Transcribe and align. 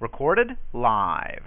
Recorded 0.00 0.56
live. 0.72 1.42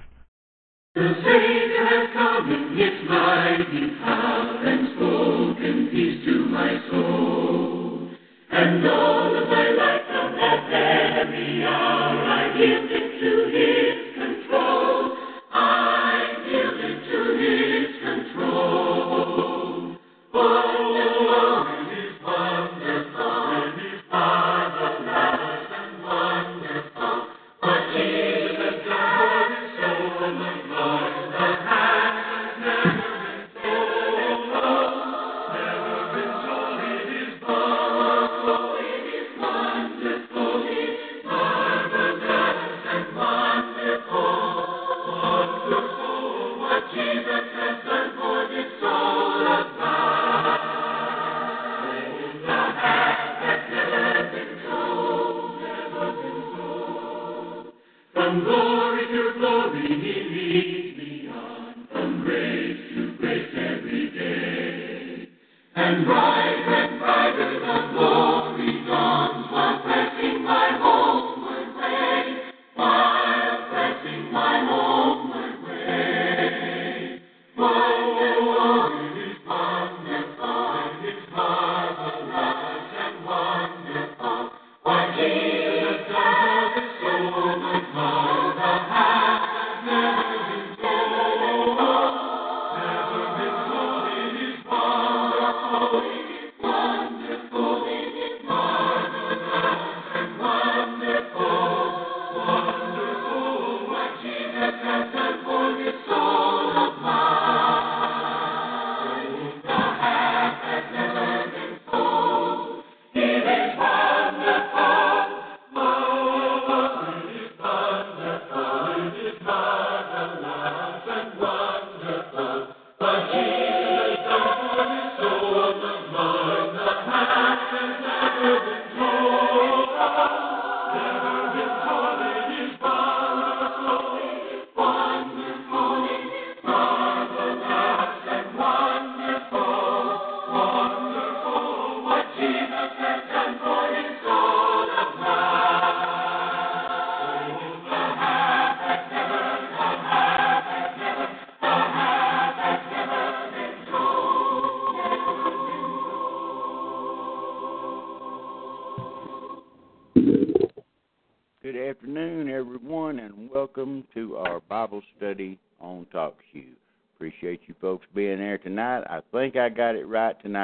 The 0.93 1.13
Savior 1.24 1.85
has 1.85 2.09
come 2.13 2.51
in 2.51 2.77
his 2.77 3.09
mighty 3.09 3.95
power 4.04 4.59
and 4.66 4.88
spoken 4.95 5.90
peace 5.92 6.25
to 6.25 6.45
my 6.48 6.82
soul. 6.92 8.09
And 8.52 8.86
all 8.86 9.36
of 9.41 9.48
my 9.48 9.69
life 9.69 10.01
from 10.07 10.36
that 10.36 10.69
very 10.69 11.64
hour 11.64 12.18
I 12.27 13.11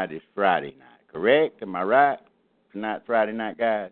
Tonight 0.08 0.16
is 0.16 0.30
Friday 0.36 0.76
night, 0.80 1.12
correct? 1.12 1.62
Am 1.62 1.76
I 1.76 1.84
right? 1.84 2.20
Tonight, 2.72 3.02
Friday 3.06 3.34
night, 3.34 3.58
guys. 3.58 3.92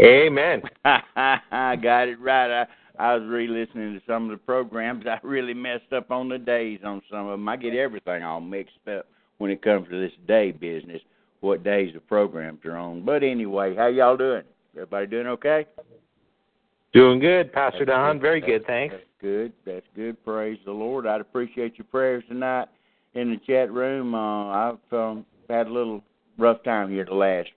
Amen. 0.00 0.62
I 0.84 1.76
got 1.82 2.06
it 2.08 2.20
right. 2.20 2.62
I, 2.62 2.66
I 2.98 3.14
was 3.16 3.26
re-listening 3.28 3.94
to 3.94 4.00
some 4.06 4.24
of 4.24 4.30
the 4.30 4.36
programs. 4.44 5.06
I 5.06 5.18
really 5.24 5.54
messed 5.54 5.92
up 5.92 6.12
on 6.12 6.28
the 6.28 6.38
days 6.38 6.80
on 6.84 7.02
some 7.10 7.26
of 7.26 7.32
them. 7.32 7.48
I 7.48 7.56
get 7.56 7.74
everything 7.74 8.22
all 8.22 8.40
mixed 8.40 8.86
up 8.88 9.06
when 9.38 9.50
it 9.50 9.60
comes 9.60 9.88
to 9.88 10.00
this 10.00 10.12
day 10.28 10.52
business, 10.52 11.02
what 11.40 11.64
days 11.64 11.92
the 11.94 12.00
programs 12.00 12.64
are 12.64 12.76
on. 12.76 13.04
But 13.04 13.24
anyway, 13.24 13.74
how 13.74 13.88
y'all 13.88 14.16
doing? 14.16 14.44
Everybody 14.74 15.06
doing 15.08 15.26
okay? 15.26 15.66
Doing 16.92 17.18
good, 17.18 17.52
Pastor 17.52 17.84
That's 17.84 17.90
Don. 17.96 18.16
good. 18.16 18.22
Very 18.22 18.40
That's- 18.40 18.58
good, 18.60 18.66
thanks. 18.68 18.94
That's 18.94 19.04
good. 19.20 19.52
That's 19.64 19.86
good. 19.96 20.24
Praise 20.24 20.58
the 20.64 20.72
Lord. 20.72 21.06
I'd 21.08 21.20
appreciate 21.20 21.76
your 21.76 21.86
prayers 21.90 22.22
tonight 22.28 22.68
in 23.14 23.30
the 23.30 23.38
chat 23.38 23.72
room. 23.72 24.14
Uh, 24.14 24.48
I've 24.48 24.92
um, 24.92 25.26
had 25.48 25.66
a 25.66 25.72
little 25.72 26.02
rough 26.38 26.62
time 26.64 26.90
here 26.90 27.04
the 27.04 27.14
last 27.14 27.48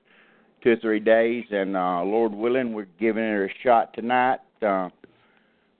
two 0.64 0.72
or 0.72 0.76
three 0.78 1.00
days, 1.00 1.46
and 1.52 1.76
uh, 1.76 2.02
Lord 2.04 2.34
willing, 2.34 2.74
we're 2.74 2.88
giving 3.00 3.24
it 3.24 3.50
a 3.50 3.64
shot 3.64 3.94
tonight. 3.94 4.40
Uh, 4.62 4.90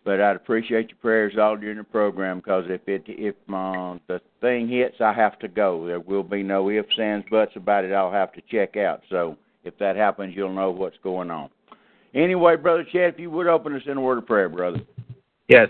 but 0.06 0.22
I'd 0.22 0.38
appreciate 0.38 0.90
your 0.90 0.98
prayers 1.02 1.34
all 1.40 1.58
during 1.58 1.78
the 1.78 1.84
program 1.84 2.40
because 2.40 2.66
if 2.68 2.82
it 2.88 3.04
if 3.08 3.36
uh, 3.54 4.00
the 4.08 4.22
thing 4.42 4.70
hits, 4.70 4.96
I 5.02 5.14
have 5.14 5.38
to 5.40 5.48
go. 5.48 5.86
There 5.86 6.00
will 6.00 6.24
be 6.24 6.42
no 6.42 6.70
ifs, 6.70 6.98
ands, 7.00 7.26
buts 7.30 7.52
about 7.56 7.84
it. 7.86 7.92
I'll 7.92 8.12
have 8.12 8.32
to 8.34 8.42
check 8.50 8.78
out. 8.78 9.02
So 9.10 9.38
if 9.64 9.78
that 9.80 9.96
happens, 9.96 10.36
you'll 10.36 10.54
know 10.54 10.72
what's 10.72 10.98
going 11.04 11.30
on. 11.30 11.50
Anyway, 12.16 12.56
brother 12.56 12.86
Chad, 12.92 13.14
if 13.14 13.20
you 13.20 13.30
would 13.30 13.48
open 13.48 13.76
us 13.76 13.84
in 13.86 13.98
a 13.98 14.02
word 14.02 14.18
of 14.18 14.26
prayer, 14.26 14.50
brother. 14.50 14.80
Yes. 15.48 15.70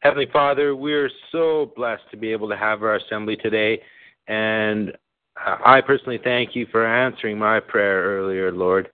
Heavenly 0.00 0.26
Father, 0.32 0.74
we're 0.74 1.10
so 1.30 1.70
blessed 1.76 2.02
to 2.10 2.16
be 2.16 2.32
able 2.32 2.48
to 2.48 2.56
have 2.56 2.82
our 2.82 2.96
assembly 2.96 3.36
today. 3.36 3.80
And 4.26 4.96
I 5.36 5.80
personally 5.80 6.20
thank 6.22 6.56
you 6.56 6.66
for 6.70 6.86
answering 6.86 7.38
my 7.38 7.60
prayer 7.60 8.02
earlier, 8.02 8.52
Lord. 8.52 8.90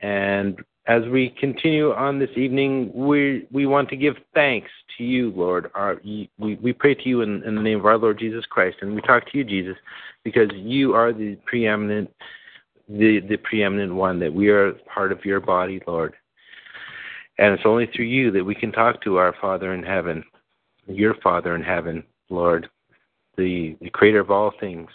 And 0.00 0.58
as 0.86 1.02
we 1.10 1.30
continue 1.38 1.92
on 1.92 2.18
this 2.18 2.30
evening, 2.36 2.90
we 2.94 3.46
we 3.52 3.66
want 3.66 3.88
to 3.90 3.96
give 3.96 4.16
thanks 4.34 4.70
to 4.98 5.04
you, 5.04 5.30
Lord. 5.30 5.70
Our, 5.74 6.00
we, 6.04 6.28
we 6.38 6.72
pray 6.72 6.94
to 6.94 7.08
you 7.08 7.20
in, 7.20 7.42
in 7.44 7.54
the 7.54 7.62
name 7.62 7.78
of 7.78 7.86
our 7.86 7.98
Lord 7.98 8.18
Jesus 8.18 8.44
Christ, 8.46 8.78
and 8.80 8.94
we 8.94 9.00
talk 9.02 9.30
to 9.30 9.38
you, 9.38 9.44
Jesus, 9.44 9.76
because 10.24 10.50
you 10.54 10.94
are 10.94 11.12
the 11.12 11.36
preeminent, 11.46 12.10
the 12.88 13.20
the 13.20 13.36
preeminent 13.36 13.94
one. 13.94 14.18
That 14.18 14.32
we 14.32 14.48
are 14.48 14.72
part 14.92 15.12
of 15.12 15.24
your 15.24 15.40
body, 15.40 15.80
Lord. 15.86 16.14
And 17.38 17.54
it's 17.54 17.66
only 17.66 17.86
through 17.86 18.06
you 18.06 18.30
that 18.32 18.44
we 18.44 18.54
can 18.54 18.72
talk 18.72 19.02
to 19.02 19.16
our 19.16 19.34
Father 19.40 19.72
in 19.72 19.82
heaven, 19.82 20.22
your 20.86 21.14
Father 21.22 21.54
in 21.54 21.62
heaven, 21.62 22.04
Lord, 22.28 22.68
the, 23.36 23.76
the 23.80 23.90
creator 23.90 24.20
of 24.20 24.30
all 24.30 24.52
things, 24.60 24.90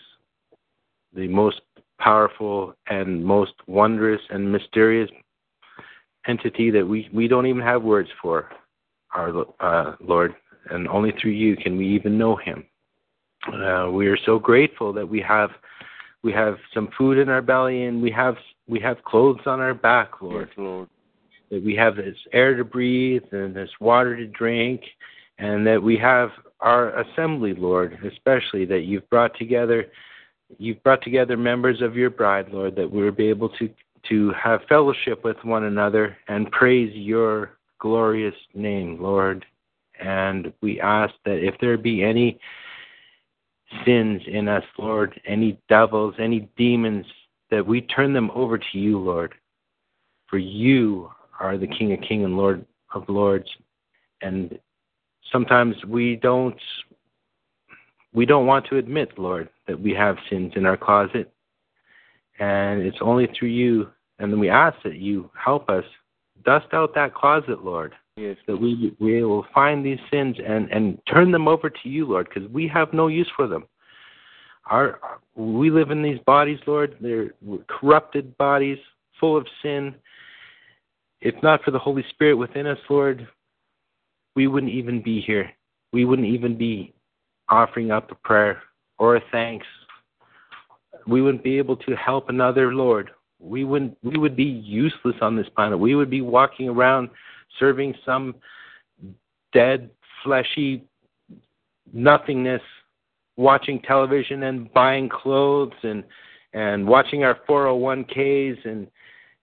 the 1.17 1.27
most 1.27 1.61
powerful 1.99 2.75
and 2.87 3.25
most 3.25 3.53
wondrous 3.65 4.21
and 4.29 4.49
mysterious 4.49 5.09
entity 6.27 6.69
that 6.71 6.87
we, 6.87 7.09
we 7.11 7.27
don't 7.27 7.47
even 7.47 7.61
have 7.61 7.81
words 7.83 8.09
for, 8.21 8.49
our 9.13 9.45
uh, 9.59 9.95
Lord. 9.99 10.35
And 10.69 10.87
only 10.87 11.11
through 11.19 11.31
you 11.31 11.57
can 11.57 11.75
we 11.77 11.87
even 11.87 12.17
know 12.17 12.35
him. 12.35 12.65
Uh, 13.47 13.89
we 13.91 14.07
are 14.07 14.17
so 14.25 14.37
grateful 14.37 14.93
that 14.93 15.07
we 15.07 15.21
have 15.21 15.49
we 16.23 16.33
have 16.33 16.55
some 16.73 16.89
food 16.97 17.17
in 17.17 17.29
our 17.29 17.41
belly 17.41 17.83
and 17.83 18.01
we 18.01 18.11
have 18.11 18.35
we 18.67 18.79
have 18.81 19.01
clothes 19.05 19.39
on 19.45 19.59
our 19.61 19.73
back, 19.73 20.21
Lord 20.21 20.49
Yes, 20.49 20.57
Lord. 20.57 20.89
that 21.49 21.63
we 21.63 21.73
have 21.75 21.95
this 21.95 22.17
air 22.33 22.55
to 22.57 22.65
breathe 22.65 23.23
and 23.31 23.55
this 23.55 23.69
water 23.79 24.17
to 24.17 24.27
drink, 24.27 24.81
and 25.37 25.65
that 25.65 25.81
we 25.81 25.95
have 25.97 26.31
our 26.59 26.99
assembly, 26.99 27.53
Lord, 27.53 27.97
especially 28.11 28.65
that 28.65 28.81
you've 28.81 29.09
brought 29.09 29.37
together 29.37 29.85
you've 30.57 30.81
brought 30.83 31.01
together 31.01 31.37
members 31.37 31.81
of 31.81 31.95
your 31.95 32.09
bride, 32.09 32.49
Lord, 32.51 32.75
that 32.75 32.91
we'll 32.91 33.11
be 33.11 33.29
able 33.29 33.49
to 33.49 33.69
to 34.09 34.31
have 34.31 34.61
fellowship 34.69 35.23
with 35.23 35.37
one 35.43 35.65
another 35.65 36.15
and 36.27 36.51
praise 36.51 36.95
your 36.95 37.57
glorious 37.79 38.35
name, 38.53 39.01
Lord. 39.01 39.45
And 39.99 40.53
we 40.61 40.79
ask 40.79 41.13
that 41.25 41.45
if 41.45 41.55
there 41.59 41.77
be 41.77 42.03
any 42.03 42.39
sins 43.85 44.21
in 44.27 44.47
us, 44.47 44.63
Lord, 44.77 45.19
any 45.25 45.59
devils, 45.67 46.15
any 46.19 46.47
demons, 46.55 47.05
that 47.49 47.65
we 47.65 47.81
turn 47.81 48.13
them 48.13 48.31
over 48.33 48.57
to 48.57 48.77
you, 48.77 48.99
Lord. 48.99 49.33
For 50.27 50.37
you 50.37 51.11
are 51.39 51.57
the 51.57 51.67
King 51.67 51.93
of 51.93 52.01
Kings 52.01 52.25
and 52.25 52.37
Lord 52.37 52.65
of 52.93 53.07
Lords. 53.09 53.49
And 54.21 54.57
sometimes 55.31 55.75
we 55.85 56.15
don't 56.17 56.59
we 58.13 58.25
don't 58.25 58.45
want 58.45 58.65
to 58.67 58.77
admit, 58.77 59.17
Lord, 59.17 59.49
that 59.67 59.79
we 59.79 59.93
have 59.93 60.17
sins 60.29 60.53
in 60.55 60.65
our 60.65 60.77
closet. 60.77 61.31
And 62.39 62.81
it's 62.81 62.97
only 63.01 63.27
through 63.37 63.49
you 63.49 63.87
and 64.19 64.31
then 64.31 64.39
we 64.39 64.49
ask 64.49 64.77
that 64.83 64.97
you 64.97 65.29
help 65.37 65.69
us 65.69 65.83
dust 66.45 66.67
out 66.73 66.95
that 66.95 67.13
closet, 67.13 67.63
Lord. 67.63 67.93
Yes. 68.15 68.37
That 68.47 68.57
we 68.57 68.95
we 68.99 69.23
will 69.23 69.45
find 69.53 69.85
these 69.85 69.99
sins 70.11 70.37
and 70.45 70.69
and 70.71 70.99
turn 71.11 71.31
them 71.31 71.47
over 71.47 71.69
to 71.69 71.89
you, 71.89 72.07
Lord, 72.07 72.29
because 72.29 72.49
we 72.49 72.67
have 72.67 72.93
no 72.93 73.07
use 73.07 73.29
for 73.35 73.47
them. 73.47 73.65
Our 74.65 74.99
we 75.35 75.69
live 75.69 75.91
in 75.91 76.01
these 76.01 76.19
bodies, 76.25 76.59
Lord. 76.65 76.97
They're 76.99 77.31
corrupted 77.67 78.35
bodies, 78.37 78.79
full 79.19 79.37
of 79.37 79.45
sin. 79.61 79.93
If 81.21 81.35
not 81.43 81.63
for 81.63 81.71
the 81.71 81.79
Holy 81.79 82.05
Spirit 82.09 82.35
within 82.35 82.65
us, 82.65 82.77
Lord, 82.89 83.27
we 84.35 84.47
wouldn't 84.47 84.71
even 84.71 85.01
be 85.01 85.21
here. 85.21 85.51
We 85.93 86.05
wouldn't 86.05 86.27
even 86.27 86.57
be 86.57 86.93
offering 87.49 87.91
up 87.91 88.11
a 88.11 88.15
prayer 88.15 88.61
or 88.99 89.15
a 89.15 89.23
thanks. 89.31 89.65
We 91.07 91.21
wouldn't 91.21 91.43
be 91.43 91.57
able 91.57 91.77
to 91.77 91.95
help 91.95 92.29
another, 92.29 92.73
Lord. 92.73 93.11
We 93.39 93.63
wouldn't 93.63 93.97
we 94.03 94.17
would 94.17 94.35
be 94.35 94.43
useless 94.43 95.15
on 95.21 95.35
this 95.35 95.47
planet. 95.55 95.79
We 95.79 95.95
would 95.95 96.09
be 96.09 96.21
walking 96.21 96.69
around 96.69 97.09
serving 97.59 97.95
some 98.05 98.35
dead, 99.53 99.89
fleshy 100.23 100.83
nothingness, 101.93 102.61
watching 103.37 103.79
television 103.81 104.43
and 104.43 104.71
buying 104.73 105.07
clothes 105.07 105.73
and 105.83 106.03
and 106.53 106.87
watching 106.87 107.23
our 107.23 107.37
401ks 107.47 108.65
and 108.65 108.87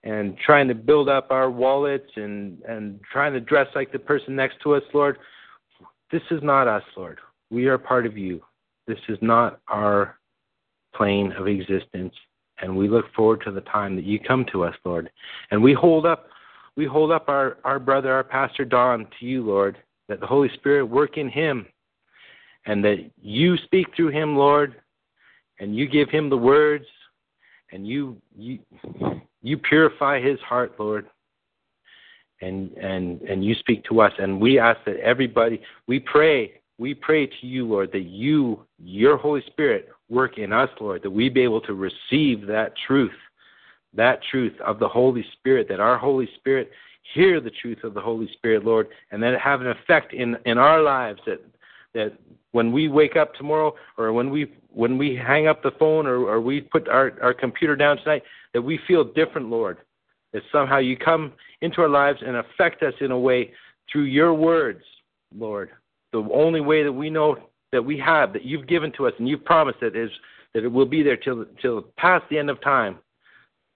and 0.02 0.36
trying 0.38 0.68
to 0.68 0.74
build 0.74 1.08
up 1.08 1.30
our 1.30 1.50
wallets 1.50 2.10
and 2.16 2.60
and 2.64 3.00
trying 3.10 3.32
to 3.32 3.40
dress 3.40 3.68
like 3.74 3.92
the 3.92 3.98
person 3.98 4.36
next 4.36 4.60
to 4.62 4.74
us, 4.74 4.82
Lord. 4.92 5.18
This 6.10 6.22
is 6.30 6.42
not 6.42 6.68
us, 6.68 6.82
Lord. 6.96 7.18
We 7.54 7.66
are 7.68 7.78
part 7.78 8.04
of 8.04 8.18
you. 8.18 8.42
This 8.88 8.98
is 9.08 9.18
not 9.22 9.60
our 9.68 10.18
plane 10.94 11.32
of 11.38 11.46
existence 11.46 12.14
and 12.60 12.76
we 12.76 12.88
look 12.88 13.06
forward 13.14 13.42
to 13.44 13.50
the 13.50 13.60
time 13.62 13.96
that 13.96 14.04
you 14.04 14.18
come 14.18 14.44
to 14.52 14.64
us, 14.64 14.74
Lord. 14.84 15.10
And 15.50 15.62
we 15.62 15.72
hold 15.72 16.06
up 16.06 16.28
we 16.76 16.86
hold 16.86 17.12
up 17.12 17.28
our, 17.28 17.58
our 17.62 17.78
brother, 17.78 18.12
our 18.12 18.24
pastor 18.24 18.64
Don 18.64 19.06
to 19.20 19.26
you, 19.26 19.44
Lord, 19.44 19.78
that 20.08 20.18
the 20.18 20.26
Holy 20.26 20.48
Spirit 20.54 20.86
work 20.86 21.18
in 21.18 21.28
him 21.28 21.66
and 22.66 22.84
that 22.84 23.08
you 23.22 23.56
speak 23.58 23.86
through 23.94 24.08
him, 24.08 24.36
Lord, 24.36 24.74
and 25.60 25.76
you 25.76 25.86
give 25.86 26.10
him 26.10 26.28
the 26.28 26.36
words 26.36 26.86
and 27.70 27.86
you 27.86 28.20
you 28.36 28.58
you 29.42 29.58
purify 29.58 30.20
his 30.20 30.40
heart, 30.40 30.74
Lord. 30.78 31.06
And 32.40 32.72
and 32.72 33.20
and 33.22 33.44
you 33.44 33.54
speak 33.54 33.84
to 33.84 34.00
us 34.00 34.12
and 34.18 34.40
we 34.40 34.58
ask 34.58 34.80
that 34.86 34.96
everybody 34.96 35.60
we 35.86 36.00
pray 36.00 36.60
we 36.78 36.94
pray 36.94 37.26
to 37.26 37.46
you, 37.46 37.66
Lord, 37.66 37.92
that 37.92 38.04
you, 38.04 38.64
your 38.78 39.16
Holy 39.16 39.42
Spirit, 39.46 39.88
work 40.08 40.38
in 40.38 40.52
us, 40.52 40.68
Lord, 40.80 41.02
that 41.02 41.10
we 41.10 41.28
be 41.28 41.42
able 41.42 41.60
to 41.62 41.74
receive 41.74 42.46
that 42.46 42.72
truth, 42.86 43.12
that 43.94 44.20
truth 44.30 44.54
of 44.60 44.78
the 44.78 44.88
Holy 44.88 45.24
Spirit, 45.38 45.68
that 45.68 45.80
our 45.80 45.96
Holy 45.96 46.28
Spirit 46.36 46.70
hear 47.14 47.40
the 47.40 47.50
truth 47.50 47.84
of 47.84 47.94
the 47.94 48.00
Holy 48.00 48.28
Spirit, 48.32 48.64
Lord, 48.64 48.88
and 49.10 49.22
that 49.22 49.34
it 49.34 49.40
have 49.40 49.60
an 49.60 49.68
effect 49.68 50.12
in, 50.12 50.36
in 50.46 50.58
our 50.58 50.82
lives 50.82 51.20
that 51.26 51.40
that 51.94 52.12
when 52.50 52.72
we 52.72 52.88
wake 52.88 53.16
up 53.16 53.34
tomorrow 53.34 53.72
or 53.96 54.12
when 54.12 54.28
we 54.28 54.52
when 54.70 54.98
we 54.98 55.14
hang 55.14 55.46
up 55.46 55.62
the 55.62 55.70
phone 55.78 56.06
or, 56.06 56.16
or 56.16 56.40
we 56.40 56.60
put 56.60 56.88
our, 56.88 57.12
our 57.22 57.32
computer 57.32 57.76
down 57.76 57.96
tonight, 57.98 58.22
that 58.52 58.62
we 58.62 58.78
feel 58.88 59.04
different, 59.04 59.48
Lord. 59.48 59.78
That 60.32 60.42
somehow 60.50 60.78
you 60.78 60.96
come 60.96 61.32
into 61.60 61.80
our 61.80 61.88
lives 61.88 62.18
and 62.26 62.36
affect 62.36 62.82
us 62.82 62.94
in 63.00 63.12
a 63.12 63.18
way 63.18 63.52
through 63.90 64.04
your 64.04 64.34
words, 64.34 64.82
Lord. 65.36 65.70
The 66.14 66.28
only 66.32 66.60
way 66.60 66.84
that 66.84 66.92
we 66.92 67.10
know 67.10 67.36
that 67.72 67.84
we 67.84 67.98
have 67.98 68.32
that 68.34 68.44
you've 68.44 68.68
given 68.68 68.92
to 68.92 69.08
us 69.08 69.12
and 69.18 69.28
you've 69.28 69.44
promised 69.44 69.80
that 69.80 69.96
is 69.96 70.10
that 70.54 70.62
it 70.62 70.68
will 70.68 70.86
be 70.86 71.02
there 71.02 71.16
till 71.16 71.44
till 71.60 71.82
past 71.96 72.24
the 72.30 72.38
end 72.38 72.50
of 72.50 72.60
time. 72.60 73.00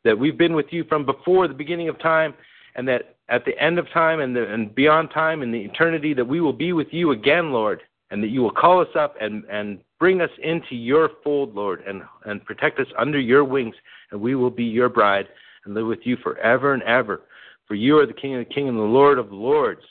That 0.05 0.17
we've 0.17 0.39
been 0.39 0.55
with 0.55 0.67
you 0.71 0.85
from 0.85 1.05
before 1.05 1.49
the 1.49 1.55
beginning 1.55 1.89
of 1.89 1.99
time, 1.99 2.33
and 2.77 2.87
that 2.87 3.17
at 3.29 3.45
the 3.45 3.61
end 3.61 3.81
of 3.81 3.91
time 3.91 4.21
and 4.21 4.37
the, 4.37 4.47
and 4.55 4.73
beyond 4.73 5.11
time 5.11 5.43
and 5.43 5.53
the 5.53 5.59
eternity 5.59 6.15
that 6.15 6.25
we 6.25 6.41
will 6.41 6.53
be 6.53 6.73
with 6.73 6.87
you 6.93 7.11
again, 7.11 7.51
Lord, 7.51 7.83
and 8.13 8.23
that 8.23 8.29
you 8.29 8.41
will 8.41 8.53
call 8.53 8.81
us 8.81 8.95
up 8.95 9.17
and 9.21 9.43
and 9.51 9.81
bring 9.99 10.21
us 10.21 10.31
into 10.41 10.77
your 10.77 11.11
fold, 11.25 11.57
Lord, 11.57 11.83
and 11.89 12.03
and 12.27 12.45
protect 12.45 12.79
us 12.79 12.87
under 12.97 13.19
your 13.19 13.43
wings, 13.43 13.75
and 14.13 14.21
we 14.21 14.37
will 14.37 14.51
be 14.51 14.63
your 14.63 14.89
bride 14.89 15.27
and 15.65 15.75
live 15.75 15.89
with 15.89 16.05
you 16.07 16.17
forever 16.23 16.73
and 16.73 16.85
ever. 16.85 17.23
For 17.67 17.75
you 17.75 17.99
are 17.99 18.07
the 18.07 18.13
King 18.13 18.37
of 18.37 18.47
the 18.47 18.55
King 18.55 18.69
and 18.69 18.79
the 18.79 18.83
Lord 18.83 19.19
of 19.19 19.29
the 19.29 19.35
Lords 19.35 19.83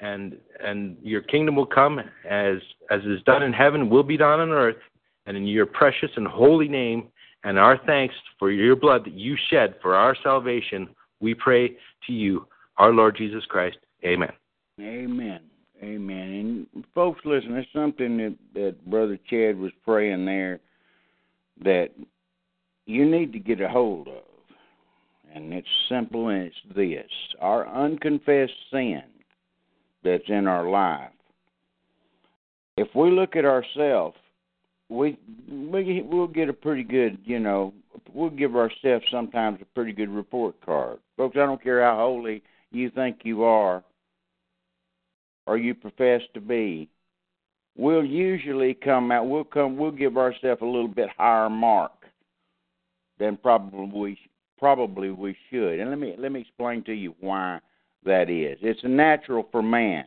and 0.00 0.36
and 0.62 0.96
your 1.02 1.22
kingdom 1.22 1.56
will 1.56 1.66
come 1.66 2.00
as 2.28 2.56
as 2.90 3.00
is 3.02 3.22
done 3.24 3.42
in 3.42 3.52
heaven 3.52 3.88
will 3.88 4.02
be 4.02 4.16
done 4.16 4.40
on 4.40 4.50
earth 4.50 4.76
and 5.26 5.36
in 5.36 5.46
your 5.46 5.66
precious 5.66 6.10
and 6.16 6.26
holy 6.26 6.68
name 6.68 7.08
and 7.44 7.58
our 7.58 7.78
thanks 7.86 8.14
for 8.38 8.50
your 8.50 8.76
blood 8.76 9.04
that 9.04 9.14
you 9.14 9.36
shed 9.50 9.74
for 9.80 9.94
our 9.94 10.16
salvation 10.22 10.88
we 11.20 11.34
pray 11.34 11.68
to 12.06 12.12
you 12.12 12.46
our 12.78 12.92
lord 12.92 13.16
jesus 13.16 13.44
christ 13.46 13.76
amen 14.04 14.32
Amen. 14.80 15.40
Amen. 15.82 16.66
And 16.74 16.84
folks, 16.94 17.20
listen, 17.24 17.52
there's 17.52 17.66
something 17.72 18.16
that, 18.16 18.36
that 18.54 18.90
Brother 18.90 19.18
Chad 19.28 19.58
was 19.58 19.72
praying 19.84 20.24
there 20.24 20.60
that 21.62 21.90
you 22.86 23.08
need 23.08 23.32
to 23.32 23.38
get 23.38 23.60
a 23.60 23.68
hold 23.68 24.08
of. 24.08 24.22
And 25.32 25.52
it's 25.52 25.68
simple 25.88 26.28
and 26.28 26.44
it's 26.44 26.76
this 26.76 27.10
our 27.40 27.66
unconfessed 27.68 28.52
sin 28.70 29.02
that's 30.04 30.28
in 30.28 30.46
our 30.46 30.68
life. 30.68 31.10
If 32.76 32.88
we 32.94 33.10
look 33.10 33.36
at 33.36 33.44
ourselves, 33.44 34.16
we 34.88 35.18
we 35.50 36.02
we'll 36.02 36.26
get 36.26 36.48
a 36.48 36.52
pretty 36.52 36.84
good, 36.84 37.18
you 37.24 37.38
know, 37.38 37.72
we'll 38.12 38.30
give 38.30 38.56
ourselves 38.56 39.04
sometimes 39.10 39.60
a 39.60 39.64
pretty 39.74 39.92
good 39.92 40.10
report 40.10 40.54
card. 40.64 40.98
Folks, 41.16 41.36
I 41.36 41.46
don't 41.46 41.62
care 41.62 41.82
how 41.82 41.96
holy 41.96 42.42
you 42.70 42.90
think 42.90 43.20
you 43.24 43.44
are 43.44 43.82
or 45.46 45.56
you 45.56 45.74
profess 45.74 46.22
to 46.34 46.40
be. 46.40 46.88
We'll 47.76 48.04
usually 48.04 48.74
come 48.74 49.10
out 49.10 49.28
we'll 49.28 49.44
come 49.44 49.76
we'll 49.76 49.90
give 49.90 50.16
ourselves 50.16 50.62
a 50.62 50.66
little 50.66 50.88
bit 50.88 51.08
higher 51.16 51.50
mark 51.50 51.92
than 53.18 53.36
probably 53.36 53.90
we 53.92 54.18
probably 54.58 55.10
we 55.10 55.36
should. 55.50 55.80
And 55.80 55.90
let 55.90 55.98
me 55.98 56.14
let 56.18 56.32
me 56.32 56.40
explain 56.40 56.84
to 56.84 56.92
you 56.92 57.14
why 57.20 57.60
that 58.04 58.30
is. 58.30 58.58
It's 58.62 58.80
natural 58.84 59.48
for 59.50 59.62
man 59.62 60.04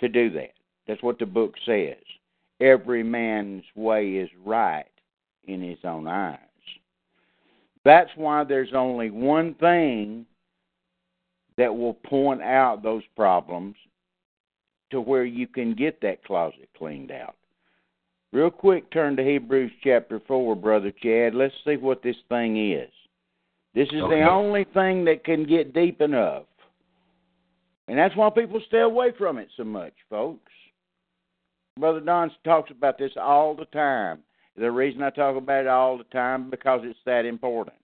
to 0.00 0.08
do 0.08 0.30
that. 0.30 0.52
That's 0.86 1.02
what 1.02 1.18
the 1.18 1.26
book 1.26 1.54
says. 1.64 1.96
Every 2.60 3.02
man's 3.02 3.64
way 3.74 4.12
is 4.12 4.30
right 4.44 4.84
in 5.44 5.62
his 5.62 5.78
own 5.84 6.06
eyes. 6.06 6.38
That's 7.84 8.10
why 8.16 8.44
there's 8.44 8.72
only 8.74 9.10
one 9.10 9.54
thing 9.54 10.26
that 11.56 11.74
will 11.74 11.94
point 11.94 12.42
out 12.42 12.82
those 12.82 13.02
problems 13.14 13.76
to 14.90 15.00
where 15.00 15.24
you 15.24 15.46
can 15.46 15.74
get 15.74 16.00
that 16.00 16.24
closet 16.24 16.68
cleaned 16.76 17.10
out. 17.10 17.36
Real 18.32 18.50
quick, 18.50 18.90
turn 18.90 19.16
to 19.16 19.24
Hebrews 19.24 19.70
chapter 19.82 20.20
4, 20.26 20.56
Brother 20.56 20.92
Chad. 21.02 21.34
Let's 21.34 21.54
see 21.64 21.76
what 21.76 22.02
this 22.02 22.16
thing 22.28 22.72
is. 22.72 22.90
This 23.74 23.88
is 23.92 24.02
Okay. 24.02 24.20
the 24.20 24.30
only 24.30 24.64
thing 24.64 25.04
that 25.04 25.24
can 25.24 25.44
get 25.44 25.72
deep 25.72 26.00
enough. 26.00 26.44
And 27.88 27.98
that's 27.98 28.16
why 28.16 28.30
people 28.30 28.60
stay 28.66 28.80
away 28.80 29.12
from 29.16 29.38
it 29.38 29.48
so 29.56 29.64
much, 29.64 29.92
folks. 30.08 30.52
Brother 31.78 32.00
Don 32.00 32.30
talks 32.44 32.70
about 32.70 32.98
this 32.98 33.12
all 33.20 33.54
the 33.54 33.66
time. 33.66 34.20
The 34.56 34.70
reason 34.70 35.02
I 35.02 35.10
talk 35.10 35.36
about 35.36 35.62
it 35.62 35.66
all 35.66 35.98
the 35.98 36.04
time 36.04 36.48
because 36.48 36.80
it's 36.84 36.98
that 37.04 37.24
important. 37.24 37.76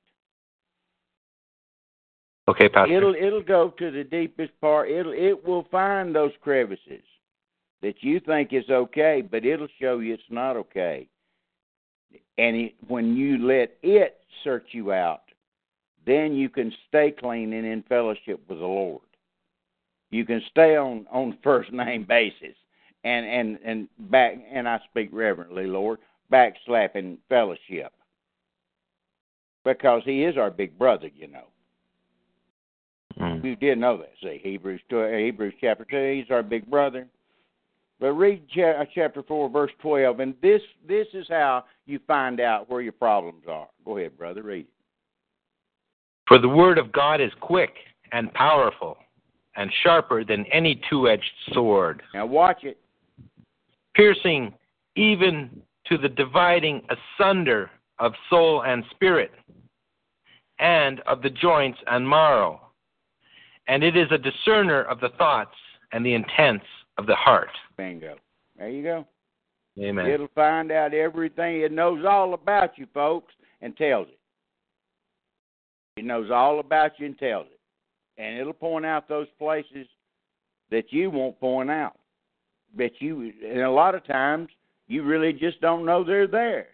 okay 2.49 2.69
pastor 2.69 2.97
It'll 2.97 3.15
it'll 3.15 3.43
go 3.43 3.75
to 3.79 3.91
the 3.91 4.05
deepest 4.05 4.53
part. 4.61 4.89
It'll 4.89 5.13
it 5.13 5.45
will 5.45 5.67
find 5.73 6.15
those 6.15 6.33
crevices 6.41 7.03
that 7.83 7.95
you 8.03 8.21
think 8.21 8.53
is 8.53 8.69
okay, 8.71 9.23
but 9.29 9.45
it'll 9.45 9.69
show 9.81 9.99
you 9.99 10.15
it's 10.15 10.23
not 10.31 10.57
okay. 10.57 11.09
And 12.39 12.57
it, 12.57 12.75
when 12.87 13.17
you 13.17 13.39
let 13.45 13.77
it 13.83 14.21
search 14.45 14.67
you 14.73 14.93
out, 14.93 15.23
then 16.07 16.35
you 16.35 16.49
can 16.49 16.73
stay 16.89 17.11
clean 17.11 17.53
and 17.53 17.67
in 17.67 17.83
fellowship 17.89 18.41
with 18.49 18.59
the 18.59 18.65
Lord. 18.65 19.03
You 20.11 20.25
can 20.25 20.43
stay 20.51 20.77
on 20.77 21.07
on 21.11 21.39
first 21.43 21.73
name 21.73 22.05
basis 22.05 22.57
and 23.05 23.27
and 23.27 23.59
and 23.65 23.89
back 24.11 24.35
and 24.53 24.69
I 24.69 24.81
speak 24.91 25.11
reverently, 25.13 25.67
Lord, 25.67 25.99
backslapping 26.33 27.19
fellowship 27.29 27.93
because 29.65 30.03
He 30.05 30.25
is 30.25 30.37
our 30.37 30.51
big 30.51 30.79
brother, 30.79 31.11
you 31.15 31.29
know. 31.29 31.47
Mm. 33.19 33.45
You 33.45 33.57
did 33.57 33.79
know 33.79 33.99
that. 33.99 34.13
See, 34.23 34.41
Hebrews 34.43 34.81
Hebrews 34.89 35.55
chapter 35.61 35.87
two. 35.89 36.21
He's 36.21 36.31
our 36.31 36.43
big 36.43 36.69
brother. 36.69 37.07
But 37.99 38.13
read 38.13 38.49
cha- 38.49 38.85
chapter 38.95 39.23
four, 39.23 39.49
verse 39.51 39.73
twelve, 39.81 40.21
and 40.21 40.35
this 40.43 40.63
this 40.89 41.07
is 41.13 41.27
how 41.29 41.65
you 41.87 42.01
find 42.07 42.41
out 42.41 42.69
where 42.71 42.81
your 42.81 42.93
problems 42.93 43.45
are. 43.49 43.69
Go 43.85 43.99
ahead, 43.99 44.17
brother. 44.17 44.43
Read 44.43 44.61
it. 44.61 44.67
For 46.27 46.39
the 46.39 46.49
word 46.49 46.79
of 46.79 46.93
God 46.93 47.21
is 47.21 47.33
quick 47.41 47.75
and 48.13 48.33
powerful 48.35 48.97
and 49.61 49.71
sharper 49.83 50.25
than 50.25 50.47
any 50.47 50.81
two 50.89 51.07
edged 51.07 51.31
sword, 51.53 52.03
Now 52.15 52.25
watch 52.25 52.65
it. 52.65 52.79
piercing 53.95 54.55
even 54.97 55.63
to 55.85 55.99
the 55.99 56.09
dividing 56.09 56.81
asunder 56.89 57.71
of 57.99 58.15
soul 58.31 58.63
and 58.63 58.83
spirit, 58.91 59.33
and 60.59 61.01
of 61.01 61.21
the 61.21 61.29
joints 61.29 61.79
and 61.89 62.09
marrow. 62.09 62.59
And 63.69 63.85
it 63.85 63.99
is 63.99 64.11
a 64.11 64.17
discerner 64.17 64.83
of 64.85 64.99
the 65.01 65.11
thoughts 65.19 65.55
and 65.93 66.07
the 66.07 66.15
intents 66.15 66.65
of 66.97 67.07
the 67.07 67.15
heart. 67.15 67.51
Bingo. 67.77 68.17
There 68.59 68.71
you 68.71 68.83
go. 68.83 69.07
Amen. 69.79 70.07
It'll 70.07 70.29
find 70.35 70.73
out 70.73 70.95
everything. 70.95 71.61
It 71.61 71.71
knows 71.71 72.05
all 72.07 72.33
about 72.33 72.79
you, 72.79 72.87
folks, 72.95 73.35
and 73.61 73.77
tells 73.77 74.09
it. 74.09 74.19
It 75.99 76.07
knows 76.07 76.31
all 76.31 76.61
about 76.61 76.93
you 76.99 77.07
and 77.07 77.19
tells 77.19 77.47
it. 77.49 77.60
And 78.21 78.39
it'll 78.39 78.53
point 78.53 78.85
out 78.85 79.09
those 79.09 79.29
places 79.39 79.87
that 80.71 80.93
you 80.93 81.11
won't 81.11 81.41
point 81.41 81.71
out. 81.71 81.97
That 82.77 82.93
you, 83.01 83.33
and 83.43 83.63
a 83.63 83.71
lot 83.71 83.95
of 83.95 84.07
times, 84.07 84.49
you 84.89 85.03
really 85.05 85.33
just 85.33 85.61
don't 85.63 85.87
know 85.87 86.05
they're 86.05 86.27
there. 86.27 86.69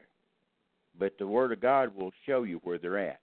But 0.98 1.16
the 1.18 1.26
Word 1.26 1.52
of 1.52 1.60
God 1.60 1.94
will 1.94 2.10
show 2.26 2.42
you 2.42 2.60
where 2.64 2.78
they're 2.78 2.98
at 2.98 3.20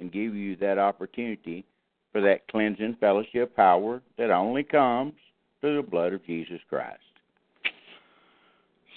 and 0.00 0.10
give 0.10 0.34
you 0.34 0.56
that 0.56 0.78
opportunity 0.78 1.64
for 2.10 2.20
that 2.22 2.48
cleansing 2.48 2.96
fellowship 2.98 3.54
power 3.54 4.02
that 4.16 4.30
only 4.30 4.64
comes 4.64 5.12
through 5.60 5.76
the 5.76 5.88
blood 5.88 6.12
of 6.12 6.26
Jesus 6.26 6.60
Christ. 6.68 6.98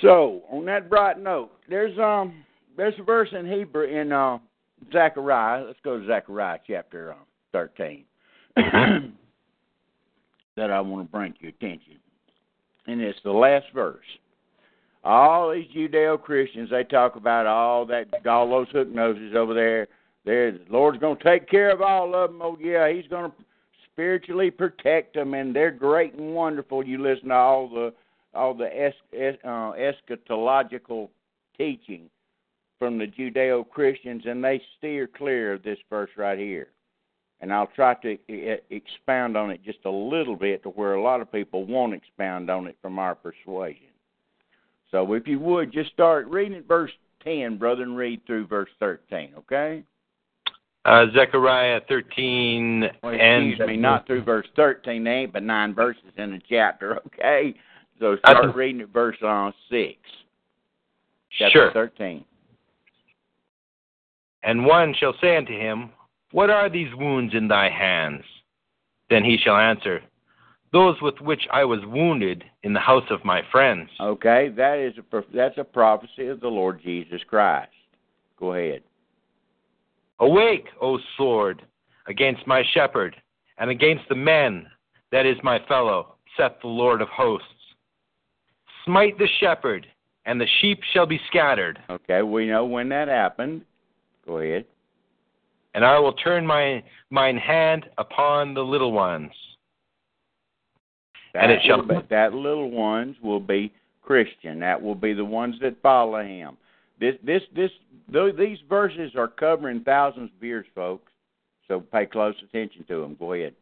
So, 0.02 0.42
on 0.52 0.66
that 0.66 0.90
bright 0.90 1.20
note, 1.20 1.52
there's 1.70 1.98
um 2.00 2.44
there's 2.76 2.96
a 2.98 3.04
verse 3.04 3.30
in 3.38 3.46
Hebrew 3.46 3.84
in 3.84 4.12
uh, 4.12 4.40
Zechariah. 4.92 5.66
Let's 5.66 5.80
go 5.84 6.00
to 6.00 6.08
Zechariah 6.08 6.60
chapter 6.66 7.12
uh, 7.12 7.16
thirteen 7.52 8.06
that 10.56 10.72
I 10.72 10.82
want 10.82 11.08
to 11.08 11.12
bring 11.12 11.34
to 11.34 11.40
your 11.42 11.50
attention, 11.50 11.98
and 12.88 13.02
it's 13.02 13.20
the 13.24 13.32
last 13.32 13.68
verse. 13.74 14.06
All 15.04 15.52
these 15.52 15.68
Judeo 15.76 16.22
Christians 16.22 16.70
they 16.70 16.84
talk 16.84 17.16
about 17.16 17.48
all 17.48 17.86
that 17.88 18.26
all 18.28 18.50
those 18.50 18.68
hook 18.72 18.90
noses 18.90 19.34
over 19.36 19.54
there. 19.54 19.88
There, 20.24 20.52
the 20.52 20.60
Lord's 20.70 21.00
going 21.00 21.18
to 21.18 21.24
take 21.24 21.50
care 21.50 21.72
of 21.72 21.82
all 21.82 22.14
of 22.14 22.32
them. 22.32 22.42
Oh 22.44 22.58
yeah, 22.62 22.92
He's 22.92 23.08
going 23.08 23.32
to 23.32 23.38
spiritually 23.92 24.52
protect 24.52 25.16
them, 25.16 25.34
and 25.34 25.56
they're 25.56 25.72
great 25.72 26.14
and 26.14 26.34
wonderful. 26.34 26.86
You 26.86 27.02
listen 27.02 27.30
to 27.30 27.36
all 27.36 27.70
the 27.70 27.94
all 28.34 28.54
the 28.54 28.66
es, 28.66 28.94
es, 29.18 29.36
uh, 29.44 29.74
eschatological 29.74 31.10
teaching 31.58 32.10
from 32.80 32.98
the 32.98 33.08
Judeo 33.08 33.68
Christians, 33.68 34.24
and 34.26 34.44
they 34.44 34.62
steer 34.78 35.08
clear 35.08 35.54
of 35.54 35.64
this 35.64 35.78
verse 35.90 36.10
right 36.18 36.40
here. 36.40 36.70
And 37.42 37.52
I'll 37.52 37.68
try 37.76 37.96
to 37.96 38.18
expound 38.70 39.36
on 39.36 39.50
it 39.50 39.64
just 39.66 39.80
a 39.86 39.90
little 39.90 40.36
bit 40.36 40.62
to 40.64 40.70
where 40.70 40.94
a 40.94 41.02
lot 41.02 41.22
of 41.22 41.32
people 41.32 41.66
won't 41.66 41.94
expound 41.96 42.50
on 42.52 42.68
it 42.68 42.78
from 42.82 43.00
our 43.00 43.16
persuasion. 43.16 43.88
So 44.92 45.12
if 45.14 45.28
you 45.28 45.40
would, 45.40 45.72
just 45.74 45.92
start 45.92 46.28
reading 46.28 46.58
at 46.58 46.68
verse 46.68 46.92
10, 47.24 47.58
brother, 47.58 47.82
and 47.82 47.98
read 47.98 48.22
through 48.28 48.46
verse 48.46 48.70
13, 48.80 49.32
okay? 49.40 49.84
Uh, 50.86 51.06
Zechariah 51.16 51.82
13 51.88 52.90
Well, 53.02 53.14
and 53.14 53.50
excuse 53.50 53.68
me, 53.68 53.78
not 53.78 54.06
through 54.06 54.24
verse 54.24 54.48
13. 54.56 55.04
There 55.04 55.14
ain't 55.14 55.34
but 55.34 55.44
nine 55.44 55.74
verses 55.74 56.04
in 56.18 56.32
the 56.32 56.42
chapter, 56.48 56.98
okay? 57.08 57.56
So 58.00 58.18
start 58.18 58.44
don't- 58.46 58.56
reading 58.56 58.82
at 58.82 58.90
verse 58.90 59.18
uh, 59.26 59.52
6. 59.70 59.94
Chapter 61.40 61.52
Sure. 61.52 61.72
13. 61.72 62.24
And 64.44 64.66
one 64.66 64.94
shall 65.00 65.14
say 65.22 65.38
unto 65.38 65.58
him, 65.58 65.92
What 66.32 66.50
are 66.50 66.70
these 66.70 66.94
wounds 66.96 67.34
in 67.34 67.48
thy 67.48 67.70
hands? 67.70 68.24
Then 69.10 69.24
he 69.24 69.38
shall 69.38 69.58
answer, 69.58 70.02
Those 70.72 71.02
with 71.02 71.20
which 71.20 71.48
I 71.52 71.66
was 71.66 71.80
wounded 71.86 72.44
in 72.64 72.74
the 72.74 72.80
house 72.80 73.10
of 73.10 73.26
my 73.26 73.42
friends. 73.52 73.90
Okay, 74.00 74.50
that 74.56 74.80
is 74.80 74.94
a 74.98 75.24
that's 75.34 75.58
a 75.58 75.64
prophecy 75.64 76.28
of 76.28 76.40
the 76.40 76.48
Lord 76.48 76.82
Jesus 76.82 77.22
Christ. 77.28 77.72
Go 78.40 78.54
ahead. 78.54 78.82
Awake, 80.20 80.68
O 80.82 81.00
sword, 81.18 81.64
against 82.08 82.48
my 82.48 82.64
shepherd, 82.74 83.16
and 83.58 83.70
against 83.70 84.08
the 84.08 84.16
men 84.16 84.68
that 85.12 85.26
is 85.26 85.38
my 85.44 85.60
fellow, 85.68 86.16
saith 86.38 86.54
the 86.62 86.68
Lord 86.68 87.02
of 87.02 87.10
hosts. 87.10 87.48
Smite 88.86 89.18
the 89.18 89.28
shepherd, 89.40 89.86
and 90.26 90.40
the 90.40 90.48
sheep 90.62 90.80
shall 90.94 91.06
be 91.06 91.20
scattered, 91.28 91.80
Okay, 91.90 92.22
we 92.22 92.48
know 92.48 92.66
when 92.66 92.90
that 92.90 93.08
happened. 93.08 93.64
Go 94.26 94.38
ahead. 94.38 94.66
And 95.74 95.86
I 95.86 96.00
will 96.00 96.14
turn 96.14 96.46
my 96.46 96.84
mine 97.10 97.38
hand 97.38 97.90
upon 97.98 98.54
the 98.54 98.64
little 98.64 98.92
ones. 98.92 99.32
That 101.34 101.44
And 101.44 101.52
it 101.52 101.62
shall- 101.64 101.82
be- 101.82 101.96
that 102.10 102.34
little 102.34 102.72
ones 102.72 103.16
will 103.22 103.40
be 103.40 103.72
Christian. 104.02 104.60
That 104.60 104.82
will 104.82 104.96
be 104.96 105.14
the 105.14 105.26
ones 105.26 105.58
that 105.60 105.82
follow 105.82 106.22
him. 106.22 106.58
This 107.00 107.16
this 107.24 107.44
this 107.54 107.72
th- 108.12 108.36
these 108.36 108.60
verses 108.70 109.16
are 109.16 109.28
covering 109.28 109.82
thousands 109.82 110.32
of 110.36 110.44
years, 110.44 110.66
folks. 110.76 111.12
So 111.68 111.80
pay 111.80 112.06
close 112.06 112.36
attention 112.44 112.84
to 112.90 113.02
them. 113.02 113.16
Go 113.16 113.34
ahead. 113.34 113.56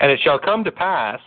And 0.00 0.10
it 0.12 0.20
shall 0.20 0.38
come 0.38 0.62
to 0.64 0.70
pass 0.72 1.20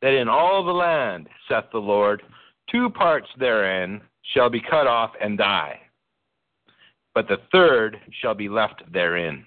that 0.00 0.14
in 0.14 0.28
all 0.28 0.64
the 0.64 0.72
land, 0.72 1.28
saith 1.48 1.70
the 1.70 1.78
Lord, 1.78 2.22
two 2.70 2.88
parts 2.90 3.28
therein 3.36 4.00
shall 4.22 4.48
be 4.48 4.60
cut 4.60 4.86
off 4.86 5.12
and 5.20 5.36
die, 5.36 5.80
but 7.14 7.28
the 7.28 7.38
third 7.52 7.98
shall 8.20 8.34
be 8.34 8.48
left 8.48 8.82
therein. 8.92 9.44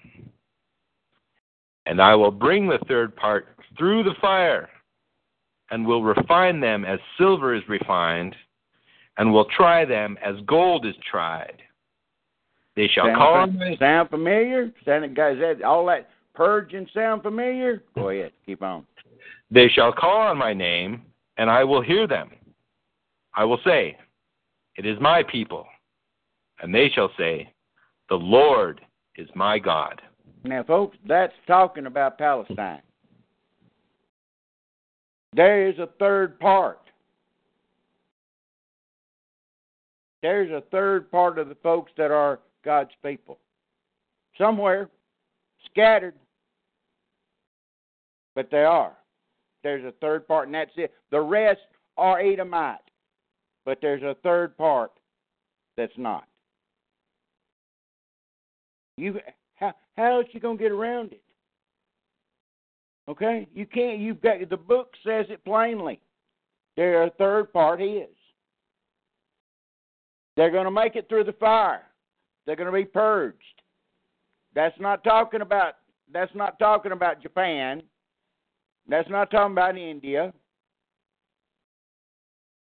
And 1.86 2.00
I 2.00 2.14
will 2.14 2.30
bring 2.30 2.68
the 2.68 2.78
third 2.88 3.16
part 3.16 3.48
through 3.76 4.04
the 4.04 4.14
fire, 4.20 4.68
and 5.70 5.86
will 5.86 6.02
refine 6.02 6.60
them 6.60 6.84
as 6.84 6.98
silver 7.18 7.54
is 7.54 7.62
refined, 7.68 8.36
and 9.18 9.32
will 9.32 9.46
try 9.56 9.84
them 9.84 10.16
as 10.24 10.36
gold 10.46 10.86
is 10.86 10.94
tried. 11.10 11.62
They 12.76 12.88
shall 12.88 13.06
Sound, 13.06 13.16
call 13.16 13.34
on 13.34 13.58
my 13.58 13.76
sound 13.78 14.10
familiar? 14.10 14.72
Sound, 14.84 15.14
guys, 15.14 15.36
that 15.40 15.62
all 15.62 15.84
that 15.86 16.08
purging 16.34 16.86
sound 16.94 17.22
familiar? 17.22 17.82
Go 17.94 18.08
ahead. 18.08 18.32
Keep 18.46 18.62
on. 18.62 18.86
They 19.50 19.68
shall 19.68 19.92
call 19.92 20.16
on 20.16 20.38
my 20.38 20.54
name, 20.54 21.02
and 21.36 21.50
I 21.50 21.64
will 21.64 21.82
hear 21.82 22.06
them. 22.06 22.30
I 23.34 23.44
will 23.44 23.60
say, 23.64 23.96
It 24.76 24.86
is 24.86 24.98
my 25.00 25.22
people. 25.22 25.66
And 26.62 26.72
they 26.74 26.88
shall 26.94 27.10
say, 27.18 27.52
The 28.08 28.14
Lord 28.14 28.80
is 29.16 29.28
my 29.34 29.58
God. 29.58 30.00
Now, 30.44 30.62
folks, 30.62 30.96
that's 31.06 31.34
talking 31.46 31.86
about 31.86 32.18
Palestine. 32.18 32.82
There 35.34 35.68
is 35.68 35.78
a 35.78 35.88
third 35.98 36.38
part. 36.38 36.78
There's 40.22 40.50
a 40.50 40.62
third 40.70 41.10
part 41.10 41.38
of 41.38 41.48
the 41.48 41.56
folks 41.56 41.90
that 41.96 42.10
are 42.12 42.38
God's 42.64 42.90
people. 43.04 43.38
Somewhere, 44.38 44.88
scattered, 45.70 46.14
but 48.34 48.50
they 48.50 48.62
are. 48.62 48.96
There's 49.64 49.84
a 49.84 49.92
third 50.00 50.28
part, 50.28 50.46
and 50.46 50.54
that's 50.54 50.70
it. 50.76 50.92
The 51.10 51.20
rest 51.20 51.60
are 51.96 52.20
Edomite, 52.20 52.78
but 53.64 53.78
there's 53.80 54.02
a 54.02 54.16
third 54.22 54.56
part 54.56 54.92
that's 55.76 55.92
not. 55.96 56.24
You 59.02 59.18
how 59.56 59.72
how 59.96 60.18
else 60.18 60.26
you 60.30 60.38
gonna 60.38 60.56
get 60.56 60.70
around 60.70 61.12
it? 61.12 61.22
Okay, 63.08 63.48
you 63.52 63.66
can't. 63.66 63.98
You've 63.98 64.22
got 64.22 64.48
the 64.48 64.56
book 64.56 64.92
says 65.04 65.26
it 65.28 65.44
plainly. 65.44 66.00
Their 66.76 67.10
third 67.18 67.52
part 67.52 67.82
is. 67.82 68.08
They're 70.36 70.52
going 70.52 70.64
to 70.64 70.70
make 70.70 70.96
it 70.96 71.08
through 71.08 71.24
the 71.24 71.32
fire. 71.32 71.82
They're 72.46 72.56
going 72.56 72.72
to 72.72 72.72
be 72.72 72.86
purged. 72.86 73.36
That's 74.54 74.78
not 74.80 75.04
talking 75.04 75.42
about. 75.42 75.74
That's 76.12 76.34
not 76.34 76.58
talking 76.58 76.92
about 76.92 77.20
Japan. 77.20 77.82
That's 78.88 79.10
not 79.10 79.30
talking 79.30 79.52
about 79.52 79.76
India. 79.76 80.32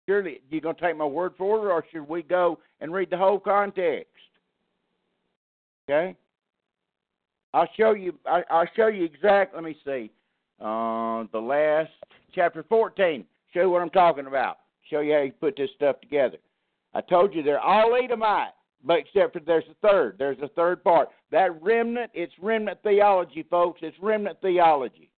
Surely, 0.08 0.40
you 0.50 0.60
going 0.60 0.76
to 0.76 0.80
take 0.80 0.96
my 0.96 1.04
word 1.04 1.32
for 1.38 1.66
it, 1.66 1.70
or 1.70 1.84
should 1.90 2.08
we 2.08 2.22
go 2.22 2.58
and 2.80 2.92
read 2.92 3.10
the 3.10 3.16
whole 3.16 3.38
context? 3.40 4.10
Okay. 5.88 6.16
I'll 7.54 7.68
show 7.78 7.92
you. 7.92 8.14
I, 8.26 8.42
I'll 8.50 8.68
show 8.76 8.88
you 8.88 9.04
exactly. 9.04 9.56
Let 9.56 9.64
me 9.64 9.76
see. 9.84 10.10
Uh, 10.60 11.24
the 11.32 11.40
last 11.40 11.90
chapter 12.34 12.64
fourteen. 12.68 13.24
Show 13.54 13.62
you 13.62 13.70
what 13.70 13.82
I'm 13.82 13.90
talking 13.90 14.26
about. 14.26 14.58
Show 14.90 15.00
you 15.00 15.14
how 15.14 15.22
you 15.22 15.32
put 15.32 15.56
this 15.56 15.70
stuff 15.76 16.00
together. 16.00 16.38
I 16.94 17.00
told 17.00 17.34
you 17.34 17.42
they're 17.42 17.60
all 17.60 17.94
Edomite. 17.94 18.52
But 18.84 18.98
except 18.98 19.32
for 19.32 19.40
there's 19.40 19.64
a 19.70 19.88
third. 19.88 20.16
There's 20.18 20.38
a 20.42 20.48
third 20.48 20.84
part. 20.84 21.08
That 21.32 21.60
remnant, 21.62 22.10
it's 22.14 22.32
remnant 22.40 22.78
theology, 22.82 23.44
folks. 23.50 23.80
It's 23.82 23.96
remnant 24.00 24.40
theology. 24.40 25.10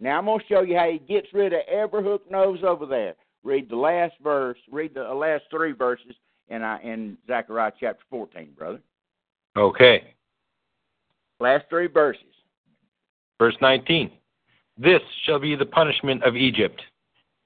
Now 0.00 0.18
I'm 0.18 0.26
to 0.26 0.44
show 0.48 0.62
you 0.62 0.76
how 0.76 0.90
he 0.90 0.98
gets 0.98 1.28
rid 1.32 1.52
of 1.52 1.60
every 1.70 2.02
hook 2.02 2.30
nose 2.30 2.58
over 2.66 2.86
there. 2.86 3.14
Read 3.44 3.70
the 3.70 3.76
last 3.76 4.14
verse. 4.22 4.58
Read 4.70 4.94
the 4.94 5.04
last 5.04 5.44
three 5.50 5.72
verses 5.72 6.14
in 6.48 6.62
uh, 6.62 6.78
in 6.82 7.16
Zechariah 7.26 7.72
chapter 7.78 8.04
14, 8.10 8.50
brother. 8.56 8.80
Okay. 9.56 10.14
Last 11.40 11.64
three 11.68 11.88
verses. 11.88 12.22
Verse 13.38 13.56
19 13.60 14.10
This 14.78 15.00
shall 15.24 15.38
be 15.38 15.56
the 15.56 15.66
punishment 15.66 16.22
of 16.22 16.36
Egypt, 16.36 16.80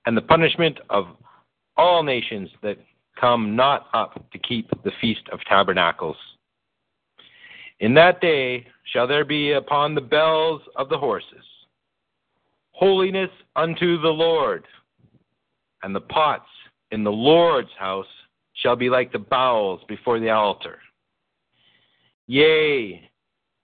and 0.06 0.16
the 0.16 0.22
punishment 0.22 0.78
of 0.90 1.06
all 1.76 2.02
nations 2.02 2.50
that 2.62 2.78
come 3.20 3.56
not 3.56 3.88
up 3.94 4.30
to 4.30 4.38
keep 4.38 4.68
the 4.84 4.92
Feast 5.00 5.22
of 5.32 5.40
Tabernacles. 5.48 6.16
In 7.80 7.94
that 7.94 8.20
day 8.20 8.66
shall 8.92 9.06
there 9.06 9.24
be 9.24 9.52
upon 9.52 9.94
the 9.94 10.00
bells 10.00 10.62
of 10.76 10.88
the 10.88 10.98
horses 10.98 11.44
holiness 12.76 13.30
unto 13.56 13.98
the 14.02 14.08
Lord, 14.08 14.66
and 15.82 15.94
the 15.94 16.00
pots 16.00 16.48
in 16.90 17.02
the 17.02 17.10
Lord's 17.10 17.70
house 17.78 18.06
shall 18.62 18.76
be 18.76 18.90
like 18.90 19.12
the 19.12 19.18
bowls 19.18 19.80
before 19.88 20.20
the 20.20 20.30
altar. 20.30 20.78
Yea, 22.26 23.08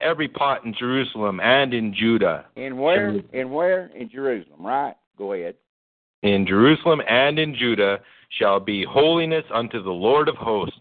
every 0.01 0.29
pot 0.29 0.65
in 0.65 0.75
Jerusalem 0.79 1.41
and 1.41 1.75
in 1.75 1.95
Judah. 1.95 2.47
In 2.57 2.77
where? 2.77 3.21
In 3.33 3.51
where? 3.51 3.91
In 3.97 4.09
Jerusalem, 4.09 4.65
right? 4.65 4.95
Go 5.17 5.33
ahead. 5.33 5.55
In 6.23 6.47
Jerusalem 6.47 7.01
and 7.09 7.39
in 7.39 7.55
Judah 7.55 8.01
shall 8.39 8.61
be 8.61 8.85
holiness 8.85 9.45
unto 9.53 9.83
the 9.83 9.91
Lord 9.91 10.29
of 10.29 10.37
hosts. 10.37 10.79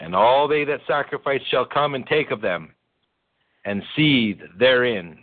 And 0.00 0.14
all 0.14 0.48
they 0.48 0.64
that 0.64 0.80
sacrifice 0.86 1.40
shall 1.50 1.64
come 1.64 1.94
and 1.94 2.06
take 2.06 2.30
of 2.30 2.40
them, 2.40 2.74
and 3.64 3.82
seethe 3.94 4.40
therein. 4.58 5.22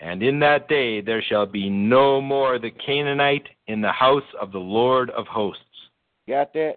And 0.00 0.22
in 0.22 0.38
that 0.40 0.68
day 0.68 1.00
there 1.00 1.22
shall 1.22 1.46
be 1.46 1.68
no 1.68 2.20
more 2.20 2.58
the 2.58 2.70
Canaanite 2.70 3.48
in 3.66 3.80
the 3.80 3.92
house 3.92 4.22
of 4.40 4.52
the 4.52 4.58
Lord 4.58 5.10
of 5.10 5.26
hosts. 5.26 5.62
Got 6.28 6.52
that? 6.54 6.76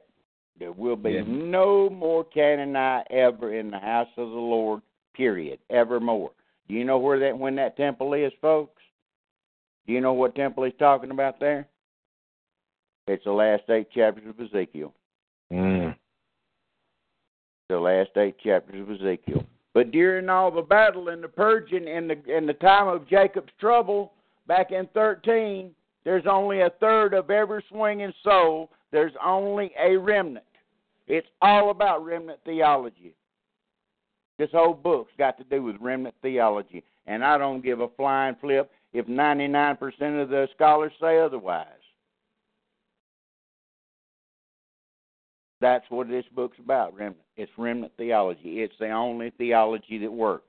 There 0.62 0.72
will 0.72 0.96
be 0.96 1.20
no 1.24 1.90
more 1.90 2.24
Canaanite 2.24 3.08
ever 3.10 3.52
in 3.52 3.72
the 3.72 3.80
house 3.80 4.10
of 4.16 4.30
the 4.30 4.36
Lord, 4.36 4.84
period, 5.16 5.58
evermore. 5.72 6.30
Do 6.68 6.76
you 6.76 6.86
know 6.86 7.00
where 7.00 7.18
that 7.18 7.36
when 7.36 7.56
that 7.56 7.78
temple 7.78 8.14
is, 8.14 8.32
folks? 8.40 8.80
Do 9.88 9.94
you 9.94 10.02
know 10.02 10.14
what 10.14 10.36
temple 10.36 10.66
he's 10.66 10.76
talking 10.78 11.10
about 11.10 11.40
there? 11.40 11.68
It's 13.08 13.24
the 13.24 13.32
last 13.32 13.64
eight 13.72 13.90
chapters 13.90 14.26
of 14.30 14.40
Ezekiel. 14.40 14.94
Mm. 15.52 15.96
The 17.70 17.80
last 17.80 18.12
eight 18.18 18.38
chapters 18.38 18.82
of 18.82 18.92
Ezekiel. 18.92 19.44
But 19.74 19.90
during 19.90 20.30
all 20.30 20.52
the 20.52 20.62
battle 20.62 21.10
and 21.10 21.24
the 21.24 21.28
purging 21.28 21.88
and 21.88 22.08
the 22.08 22.38
in 22.38 22.46
the 22.46 22.54
time 22.54 22.88
of 22.88 23.10
Jacob's 23.10 23.52
trouble 23.60 24.14
back 24.46 24.70
in 24.70 24.88
thirteen, 24.94 25.72
there's 26.04 26.28
only 26.30 26.62
a 26.62 26.70
third 26.80 27.16
of 27.16 27.32
every 27.32 27.66
swinging 27.68 28.14
soul. 28.24 28.70
There's 28.92 29.14
only 29.26 29.72
a 29.84 29.98
remnant. 29.98 30.46
It's 31.12 31.28
all 31.42 31.72
about 31.72 32.06
remnant 32.06 32.40
theology. 32.46 33.14
This 34.40 34.48
whole 34.54 34.74
book's 34.74 35.12
got 35.18 35.38
to 35.40 35.44
do 35.44 35.62
with 35.62 35.76
remnant 35.82 36.16
theology, 36.22 36.86
and 37.06 37.22
I 37.22 37.38
don't 37.38 37.62
give 37.62 37.82
a 37.82 37.90
flying 37.98 38.38
flip 38.40 38.72
if 38.94 39.08
99% 39.08 39.78
of 40.22 40.30
the 40.30 40.48
scholars 40.56 40.94
say 41.02 41.20
otherwise. 41.20 41.68
That's 45.60 45.84
what 45.90 46.08
this 46.08 46.24
book's 46.34 46.58
about, 46.60 46.96
remnant. 46.96 47.18
It's 47.36 47.52
remnant 47.58 47.92
theology. 47.98 48.62
It's 48.62 48.74
the 48.80 48.92
only 48.92 49.32
theology 49.32 49.98
that 49.98 50.12
works. 50.12 50.46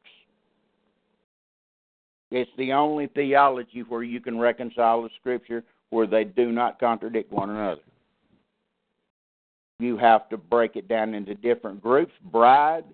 It's 2.31 2.53
the 2.57 2.73
only 2.73 3.09
theology 3.09 3.81
where 3.89 4.05
you 4.05 4.21
can 4.21 4.39
reconcile 4.39 5.03
the 5.03 5.11
scripture 5.19 5.65
where 5.91 6.07
they 6.07 6.23
do 6.23 6.53
not 6.53 6.79
contradict 6.79 7.33
one 7.33 7.51
another. 7.51 7.81
You 9.79 9.97
have 9.97 10.29
to 10.29 10.37
break 10.37 10.77
it 10.77 10.89
down 10.89 11.15
into 11.15 11.35
different 11.35 11.83
groups 11.83 12.13
bride, 12.31 12.85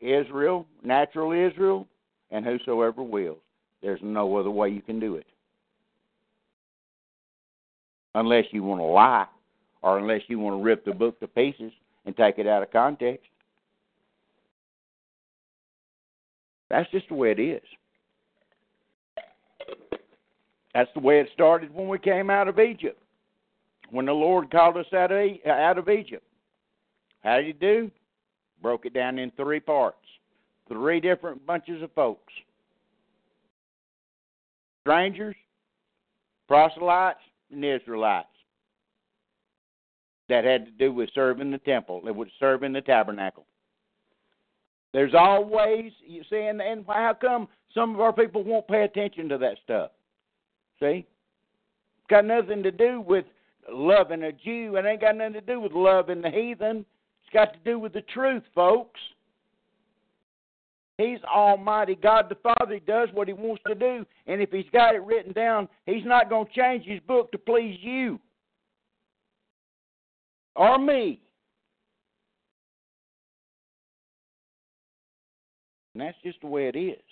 Israel, 0.00 0.66
natural 0.82 1.32
Israel, 1.32 1.86
and 2.30 2.44
whosoever 2.44 3.02
wills. 3.02 3.38
There's 3.82 4.00
no 4.02 4.36
other 4.36 4.50
way 4.50 4.70
you 4.70 4.82
can 4.82 4.98
do 4.98 5.14
it. 5.16 5.26
Unless 8.14 8.46
you 8.50 8.62
want 8.62 8.80
to 8.80 8.86
lie, 8.86 9.26
or 9.82 9.98
unless 9.98 10.22
you 10.26 10.38
want 10.38 10.58
to 10.58 10.64
rip 10.64 10.84
the 10.84 10.92
book 10.92 11.20
to 11.20 11.28
pieces 11.28 11.70
and 12.06 12.16
take 12.16 12.38
it 12.38 12.46
out 12.46 12.62
of 12.62 12.72
context. 12.72 13.26
That's 16.68 16.90
just 16.90 17.08
the 17.08 17.14
way 17.14 17.30
it 17.30 17.38
is. 17.38 17.62
That's 20.74 20.90
the 20.94 21.00
way 21.00 21.20
it 21.20 21.28
started 21.32 21.72
when 21.72 21.88
we 21.88 21.98
came 21.98 22.28
out 22.28 22.48
of 22.48 22.58
Egypt. 22.58 23.00
When 23.90 24.06
the 24.06 24.12
Lord 24.12 24.50
called 24.50 24.76
us 24.76 24.92
out 24.92 25.12
of 25.12 25.28
out 25.46 25.78
of 25.78 25.88
Egypt. 25.88 26.24
How 27.22 27.36
did 27.36 27.46
he 27.46 27.52
do? 27.52 27.90
Broke 28.62 28.86
it 28.86 28.94
down 28.94 29.18
in 29.18 29.30
three 29.32 29.60
parts. 29.60 29.98
Three 30.68 31.00
different 31.00 31.46
bunches 31.46 31.82
of 31.82 31.92
folks. 31.92 32.32
Strangers, 34.82 35.36
proselytes, 36.48 37.20
and 37.52 37.64
Israelites. 37.64 38.28
That 40.28 40.44
had 40.44 40.64
to 40.66 40.70
do 40.72 40.92
with 40.92 41.10
serving 41.14 41.52
the 41.52 41.58
temple. 41.58 42.02
It 42.06 42.14
was 42.14 42.28
serving 42.40 42.72
the 42.72 42.80
tabernacle. 42.80 43.46
There's 44.92 45.14
always 45.14 45.92
you 46.04 46.22
see, 46.30 46.46
and, 46.46 46.60
and 46.60 46.84
how 46.86 47.14
come 47.20 47.48
some 47.74 47.94
of 47.94 48.00
our 48.00 48.12
people 48.12 48.42
won't 48.42 48.66
pay 48.66 48.82
attention 48.82 49.28
to 49.28 49.38
that 49.38 49.58
stuff? 49.62 49.90
See? 50.80 51.06
It's 51.06 52.08
got 52.08 52.24
nothing 52.24 52.62
to 52.62 52.70
do 52.70 53.00
with 53.00 53.24
loving 53.70 54.22
a 54.22 54.32
Jew. 54.32 54.76
It 54.76 54.86
ain't 54.86 55.00
got 55.00 55.16
nothing 55.16 55.34
to 55.34 55.40
do 55.40 55.60
with 55.60 55.72
loving 55.72 56.22
the 56.22 56.30
heathen. 56.30 56.84
It's 57.22 57.32
got 57.32 57.52
to 57.52 57.58
do 57.64 57.78
with 57.78 57.92
the 57.92 58.02
truth, 58.02 58.42
folks. 58.54 59.00
He's 60.98 61.18
Almighty 61.24 61.94
God 61.94 62.26
the 62.30 62.36
Father. 62.36 62.74
He 62.74 62.80
does 62.80 63.08
what 63.12 63.28
He 63.28 63.34
wants 63.34 63.62
to 63.66 63.74
do. 63.74 64.06
And 64.26 64.40
if 64.40 64.50
He's 64.50 64.70
got 64.72 64.94
it 64.94 65.02
written 65.02 65.32
down, 65.32 65.68
He's 65.84 66.04
not 66.04 66.30
going 66.30 66.46
to 66.46 66.52
change 66.52 66.86
His 66.86 67.00
book 67.00 67.30
to 67.32 67.38
please 67.38 67.78
you 67.80 68.18
or 70.54 70.78
me. 70.78 71.20
And 75.94 76.02
that's 76.02 76.16
just 76.22 76.40
the 76.40 76.46
way 76.46 76.68
it 76.68 76.76
is. 76.76 77.02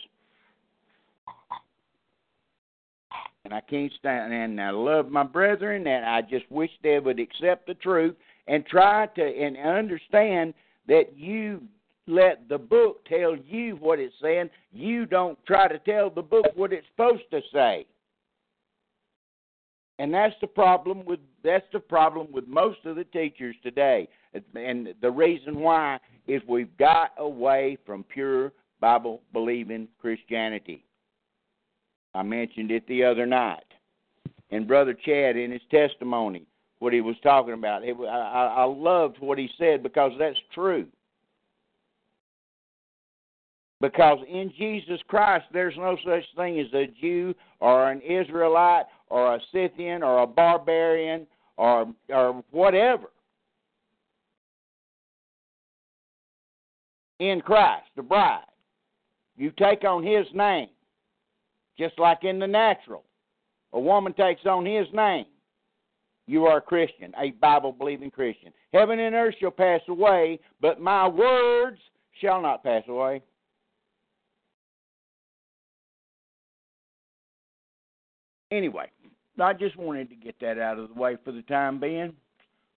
And 3.45 3.53
I 3.53 3.61
can't 3.61 3.93
stand 3.99 4.33
and 4.33 4.61
I 4.61 4.71
love 4.71 5.11
my 5.11 5.23
brethren 5.23 5.87
and 5.87 6.05
I 6.05 6.23
just 6.23 6.51
wish 6.51 6.71
they 6.83 6.99
would 6.99 7.21
accept 7.21 7.67
the 7.67 7.75
truth 7.75 8.17
and 8.47 8.65
try 8.65 9.07
to 9.07 9.23
and 9.23 9.57
understand 9.59 10.55
that 10.89 11.17
you 11.17 11.63
let 12.07 12.49
the 12.49 12.59
book 12.59 13.05
tell 13.07 13.37
you 13.37 13.77
what 13.77 13.99
it's 13.99 14.15
saying. 14.21 14.51
You 14.73 15.07
don't 15.07 15.39
try 15.47 15.69
to 15.69 15.79
tell 15.79 16.11
the 16.11 16.23
book 16.23 16.47
what 16.55 16.73
it's 16.73 16.87
supposed 16.91 17.25
to 17.31 17.41
say. 17.53 17.87
And 19.99 20.13
that's 20.13 20.35
the 20.41 20.47
problem 20.47 21.05
with 21.05 21.21
that's 21.43 21.67
the 21.73 21.81
problem 21.81 22.29
with 22.33 22.49
most 22.49 22.79
of 22.85 22.97
the 22.97 23.05
teachers 23.05 23.55
today. 23.63 24.09
And 24.55 24.95
the 25.01 25.11
reason 25.11 25.61
why 25.61 25.99
is 26.27 26.43
we've 26.49 26.77
got 26.79 27.11
away 27.19 27.79
from 27.87 28.05
pure 28.05 28.53
Bible 28.81 29.21
believing 29.33 29.89
Christianity. 30.01 30.85
I 32.15 32.23
mentioned 32.23 32.71
it 32.71 32.87
the 32.87 33.05
other 33.05 33.27
night. 33.27 33.65
And 34.51 34.69
Brother 34.69 34.95
Chad, 34.95 35.37
in 35.37 35.51
his 35.51 35.63
testimony, 35.71 36.47
what 36.79 36.93
he 36.93 37.01
was 37.01 37.17
talking 37.23 37.55
about, 37.55 37.85
it, 37.85 37.97
I, 38.01 38.55
I 38.59 38.65
loved 38.65 39.17
what 39.19 39.39
he 39.39 39.49
said 39.59 39.83
because 39.83 40.13
that's 40.19 40.39
true. 40.55 40.87
Because 43.81 44.19
in 44.29 44.53
Jesus 44.57 45.01
Christ, 45.09 45.45
there's 45.53 45.77
no 45.77 45.97
such 46.05 46.25
thing 46.37 46.59
as 46.61 46.73
a 46.73 46.87
Jew 47.01 47.35
or 47.61 47.91
an 47.91 48.01
Israelite 48.01 48.87
or 49.11 49.35
a 49.35 49.41
Scythian 49.53 50.03
or 50.03 50.23
a 50.23 50.27
barbarian 50.27 51.27
or 51.57 51.93
or 52.09 52.43
whatever. 52.51 53.09
In 57.19 57.41
Christ, 57.41 57.87
the 57.97 58.03
bride, 58.03 58.45
you 59.37 59.53
take 59.59 59.85
on 59.85 60.03
His 60.03 60.27
name, 60.33 60.69
just 61.79 61.99
like 61.99 62.25
in 62.25 62.39
the 62.39 62.47
natural. 62.47 63.05
A 63.73 63.81
woman 63.81 64.13
takes 64.13 64.47
on 64.47 64.65
His 64.65 64.87
name. 64.93 65.27
You 66.27 66.47
are 66.47 66.59
a 66.59 66.63
Christian, 66.63 67.13
a 67.21 67.33
Bible 67.33 67.73
believing 67.73 68.11
Christian. 68.11 68.53
Heaven 68.73 68.99
and 68.99 69.15
earth 69.15 69.35
shall 69.41 69.51
pass 69.51 69.81
away, 69.89 70.41
but 70.61 70.81
my 70.81 71.07
words 71.07 71.79
shall 72.21 72.41
not 72.41 72.63
pass 72.63 72.83
away. 72.89 73.23
Anyway, 78.51 78.91
I 79.41 79.53
just 79.53 79.77
wanted 79.77 80.09
to 80.11 80.17
get 80.17 80.37
that 80.41 80.59
out 80.59 80.79
of 80.79 80.89
the 80.89 81.01
way 81.01 81.17
for 81.25 81.33
the 81.33 81.43
time 81.43 81.81
being. 81.81 82.15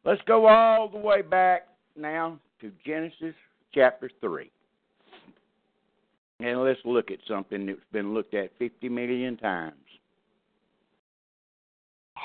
Let's 0.04 0.22
go 0.26 0.48
all 0.48 0.90
the 0.90 0.98
way 0.98 1.22
back 1.22 1.68
now 1.96 2.40
to 2.62 2.72
Genesis 2.86 3.36
chapter 3.74 4.10
3. 4.20 4.50
And 6.40 6.64
let's 6.64 6.80
look 6.86 7.10
at 7.10 7.18
something 7.28 7.66
that's 7.66 7.80
been 7.92 8.14
looked 8.14 8.34
at 8.36 8.52
50 8.60 8.90
million 8.90 9.38
times. 9.38 9.74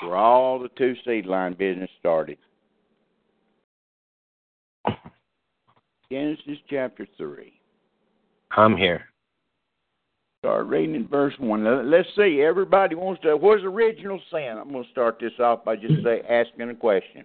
Where 0.01 0.15
all 0.15 0.59
the 0.59 0.69
two 0.77 0.95
seed 1.05 1.25
line 1.25 1.53
business 1.53 1.89
started. 1.99 2.37
Genesis 6.11 6.57
chapter 6.69 7.07
3. 7.17 7.51
I'm 8.55 8.77
here. 8.77 9.05
Start 10.43 10.67
reading 10.67 10.95
in 10.95 11.07
verse 11.07 11.33
1. 11.39 11.89
Let's 11.89 12.09
see. 12.15 12.41
Everybody 12.41 12.95
wants 12.95 13.21
to. 13.23 13.35
What 13.35 13.59
is 13.59 13.65
original 13.65 14.19
sin? 14.29 14.57
I'm 14.59 14.71
going 14.71 14.83
to 14.83 14.91
start 14.91 15.17
this 15.19 15.31
off 15.39 15.63
by 15.63 15.75
just 15.75 16.03
say, 16.03 16.21
asking 16.29 16.69
a 16.69 16.75
question. 16.75 17.23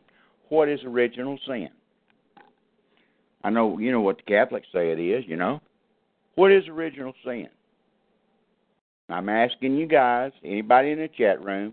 What 0.49 0.69
is 0.69 0.81
original 0.85 1.39
sin? 1.47 1.69
I 3.45 3.51
know 3.51 3.79
you 3.79 3.93
know 3.93 4.01
what 4.01 4.19
the 4.19 4.23
Catholics 4.23 4.69
say 4.73 4.91
it 4.91 5.01
is, 5.01 5.25
you 5.27 5.37
know. 5.37 5.61
What 6.39 6.53
is 6.53 6.69
original 6.69 7.15
sin? 7.25 7.49
I'm 9.09 9.29
asking 9.29 9.75
you 9.75 9.89
guys, 9.89 10.31
anybody 10.45 10.93
in 10.93 11.01
the 11.01 11.09
chat 11.09 11.45
room, 11.45 11.73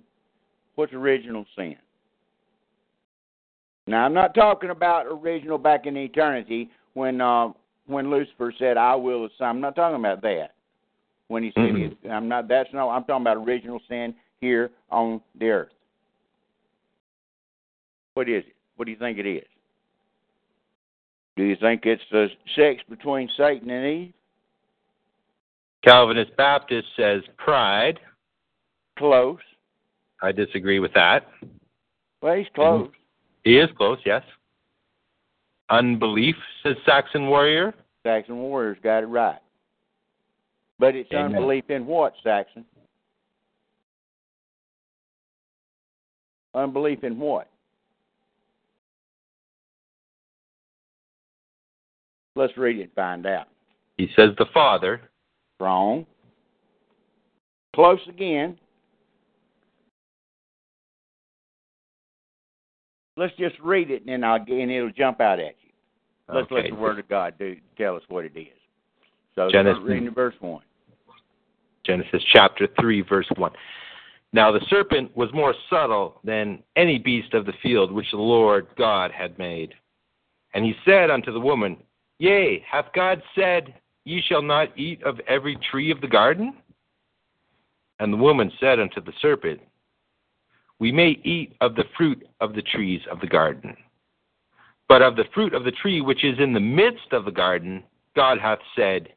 what's 0.73 0.91
original 0.91 1.45
sin? 1.56 1.75
Now 3.86 4.06
I'm 4.06 4.13
not 4.15 4.34
talking 4.34 4.71
about 4.71 5.06
original 5.06 5.60
back 5.60 5.86
in 5.86 5.95
eternity 5.95 6.71
when 6.95 7.21
uh, 7.21 7.49
when 7.86 8.10
Lucifer 8.10 8.51
said, 8.58 8.75
"I 8.75 8.95
will." 8.95 9.30
I'm 9.39 9.62
not 9.62 9.75
talking 9.75 9.99
about 9.99 10.23
that. 10.23 10.56
When 11.28 11.43
he 11.43 11.51
said, 11.51 11.75
Mhm. 11.75 12.10
"I'm 12.10 12.28
not," 12.28 12.47
that's 12.47 12.73
no. 12.73 12.89
I'm 12.89 13.04
talking 13.04 13.21
about 13.21 13.38
original 13.38 13.80
sin 13.88 14.15
here 14.41 14.71
on 14.89 15.21
the 15.36 15.51
earth. 15.51 15.73
What 18.15 18.28
is 18.28 18.43
it? 18.47 18.56
What 18.78 18.86
do 18.86 18.91
you 18.91 18.97
think 18.97 19.19
it 19.19 19.28
is? 19.28 19.45
Do 21.36 21.43
you 21.43 21.56
think 21.56 21.86
it's 21.86 22.01
the 22.10 22.30
sex 22.56 22.82
between 22.89 23.30
Satan 23.38 23.69
and 23.69 23.86
Eve? 23.86 24.13
Calvinist 25.86 26.36
Baptist 26.36 26.88
says 26.98 27.21
pride. 27.38 28.00
Close. 28.98 29.38
I 30.21 30.32
disagree 30.32 30.80
with 30.80 30.93
that. 30.93 31.28
Well, 32.21 32.36
he's 32.36 32.48
close. 32.56 32.89
He 33.43 33.60
is 33.60 33.69
close, 33.78 34.00
yes. 34.04 34.24
Unbelief, 35.69 36.36
says 36.63 36.76
Saxon 36.86 37.28
Warrior. 37.28 37.74
Saxon 38.04 38.38
Warriors 38.38 38.78
got 38.84 39.04
it 39.04 39.08
right. 39.08 39.39
But 40.80 40.95
it's 40.95 41.12
Amen. 41.12 41.36
unbelief 41.36 41.65
in 41.69 41.86
what, 41.86 42.13
Saxon? 42.24 42.65
Unbelief 46.56 47.04
in 47.04 47.19
what? 47.19 47.50
Let's 52.36 52.58
read 52.58 52.78
it 52.78 52.84
and 52.84 52.91
find 52.93 53.26
out. 53.26 53.48
He 53.98 54.10
says 54.15 54.32
the 54.38 54.45
Father. 54.54 55.02
Wrong. 55.59 56.05
Close 57.73 57.99
again. 58.07 58.57
Let's 63.17 63.35
just 63.37 63.55
read 63.59 63.91
it 63.91 64.01
and 64.01 64.09
then 64.09 64.23
I'll 64.23 64.35
and 64.35 64.71
it'll 64.71 64.91
jump 64.91 65.21
out 65.21 65.39
at 65.39 65.55
you. 65.63 65.71
Let's 66.27 66.51
Okay. 66.51 66.55
let 66.63 66.69
the 66.69 66.75
Word 66.75 66.99
of 66.99 67.07
God 67.07 67.35
do 67.39 67.55
tell 67.77 67.95
us 67.95 68.03
what 68.09 68.25
it 68.25 68.35
is. 68.35 68.47
So 69.35 69.49
Genesis- 69.49 69.83
reading 69.83 70.09
verse 70.11 70.35
one. 70.41 70.63
Genesis 71.85 72.23
chapter 72.33 72.67
3, 72.79 73.01
verse 73.01 73.29
1. 73.37 73.51
Now 74.33 74.51
the 74.51 74.59
serpent 74.69 75.15
was 75.15 75.31
more 75.33 75.53
subtle 75.69 76.19
than 76.23 76.63
any 76.75 76.97
beast 76.97 77.33
of 77.33 77.45
the 77.45 77.53
field 77.61 77.91
which 77.91 78.09
the 78.11 78.17
Lord 78.17 78.67
God 78.75 79.11
had 79.11 79.37
made. 79.37 79.75
And 80.53 80.65
he 80.65 80.75
said 80.83 81.11
unto 81.11 81.31
the 81.31 81.39
woman, 81.39 81.77
Yea, 82.17 82.59
hath 82.59 82.91
God 82.93 83.21
said, 83.35 83.75
Ye 84.05 84.21
shall 84.27 84.43
not 84.43 84.77
eat 84.77 85.01
of 85.03 85.19
every 85.27 85.57
tree 85.71 85.91
of 85.91 85.99
the 85.99 86.07
garden? 86.07 86.53
And 87.99 88.13
the 88.13 88.17
woman 88.17 88.51
said 88.59 88.79
unto 88.79 89.01
the 89.01 89.13
serpent, 89.21 89.59
We 90.79 90.91
may 90.91 91.19
eat 91.23 91.55
of 91.61 91.75
the 91.75 91.85
fruit 91.97 92.25
of 92.39 92.53
the 92.53 92.61
trees 92.61 93.01
of 93.11 93.19
the 93.19 93.27
garden. 93.27 93.75
But 94.87 95.01
of 95.01 95.15
the 95.15 95.25
fruit 95.33 95.55
of 95.55 95.63
the 95.63 95.71
tree 95.71 96.01
which 96.01 96.23
is 96.23 96.37
in 96.39 96.53
the 96.53 96.59
midst 96.59 97.11
of 97.11 97.25
the 97.25 97.31
garden, 97.31 97.83
God 98.15 98.37
hath 98.39 98.59
said, 98.75 99.09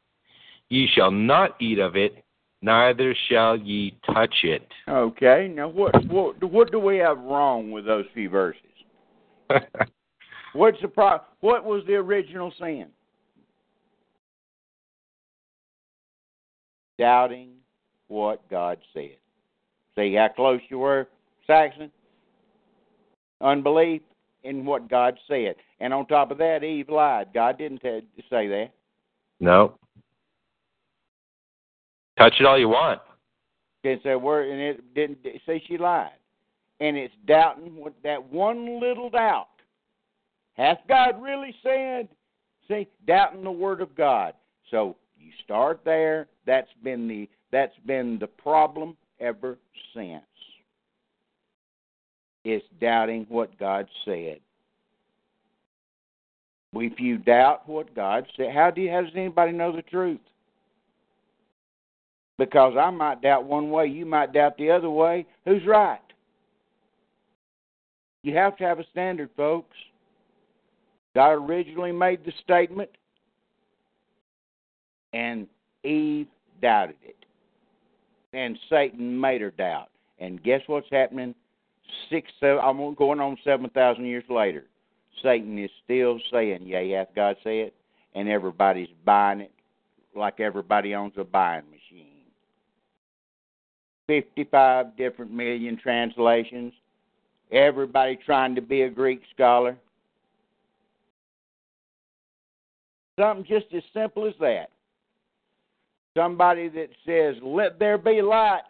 Ye 0.70 0.88
shall 0.94 1.10
not 1.10 1.60
eat 1.60 1.78
of 1.78 1.96
it, 1.96 2.24
neither 2.62 3.14
shall 3.28 3.56
ye 3.56 3.98
touch 4.06 4.34
it. 4.42 4.66
Okay. 4.88 5.52
Now 5.54 5.68
what 5.68 5.94
what 6.06 6.42
what 6.50 6.70
do 6.72 6.78
we 6.78 6.96
have 6.96 7.18
wrong 7.18 7.70
with 7.70 7.84
those 7.84 8.06
few 8.14 8.28
verses? 8.28 8.62
What's 10.54 10.80
the 10.80 10.88
pro- 10.88 11.20
what 11.40 11.64
was 11.64 11.84
the 11.86 11.94
original 11.94 12.52
sin? 12.58 12.86
Doubting 16.98 17.50
what 18.08 18.48
God 18.50 18.78
said. 18.92 19.16
See 19.96 20.14
how 20.14 20.28
close 20.34 20.60
you 20.68 20.78
were, 20.78 21.08
Saxon? 21.46 21.90
Unbelief 23.40 24.02
in 24.44 24.64
what 24.64 24.88
God 24.88 25.18
said. 25.28 25.56
And 25.80 25.92
on 25.92 26.06
top 26.06 26.30
of 26.30 26.38
that, 26.38 26.64
Eve 26.64 26.88
lied. 26.88 27.28
God 27.34 27.58
didn't 27.58 27.78
t- 27.78 28.00
say 28.30 28.48
that. 28.48 28.70
no. 29.40 29.74
Touch 32.18 32.34
it 32.40 32.46
all 32.46 32.58
you 32.58 32.68
want. 32.68 33.00
Didn't 33.84 34.02
say 34.02 34.10
a 34.10 34.18
word, 34.18 34.50
and 34.50 34.60
it 34.60 34.92
didn't 34.92 35.18
say 35.46 35.62
she 35.68 35.78
lied. 35.78 36.10
And 36.80 36.96
it's 36.96 37.14
doubting 37.28 37.76
what 37.76 37.92
that 38.02 38.32
one 38.32 38.80
little 38.80 39.08
doubt. 39.08 39.46
Hath 40.54 40.78
God 40.88 41.22
really 41.22 41.54
said? 41.62 42.08
See, 42.66 42.88
doubting 43.06 43.44
the 43.44 43.52
word 43.52 43.80
of 43.80 43.94
God. 43.94 44.34
So 44.72 44.96
you 45.18 45.30
start 45.44 45.80
there. 45.84 46.26
That's 46.46 46.70
been 46.82 47.08
the 47.08 47.28
that's 47.50 47.76
been 47.86 48.18
the 48.18 48.26
problem 48.26 48.96
ever 49.20 49.58
since. 49.94 50.22
It's 52.44 52.64
doubting 52.80 53.26
what 53.28 53.58
God 53.58 53.88
said. 54.04 54.38
If 56.74 57.00
you 57.00 57.18
doubt 57.18 57.68
what 57.68 57.94
God 57.94 58.26
said, 58.36 58.52
how 58.54 58.70
do 58.70 58.82
you, 58.82 58.90
how 58.90 59.00
does 59.02 59.10
anybody 59.16 59.52
know 59.52 59.74
the 59.74 59.82
truth? 59.82 60.20
Because 62.36 62.74
I 62.78 62.90
might 62.90 63.22
doubt 63.22 63.44
one 63.44 63.70
way, 63.70 63.86
you 63.86 64.06
might 64.06 64.32
doubt 64.32 64.56
the 64.58 64.70
other 64.70 64.90
way. 64.90 65.26
Who's 65.44 65.66
right? 65.66 65.98
You 68.22 68.34
have 68.36 68.56
to 68.58 68.64
have 68.64 68.78
a 68.78 68.86
standard, 68.90 69.30
folks. 69.36 69.76
God 71.14 71.30
originally 71.30 71.92
made 71.92 72.24
the 72.24 72.32
statement, 72.44 72.90
and 75.12 75.46
Eve 75.84 76.26
doubted 76.60 76.96
it. 77.02 77.16
And 78.32 78.58
Satan 78.68 79.18
made 79.18 79.40
her 79.40 79.50
doubt. 79.50 79.88
And 80.18 80.42
guess 80.42 80.60
what's 80.66 80.88
happening? 80.90 81.34
Six, 82.10 82.30
seven, 82.40 82.60
I'm 82.62 82.94
going 82.94 83.20
on 83.20 83.36
7,000 83.44 84.04
years 84.04 84.24
later. 84.28 84.64
Satan 85.22 85.58
is 85.58 85.70
still 85.84 86.20
saying, 86.30 86.66
Yea, 86.66 86.90
hath 86.90 87.08
God 87.14 87.36
said? 87.42 87.72
And 88.14 88.28
everybody's 88.28 88.88
buying 89.04 89.40
it 89.40 89.52
like 90.14 90.40
everybody 90.40 90.94
owns 90.94 91.14
a 91.16 91.24
buying 91.24 91.64
machine. 91.70 92.06
55 94.06 94.96
different 94.96 95.32
million 95.32 95.76
translations. 95.76 96.72
Everybody 97.50 98.18
trying 98.24 98.54
to 98.54 98.62
be 98.62 98.82
a 98.82 98.90
Greek 98.90 99.22
scholar. 99.34 99.76
Something 103.18 103.44
just 103.46 103.66
as 103.74 103.82
simple 103.92 104.26
as 104.26 104.34
that. 104.40 104.70
Somebody 106.18 106.68
that 106.70 106.88
says, 107.06 107.36
Let 107.44 107.78
there 107.78 107.96
be 107.96 108.20
light, 108.20 108.62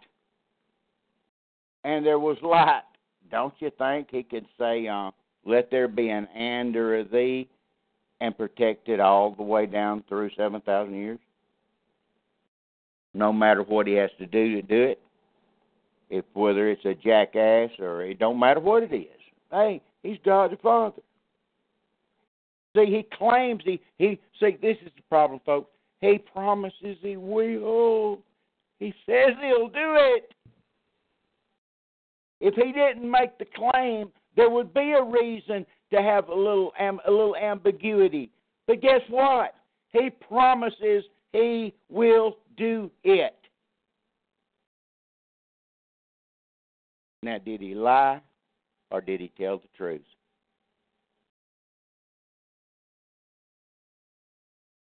and 1.84 2.04
there 2.04 2.18
was 2.18 2.36
light. 2.42 2.82
Don't 3.30 3.54
you 3.58 3.70
think 3.78 4.08
he 4.10 4.22
could 4.22 4.44
say, 4.58 4.86
uh, 4.86 5.10
Let 5.46 5.70
there 5.70 5.88
be 5.88 6.10
an 6.10 6.26
and 6.26 6.76
or 6.76 6.98
a 6.98 7.04
thee, 7.04 7.48
and 8.20 8.36
protect 8.36 8.90
it 8.90 9.00
all 9.00 9.34
the 9.34 9.42
way 9.42 9.64
down 9.64 10.04
through 10.10 10.30
7,000 10.36 10.94
years? 10.94 11.18
No 13.14 13.32
matter 13.32 13.62
what 13.62 13.86
he 13.86 13.94
has 13.94 14.10
to 14.18 14.26
do 14.26 14.54
to 14.56 14.62
do 14.62 14.82
it 14.82 15.00
if 16.10 16.24
whether 16.34 16.70
it's 16.70 16.84
a 16.84 16.94
jackass 16.94 17.70
or 17.78 18.02
it 18.02 18.18
don't 18.18 18.38
matter 18.38 18.60
what 18.60 18.82
it 18.82 18.94
is. 18.94 19.20
Hey, 19.50 19.80
he's 20.02 20.18
God 20.24 20.52
the 20.52 20.56
Father. 20.56 21.02
See, 22.76 22.86
he 22.86 23.06
claims 23.16 23.62
he 23.64 23.80
he 23.96 24.18
see 24.38 24.56
this 24.60 24.76
is 24.84 24.92
the 24.96 25.02
problem, 25.08 25.40
folks. 25.44 25.70
He 26.00 26.18
promises 26.18 26.96
he 27.00 27.16
will. 27.16 28.20
He 28.78 28.94
says 29.06 29.30
he'll 29.40 29.68
do 29.68 29.96
it. 29.96 30.32
If 32.40 32.54
he 32.54 32.72
didn't 32.72 33.10
make 33.10 33.36
the 33.38 33.46
claim, 33.56 34.10
there 34.36 34.48
would 34.48 34.72
be 34.72 34.92
a 34.92 35.02
reason 35.02 35.66
to 35.92 36.00
have 36.00 36.28
a 36.28 36.34
little 36.34 36.72
a 36.80 37.10
little 37.10 37.34
ambiguity. 37.36 38.30
But 38.66 38.80
guess 38.80 39.00
what? 39.08 39.54
He 39.92 40.10
promises 40.10 41.04
he 41.32 41.74
will 41.88 42.36
do 42.56 42.90
it. 43.02 43.34
Now, 47.22 47.38
did 47.38 47.60
he 47.60 47.74
lie 47.74 48.20
or 48.92 49.00
did 49.00 49.20
he 49.20 49.32
tell 49.36 49.58
the 49.58 49.68
truth? 49.76 50.02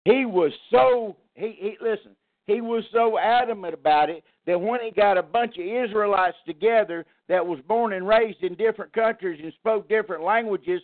He 0.08 0.24
was 0.26 0.54
so 0.72 1.18
he, 1.36 1.58
he 1.60 1.78
listen. 1.82 2.16
He 2.46 2.62
was 2.62 2.86
so 2.94 3.20
adamant 3.20 3.74
about 3.74 4.10
it 4.10 4.24
that 4.46 4.60
when 4.60 4.80
he 4.80 4.90
got 4.90 5.18
a 5.18 5.24
bunch 5.24 5.58
of 5.58 5.66
Israelites 5.66 6.38
together 6.46 7.06
that 7.28 7.46
was 7.46 7.60
born 7.68 7.92
and 7.92 8.08
raised 8.08 8.42
in 8.42 8.56
different 8.56 8.94
countries 8.94 9.42
and 9.44 9.52
spoke 9.56 9.90
different 9.90 10.24
languages, 10.24 10.82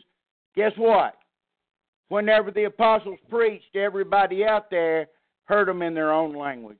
guess 0.57 0.73
what? 0.75 1.13
Whenever 2.09 2.51
the 2.51 2.65
apostles 2.65 3.17
preached, 3.29 3.77
everybody 3.77 4.43
out 4.43 4.69
there 4.69 5.07
heard 5.45 5.69
them 5.69 5.81
in 5.81 5.93
their 5.93 6.11
own 6.11 6.35
language. 6.35 6.75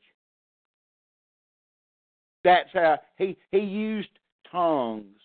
That's 2.44 2.70
how 2.74 3.00
he 3.18 3.38
he 3.54 3.60
used 3.60 4.10
tongues 4.52 5.16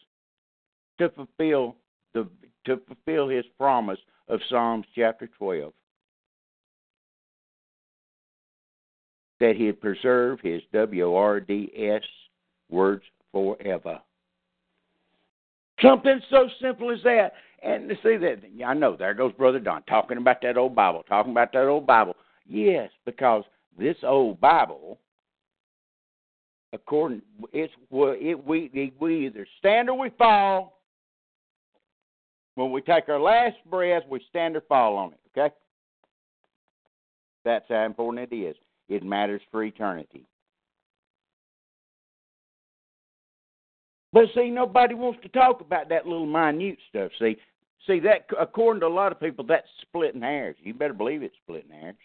to 0.98 1.08
fulfill 1.08 1.74
the 2.14 2.28
to 2.66 2.80
fulfill 2.86 3.28
his 3.28 3.44
promise 3.58 3.98
of 4.28 4.38
Psalms 4.48 4.86
chapter 4.94 5.28
12. 5.36 5.72
That 9.40 9.54
he'd 9.56 9.80
preserve 9.80 10.40
his 10.40 10.62
W 10.72 11.14
R 11.14 11.38
D 11.38 11.70
S 11.76 12.02
words 12.68 13.04
forever. 13.30 14.00
Something 15.80 16.20
so 16.28 16.48
simple 16.60 16.90
as 16.90 16.98
that. 17.04 17.34
And 17.62 17.88
to 17.88 17.94
see 17.96 18.16
that, 18.16 18.40
I 18.66 18.74
know 18.74 18.96
there 18.96 19.14
goes 19.14 19.32
Brother 19.32 19.60
Don 19.60 19.82
talking 19.84 20.18
about 20.18 20.42
that 20.42 20.56
old 20.56 20.74
Bible, 20.74 21.04
talking 21.08 21.32
about 21.32 21.52
that 21.52 21.66
old 21.66 21.86
Bible. 21.86 22.16
Yes, 22.48 22.90
because 23.04 23.44
this 23.78 23.96
old 24.02 24.40
Bible, 24.40 24.98
according 26.72 27.22
it's 27.52 27.72
it 27.92 28.46
we 28.46 28.92
we 28.98 29.26
either 29.26 29.46
stand 29.58 29.88
or 29.88 29.98
we 29.98 30.10
fall. 30.10 30.80
When 32.56 32.72
we 32.72 32.80
take 32.80 33.08
our 33.08 33.20
last 33.20 33.56
breath, 33.70 34.02
we 34.10 34.20
stand 34.28 34.56
or 34.56 34.62
fall 34.62 34.96
on 34.96 35.12
it. 35.12 35.20
Okay, 35.36 35.54
that's 37.44 37.66
how 37.68 37.84
important 37.84 38.32
it 38.32 38.36
is. 38.36 38.56
It 38.88 39.02
matters 39.02 39.42
for 39.50 39.62
eternity. 39.62 40.24
But 44.12 44.24
see, 44.34 44.50
nobody 44.50 44.94
wants 44.94 45.20
to 45.22 45.28
talk 45.28 45.60
about 45.60 45.90
that 45.90 46.06
little 46.06 46.26
minute 46.26 46.78
stuff. 46.88 47.12
See, 47.18 47.36
see 47.86 48.00
that 48.00 48.26
according 48.40 48.80
to 48.80 48.86
a 48.86 48.88
lot 48.88 49.12
of 49.12 49.20
people, 49.20 49.44
that's 49.44 49.68
splitting 49.82 50.22
hairs. 50.22 50.56
You 50.62 50.72
better 50.72 50.94
believe 50.94 51.22
it's 51.22 51.36
splitting 51.44 51.70
hairs. 51.70 51.96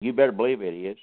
You 0.00 0.12
better 0.12 0.32
believe 0.32 0.62
it 0.62 0.74
is. 0.74 0.96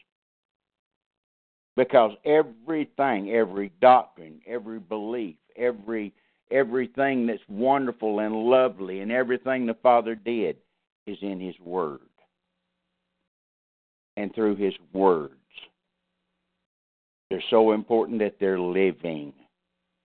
Because 1.78 2.12
everything, 2.26 3.32
every 3.32 3.72
doctrine, 3.80 4.42
every 4.48 4.80
belief, 4.80 5.36
every 5.56 6.14
everything 6.50 7.28
that's 7.28 7.42
wonderful 7.50 8.20
and 8.20 8.34
lovely 8.34 9.02
and 9.02 9.12
everything 9.12 9.66
the 9.66 9.76
Father 9.76 10.16
did 10.16 10.58
is 11.06 11.18
in 11.22 11.40
his 11.40 11.56
word. 11.60 12.07
And 14.18 14.34
through 14.36 14.56
his 14.56 14.74
words. 14.92 15.34
They're 17.30 17.44
so 17.50 17.72
important 17.72 18.20
that 18.20 18.36
they're 18.40 18.60
living. 18.60 19.32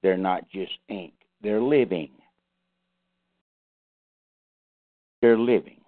They're 0.03 0.17
not 0.17 0.49
just 0.51 0.73
ink. 0.89 1.15
They're 1.43 1.63
living. 1.63 2.11
They're 5.21 5.39
living. 5.39 5.81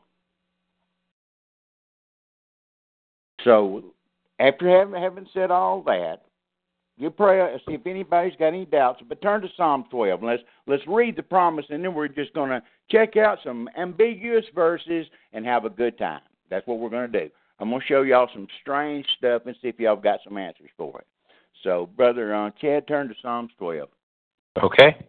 So, 3.42 3.84
after 4.38 4.68
having, 4.68 5.00
having 5.00 5.26
said 5.34 5.50
all 5.50 5.82
that, 5.82 6.22
you 6.96 7.10
pray. 7.10 7.54
See 7.66 7.74
if 7.74 7.86
anybody's 7.86 8.36
got 8.38 8.48
any 8.48 8.64
doubts. 8.64 9.02
But 9.08 9.20
turn 9.20 9.42
to 9.42 9.48
Psalm 9.56 9.84
12. 9.90 10.22
Let's 10.22 10.42
let's 10.66 10.86
read 10.86 11.16
the 11.16 11.22
promise, 11.22 11.66
and 11.68 11.84
then 11.84 11.92
we're 11.92 12.08
just 12.08 12.32
going 12.34 12.50
to 12.50 12.62
check 12.90 13.16
out 13.16 13.38
some 13.44 13.68
ambiguous 13.76 14.44
verses 14.54 15.06
and 15.32 15.44
have 15.44 15.64
a 15.64 15.70
good 15.70 15.98
time. 15.98 16.20
That's 16.50 16.66
what 16.66 16.78
we're 16.78 16.90
going 16.90 17.10
to 17.10 17.20
do. 17.24 17.30
I'm 17.58 17.70
going 17.70 17.80
to 17.80 17.86
show 17.86 18.02
y'all 18.02 18.28
some 18.32 18.48
strange 18.60 19.06
stuff 19.16 19.42
and 19.46 19.54
see 19.62 19.68
if 19.68 19.78
y'all 19.78 19.96
got 19.96 20.20
some 20.24 20.36
answers 20.36 20.70
for 20.76 20.98
it. 20.98 21.06
So, 21.62 21.88
brother 21.96 22.34
uh, 22.34 22.50
Chad, 22.60 22.86
turn 22.88 23.08
to 23.08 23.14
Psalms 23.22 23.52
12. 23.58 23.88
Okay. 24.62 25.06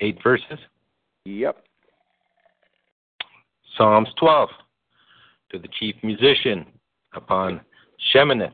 Eight 0.00 0.18
verses. 0.22 0.58
Yep. 1.24 1.64
Psalms 3.76 4.08
12 4.18 4.48
to 5.50 5.58
the 5.58 5.68
chief 5.78 5.96
musician 6.02 6.66
upon 7.14 7.60
Sheminith, 8.14 8.52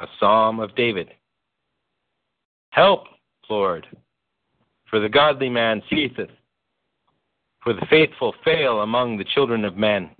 a 0.00 0.06
psalm 0.18 0.60
of 0.60 0.74
David. 0.74 1.08
Help, 2.70 3.04
Lord, 3.48 3.86
for 4.88 5.00
the 5.00 5.08
godly 5.08 5.48
man 5.48 5.82
ceaseth, 5.88 6.30
for 7.62 7.72
the 7.72 7.86
faithful 7.88 8.34
fail 8.44 8.80
among 8.80 9.16
the 9.16 9.24
children 9.24 9.64
of 9.64 9.76
men. 9.76 10.10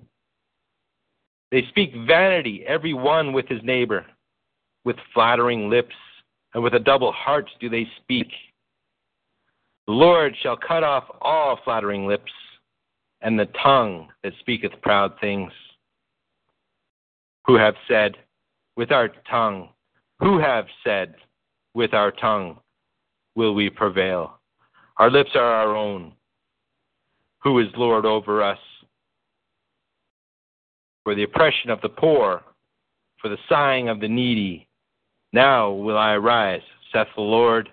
They 1.51 1.65
speak 1.69 1.93
vanity, 2.07 2.65
every 2.67 2.95
one 2.95 3.33
with 3.33 3.49
his 3.49 3.63
neighbor. 3.63 4.07
With 4.85 4.97
flattering 5.13 5.69
lips 5.69 5.95
and 6.55 6.63
with 6.63 6.75
a 6.75 6.79
double 6.79 7.13
heart 7.13 7.49
do 7.61 7.69
they 7.69 7.87
speak. 8.03 8.29
The 9.87 9.93
Lord 9.93 10.35
shall 10.43 10.57
cut 10.57 10.85
off 10.85 11.05
all 11.21 11.59
flattering 11.65 12.07
lips, 12.07 12.33
and 13.21 13.39
the 13.39 13.49
tongue 13.63 14.09
that 14.23 14.33
speaketh 14.41 14.73
proud 14.83 15.13
things 15.21 15.53
who 17.47 17.57
have 17.57 17.75
said, 17.89 18.17
With 18.77 18.93
our 18.93 19.09
tongue, 19.29 19.71
who 20.21 20.39
have 20.39 20.67
said, 20.85 21.15
With 21.75 21.95
our 21.95 22.11
tongue 22.13 22.59
will 23.35 23.55
we 23.55 23.71
prevail. 23.71 24.39
Our 24.99 25.11
lips 25.11 25.31
are 25.35 25.41
our 25.41 25.77
own. 25.77 26.13
Who 27.43 27.59
is 27.59 27.69
Lord 27.77 28.07
over 28.07 28.43
us? 28.43 28.59
For 31.05 31.15
the 31.15 31.23
oppression 31.23 31.71
of 31.71 31.81
the 31.81 31.89
poor, 31.89 32.43
for 33.21 33.29
the 33.29 33.39
sighing 33.49 33.89
of 33.89 34.01
the 34.01 34.09
needy, 34.09 34.69
now 35.33 35.71
will 35.71 35.99
I 35.99 36.13
arise, 36.13 36.63
saith 36.93 37.09
the 37.17 37.23
Lord. 37.23 37.69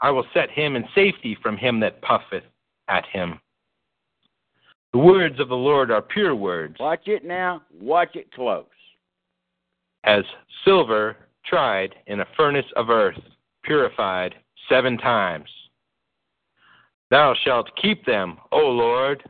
I 0.00 0.10
will 0.10 0.26
set 0.34 0.50
him 0.50 0.76
in 0.76 0.84
safety 0.94 1.36
from 1.42 1.56
him 1.56 1.80
that 1.80 2.02
puffeth 2.02 2.44
at 2.88 3.06
him. 3.06 3.40
The 4.92 4.98
words 4.98 5.40
of 5.40 5.48
the 5.48 5.56
Lord 5.56 5.90
are 5.90 6.02
pure 6.02 6.34
words. 6.34 6.76
Watch 6.78 7.08
it 7.08 7.24
now. 7.24 7.62
Watch 7.80 8.14
it 8.14 8.30
close. 8.32 8.66
As 10.04 10.22
silver 10.64 11.16
tried 11.44 11.94
in 12.06 12.20
a 12.20 12.26
furnace 12.36 12.66
of 12.76 12.90
earth, 12.90 13.18
purified 13.64 14.34
seven 14.68 14.98
times. 14.98 15.48
Thou 17.10 17.34
shalt 17.44 17.74
keep 17.80 18.04
them, 18.06 18.38
O 18.52 18.58
Lord. 18.58 19.22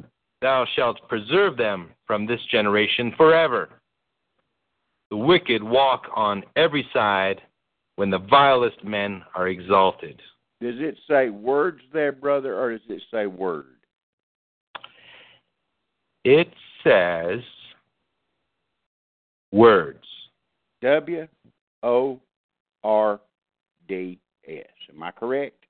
Thou 0.44 0.66
shalt 0.76 1.08
preserve 1.08 1.56
them 1.56 1.88
from 2.06 2.26
this 2.26 2.40
generation 2.50 3.14
forever. 3.16 3.70
The 5.10 5.16
wicked 5.16 5.62
walk 5.62 6.02
on 6.14 6.44
every 6.54 6.86
side 6.92 7.40
when 7.96 8.10
the 8.10 8.18
vilest 8.18 8.84
men 8.84 9.22
are 9.34 9.48
exalted. 9.48 10.20
Does 10.60 10.74
it 10.80 10.98
say 11.08 11.30
words 11.30 11.80
there, 11.94 12.12
brother, 12.12 12.60
or 12.60 12.72
does 12.72 12.82
it 12.90 13.02
say 13.10 13.24
word? 13.24 13.64
It 16.26 16.52
says 16.86 17.40
words. 19.50 20.04
W 20.82 21.26
O 21.82 22.20
R 22.82 23.18
D 23.88 24.20
S. 24.46 24.66
Am 24.94 25.02
I 25.02 25.10
correct? 25.10 25.64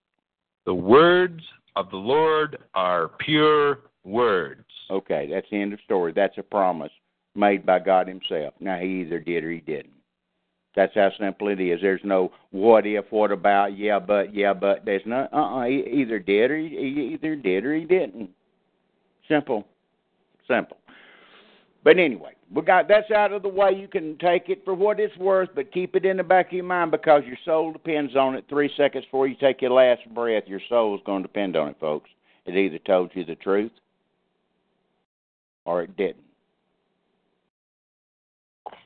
The 0.67 0.75
words 0.75 1.45
of 1.77 1.91
the 1.91 1.97
Lord 1.97 2.59
are 2.75 3.11
pure 3.21 3.79
words. 4.05 4.65
Okay, 4.91 5.29
that's 5.31 5.47
the 5.51 5.61
end 5.61 5.73
of 5.73 5.81
story. 5.85 6.13
That's 6.13 6.39
a 6.39 6.43
promise 6.43 6.93
made 7.35 7.67
by 7.67 7.79
God 7.79 8.07
Himself. 8.07 8.55
Now, 8.61 8.79
He 8.79 9.03
either 9.03 9.19
did 9.19 9.45
or 9.45 9.51
He 9.51 9.61
didn't. 9.61 9.95
That's 10.77 10.95
how 10.95 11.11
simple 11.19 11.49
it 11.49 11.61
is. 11.61 11.81
There's 11.81 12.01
no 12.03 12.33
what 12.51 12.87
if, 12.87 13.05
what 13.11 13.31
about, 13.31 13.79
yeah, 13.79 14.01
but, 14.01 14.35
yeah, 14.35 14.53
but. 14.53 14.85
There's 14.85 15.03
no, 15.07 15.29
uh, 15.33 15.61
uh 15.61 15.65
he 15.67 15.85
either 16.01 16.19
did 16.19 16.51
or 16.51 16.59
he, 16.59 16.69
he 16.69 17.15
either 17.15 17.37
did 17.37 17.65
or 17.65 17.75
he 17.75 17.85
didn't. 17.85 18.31
Simple, 19.29 19.65
simple. 20.49 20.77
But 21.85 21.99
anyway, 21.99 22.33
we 22.53 22.63
got 22.63 22.89
that's 22.89 23.11
out 23.11 23.33
of 23.33 23.43
the 23.43 23.49
way. 23.49 23.73
You 23.73 23.89
can 23.89 24.19
take 24.19 24.49
it 24.49 24.65
for 24.65 24.75
what 24.75 24.99
it's 24.99 25.17
worth, 25.17 25.51
but 25.55 25.73
keep 25.73 25.95
it 25.95 26.05
in 26.05 26.17
the 26.17 26.23
back 26.23 26.47
of 26.47 26.53
your 26.53 26.65
mind 26.65 26.91
because 26.91 27.23
your 27.27 27.39
soul 27.45 27.73
depends 27.73 28.17
on 28.17 28.35
it. 28.35 28.45
Three 28.49 28.71
seconds 28.77 29.05
before 29.05 29.27
you 29.29 29.37
take 29.37 29.63
your 29.63 29.71
last 29.71 30.03
breath, 30.13 30.45
your 30.47 30.61
soul 30.69 30.95
is 30.95 31.03
going 31.07 31.23
to 31.23 31.29
depend 31.29 31.57
on 31.57 31.69
it, 31.69 31.77
folks. 31.79 32.11
It 32.47 32.57
either 32.57 32.79
told 32.79 33.11
you 33.15 33.25
the 33.25 33.37
truth 33.37 33.73
or 35.65 35.83
it 35.83 35.97
didn't. 35.97 36.25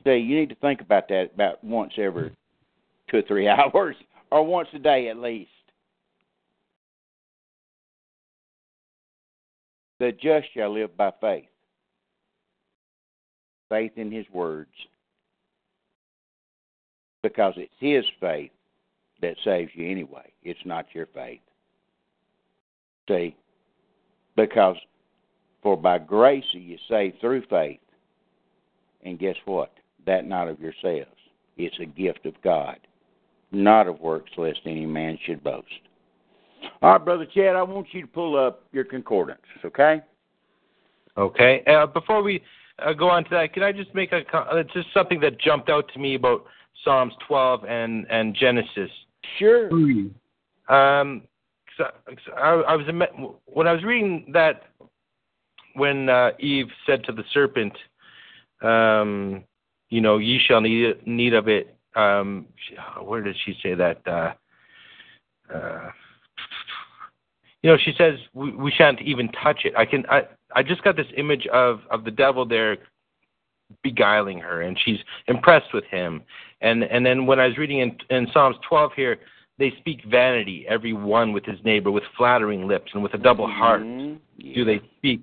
See, 0.03 0.17
you 0.17 0.39
need 0.39 0.49
to 0.49 0.55
think 0.55 0.81
about 0.81 1.07
that 1.09 1.31
about 1.33 1.63
once 1.63 1.93
every 1.97 2.35
two 3.09 3.17
or 3.17 3.21
three 3.23 3.47
hours, 3.49 3.95
or 4.31 4.45
once 4.45 4.69
a 4.73 4.79
day 4.79 5.09
at 5.09 5.17
least. 5.17 5.49
The 9.99 10.13
just 10.13 10.47
shall 10.53 10.73
live 10.73 10.95
by 10.95 11.11
faith 11.19 11.49
faith 13.69 13.91
in 13.95 14.11
His 14.11 14.25
words. 14.33 14.71
Because 17.23 17.53
it's 17.57 17.71
His 17.79 18.03
faith 18.19 18.51
that 19.21 19.35
saves 19.43 19.71
you 19.73 19.89
anyway. 19.89 20.31
It's 20.43 20.59
not 20.65 20.85
your 20.93 21.07
faith. 21.07 21.41
See? 23.07 23.35
Because 24.35 24.75
For 25.61 25.75
by 25.75 25.97
grace 25.97 26.43
are 26.53 26.59
you 26.59 26.77
saved 26.89 27.19
through 27.19 27.43
faith. 27.49 27.79
And 29.03 29.19
guess 29.19 29.35
what? 29.45 29.71
That 30.05 30.25
not 30.25 30.47
of 30.47 30.59
yourselves. 30.59 31.11
It's 31.57 31.77
a 31.79 31.85
gift 31.85 32.25
of 32.25 32.33
God, 32.41 32.77
not 33.51 33.87
of 33.87 33.99
works, 33.99 34.31
lest 34.37 34.59
any 34.65 34.85
man 34.85 35.17
should 35.25 35.43
boast. 35.43 35.67
All 36.81 36.93
right, 36.93 37.03
Brother 37.03 37.25
Chad, 37.25 37.55
I 37.55 37.63
want 37.63 37.87
you 37.91 38.01
to 38.01 38.07
pull 38.07 38.37
up 38.37 38.63
your 38.71 38.83
concordance, 38.85 39.41
okay? 39.65 40.01
Okay. 41.17 41.63
Uh, 41.67 41.85
before 41.85 42.23
we 42.23 42.41
uh, 42.79 42.93
go 42.93 43.09
on 43.09 43.23
to 43.25 43.29
that, 43.31 43.53
can 43.53 43.63
I 43.63 43.71
just 43.71 43.93
make 43.93 44.11
a 44.13 44.21
uh, 44.35 44.63
just 44.73 44.87
something 44.93 45.19
that 45.19 45.39
jumped 45.39 45.69
out 45.69 45.89
to 45.93 45.99
me 45.99 46.15
about 46.15 46.45
Psalms 46.83 47.13
12 47.27 47.65
and 47.65 48.05
and 48.09 48.33
Genesis? 48.35 48.89
Sure. 49.37 49.69
Um, 50.69 51.23
'cause 51.77 51.87
I, 52.07 52.09
'cause 52.11 52.33
I, 52.37 52.49
I 52.49 52.75
was 52.75 52.85
when 53.45 53.67
I 53.67 53.73
was 53.73 53.83
reading 53.83 54.31
that 54.33 54.68
when 55.79 56.09
uh, 56.09 56.31
Eve 56.39 56.67
said 56.85 57.03
to 57.05 57.11
the 57.11 57.23
serpent, 57.33 57.73
um, 58.61 59.43
"You 59.89 60.01
know, 60.01 60.17
ye 60.17 60.39
shall 60.39 60.61
need 60.61 61.07
need 61.07 61.33
of 61.33 61.47
it." 61.47 61.75
Um, 61.95 62.45
where 63.01 63.21
did 63.21 63.35
she 63.45 63.57
say 63.63 63.73
that? 63.73 64.01
Uh, 64.05 64.33
uh, 65.53 65.89
you 67.63 67.69
know, 67.69 67.77
she 67.83 67.93
says 67.97 68.19
we, 68.33 68.51
we 68.51 68.71
shan't 68.71 69.01
even 69.01 69.29
touch 69.43 69.61
it. 69.65 69.73
I 69.75 69.85
can. 69.85 70.05
I 70.09 70.23
I 70.55 70.63
just 70.63 70.83
got 70.83 70.95
this 70.95 71.07
image 71.17 71.47
of 71.47 71.81
of 71.89 72.03
the 72.03 72.11
devil 72.11 72.45
there 72.45 72.77
beguiling 73.83 74.39
her, 74.39 74.61
and 74.61 74.77
she's 74.83 74.99
impressed 75.27 75.73
with 75.73 75.85
him. 75.85 76.21
And 76.61 76.83
and 76.83 77.05
then 77.05 77.25
when 77.25 77.39
I 77.39 77.47
was 77.47 77.57
reading 77.57 77.79
in, 77.79 77.97
in 78.09 78.27
Psalms 78.33 78.57
12 78.67 78.91
here, 78.95 79.17
they 79.57 79.73
speak 79.79 80.03
vanity, 80.09 80.65
every 80.67 80.93
one 80.93 81.33
with 81.33 81.45
his 81.45 81.59
neighbor, 81.63 81.91
with 81.91 82.03
flattering 82.17 82.67
lips 82.67 82.91
and 82.93 83.03
with 83.03 83.13
a 83.13 83.17
double 83.17 83.47
heart. 83.47 83.81
Mhm. 83.81 84.19
Do 84.55 84.65
they 84.65 84.81
speak? 84.97 85.21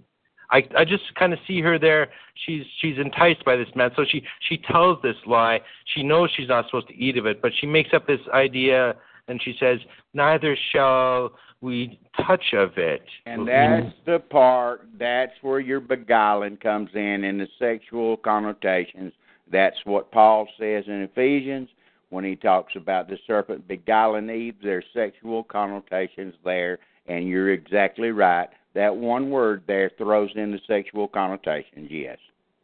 I 0.50 0.66
I 0.76 0.84
just 0.84 1.14
kind 1.18 1.32
of 1.32 1.38
see 1.46 1.60
her 1.60 1.78
there. 1.78 2.08
She's 2.44 2.64
she's 2.80 2.98
enticed 2.98 3.44
by 3.44 3.56
this 3.56 3.68
man, 3.74 3.90
so 3.96 4.04
she 4.08 4.22
she 4.48 4.58
tells 4.58 5.00
this 5.02 5.16
lie. 5.26 5.60
She 5.94 6.02
knows 6.02 6.30
she's 6.36 6.48
not 6.48 6.66
supposed 6.66 6.88
to 6.88 6.96
eat 6.96 7.16
of 7.16 7.26
it, 7.26 7.42
but 7.42 7.52
she 7.60 7.66
makes 7.66 7.90
up 7.92 8.06
this 8.06 8.20
idea, 8.32 8.94
and 9.28 9.40
she 9.42 9.56
says, 9.58 9.80
"Neither 10.14 10.56
shall 10.72 11.32
we 11.60 11.98
touch 12.26 12.52
of 12.52 12.76
it." 12.76 13.02
And 13.24 13.48
that's 13.48 13.94
the 14.04 14.18
part, 14.18 14.86
that's 14.98 15.32
where 15.42 15.60
your 15.60 15.80
beguiling 15.80 16.56
comes 16.58 16.90
in, 16.94 17.24
in 17.24 17.38
the 17.38 17.48
sexual 17.58 18.16
connotations. 18.16 19.12
That's 19.50 19.76
what 19.84 20.10
Paul 20.10 20.48
says 20.58 20.84
in 20.86 21.02
Ephesians 21.02 21.68
when 22.10 22.24
he 22.24 22.36
talks 22.36 22.74
about 22.76 23.08
the 23.08 23.18
serpent 23.26 23.66
beguiling 23.66 24.30
Eve. 24.30 24.56
There's 24.62 24.84
sexual 24.94 25.44
connotations 25.44 26.34
there, 26.44 26.78
and 27.06 27.28
you're 27.28 27.52
exactly 27.52 28.10
right. 28.10 28.48
That 28.76 28.94
one 28.94 29.30
word 29.30 29.62
there 29.66 29.90
throws 29.96 30.30
in 30.36 30.52
the 30.52 30.60
sexual 30.68 31.08
connotations, 31.08 31.88
yes. 31.90 32.18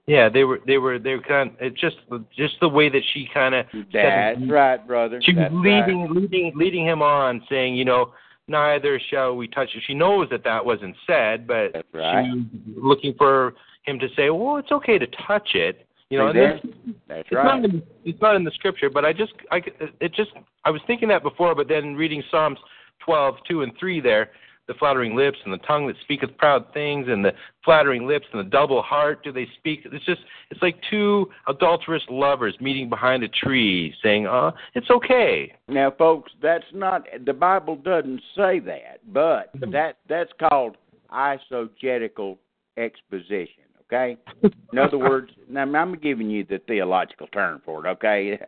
Yeah, 0.06 0.28
they 0.28 0.44
were 0.44 0.60
they 0.66 0.76
were 0.76 0.98
they 0.98 1.14
were 1.14 1.22
kind. 1.22 1.50
Of, 1.50 1.56
it 1.60 1.74
just 1.74 1.96
just 2.36 2.54
the 2.60 2.68
way 2.68 2.90
that 2.90 3.02
she 3.14 3.28
kind 3.32 3.54
of 3.54 3.66
That's 3.92 4.38
right, 4.46 4.86
brother. 4.86 5.22
She 5.24 5.32
was 5.32 5.48
leading, 5.52 6.02
right. 6.02 6.10
leading, 6.10 6.52
leading 6.54 6.84
him 6.84 7.00
on, 7.00 7.42
saying, 7.48 7.76
you 7.76 7.86
know, 7.86 8.12
neither 8.46 9.00
shall 9.10 9.36
we 9.36 9.48
touch 9.48 9.70
it. 9.74 9.82
She 9.86 9.94
knows 9.94 10.28
that 10.30 10.44
that 10.44 10.62
wasn't 10.64 10.96
said, 11.06 11.46
but 11.46 11.72
That's 11.72 11.88
right. 11.94 12.26
she 12.26 12.38
was 12.72 12.76
looking 12.76 13.14
for 13.16 13.54
him 13.86 13.98
to 13.98 14.08
say, 14.14 14.28
well, 14.28 14.58
it's 14.58 14.72
okay 14.72 14.98
to 14.98 15.06
touch 15.26 15.54
it. 15.54 15.86
You 16.10 16.18
know, 16.18 16.30
See 16.32 16.38
and 16.38 16.38
there? 16.38 16.60
this, 16.62 16.94
That's 17.08 17.20
it's 17.20 17.32
right. 17.32 17.44
not 17.44 17.64
in, 17.64 17.82
it's 18.04 18.20
not 18.20 18.36
in 18.36 18.44
the 18.44 18.50
scripture, 18.50 18.90
but 18.90 19.06
I 19.06 19.14
just, 19.14 19.32
I, 19.50 19.62
it 20.00 20.12
just, 20.14 20.32
I 20.66 20.70
was 20.70 20.82
thinking 20.86 21.08
that 21.08 21.22
before, 21.22 21.54
but 21.54 21.68
then 21.68 21.94
reading 21.94 22.22
Psalms 22.30 22.58
twelve 22.98 23.36
two 23.48 23.62
and 23.62 23.72
3 23.78 24.00
there, 24.00 24.30
the 24.68 24.74
flattering 24.74 25.16
lips 25.16 25.38
and 25.44 25.52
the 25.52 25.58
tongue 25.58 25.86
that 25.86 25.96
speaketh 26.02 26.36
proud 26.38 26.64
things 26.72 27.06
and 27.08 27.24
the 27.24 27.32
flattering 27.64 28.06
lips 28.06 28.26
and 28.32 28.44
the 28.44 28.50
double 28.50 28.80
heart 28.82 29.22
do 29.24 29.32
they 29.32 29.46
speak 29.58 29.80
it's 29.84 30.04
just 30.04 30.20
it's 30.50 30.62
like 30.62 30.76
two 30.88 31.28
adulterous 31.48 32.02
lovers 32.08 32.54
meeting 32.60 32.88
behind 32.88 33.22
a 33.22 33.28
tree 33.28 33.94
saying 34.02 34.26
oh 34.26 34.52
it's 34.74 34.90
okay 34.90 35.52
Now, 35.68 35.90
folks, 35.90 36.32
that's 36.42 36.64
not 36.72 37.06
the 37.24 37.32
Bible 37.32 37.76
doesn't 37.76 38.20
say 38.36 38.58
that, 38.60 39.00
but 39.12 39.50
that 39.70 39.96
that's 40.08 40.30
called 40.38 40.76
eisegetical 41.12 42.38
exposition. 42.76 43.64
Okay. 43.84 44.16
In 44.72 44.78
other 44.78 44.98
words, 45.10 45.32
now 45.48 45.62
I'm 45.62 45.94
giving 45.98 46.30
you 46.30 46.44
the 46.44 46.58
theological 46.66 47.26
term 47.28 47.62
for 47.64 47.86
it. 47.86 47.90
Okay, 47.90 48.38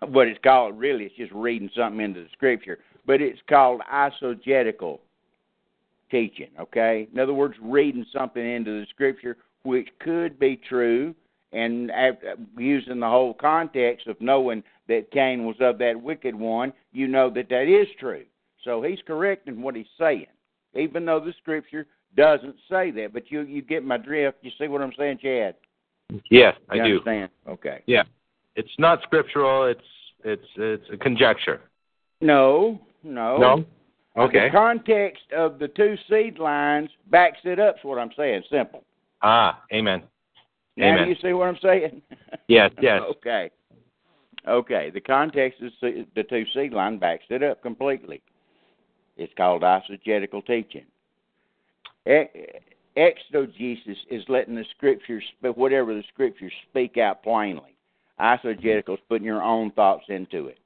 what 0.08 0.28
it's 0.28 0.40
called 0.42 0.78
really 0.78 1.04
it's 1.04 1.16
just 1.16 1.32
reading 1.32 1.70
something 1.76 2.00
into 2.00 2.22
the 2.22 2.28
Scripture, 2.32 2.78
but 3.06 3.20
it's 3.20 3.40
called 3.48 3.82
eisegetical 3.92 5.00
teaching. 6.10 6.48
Okay. 6.58 7.08
In 7.12 7.18
other 7.18 7.34
words, 7.34 7.54
reading 7.62 8.06
something 8.12 8.44
into 8.44 8.80
the 8.80 8.86
Scripture 8.90 9.36
which 9.62 9.88
could 10.00 10.38
be 10.38 10.58
true, 10.68 11.14
and 11.52 11.90
using 12.56 13.00
the 13.00 13.08
whole 13.08 13.34
context 13.34 14.06
of 14.06 14.20
knowing 14.20 14.62
that 14.88 15.10
Cain 15.10 15.44
was 15.44 15.56
of 15.60 15.78
that 15.78 16.00
wicked 16.00 16.34
one, 16.34 16.72
you 16.92 17.08
know 17.08 17.28
that 17.30 17.48
that 17.48 17.68
is 17.68 17.88
true. 17.98 18.24
So 18.64 18.82
he's 18.82 19.00
correct 19.06 19.48
in 19.48 19.60
what 19.60 19.74
he's 19.74 19.86
saying, 19.98 20.26
even 20.74 21.04
though 21.04 21.20
the 21.20 21.34
scripture 21.40 21.86
doesn't 22.16 22.56
say 22.70 22.90
that. 22.92 23.12
But 23.12 23.30
you 23.30 23.42
you 23.42 23.62
get 23.62 23.84
my 23.84 23.96
drift. 23.96 24.38
You 24.42 24.50
see 24.58 24.68
what 24.68 24.82
I'm 24.82 24.92
saying, 24.98 25.18
Chad? 25.22 25.54
yes 26.30 26.54
i 26.68 26.74
You 26.74 26.82
do 26.82 26.88
understand? 26.90 27.30
Okay. 27.48 27.82
Yeah, 27.86 28.02
it's 28.56 28.74
not 28.78 29.02
scriptural 29.02 29.66
it's 29.66 29.80
it's 30.24 30.46
it's 30.56 30.84
a 30.92 30.96
conjecture 30.96 31.60
No, 32.20 32.80
no. 33.02 33.36
no 33.38 33.64
okay 34.16 34.48
The 34.48 34.52
context 34.52 35.24
of 35.36 35.58
the 35.58 35.68
two 35.68 35.96
seed 36.08 36.38
lines 36.38 36.90
backs 37.10 37.38
it 37.44 37.58
up. 37.58 37.76
Is 37.76 37.84
what 37.84 37.98
I'm 37.98 38.10
saying. 38.16 38.42
Simple. 38.50 38.84
ah 39.22 39.62
amen 39.72 40.02
Now 40.76 40.94
Amen. 40.94 41.08
you 41.08 41.16
see 41.22 41.32
what 41.32 41.48
I'm 41.48 41.58
saying? 41.62 42.02
yes 42.48 42.70
yes 42.80 43.02
Okay. 43.10 43.50
Okay. 44.48 44.90
The 44.90 45.00
context 45.00 45.60
of 45.62 45.70
the 46.14 46.22
two 46.22 46.44
seed 46.54 46.72
line 46.72 46.98
backs 46.98 47.24
it 47.28 47.42
up 47.42 47.62
completely. 47.62 48.22
It's 49.16 49.32
called 49.36 49.62
eisegetical 49.62 50.44
teaching. 50.46 50.86
Exegesis 52.96 53.98
is 54.10 54.24
letting 54.28 54.54
the 54.54 54.64
scriptures, 54.76 55.22
whatever 55.42 55.94
the 55.94 56.02
scriptures 56.12 56.52
speak 56.70 56.96
out 56.96 57.22
plainly. 57.22 57.76
Eisegetical 58.18 58.94
is 58.94 59.00
putting 59.08 59.26
your 59.26 59.42
own 59.42 59.70
thoughts 59.72 60.04
into 60.08 60.46
it. 60.46 60.58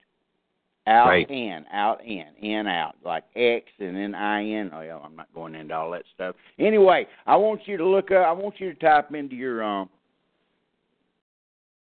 Out 0.86 1.08
Right. 1.08 1.30
in, 1.30 1.64
out 1.72 2.04
in, 2.04 2.26
in 2.42 2.66
out, 2.66 2.94
like 3.02 3.24
X 3.34 3.64
and 3.78 3.96
then 3.96 4.14
I 4.14 4.44
N. 4.46 4.70
Oh 4.74 4.82
yeah, 4.82 4.98
I'm 4.98 5.16
not 5.16 5.32
going 5.34 5.54
into 5.54 5.74
all 5.74 5.90
that 5.92 6.02
stuff. 6.14 6.36
Anyway, 6.58 7.06
I 7.26 7.36
want 7.36 7.62
you 7.66 7.78
to 7.78 7.86
look 7.86 8.10
up. 8.10 8.26
I 8.26 8.32
want 8.32 8.60
you 8.60 8.72
to 8.74 8.78
type 8.78 9.14
into 9.14 9.34
your 9.34 9.62
um 9.64 9.88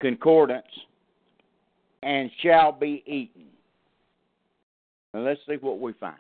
concordance 0.02 0.66
and 2.02 2.30
shall 2.42 2.70
be 2.72 3.02
eaten. 3.06 3.46
And 5.14 5.24
let's 5.24 5.40
see 5.46 5.56
what 5.60 5.78
we 5.80 5.92
find. 5.94 6.16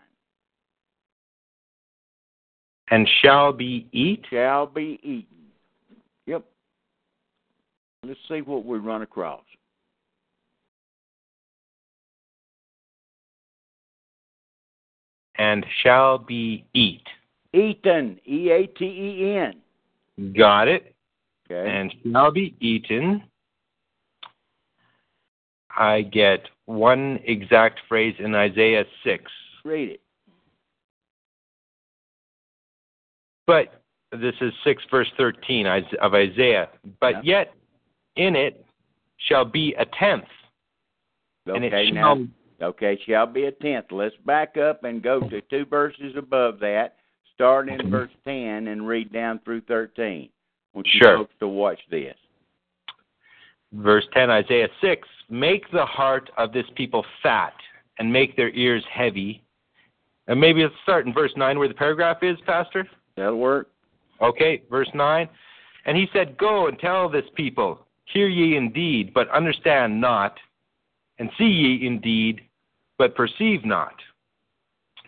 and 2.90 3.08
shall 3.22 3.52
be 3.52 3.86
eat 3.92 4.24
Shall 4.30 4.66
be 4.66 5.00
eaten. 5.02 5.26
Yep. 6.26 6.44
Let's 8.06 8.20
see 8.28 8.40
what 8.42 8.64
we 8.64 8.78
run 8.78 9.02
across. 9.02 9.42
And 15.36 15.64
shall 15.82 16.18
be 16.18 16.64
eat 16.74 17.06
Eaten. 17.54 18.18
E 18.26 18.50
A 18.50 18.66
T 18.66 18.84
E 18.84 19.36
N. 19.36 20.32
got 20.36 20.68
it 20.68 20.94
Okay. 21.50 21.70
and 21.70 21.94
shall 22.10 22.30
be 22.30 22.54
eaten. 22.60 23.22
I 25.76 26.02
get 26.02 26.48
one 26.66 27.18
exact 27.24 27.80
phrase 27.88 28.14
in 28.18 28.34
Isaiah 28.34 28.84
6. 29.04 29.24
Read 29.64 29.90
it. 29.90 30.00
But 33.46 33.82
this 34.12 34.34
is 34.40 34.52
6 34.64 34.82
verse 34.90 35.10
13 35.16 35.66
of 36.00 36.14
Isaiah. 36.14 36.68
But 37.00 37.24
yet 37.24 37.54
in 38.16 38.36
it 38.36 38.64
shall 39.16 39.44
be 39.44 39.74
a 39.78 39.84
tenth. 39.98 40.24
And 41.46 41.64
Okay, 41.64 41.88
it 41.88 41.94
now 41.94 42.16
shall, 42.16 42.26
okay, 42.62 42.98
shall 43.06 43.26
be 43.26 43.44
a 43.44 43.52
tenth. 43.52 43.86
Let's 43.90 44.14
back 44.24 44.56
up 44.56 44.84
and 44.84 45.02
go 45.02 45.20
to 45.28 45.40
two 45.42 45.64
verses 45.66 46.14
above 46.16 46.58
that, 46.60 46.96
starting 47.34 47.78
in 47.78 47.90
verse 47.90 48.10
ten 48.24 48.68
and 48.68 48.86
read 48.86 49.12
down 49.12 49.40
through 49.44 49.62
thirteen. 49.62 50.28
want 50.74 50.86
you 50.94 51.00
Sure. 51.02 51.28
to 51.40 51.48
watch 51.48 51.80
this. 51.90 52.16
verse 53.72 54.06
10, 54.12 54.30
Isaiah 54.30 54.68
6 54.80 55.08
Make 55.30 55.70
the 55.70 55.86
heart 55.86 56.30
of 56.36 56.52
this 56.52 56.66
people 56.76 57.04
fat 57.22 57.54
and 57.98 58.12
make 58.12 58.36
their 58.36 58.50
ears 58.50 58.84
heavy. 58.90 59.42
And 60.28 60.38
maybe 60.40 60.62
let's 60.62 60.74
start 60.82 61.06
in 61.06 61.12
verse 61.12 61.32
9 61.36 61.58
where 61.58 61.68
the 61.68 61.74
paragraph 61.74 62.22
is, 62.22 62.38
Pastor. 62.46 62.86
That'll 63.16 63.38
work. 63.38 63.70
Okay, 64.20 64.62
verse 64.70 64.88
9. 64.94 65.28
And 65.86 65.96
he 65.96 66.06
said, 66.12 66.36
Go 66.38 66.68
and 66.68 66.78
tell 66.78 67.08
this 67.08 67.24
people, 67.34 67.86
hear 68.04 68.28
ye 68.28 68.56
indeed, 68.56 69.12
but 69.14 69.28
understand 69.30 70.00
not, 70.00 70.38
and 71.18 71.30
see 71.38 71.44
ye 71.44 71.86
indeed, 71.86 72.42
but 72.98 73.14
perceive 73.14 73.64
not. 73.64 73.94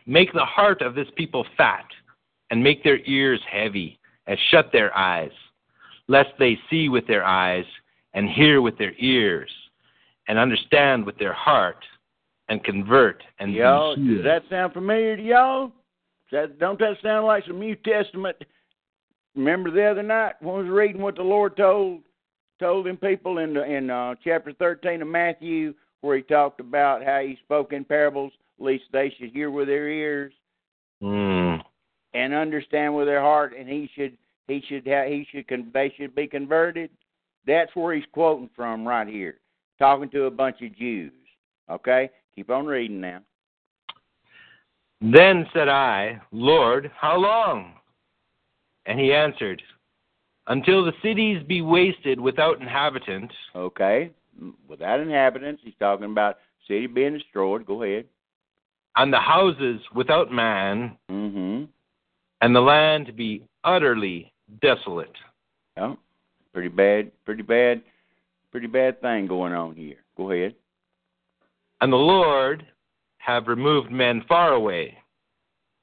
Make 0.06 0.32
the 0.32 0.44
heart 0.44 0.82
of 0.82 0.94
this 0.94 1.08
people 1.16 1.46
fat, 1.56 1.86
and 2.50 2.62
make 2.62 2.84
their 2.84 2.98
ears 3.06 3.40
heavy, 3.50 3.98
and 4.26 4.38
shut 4.50 4.70
their 4.72 4.96
eyes, 4.96 5.32
lest 6.08 6.30
they 6.38 6.58
see 6.70 6.88
with 6.88 7.06
their 7.06 7.24
eyes, 7.24 7.64
and 8.12 8.28
hear 8.28 8.60
with 8.60 8.76
their 8.78 8.94
ears, 8.98 9.50
and 10.28 10.38
understand 10.38 11.04
with 11.04 11.18
their 11.18 11.32
heart, 11.32 11.84
and 12.48 12.62
convert 12.62 13.22
and 13.38 13.54
Y'all, 13.54 13.96
does 13.96 14.24
that 14.24 14.42
sound 14.50 14.72
familiar 14.74 15.16
to 15.16 15.22
y'all? 15.22 15.72
That, 16.30 16.58
don't 16.58 16.78
that 16.80 16.96
sound 17.02 17.26
like 17.26 17.44
some 17.46 17.58
New 17.60 17.76
Testament? 17.76 18.36
Remember 19.34 19.70
the 19.70 19.84
other 19.84 20.02
night 20.02 20.34
when 20.40 20.54
I 20.56 20.58
was 20.58 20.68
reading 20.68 21.00
what 21.00 21.16
the 21.16 21.22
Lord 21.22 21.56
told 21.56 22.02
told 22.60 22.86
them 22.86 22.96
people 22.96 23.38
in 23.38 23.54
the, 23.54 23.64
in 23.64 23.90
uh, 23.90 24.14
chapter 24.22 24.52
thirteen 24.52 25.02
of 25.02 25.08
Matthew, 25.08 25.74
where 26.04 26.16
He 26.16 26.22
talked 26.22 26.60
about 26.60 27.02
how 27.02 27.20
He 27.20 27.36
spoke 27.44 27.72
in 27.72 27.84
parables, 27.84 28.32
lest 28.58 28.84
they 28.92 29.10
should 29.18 29.30
hear 29.30 29.50
with 29.50 29.68
their 29.68 29.88
ears 29.88 30.32
Mm. 31.02 31.62
and 32.14 32.32
understand 32.32 32.94
with 32.94 33.06
their 33.06 33.20
heart, 33.20 33.54
and 33.58 33.68
He 33.68 33.90
should 33.94 34.16
He 34.46 34.60
should 34.68 34.86
ha- 34.86 35.08
He 35.08 35.26
should 35.30 35.48
con- 35.48 35.70
they 35.72 35.90
should 35.96 36.14
be 36.14 36.26
converted. 36.26 36.90
That's 37.46 37.74
where 37.74 37.94
He's 37.94 38.06
quoting 38.12 38.50
from 38.54 38.86
right 38.86 39.08
here, 39.08 39.38
talking 39.78 40.10
to 40.10 40.24
a 40.24 40.30
bunch 40.30 40.60
of 40.62 40.76
Jews. 40.76 41.12
Okay, 41.70 42.10
keep 42.34 42.50
on 42.50 42.66
reading 42.66 43.00
now. 43.00 43.20
Then 45.00 45.46
said 45.52 45.68
I, 45.68 46.20
Lord, 46.30 46.90
how 46.96 47.16
long? 47.16 47.74
And 48.86 48.98
he 48.98 49.12
answered, 49.12 49.62
Until 50.46 50.84
the 50.84 50.92
cities 51.02 51.42
be 51.46 51.62
wasted 51.62 52.20
without 52.20 52.60
inhabitant, 52.60 53.32
Okay, 53.54 54.10
without 54.68 55.00
inhabitants, 55.00 55.62
he's 55.64 55.74
talking 55.78 56.06
about 56.06 56.36
city 56.68 56.86
being 56.86 57.14
destroyed. 57.14 57.64
Go 57.66 57.82
ahead. 57.82 58.06
and 58.96 59.12
the 59.12 59.18
houses 59.20 59.80
without 59.94 60.30
man, 60.30 60.96
Mm-hmm. 61.10 61.64
and 62.40 62.54
the 62.56 62.60
land 62.60 63.16
be 63.16 63.42
utterly 63.64 64.32
desolate. 64.60 65.16
Yeah, 65.76 65.94
pretty 66.52 66.68
bad, 66.68 67.10
pretty 67.24 67.42
bad, 67.42 67.82
pretty 68.52 68.68
bad 68.68 69.00
thing 69.00 69.26
going 69.26 69.52
on 69.52 69.74
here. 69.74 69.96
Go 70.16 70.30
ahead. 70.30 70.54
And 71.80 71.92
the 71.92 71.96
Lord 71.96 72.64
have 73.18 73.48
removed 73.48 73.90
men 73.90 74.22
far 74.28 74.52
away, 74.52 74.96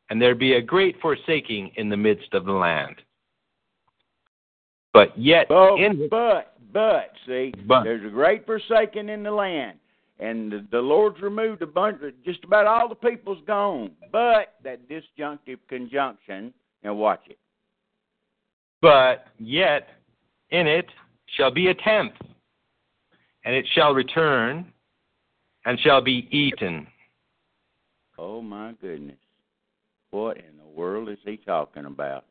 and 0.09 0.21
there 0.21 0.35
be 0.35 0.53
a 0.53 0.61
great 0.61 0.95
forsaking 1.01 1.71
in 1.75 1.89
the 1.89 1.97
midst 1.97 2.33
of 2.33 2.45
the 2.45 2.53
land. 2.53 2.95
But 4.93 5.17
yet 5.17 5.47
But, 5.49 5.75
in 5.75 6.07
but, 6.09 6.53
but, 6.71 7.11
see, 7.25 7.53
But. 7.67 7.83
there's 7.83 8.05
a 8.05 8.09
great 8.09 8.45
forsaking 8.45 9.09
in 9.09 9.23
the 9.23 9.31
land, 9.31 9.77
and 10.19 10.51
the, 10.51 10.65
the 10.71 10.79
Lord's 10.79 11.21
removed 11.21 11.61
a 11.61 11.67
bunch. 11.67 12.01
Of, 12.01 12.13
just 12.23 12.43
about 12.43 12.67
all 12.67 12.87
the 12.87 12.95
people's 12.95 13.43
gone. 13.45 13.91
But 14.11 14.55
that 14.63 14.87
disjunctive 14.87 15.59
conjunction. 15.67 16.53
Now 16.83 16.93
watch 16.93 17.21
it. 17.29 17.37
But 18.81 19.25
yet 19.39 19.89
in 20.49 20.67
it 20.67 20.87
shall 21.37 21.51
be 21.51 21.67
a 21.67 21.73
tenth, 21.73 22.13
and 23.45 23.55
it 23.55 23.65
shall 23.73 23.93
return, 23.93 24.71
and 25.65 25.79
shall 25.79 26.01
be 26.01 26.27
eaten. 26.31 26.87
Oh 28.17 28.41
my 28.41 28.73
goodness. 28.81 29.17
What 30.11 30.37
in 30.37 30.57
the 30.57 30.67
world 30.67 31.09
is 31.09 31.17
he 31.23 31.37
talking 31.37 31.85
about? 31.85 32.25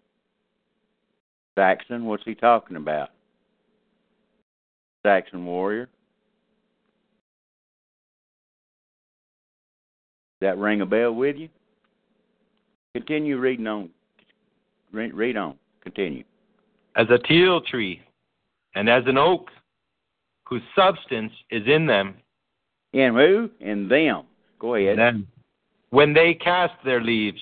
Saxon, 1.56 2.04
what's 2.04 2.24
he 2.24 2.34
talking 2.34 2.76
about? 2.76 3.10
Saxon 5.04 5.44
warrior. 5.44 5.88
That 10.40 10.58
ring 10.58 10.80
a 10.80 10.86
bell 10.86 11.12
with 11.12 11.36
you? 11.36 11.48
Continue 12.94 13.38
reading 13.38 13.66
on. 13.66 13.90
Read, 14.92 15.14
read 15.14 15.36
on. 15.36 15.54
Continue. 15.82 16.24
As 16.96 17.06
a 17.10 17.18
teil 17.18 17.60
tree, 17.64 18.00
and 18.74 18.88
as 18.88 19.04
an 19.06 19.18
oak, 19.18 19.48
whose 20.44 20.62
substance 20.74 21.32
is 21.50 21.62
in 21.66 21.86
them, 21.86 22.14
In 22.92 23.14
who? 23.14 23.50
In 23.60 23.88
them. 23.88 24.22
Go 24.58 24.74
ahead. 24.74 24.98
then 24.98 25.26
when 25.90 26.12
they 26.12 26.34
cast 26.34 26.74
their 26.84 27.00
leaves. 27.00 27.40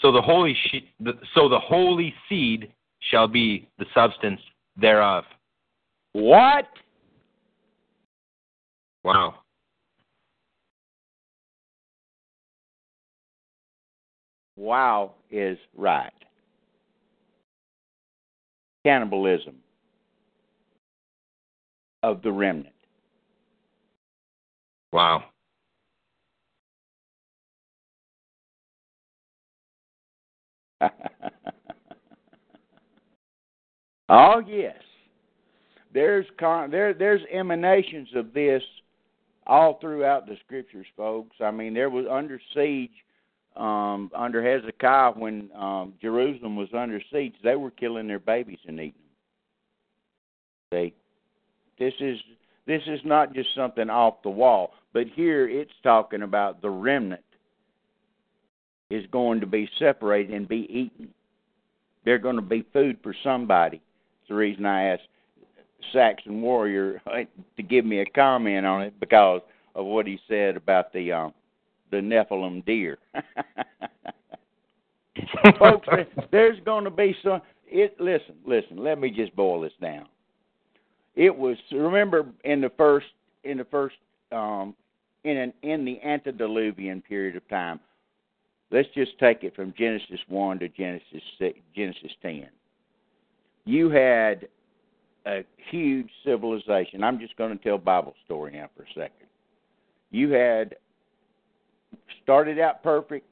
So 0.00 0.12
the 0.12 0.20
holy 0.20 0.54
she- 0.54 0.90
the, 1.00 1.18
so 1.34 1.48
the 1.48 1.58
holy 1.58 2.14
seed 2.28 2.72
shall 3.00 3.26
be 3.28 3.66
the 3.78 3.86
substance 3.94 4.40
thereof. 4.76 5.24
What? 6.14 6.66
Wow. 9.02 9.34
Wow 14.56 15.14
is 15.30 15.58
right. 15.76 16.12
Cannibalism 18.86 19.56
of 22.04 22.22
the 22.22 22.30
remnant. 22.30 22.68
Wow. 24.92 25.24
oh 34.08 34.42
yes, 34.46 34.76
there's 35.94 36.26
con- 36.38 36.70
there 36.70 36.92
there's 36.92 37.22
emanations 37.32 38.08
of 38.14 38.34
this 38.34 38.62
all 39.46 39.78
throughout 39.80 40.26
the 40.26 40.36
scriptures, 40.44 40.86
folks. 40.96 41.36
I 41.40 41.50
mean, 41.50 41.72
there 41.72 41.90
was 41.90 42.06
under 42.10 42.40
siege 42.54 42.90
um, 43.56 44.10
under 44.14 44.42
Hezekiah 44.42 45.12
when 45.12 45.48
um, 45.56 45.94
Jerusalem 46.02 46.56
was 46.56 46.68
under 46.76 47.00
siege. 47.12 47.34
They 47.42 47.54
were 47.54 47.70
killing 47.70 48.08
their 48.08 48.18
babies 48.18 48.58
and 48.66 48.78
eating 48.80 48.94
them. 50.70 50.90
See, 50.90 50.94
this 51.78 51.94
is 52.00 52.18
this 52.66 52.82
is 52.86 53.00
not 53.04 53.32
just 53.32 53.54
something 53.54 53.88
off 53.88 54.22
the 54.22 54.30
wall, 54.30 54.72
but 54.92 55.06
here 55.14 55.48
it's 55.48 55.70
talking 55.82 56.22
about 56.22 56.60
the 56.60 56.70
remnant 56.70 57.22
is 58.90 59.04
going 59.12 59.40
to 59.40 59.46
be 59.46 59.68
separated 59.78 60.34
and 60.34 60.48
be 60.48 60.66
eaten. 60.70 61.08
They're 62.04 62.18
going 62.18 62.36
to 62.36 62.42
be 62.42 62.66
food 62.72 62.98
for 63.02 63.14
somebody. 63.22 63.76
It's 63.76 64.28
the 64.28 64.34
reason 64.34 64.66
I 64.66 64.88
asked 64.88 65.08
Saxon 65.92 66.40
Warrior 66.42 67.00
to 67.56 67.62
give 67.62 67.84
me 67.84 68.00
a 68.00 68.06
comment 68.06 68.66
on 68.66 68.82
it 68.82 68.98
because 69.00 69.40
of 69.74 69.86
what 69.86 70.06
he 70.06 70.18
said 70.28 70.56
about 70.56 70.92
the 70.92 71.12
um, 71.12 71.34
the 71.90 71.98
Nephilim 71.98 72.64
deer. 72.64 72.98
Folks, 75.58 75.88
there's 76.30 76.58
going 76.64 76.84
to 76.84 76.90
be 76.90 77.16
some. 77.22 77.40
It 77.66 77.98
listen, 78.00 78.34
listen. 78.46 78.76
Let 78.78 78.98
me 79.00 79.10
just 79.10 79.34
boil 79.36 79.60
this 79.60 79.72
down. 79.80 80.06
It 81.14 81.34
was 81.34 81.56
remember 81.72 82.26
in 82.44 82.60
the 82.60 82.70
first 82.76 83.06
in 83.44 83.58
the 83.58 83.64
first 83.64 83.96
um, 84.32 84.74
in 85.24 85.36
an 85.36 85.52
in 85.62 85.84
the 85.84 86.00
antediluvian 86.02 87.02
period 87.02 87.36
of 87.36 87.48
time. 87.48 87.80
Let's 88.70 88.88
just 88.94 89.18
take 89.18 89.44
it 89.44 89.54
from 89.54 89.72
Genesis 89.78 90.20
one 90.28 90.58
to 90.58 90.68
Genesis 90.68 91.22
six, 91.38 91.58
Genesis 91.74 92.12
ten. 92.22 92.48
You 93.64 93.88
had 93.90 94.48
a 95.26 95.44
huge 95.70 96.10
civilization. 96.24 97.02
I'm 97.02 97.18
just 97.18 97.36
going 97.36 97.56
to 97.56 97.62
tell 97.62 97.78
Bible 97.78 98.14
story 98.24 98.52
now 98.52 98.68
for 98.76 98.82
a 98.82 98.88
second. 98.88 99.26
You 100.10 100.30
had 100.30 100.76
started 102.22 102.58
out 102.58 102.82
perfect. 102.82 103.26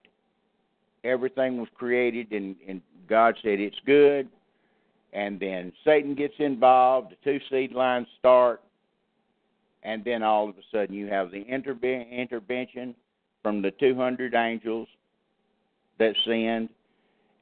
Everything 1.05 1.59
was 1.59 1.69
created, 1.75 2.33
and, 2.33 2.57
and 2.67 2.81
God 3.09 3.37
said 3.43 3.61
it's 3.61 3.77
good. 3.85 4.29
And 5.13 5.39
then 5.39 5.73
Satan 5.85 6.15
gets 6.15 6.35
involved. 6.39 7.13
The 7.13 7.17
two 7.33 7.41
seed 7.51 7.73
lines 7.73 8.07
start, 8.19 8.63
and 9.83 10.03
then 10.05 10.23
all 10.23 10.49
of 10.49 10.57
a 10.57 10.63
sudden 10.73 10.95
you 10.95 11.09
have 11.09 11.31
the 11.31 11.45
interve- 11.45 12.11
intervention 12.11 12.95
from 13.43 13.61
the 13.61 13.73
200 13.73 14.35
angels 14.35 14.89
that 15.99 16.15
sinned, 16.25 16.71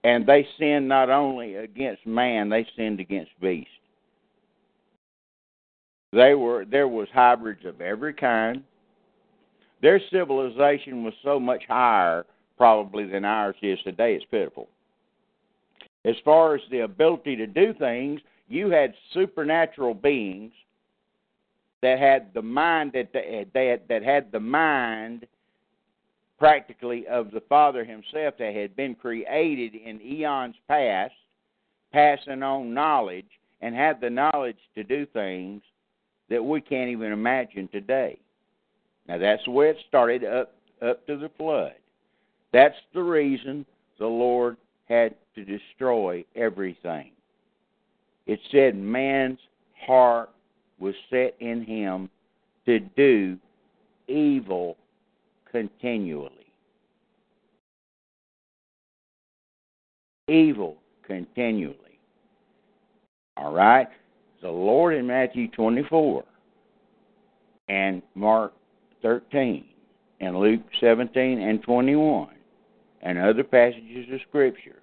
and 0.03 0.27
they 0.27 0.47
sinned 0.59 0.89
not 0.89 1.11
only 1.11 1.57
against 1.57 2.07
man, 2.07 2.49
they 2.49 2.67
sinned 2.77 2.99
against 2.99 3.31
beast. 3.41 3.69
They 6.13 6.35
were 6.35 6.65
there 6.65 6.89
was 6.89 7.09
hybrids 7.13 7.65
of 7.65 7.81
every 7.81 8.15
kind. 8.15 8.65
Their 9.81 10.01
civilization 10.11 11.05
was 11.05 11.15
so 11.23 11.39
much 11.39 11.63
higher 11.69 12.27
probably 12.57 13.07
than 13.07 13.25
ours 13.25 13.57
is 13.63 13.79
today. 13.85 14.15
It's 14.15 14.25
pitiful. 14.31 14.69
As 16.05 16.17
far 16.25 16.55
as 16.55 16.61
the 16.71 16.81
ability 16.81 17.37
to 17.37 17.47
do 17.47 17.73
things, 17.75 18.21
you 18.49 18.71
had 18.71 18.95
supernatural 19.15 19.95
beings 19.95 20.53
that 21.83 21.99
had 21.99 22.35
the 22.35 22.43
mind 22.43 22.93
that 22.93 23.13
they, 23.13 23.47
they 23.55 23.69
had, 23.69 23.83
that 23.89 24.03
had 24.03 24.33
the 24.33 24.41
mind 24.41 25.27
practically 26.39 27.07
of 27.07 27.31
the 27.31 27.43
Father 27.49 27.85
Himself 27.85 28.35
that 28.39 28.55
had 28.55 28.75
been 28.75 28.95
created 28.95 29.75
in 29.75 30.01
eons 30.01 30.57
past, 30.69 31.15
passing 31.93 32.43
on 32.43 32.75
knowledge 32.75 33.29
and 33.61 33.75
had 33.75 34.01
the 34.01 34.11
knowledge 34.11 34.59
to 34.75 34.83
do 34.83 35.07
things 35.07 35.63
that 36.31 36.43
we 36.43 36.61
can't 36.61 36.91
even 36.91 37.13
imagine 37.13 37.69
today. 37.69 38.19
Now 39.07 39.19
that's 39.19 39.45
the 39.45 39.51
way 39.51 39.69
it 39.69 39.77
started 39.89 40.25
up 40.25 40.53
up 40.81 41.07
to 41.07 41.19
the 41.19 41.31
flood. 41.37 41.75
That's 42.53 42.77
the 42.95 43.03
reason 43.03 43.67
the 43.99 44.07
Lord 44.07 44.57
had 44.89 45.15
to 45.35 45.45
destroy 45.45 46.25
everything. 46.35 47.11
It 48.27 48.41
said 48.51 48.77
man's 48.77 49.39
heart 49.87 50.31
was 50.79 50.95
set 51.11 51.35
in 51.41 51.65
him 51.65 52.09
to 52.67 52.81
do 52.81 53.37
evil 54.09 54.77
continually. 55.51 56.31
Evil 60.29 60.77
continually. 61.07 61.77
All 63.37 63.53
right? 63.53 63.89
The 64.43 64.51
Lord 64.51 64.95
in 64.95 65.07
Matthew 65.07 65.49
24 65.49 66.25
and 67.69 68.03
Mark 68.15 68.53
13 69.03 69.65
and 70.21 70.39
Luke 70.39 70.63
17 70.81 71.41
and 71.41 71.63
21 71.63 72.29
and 73.03 73.19
other 73.19 73.45
passages 73.45 74.07
of 74.13 74.21
Scripture 74.29 74.83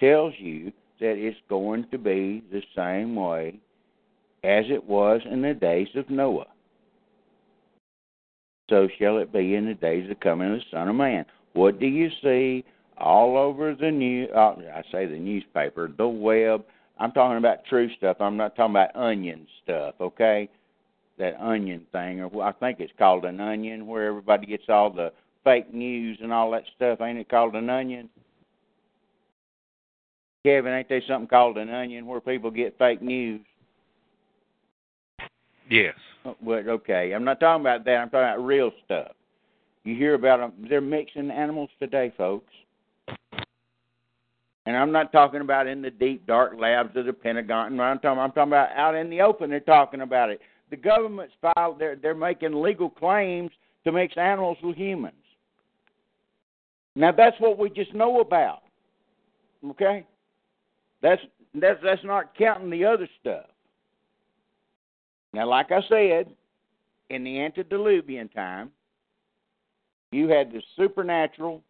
tells 0.00 0.34
you 0.38 0.72
that 1.00 1.16
it's 1.16 1.38
going 1.48 1.86
to 1.90 1.98
be 1.98 2.42
the 2.50 2.62
same 2.74 3.16
way 3.16 3.58
as 4.44 4.64
it 4.68 4.84
was 4.84 5.20
in 5.30 5.42
the 5.42 5.54
days 5.54 5.88
of 5.94 6.08
Noah. 6.08 6.46
So 8.70 8.88
shall 8.98 9.18
it 9.18 9.32
be 9.32 9.54
in 9.54 9.66
the 9.66 9.74
days 9.74 10.04
of 10.04 10.10
the 10.10 10.14
coming 10.16 10.52
of 10.52 10.58
the 10.58 10.64
Son 10.70 10.88
of 10.88 10.96
Man. 10.96 11.24
What 11.52 11.78
do 11.78 11.86
you 11.86 12.10
see 12.22 12.64
all 12.98 13.36
over 13.36 13.74
the 13.74 13.90
new? 13.90 14.26
Uh, 14.26 14.56
I 14.74 14.82
say 14.90 15.06
the 15.06 15.18
newspaper, 15.18 15.90
the 15.96 16.08
web. 16.08 16.64
I'm 16.98 17.12
talking 17.12 17.38
about 17.38 17.64
true 17.66 17.90
stuff. 17.96 18.16
I'm 18.20 18.36
not 18.36 18.56
talking 18.56 18.72
about 18.72 18.96
onion 18.96 19.46
stuff. 19.62 19.94
Okay, 20.00 20.48
that 21.18 21.40
onion 21.40 21.86
thing, 21.92 22.22
or 22.22 22.42
I 22.42 22.52
think 22.52 22.80
it's 22.80 22.92
called 22.98 23.24
an 23.24 23.40
onion, 23.40 23.86
where 23.86 24.06
everybody 24.06 24.46
gets 24.46 24.64
all 24.68 24.90
the 24.90 25.12
fake 25.44 25.72
news 25.72 26.18
and 26.22 26.32
all 26.32 26.50
that 26.52 26.64
stuff. 26.74 27.00
Ain't 27.00 27.18
it 27.18 27.28
called 27.28 27.54
an 27.54 27.70
onion? 27.70 28.08
Kevin, 30.44 30.72
ain't 30.72 30.88
there 30.88 31.02
something 31.08 31.28
called 31.28 31.58
an 31.58 31.70
onion 31.70 32.06
where 32.06 32.20
people 32.20 32.50
get 32.50 32.78
fake 32.78 33.02
news? 33.02 33.40
Yes. 35.68 35.94
Uh, 36.24 36.34
well, 36.40 36.62
okay. 36.68 37.12
I'm 37.12 37.24
not 37.24 37.40
talking 37.40 37.62
about 37.62 37.84
that. 37.84 37.96
I'm 37.96 38.10
talking 38.10 38.28
about 38.28 38.46
real 38.46 38.70
stuff. 38.84 39.12
You 39.84 39.96
hear 39.96 40.14
about 40.14 40.38
them. 40.38 40.52
They're 40.68 40.80
mixing 40.80 41.30
animals 41.30 41.70
today, 41.78 42.12
folks. 42.16 42.52
And 44.66 44.76
I'm 44.76 44.90
not 44.90 45.12
talking 45.12 45.40
about 45.40 45.68
in 45.68 45.80
the 45.80 45.90
deep 45.90 46.26
dark 46.26 46.54
labs 46.58 46.96
of 46.96 47.06
the 47.06 47.12
Pentagon. 47.12 47.78
I'm 47.78 47.98
talking. 48.00 48.18
I'm 48.18 48.32
talking 48.32 48.50
about 48.50 48.70
out 48.76 48.96
in 48.96 49.08
the 49.08 49.20
open. 49.22 49.48
They're 49.48 49.60
talking 49.60 50.00
about 50.00 50.30
it. 50.30 50.40
The 50.70 50.76
government's 50.76 51.34
filed. 51.40 51.78
They're 51.78 51.94
they're 51.96 52.14
making 52.14 52.60
legal 52.60 52.90
claims 52.90 53.52
to 53.84 53.92
mix 53.92 54.16
animals 54.16 54.58
with 54.62 54.76
humans. 54.76 55.14
Now 56.96 57.12
that's 57.12 57.38
what 57.38 57.58
we 57.58 57.70
just 57.70 57.94
know 57.94 58.20
about. 58.20 58.62
Okay. 59.70 60.04
That's 61.00 61.22
that's 61.54 61.78
that's 61.84 62.04
not 62.04 62.36
counting 62.36 62.70
the 62.70 62.84
other 62.84 63.08
stuff. 63.20 63.46
Now, 65.32 65.48
like 65.48 65.70
I 65.70 65.80
said, 65.88 66.34
in 67.10 67.22
the 67.22 67.40
antediluvian 67.40 68.28
time, 68.28 68.70
you 70.10 70.28
had 70.28 70.50
the 70.50 70.62
supernatural 70.76 71.62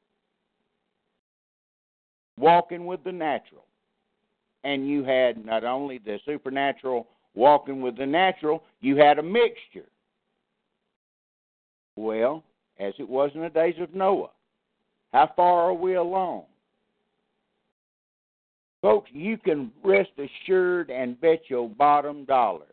walking 2.38 2.86
with 2.86 3.02
the 3.04 3.12
natural. 3.12 3.64
And 4.64 4.88
you 4.88 5.04
had 5.04 5.44
not 5.44 5.64
only 5.64 5.98
the 5.98 6.18
supernatural 6.24 7.06
walking 7.34 7.80
with 7.80 7.96
the 7.96 8.06
natural, 8.06 8.64
you 8.80 8.96
had 8.96 9.18
a 9.18 9.22
mixture. 9.22 9.88
Well, 11.94 12.42
as 12.78 12.94
it 12.98 13.08
was 13.08 13.30
in 13.34 13.42
the 13.42 13.48
days 13.48 13.76
of 13.80 13.94
Noah, 13.94 14.30
how 15.12 15.30
far 15.36 15.62
are 15.62 15.74
we 15.74 15.94
along? 15.94 16.44
Folks, 18.82 19.10
you 19.12 19.38
can 19.38 19.72
rest 19.82 20.10
assured 20.18 20.90
and 20.90 21.20
bet 21.20 21.42
your 21.48 21.68
bottom 21.68 22.24
dollar 22.24 22.66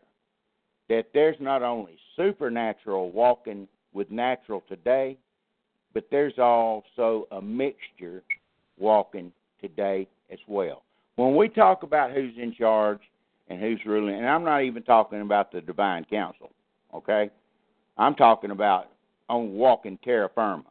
that 0.88 1.06
there's 1.14 1.36
not 1.40 1.62
only 1.62 1.96
supernatural 2.16 3.10
walking 3.10 3.66
with 3.92 4.10
natural 4.10 4.62
today, 4.68 5.16
but 5.94 6.06
there's 6.10 6.38
also 6.38 7.26
a 7.30 7.40
mixture 7.40 8.22
walking 8.78 9.32
today 9.60 10.08
as 10.30 10.38
well. 10.46 10.82
When 11.16 11.36
we 11.36 11.48
talk 11.48 11.82
about 11.82 12.12
who's 12.12 12.34
in 12.36 12.54
charge 12.54 13.00
and 13.48 13.60
who's 13.60 13.80
ruling, 13.86 14.16
and 14.16 14.26
I'm 14.26 14.44
not 14.44 14.62
even 14.62 14.82
talking 14.82 15.20
about 15.20 15.52
the 15.52 15.60
divine 15.60 16.04
council, 16.04 16.50
okay? 16.94 17.30
I'm 17.96 18.14
talking 18.14 18.50
about 18.50 18.90
on 19.28 19.52
walking 19.52 19.98
terra 20.02 20.28
firma. 20.34 20.64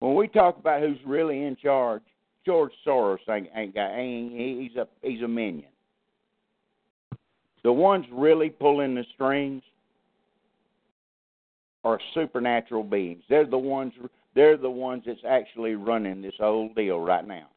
When 0.00 0.14
we 0.14 0.28
talk 0.28 0.58
about 0.58 0.82
who's 0.82 0.98
really 1.06 1.44
in 1.44 1.56
charge, 1.56 2.02
George 2.44 2.72
Soros 2.86 3.18
ain't, 3.28 3.48
ain't 3.54 3.74
got 3.74 3.92
ain't, 3.92 4.32
he's 4.32 4.76
a 4.76 4.86
he's 5.02 5.22
a 5.22 5.28
minion. 5.28 5.70
The 7.64 7.72
ones 7.72 8.04
really 8.12 8.50
pulling 8.50 8.94
the 8.94 9.04
strings 9.14 9.62
are 11.82 11.98
supernatural 12.14 12.84
beings. 12.84 13.22
They're 13.28 13.46
the 13.46 13.58
ones 13.58 13.92
they're 14.36 14.58
the 14.58 14.70
ones 14.70 15.02
that's 15.06 15.18
actually 15.26 15.74
running 15.74 16.20
this 16.22 16.34
whole 16.38 16.68
deal 16.76 17.00
right 17.00 17.26
now. 17.26 17.48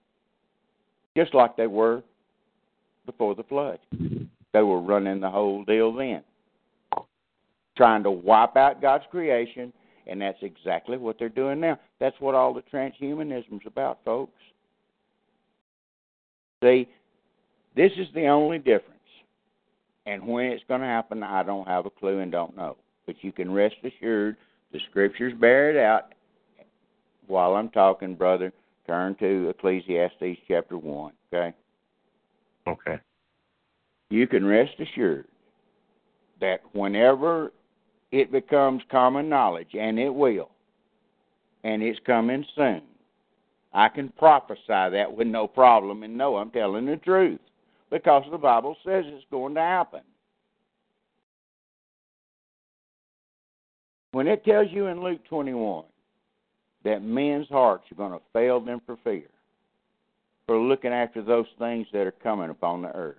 Just 1.16 1.36
like 1.36 1.58
they 1.58 1.68
were 1.68 2.02
before 3.06 3.36
the 3.36 3.44
flood. 3.44 3.80
They 4.54 4.62
were 4.62 4.82
running 4.82 5.20
the 5.20 5.30
whole 5.30 5.64
deal 5.66 5.94
then. 5.94 6.24
Trying 7.76 8.04
to 8.04 8.12
wipe 8.12 8.56
out 8.56 8.82
God's 8.82 9.04
creation, 9.12 9.74
and 10.08 10.22
that's 10.22 10.40
exactly 10.42 10.98
what 10.98 11.20
they're 11.20 11.30
doing 11.30 11.60
now. 11.60 11.78
That's 12.00 12.16
what 12.20 12.34
all 12.34 12.54
the 12.54 12.64
transhumanism's 12.74 13.68
about, 13.68 14.00
folks. 14.06 14.32
See, 16.64 16.88
this 17.76 17.92
is 17.98 18.08
the 18.16 18.28
only 18.28 18.58
difference. 18.58 18.96
And 20.06 20.26
when 20.26 20.46
it's 20.46 20.64
going 20.68 20.82
to 20.82 20.88
happen, 20.88 21.24
I 21.24 21.44
don't 21.44 21.68
have 21.68 21.86
a 21.86 21.90
clue 21.90 22.20
and 22.20 22.32
don't 22.32 22.56
know. 22.56 22.78
But 23.06 23.18
you 23.22 23.32
can 23.32 23.52
rest 23.52 23.76
assured 23.84 24.38
the 24.72 24.80
scriptures 24.90 25.34
bear 25.40 25.72
it 25.72 25.78
out. 25.78 26.14
While 27.30 27.54
I'm 27.54 27.70
talking, 27.70 28.16
brother, 28.16 28.52
turn 28.88 29.16
to 29.20 29.50
Ecclesiastes 29.50 30.40
chapter 30.48 30.80
1, 30.80 31.14
okay? 31.32 31.56
Okay. 32.68 33.00
You 34.10 34.26
can 34.26 34.44
rest 34.44 34.74
assured 34.80 35.28
that 36.42 36.62
whenever 36.74 37.54
it 38.12 38.32
becomes 38.32 38.82
common 38.90 39.30
knowledge, 39.30 39.76
and 39.80 40.00
it 40.00 40.10
will, 40.10 40.50
and 41.64 41.84
it's 41.84 42.00
coming 42.04 42.44
soon, 42.56 42.82
I 43.76 43.90
can 43.90 44.10
prophesy 44.18 44.64
that 44.68 45.16
with 45.16 45.28
no 45.28 45.48
problem 45.48 46.02
and 46.02 46.18
know 46.18 46.38
I'm 46.38 46.50
telling 46.50 46.88
the 46.88 46.98
truth 46.98 47.40
because 47.92 48.24
the 48.32 48.40
Bible 48.40 48.76
says 48.84 49.06
it's 49.06 49.24
going 49.30 49.54
to 49.54 49.62
happen. 49.62 50.02
When 54.14 54.28
it 54.28 54.44
tells 54.44 54.70
you 54.72 54.88
in 54.88 55.04
Luke 55.04 55.22
21 55.30 55.84
that 56.84 57.04
men's 57.04 57.48
hearts 57.50 57.86
are 57.92 57.96
going 57.96 58.12
to 58.12 58.26
fail 58.34 58.60
them 58.60 58.82
for 58.86 58.98
fear, 59.04 59.28
for 60.48 60.58
looking 60.60 60.92
after 60.92 61.22
those 61.22 61.48
things 61.58 61.88
that 61.94 62.08
are 62.08 62.12
coming 62.12 62.50
upon 62.50 62.82
the 62.82 62.96
earth. 62.96 63.18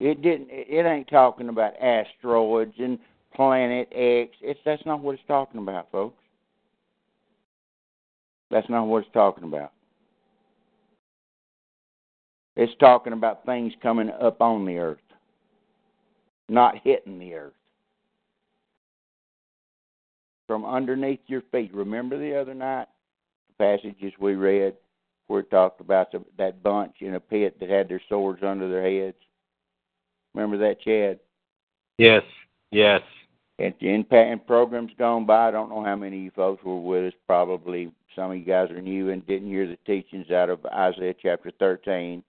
It 0.00 0.22
didn't. 0.22 0.48
It 0.50 0.86
ain't 0.86 1.08
talking 1.08 1.50
about 1.50 1.74
asteroids 1.80 2.72
and 2.78 2.98
Planet 3.34 3.86
X. 3.92 4.30
It's 4.40 4.60
that's 4.64 4.84
not 4.86 5.00
what 5.00 5.14
it's 5.14 5.22
talking 5.28 5.60
about, 5.60 5.92
folks. 5.92 6.16
That's 8.50 8.68
not 8.68 8.84
what 8.84 9.04
it's 9.04 9.12
talking 9.12 9.44
about. 9.44 9.72
It's 12.56 12.72
talking 12.80 13.12
about 13.12 13.44
things 13.46 13.72
coming 13.82 14.10
up 14.10 14.40
on 14.40 14.64
the 14.64 14.78
earth, 14.78 14.98
not 16.48 16.74
hitting 16.82 17.18
the 17.18 17.34
earth. 17.34 17.52
From 20.50 20.64
underneath 20.64 21.20
your 21.28 21.42
feet. 21.52 21.72
Remember 21.72 22.18
the 22.18 22.34
other 22.34 22.54
night, 22.54 22.88
the 23.46 23.54
passages 23.64 24.12
we 24.18 24.34
read 24.34 24.74
where 25.28 25.42
it 25.42 25.50
talked 25.52 25.80
about 25.80 26.10
the, 26.10 26.24
that 26.38 26.60
bunch 26.60 26.96
in 26.98 27.14
a 27.14 27.20
pit 27.20 27.60
that 27.60 27.70
had 27.70 27.88
their 27.88 28.02
swords 28.08 28.42
under 28.42 28.68
their 28.68 28.82
heads? 28.82 29.16
Remember 30.34 30.58
that, 30.58 30.80
Chad? 30.80 31.20
Yes, 31.98 32.24
yes. 32.72 33.00
And 33.60 33.72
in, 33.78 34.04
in 34.10 34.40
programs 34.40 34.90
gone 34.98 35.24
by, 35.24 35.46
I 35.46 35.50
don't 35.52 35.68
know 35.68 35.84
how 35.84 35.94
many 35.94 36.16
of 36.16 36.22
you 36.24 36.30
folks 36.34 36.64
were 36.64 36.80
with 36.80 37.14
us. 37.14 37.20
Probably 37.28 37.92
some 38.16 38.32
of 38.32 38.36
you 38.36 38.44
guys 38.44 38.72
are 38.72 38.82
new 38.82 39.10
and 39.10 39.24
didn't 39.28 39.50
hear 39.50 39.68
the 39.68 39.78
teachings 39.86 40.32
out 40.32 40.50
of 40.50 40.66
Isaiah 40.66 41.14
chapter 41.22 41.52
13. 41.60 42.24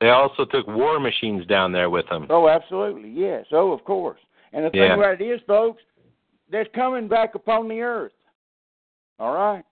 They 0.00 0.08
also 0.08 0.46
took 0.46 0.66
war 0.66 0.98
machines 0.98 1.44
down 1.44 1.72
there 1.72 1.90
with 1.90 2.08
them. 2.08 2.26
Oh, 2.30 2.48
absolutely. 2.48 3.10
Yes. 3.10 3.44
Oh, 3.52 3.70
of 3.72 3.84
course. 3.84 4.20
And 4.54 4.64
the 4.64 4.70
thing 4.70 4.80
Yeah. 4.80 4.94
about 4.94 5.20
it 5.20 5.24
is, 5.26 5.42
folks, 5.46 5.82
that's 6.50 6.68
coming 6.74 7.08
back 7.08 7.34
upon 7.34 7.68
the 7.68 7.80
earth. 7.80 8.12
All 9.18 9.34
right? 9.34 9.64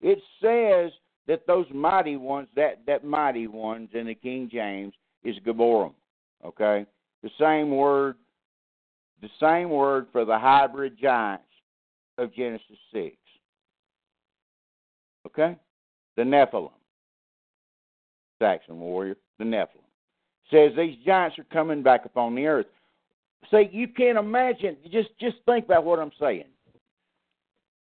It 0.00 0.18
says 0.40 0.92
that 1.28 1.46
those 1.46 1.66
mighty 1.72 2.16
ones, 2.16 2.48
that, 2.56 2.80
that 2.86 3.04
mighty 3.04 3.46
ones 3.46 3.90
in 3.94 4.06
the 4.06 4.14
King 4.14 4.48
James 4.52 4.94
is 5.22 5.36
Gibborim. 5.46 5.94
Okay? 6.44 6.86
The 7.22 7.30
same 7.38 7.70
word 7.70 8.16
the 9.20 9.28
same 9.40 9.70
word 9.70 10.08
for 10.10 10.24
the 10.24 10.36
hybrid 10.36 10.98
giants 11.00 11.44
of 12.18 12.34
Genesis 12.34 12.76
six. 12.92 13.16
Okay? 15.24 15.56
the 16.16 16.22
Nephilim. 16.22 16.70
Saxon 18.40 18.80
warrior, 18.80 19.16
the 19.38 19.44
Nephilim. 19.44 19.68
Says 20.50 20.72
these 20.76 20.96
giants 21.04 21.38
are 21.38 21.44
coming 21.44 21.82
back 21.82 22.04
upon 22.04 22.34
the 22.34 22.46
earth. 22.46 22.66
See, 23.50 23.68
you 23.72 23.88
can't 23.88 24.18
imagine. 24.18 24.76
Just 24.90 25.10
just 25.20 25.36
think 25.46 25.64
about 25.64 25.84
what 25.84 25.98
I'm 25.98 26.12
saying. 26.20 26.44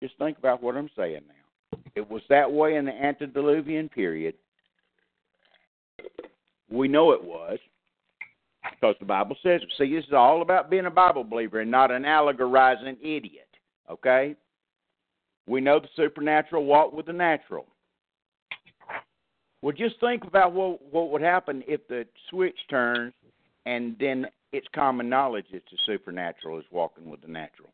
Just 0.03 0.17
think 0.19 0.39
about 0.39 0.63
what 0.63 0.77
I'm 0.77 0.91
saying 0.97 1.21
now. 1.27 1.79
It 1.95 2.09
was 2.09 2.23
that 2.29 2.51
way 2.51 2.77
in 2.77 2.85
the 2.85 2.93
antediluvian 2.93 3.89
period. 3.89 4.35
We 6.71 6.87
know 6.87 7.13
it 7.13 7.23
was 7.23 7.59
because 8.71 8.95
the 9.01 9.07
Bible 9.07 9.37
says 9.43 9.63
it. 9.63 9.69
See, 9.79 9.95
this 9.95 10.05
is 10.05 10.13
all 10.13 10.43
about 10.43 10.71
being 10.71 10.87
a 10.87 10.91
Bible 10.91 11.25
believer 11.25 11.61
and 11.61 11.71
not 11.71 11.91
an 11.91 12.05
allegorizing 12.05 12.99
idiot. 13.01 13.49
Okay? 13.91 14.37
We 15.47 15.61
know 15.61 15.81
the 15.81 15.89
supernatural 15.97 16.65
walk 16.65 16.93
with 16.93 17.07
the 17.07 17.13
natural. 17.13 17.67
Well, 19.63 19.75
just 19.75 19.99
think 19.99 20.25
about 20.25 20.53
what 20.53 20.81
what 20.93 21.11
would 21.11 21.23
happen 21.23 21.65
if 21.67 21.87
the 21.89 22.07
switch 22.31 22.57
turns, 22.71 23.13
and 23.67 23.97
then 23.99 24.27
it's 24.53 24.67
common 24.75 25.09
knowledge 25.09 25.47
that 25.53 25.63
the 25.71 25.79
supernatural 25.87 26.59
is 26.59 26.65
walking 26.71 27.11
with 27.11 27.21
the 27.21 27.29
natural, 27.29 27.73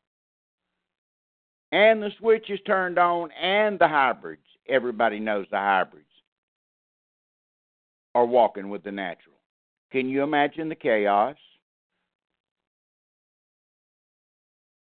and 1.72 2.03
the 2.03 2.11
switch 2.18 2.51
is 2.51 2.61
turned 2.66 2.99
on, 2.99 3.31
and 3.33 3.79
the 3.79 3.89
hybrids. 3.89 4.43
Everybody 4.68 5.20
knows 5.20 5.47
the 5.51 5.59
hybrids 5.59 6.07
are 8.14 8.25
walking 8.25 8.70
with 8.70 8.83
the 8.83 8.93
natural. 8.93 9.35
Can 9.93 10.09
you 10.09 10.22
imagine 10.22 10.68
the 10.68 10.75
chaos? 10.75 11.37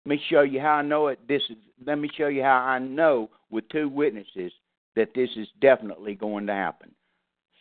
Let 0.05 0.09
me 0.09 0.21
show 0.29 0.41
you 0.41 0.61
how 0.61 0.75
I 0.75 0.81
know 0.83 1.07
it. 1.07 1.19
This 1.27 1.41
is. 1.49 1.57
Let 1.85 1.99
me 1.99 2.09
show 2.17 2.27
you 2.27 2.41
how 2.41 2.59
I 2.59 2.79
know 2.79 3.29
with 3.49 3.67
two 3.69 3.89
witnesses 3.89 4.51
that 4.95 5.13
this 5.13 5.29
is 5.35 5.47
definitely 5.61 6.15
going 6.15 6.47
to 6.47 6.53
happen. 6.53 6.91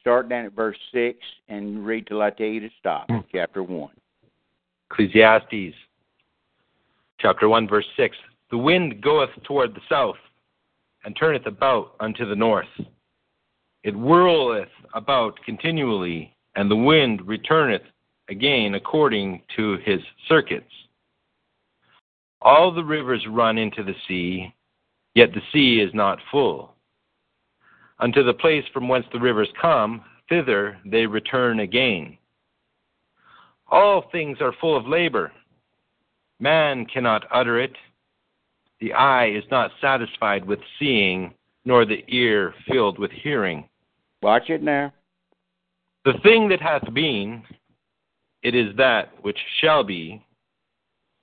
Start 0.00 0.28
down 0.28 0.46
at 0.46 0.52
verse 0.52 0.78
6 0.92 1.18
and 1.48 1.84
read 1.84 2.06
till 2.06 2.22
I 2.22 2.30
tell 2.30 2.46
you 2.46 2.60
to 2.60 2.70
stop, 2.78 3.10
Hmm. 3.10 3.18
chapter 3.32 3.62
1. 3.62 3.90
Ecclesiastes 4.90 5.74
chapter 7.18 7.48
1 7.48 7.68
verse 7.68 7.86
6 7.96 8.16
The 8.50 8.58
wind 8.58 9.02
goeth 9.02 9.30
toward 9.44 9.74
the 9.74 9.80
south 9.88 10.16
and 11.04 11.16
turneth 11.16 11.46
about 11.46 11.94
unto 12.00 12.26
the 12.26 12.36
north. 12.36 12.68
It 13.82 13.94
whirleth 13.94 14.68
about 14.94 15.38
continually 15.44 16.36
and 16.54 16.70
the 16.70 16.76
wind 16.76 17.26
returneth 17.26 17.82
again 18.28 18.74
according 18.74 19.42
to 19.56 19.76
his 19.84 20.00
circuits. 20.28 20.72
All 22.40 22.72
the 22.72 22.84
rivers 22.84 23.26
run 23.28 23.58
into 23.58 23.82
the 23.82 23.94
sea 24.06 24.54
yet 25.14 25.30
the 25.32 25.42
sea 25.52 25.80
is 25.80 25.92
not 25.94 26.18
full. 26.30 26.74
Unto 27.98 28.22
the 28.22 28.34
place 28.34 28.64
from 28.72 28.88
whence 28.88 29.06
the 29.12 29.20
rivers 29.20 29.48
come 29.60 30.04
thither 30.28 30.78
they 30.84 31.06
return 31.06 31.60
again 31.60 32.18
all 33.68 34.08
things 34.12 34.38
are 34.40 34.54
full 34.60 34.76
of 34.76 34.86
labor. 34.86 35.32
Man 36.38 36.86
cannot 36.86 37.24
utter 37.32 37.58
it. 37.58 37.72
The 38.80 38.92
eye 38.92 39.28
is 39.28 39.44
not 39.50 39.70
satisfied 39.80 40.44
with 40.44 40.58
seeing, 40.78 41.34
nor 41.64 41.84
the 41.84 42.04
ear 42.08 42.54
filled 42.70 42.98
with 42.98 43.10
hearing. 43.10 43.68
Watch 44.22 44.50
it 44.50 44.62
now. 44.62 44.92
The 46.04 46.14
thing 46.22 46.48
that 46.50 46.60
hath 46.60 46.92
been, 46.92 47.42
it 48.42 48.54
is 48.54 48.76
that 48.76 49.12
which 49.22 49.38
shall 49.60 49.82
be, 49.82 50.24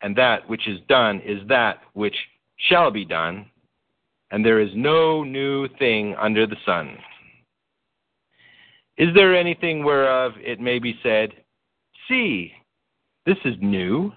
and 0.01 0.15
that 0.17 0.47
which 0.49 0.67
is 0.67 0.79
done 0.89 1.21
is 1.21 1.47
that 1.47 1.79
which 1.93 2.15
shall 2.57 2.91
be 2.91 3.05
done, 3.05 3.45
and 4.31 4.45
there 4.45 4.59
is 4.59 4.71
no 4.75 5.23
new 5.23 5.67
thing 5.79 6.15
under 6.19 6.45
the 6.45 6.57
sun. 6.65 6.97
Is 8.97 9.13
there 9.15 9.35
anything 9.35 9.83
whereof 9.83 10.33
it 10.37 10.59
may 10.59 10.79
be 10.79 10.99
said, 11.01 11.31
See, 12.07 12.53
this 13.25 13.37
is 13.45 13.55
new. 13.61 14.11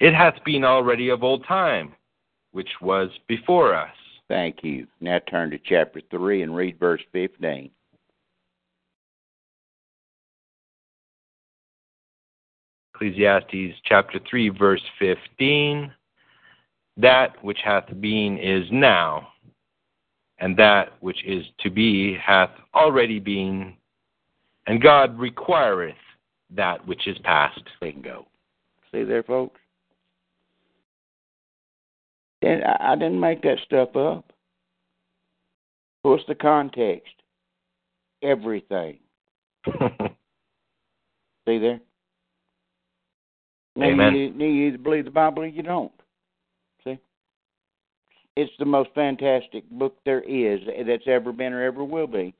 It 0.00 0.14
hath 0.14 0.42
been 0.44 0.64
already 0.64 1.08
of 1.08 1.22
old 1.22 1.44
time, 1.46 1.94
which 2.52 2.70
was 2.80 3.10
before 3.28 3.74
us. 3.74 3.94
Thank 4.28 4.62
you. 4.62 4.86
Now 5.00 5.20
turn 5.30 5.50
to 5.50 5.58
chapter 5.64 6.00
3 6.10 6.42
and 6.42 6.54
read 6.54 6.78
verse 6.78 7.02
15. 7.12 7.70
Ecclesiastes 12.94 13.78
chapter 13.84 14.18
3, 14.28 14.48
verse 14.48 14.82
15. 14.98 15.92
That 16.96 17.42
which 17.44 17.58
hath 17.62 17.88
been 18.00 18.38
is 18.38 18.64
now, 18.72 19.28
and 20.38 20.56
that 20.56 20.94
which 21.00 21.22
is 21.24 21.44
to 21.60 21.70
be 21.70 22.16
hath 22.16 22.50
already 22.74 23.20
been, 23.20 23.74
and 24.66 24.82
God 24.82 25.18
requireth 25.18 25.94
that 26.54 26.86
which 26.86 27.06
is 27.06 27.16
past. 27.24 27.60
Bingo. 27.80 28.26
See 28.92 29.04
there, 29.04 29.22
folks? 29.22 29.60
And 32.42 32.62
I, 32.64 32.92
I 32.92 32.94
didn't 32.94 33.20
make 33.20 33.42
that 33.42 33.58
stuff 33.64 33.96
up. 33.96 34.32
What's 36.02 36.24
the 36.28 36.34
context? 36.34 37.14
Everything. 38.22 38.98
See 39.66 41.58
there? 41.58 41.80
Now, 43.74 43.86
Amen. 43.86 44.14
You, 44.14 44.46
you 44.46 44.68
either 44.68 44.78
believe 44.78 45.04
the 45.04 45.10
Bible 45.10 45.42
or 45.42 45.46
you 45.46 45.62
don't. 45.62 45.92
See? 46.84 46.98
It's 48.36 48.52
the 48.58 48.64
most 48.64 48.90
fantastic 48.94 49.68
book 49.70 49.96
there 50.04 50.22
is 50.22 50.60
that's 50.86 51.06
ever 51.06 51.32
been 51.32 51.52
or 51.52 51.62
ever 51.62 51.84
will 51.84 52.06
be. 52.06 52.34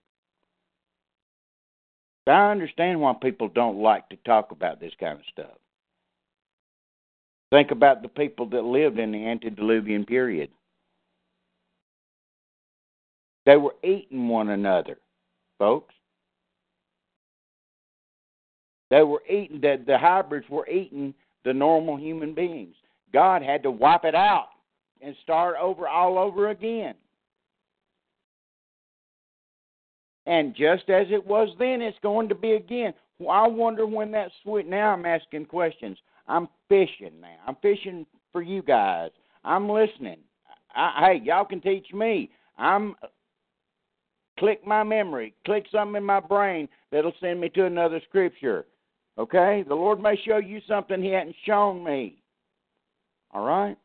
I 2.27 2.51
understand 2.51 3.01
why 3.01 3.15
people 3.21 3.49
don't 3.49 3.81
like 3.81 4.09
to 4.09 4.17
talk 4.25 4.51
about 4.51 4.81
this 4.81 4.93
kind 4.99 5.19
of 5.19 5.25
stuff. 5.33 5.59
Think 7.51 7.71
about 7.71 8.03
the 8.03 8.09
people 8.09 8.47
that 8.47 8.65
lived 8.65 8.99
in 8.99 9.13
the 9.13 9.27
antediluvian 9.27 10.05
period. 10.05 10.51
They 13.45 13.57
were 13.57 13.77
eating 13.85 14.29
one 14.29 14.49
another, 14.49 14.99
folks. 15.59 15.95
They 18.91 19.03
were 19.03 19.23
eating 19.29 19.61
the, 19.61 19.81
the 19.87 19.99
hybrids 19.99 20.49
were 20.49 20.69
eating 20.69 21.15
the 21.45 21.53
normal 21.53 21.97
human 21.97 22.35
beings. 22.35 22.75
God 23.13 23.43
had 23.43 23.63
to 23.63 23.71
wipe 23.71 24.05
it 24.05 24.17
out 24.17 24.49
and 25.01 25.15
start 25.23 25.57
over 25.61 25.87
all 25.87 26.19
over 26.19 26.51
again. 26.51 26.95
And 30.27 30.55
just 30.55 30.89
as 30.91 31.07
it 31.11 31.25
was 31.25 31.49
then, 31.59 31.81
it's 31.81 31.99
going 32.03 32.29
to 32.29 32.35
be 32.35 32.53
again. 32.53 32.93
Well, 33.19 33.31
I 33.31 33.47
wonder 33.47 33.87
when 33.87 34.11
that 34.13 34.31
switch. 34.43 34.67
Now 34.67 34.93
I'm 34.93 35.07
asking 35.07 35.47
questions. 35.47 35.99
I'm 36.29 36.49
fishing 36.69 37.21
now. 37.21 37.37
I'm 37.47 37.57
fishing 37.63 38.05
for 38.33 38.43
you 38.43 38.63
guys. 38.63 39.11
I'm 39.45 39.71
listening. 39.71 40.19
I, 40.75 41.13
hey, 41.13 41.21
y'all 41.25 41.45
can 41.45 41.61
teach 41.61 41.93
me. 41.93 42.31
I'm 42.59 42.97
click 44.39 44.67
my 44.67 44.83
memory, 44.83 45.35
click 45.45 45.67
something 45.73 45.97
in 45.97 46.05
my 46.05 46.21
brain 46.21 46.69
that'll 46.93 47.13
send 47.21 47.41
me 47.41 47.49
to 47.51 47.65
another 47.65 48.01
scripture. 48.09 48.67
Okay? 49.19 49.65
The 49.67 49.75
Lord 49.75 50.01
may 50.01 50.19
show 50.27 50.39
you 50.39 50.61
something 50.69 51.03
He 51.03 51.11
hadn't 51.11 51.37
shown 51.47 51.83
me. 51.83 52.19
All 53.33 53.47
right? 53.47 53.77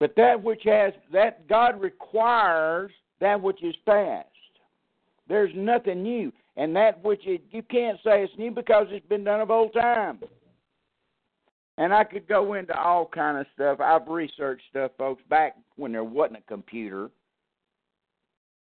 But 0.00 0.14
that 0.16 0.42
which 0.42 0.62
has 0.64 0.92
that 1.12 1.48
God 1.48 1.80
requires 1.80 2.90
that 3.20 3.40
which 3.40 3.62
is 3.62 3.74
past. 3.86 4.28
There's 5.28 5.52
nothing 5.54 6.02
new, 6.02 6.32
and 6.56 6.74
that 6.76 7.02
which 7.02 7.22
it, 7.26 7.42
you 7.50 7.62
can't 7.62 7.98
say 8.04 8.22
it's 8.22 8.32
new 8.36 8.50
because 8.50 8.86
it's 8.90 9.06
been 9.06 9.24
done 9.24 9.40
of 9.40 9.50
old 9.50 9.72
time. 9.72 10.20
And 11.78 11.92
I 11.92 12.04
could 12.04 12.28
go 12.28 12.54
into 12.54 12.78
all 12.78 13.06
kind 13.06 13.38
of 13.38 13.46
stuff. 13.54 13.80
I've 13.80 14.06
researched 14.06 14.62
stuff, 14.70 14.92
folks, 14.98 15.22
back 15.28 15.56
when 15.76 15.92
there 15.92 16.04
wasn't 16.04 16.38
a 16.38 16.42
computer. 16.42 17.10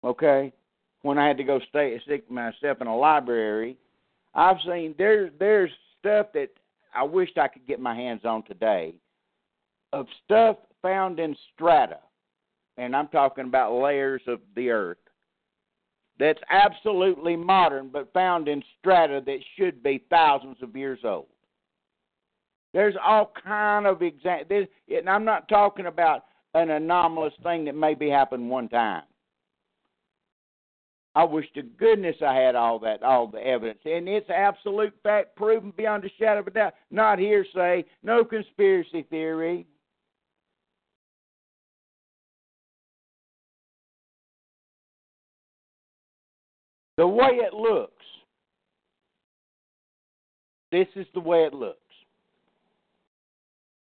Okay, 0.04 0.54
when 1.02 1.18
I 1.18 1.28
had 1.28 1.38
to 1.38 1.44
go 1.44 1.60
stay 1.70 2.00
stick 2.04 2.30
myself 2.30 2.82
in 2.82 2.88
a 2.88 2.96
library, 2.96 3.78
I've 4.34 4.58
seen 4.66 4.96
there's 4.98 5.32
there's 5.40 5.72
stuff 6.00 6.28
that 6.34 6.50
I 6.94 7.04
wished 7.04 7.38
I 7.38 7.48
could 7.48 7.68
get 7.68 7.80
my 7.80 7.96
hands 7.96 8.26
on 8.26 8.44
today 8.44 8.94
of 9.94 10.06
stuff 10.26 10.58
found 10.82 11.20
in 11.20 11.36
strata, 11.54 12.00
and 12.78 12.96
I'm 12.96 13.08
talking 13.08 13.46
about 13.46 13.82
layers 13.82 14.22
of 14.28 14.40
the 14.56 14.70
earth 14.70 14.98
that's 16.20 16.42
absolutely 16.50 17.36
modern, 17.36 17.90
but 17.90 18.14
found 18.14 18.48
in 18.48 18.62
strata 18.78 19.24
that 19.26 19.40
should 19.56 19.82
be 19.82 20.04
thousands 20.10 20.58
of 20.62 20.76
years 20.76 21.00
old. 21.04 21.28
There's 22.74 22.96
all 23.04 23.32
kind 23.44 23.88
of 23.88 24.02
examples, 24.02 24.68
and 24.90 25.10
I'm 25.10 25.26
not 25.26 25.48
talking 25.48 25.88
about 25.88 26.26
an 26.54 26.70
anomalous 26.70 27.34
thing 27.42 27.66
that 27.66 27.76
maybe 27.76 28.10
happened 28.10 28.50
one 28.50 28.68
time. 28.68 29.04
I 31.16 31.24
wish 31.24 31.46
to 31.56 31.64
goodness 31.64 32.18
I 32.26 32.36
had 32.36 32.56
all 32.56 32.80
that, 32.80 33.02
all 33.02 33.28
the 33.28 33.46
evidence, 33.46 33.80
and 33.86 34.08
it's 34.08 34.30
absolute 34.30 34.94
fact, 35.02 35.36
proven 35.36 35.74
beyond 35.76 36.06
a 36.06 36.10
shadow 36.20 36.42
of 36.42 36.48
a 36.48 36.52
doubt. 36.52 36.74
Not 36.92 37.18
hearsay, 37.18 37.86
no 38.04 38.24
conspiracy 38.24 39.04
theory. 39.10 39.66
The 47.00 47.08
way 47.08 47.30
it 47.32 47.54
looks, 47.54 48.04
this 50.70 50.88
is 50.98 51.08
the 51.14 51.22
way 51.22 51.46
it 51.46 51.54
looks. 51.54 51.78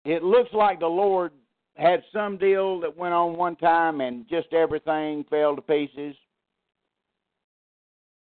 It 0.05 0.22
looks 0.22 0.51
like 0.53 0.80
the 0.80 0.86
Lord 0.86 1.32
had 1.76 2.03
some 2.12 2.36
deal 2.36 2.78
that 2.80 2.94
went 2.94 3.14
on 3.14 3.38
one 3.38 3.57
time 3.57 4.03
and 4.03 4.28
just 4.28 4.53
everything 4.53 5.24
fell 5.30 5.57
to 5.57 5.62
pieces 5.62 6.14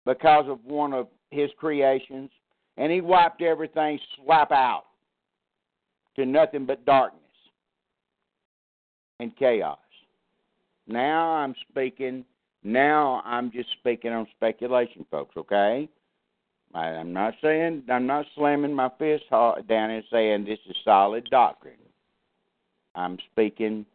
because 0.07 0.45
of 0.47 0.65
one 0.65 0.93
of 0.93 1.09
his 1.33 1.51
creations, 1.59 2.31
and 2.77 2.93
he 2.93 3.01
wiped 3.01 3.43
everything 3.43 3.99
slap 4.25 4.53
out 4.53 4.85
to 6.15 6.25
nothing 6.25 6.65
but 6.65 6.87
darkness 6.87 7.21
and 9.19 9.37
chaos. 9.37 9.79
Now 10.87 11.31
I'm 11.31 11.57
speaking, 11.69 12.25
now 12.63 13.23
I'm 13.25 13.51
just 13.51 13.69
speaking 13.79 14.13
on 14.13 14.27
speculation, 14.37 15.05
folks, 15.11 15.37
okay? 15.37 15.89
I, 16.75 16.81
I'm 16.81 17.13
not 17.13 17.35
saying, 17.43 17.85
I'm 17.91 18.07
not 18.07 18.27
slamming 18.35 18.75
my 18.75 18.91
fist 18.99 19.25
down 19.31 19.91
and 19.91 20.05
saying 20.11 20.45
this 20.45 20.59
is 20.69 20.77
solid 20.85 21.29
doctrine. 21.31 21.75
I'm 22.95 23.19
speaking 23.33 23.87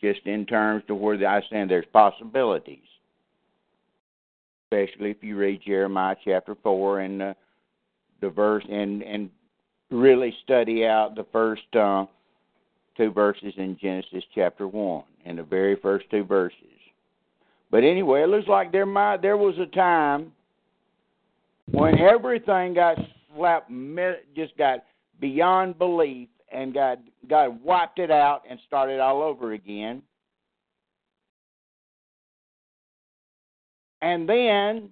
just 0.00 0.20
in 0.26 0.44
terms 0.46 0.84
to 0.86 0.94
where 0.94 1.16
I 1.26 1.40
saying 1.50 1.68
there's 1.68 1.86
possibilities. 1.92 2.78
Especially 4.70 5.10
if 5.10 5.22
you 5.22 5.36
read 5.36 5.62
Jeremiah 5.64 6.16
chapter 6.24 6.56
four 6.62 7.00
and 7.00 7.22
uh, 7.22 7.34
the 8.20 8.28
verse 8.28 8.64
and 8.68 9.02
and 9.02 9.30
really 9.90 10.34
study 10.42 10.84
out 10.84 11.14
the 11.14 11.26
first 11.32 11.62
uh, 11.76 12.06
two 12.96 13.12
verses 13.12 13.54
in 13.56 13.78
Genesis 13.80 14.24
chapter 14.34 14.66
one 14.66 15.04
and 15.24 15.38
the 15.38 15.42
very 15.42 15.76
first 15.76 16.06
two 16.10 16.24
verses. 16.24 16.58
But 17.70 17.84
anyway, 17.84 18.22
it 18.22 18.28
looks 18.28 18.48
like 18.48 18.72
there 18.72 18.86
might 18.86 19.22
there 19.22 19.36
was 19.36 19.56
a 19.58 19.66
time 19.66 20.32
when 21.70 21.98
everything 21.98 22.74
got 22.74 22.98
slapped, 23.34 23.70
just 24.36 24.56
got 24.56 24.84
beyond 25.20 25.78
belief, 25.78 26.28
and 26.52 26.74
God 26.74 26.98
God 27.28 27.62
wiped 27.62 27.98
it 27.98 28.10
out 28.10 28.42
and 28.48 28.58
started 28.66 29.00
all 29.00 29.22
over 29.22 29.52
again. 29.52 30.02
And 34.02 34.28
then 34.28 34.90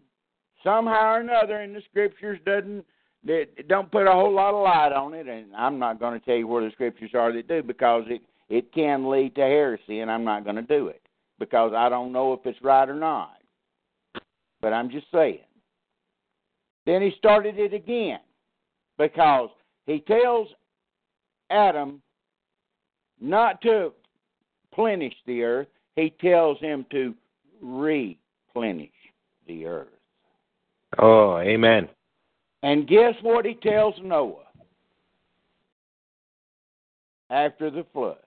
somehow 0.64 1.16
or 1.16 1.20
another 1.20 1.60
in 1.60 1.74
the 1.74 1.82
scriptures 1.90 2.38
doesn't 2.46 2.84
that 3.24 3.68
don't 3.68 3.92
put 3.92 4.06
a 4.06 4.12
whole 4.12 4.32
lot 4.32 4.54
of 4.54 4.64
light 4.64 4.92
on 4.92 5.14
it, 5.14 5.28
and 5.28 5.54
I'm 5.54 5.78
not 5.78 6.00
going 6.00 6.18
to 6.18 6.24
tell 6.24 6.34
you 6.34 6.48
where 6.48 6.64
the 6.64 6.72
scriptures 6.72 7.10
are 7.14 7.32
that 7.32 7.46
do 7.46 7.62
because 7.62 8.04
it 8.08 8.22
it 8.48 8.72
can 8.72 9.08
lead 9.08 9.34
to 9.36 9.42
heresy, 9.42 10.00
and 10.00 10.10
I'm 10.10 10.24
not 10.24 10.44
going 10.44 10.56
to 10.56 10.62
do 10.62 10.88
it 10.88 11.01
because 11.42 11.72
I 11.76 11.88
don't 11.88 12.12
know 12.12 12.32
if 12.34 12.46
it's 12.46 12.62
right 12.62 12.88
or 12.88 12.94
not. 12.94 13.38
But 14.60 14.72
I'm 14.72 14.88
just 14.88 15.06
saying. 15.12 15.40
Then 16.86 17.02
he 17.02 17.10
started 17.18 17.58
it 17.58 17.74
again 17.74 18.20
because 18.96 19.48
he 19.84 19.98
tells 20.06 20.46
Adam 21.50 22.00
not 23.20 23.60
to 23.62 23.92
plenish 24.72 25.16
the 25.26 25.42
earth, 25.42 25.66
he 25.96 26.14
tells 26.20 26.60
him 26.60 26.86
to 26.92 27.12
replenish 27.60 28.90
the 29.48 29.66
earth. 29.66 29.88
Oh, 31.00 31.38
amen. 31.38 31.88
And 32.62 32.86
guess 32.86 33.14
what 33.22 33.44
he 33.44 33.54
tells 33.54 33.96
Noah? 34.00 34.44
After 37.30 37.68
the 37.68 37.84
flood 37.92 38.18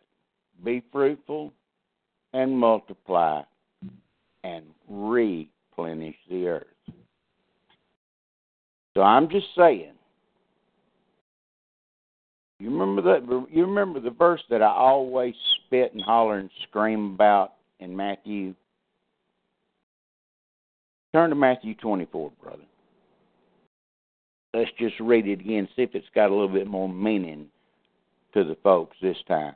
be 0.65 0.83
fruitful 0.91 1.53
and 2.35 2.51
multiply 2.59 3.41
and 4.43 4.65
replenish 4.89 6.17
the 6.29 6.47
earth. 6.47 6.67
So 8.93 9.01
I'm 9.01 9.29
just 9.29 9.47
saying. 9.57 9.93
You 12.59 12.69
remember 12.71 13.01
that? 13.03 13.47
You 13.49 13.65
remember 13.65 14.01
the 14.01 14.09
verse 14.09 14.41
that 14.49 14.61
I 14.61 14.67
always 14.67 15.33
spit 15.65 15.93
and 15.93 16.01
holler 16.01 16.39
and 16.39 16.49
scream 16.67 17.13
about 17.13 17.53
in 17.79 17.95
Matthew. 17.95 18.53
Turn 21.13 21.29
to 21.29 21.35
Matthew 21.35 21.73
24, 21.75 22.31
brother. 22.41 22.63
Let's 24.53 24.71
just 24.77 24.99
read 24.99 25.27
it 25.27 25.39
again, 25.39 25.69
see 25.75 25.83
if 25.83 25.95
it's 25.95 26.05
got 26.13 26.29
a 26.29 26.33
little 26.33 26.49
bit 26.49 26.67
more 26.67 26.89
meaning 26.89 27.47
to 28.33 28.43
the 28.43 28.57
folks 28.61 28.97
this 29.01 29.17
time. 29.27 29.55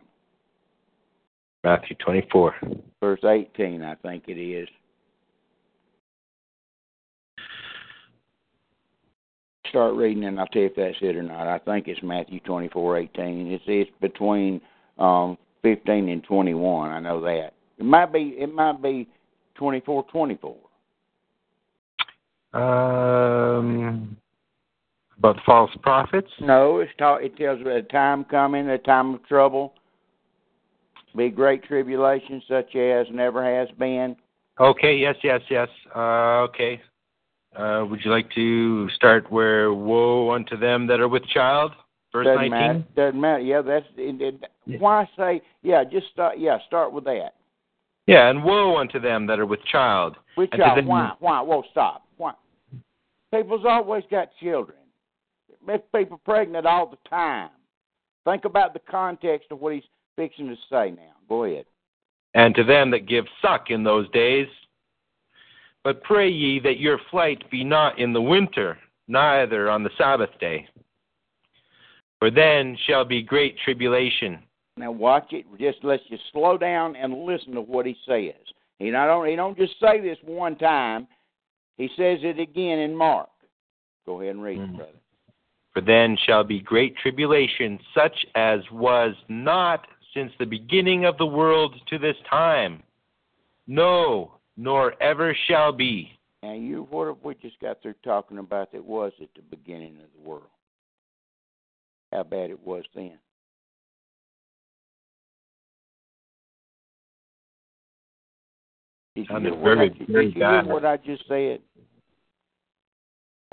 Matthew 1.64 1.96
24. 1.98 2.56
Verse 3.02 3.20
18, 3.24 3.82
I 3.84 3.96
think 3.96 4.24
it 4.28 4.40
is. 4.40 4.68
start 9.70 9.96
reading 9.96 10.26
and 10.26 10.40
I'll 10.40 10.48
tell 10.48 10.64
you 10.64 10.68
if 10.68 10.76
that's 10.76 10.98
it 11.02 11.16
or 11.16 11.24
not. 11.24 11.48
I 11.48 11.60
think 11.60 11.88
it's 11.88 12.02
Matthew 12.04 12.40
twenty 12.42 12.68
four 12.70 12.98
eighteen. 12.98 13.52
It's 13.52 13.64
it's 13.68 13.92
between 14.02 14.60
um 14.98 15.38
fifteen 15.62 16.10
and 16.10 16.24
twenty 16.24 16.54
one. 16.54 16.92
I 16.92 17.00
know 17.00 17.22
that. 17.22 17.54
It 17.78 17.86
might 17.86 18.12
be 18.12 18.36
it 18.38 18.54
might 18.54 18.82
be 18.82 19.08
twenty 19.56 19.80
four 19.82 20.04
twenty 20.12 20.38
four. 20.42 20.58
Um 22.60 24.18
about 25.18 25.38
false 25.46 25.72
prophets? 25.84 26.32
No, 26.40 26.80
it's 26.80 26.92
ta- 26.98 27.16
it 27.16 27.36
tells 27.38 27.60
about 27.62 27.76
a 27.76 27.84
time 27.84 28.24
coming, 28.24 28.70
a 28.70 28.78
time 28.78 29.16
of 29.16 29.26
trouble, 29.28 29.74
be 31.16 31.30
great 31.30 31.64
tribulation 31.64 32.42
such 32.48 32.76
as 32.76 33.08
never 33.12 33.44
has 33.44 33.70
been. 33.78 34.16
Okay, 34.60 34.96
yes, 34.96 35.16
yes, 35.24 35.42
yes. 35.50 35.70
Uh, 35.96 36.42
okay. 36.50 36.82
Uh, 37.56 37.86
would 37.90 38.00
you 38.04 38.12
like 38.12 38.30
to 38.32 38.90
start 38.92 39.32
where 39.32 39.74
woe 39.74 40.32
unto 40.32 40.58
them 40.58 40.86
that 40.88 41.00
are 41.00 41.08
with 41.08 41.26
child? 41.28 41.72
Verse 42.12 42.26
Doesn't 42.26 42.50
19. 42.50 42.52
matter. 42.52 42.84
Doesn't 42.96 43.22
matter. 43.22 43.40
Yeah, 43.40 43.62
that's 43.62 43.86
it, 43.96 44.22
it, 44.66 44.80
why 44.80 45.08
say 45.18 45.42
yeah. 45.62 45.84
Just 45.84 46.08
start. 46.12 46.40
Yeah, 46.40 46.58
start 46.68 46.92
with 46.92 47.04
that. 47.06 47.36
Yeah, 48.08 48.30
and 48.30 48.44
woe 48.44 48.78
unto 48.78 49.00
them 49.00 49.28
that 49.28 49.40
are 49.40 49.46
with 49.46 49.64
child. 49.66 50.18
With 50.36 50.50
And 50.52 50.62
child. 50.62 50.78
them- 50.80 50.88
Why? 50.88 51.12
Why? 51.20 51.42
Whoa, 51.42 51.64
stop. 51.72 52.06
Why? 52.18 52.34
People's 53.32 53.66
always 53.68 54.04
got 54.10 54.30
children. 54.42 54.78
Make 55.66 55.92
people 55.92 56.20
pregnant 56.26 56.66
all 56.66 56.88
the 56.88 56.98
time. 57.10 57.50
Think 58.26 58.46
about 58.46 58.74
the 58.74 58.80
context 58.90 59.52
of 59.52 59.60
what 59.60 59.74
he's 59.76 59.84
fixing 60.20 60.50
to 60.50 60.56
say 60.70 60.92
now. 60.92 61.14
Go 61.30 61.46
ahead. 61.46 61.66
And 62.34 62.54
to 62.56 62.64
them 62.66 62.92
that 62.92 63.08
give 63.08 63.26
suck 63.42 63.70
in 63.70 63.84
those 63.84 64.10
days. 64.12 64.48
But 65.86 66.04
pray 66.04 66.30
ye 66.30 66.60
that 66.60 66.80
your 66.80 67.00
flight 67.10 67.42
be 67.50 67.64
not 67.64 67.98
in 67.98 68.12
the 68.12 68.22
winter, 68.22 68.78
neither 69.08 69.70
on 69.70 69.82
the 69.82 69.90
Sabbath 69.98 70.30
day. 70.42 70.68
For 72.20 72.30
then 72.30 72.78
shall 72.86 73.06
be 73.06 73.24
great 73.24 73.56
tribulation. 73.64 74.40
Now 74.76 74.92
watch 74.92 75.32
it. 75.32 75.46
Just 75.58 75.78
let's 75.84 76.04
just 76.10 76.24
slow 76.34 76.58
down 76.58 76.98
and 76.98 77.24
listen 77.24 77.54
to 77.54 77.62
what 77.62 77.86
he 77.86 77.96
says. 78.06 78.36
He 78.78 78.90
not 78.92 79.10
only 79.10 79.32
he 79.32 79.36
don't 79.38 79.58
just 79.58 79.80
say 79.80 80.02
this 80.02 80.18
one 80.26 80.58
time. 80.58 81.08
He 81.78 81.88
says 81.96 82.20
it 82.24 82.40
again 82.40 82.80
in 82.80 82.94
Mark. 82.94 83.30
Go 84.06 84.20
ahead 84.20 84.36
and 84.36 84.44
read 84.44 84.58
it, 84.58 84.68
Mhm. 84.68 84.76
brother. 84.76 84.92
For 85.74 85.82
then 85.82 86.18
shall 86.18 86.44
be 86.44 86.60
great 86.60 86.98
tribulation, 86.98 87.80
such 87.94 88.26
as 88.36 88.70
was 88.70 89.16
not 89.30 89.88
since 90.20 90.34
the 90.38 90.46
beginning 90.46 91.06
of 91.06 91.18
the 91.18 91.26
world 91.26 91.76
to 91.88 91.98
this 91.98 92.16
time. 92.30 92.84
No, 93.68 94.34
nor 94.58 95.02
ever 95.02 95.36
shall 95.48 95.72
be. 95.72 96.12
Now 96.44 96.54
you 96.54 96.88
what 96.90 97.08
have 97.08 97.18
we 97.24 97.36
just 97.36 97.60
got 97.60 97.82
through 97.82 97.96
talking 98.04 98.38
about 98.38 98.72
that 98.72 98.84
was 98.84 99.14
at 99.22 99.30
the 99.36 99.42
beginning 99.42 99.98
of 99.98 100.10
the 100.16 100.30
world? 100.30 100.48
How 102.12 102.24
bad 102.24 102.50
it 102.50 102.60
was 102.66 102.84
then. 102.96 103.18
Did 109.16 109.28
you 109.30 109.40
hear 109.40 109.56
what 109.56 109.78
I 109.78 109.88
did 109.90 110.10
you 110.10 110.32
hear 110.36 110.64
what 110.64 110.86
I 110.86 110.98
just 110.98 111.24
said? 111.28 111.62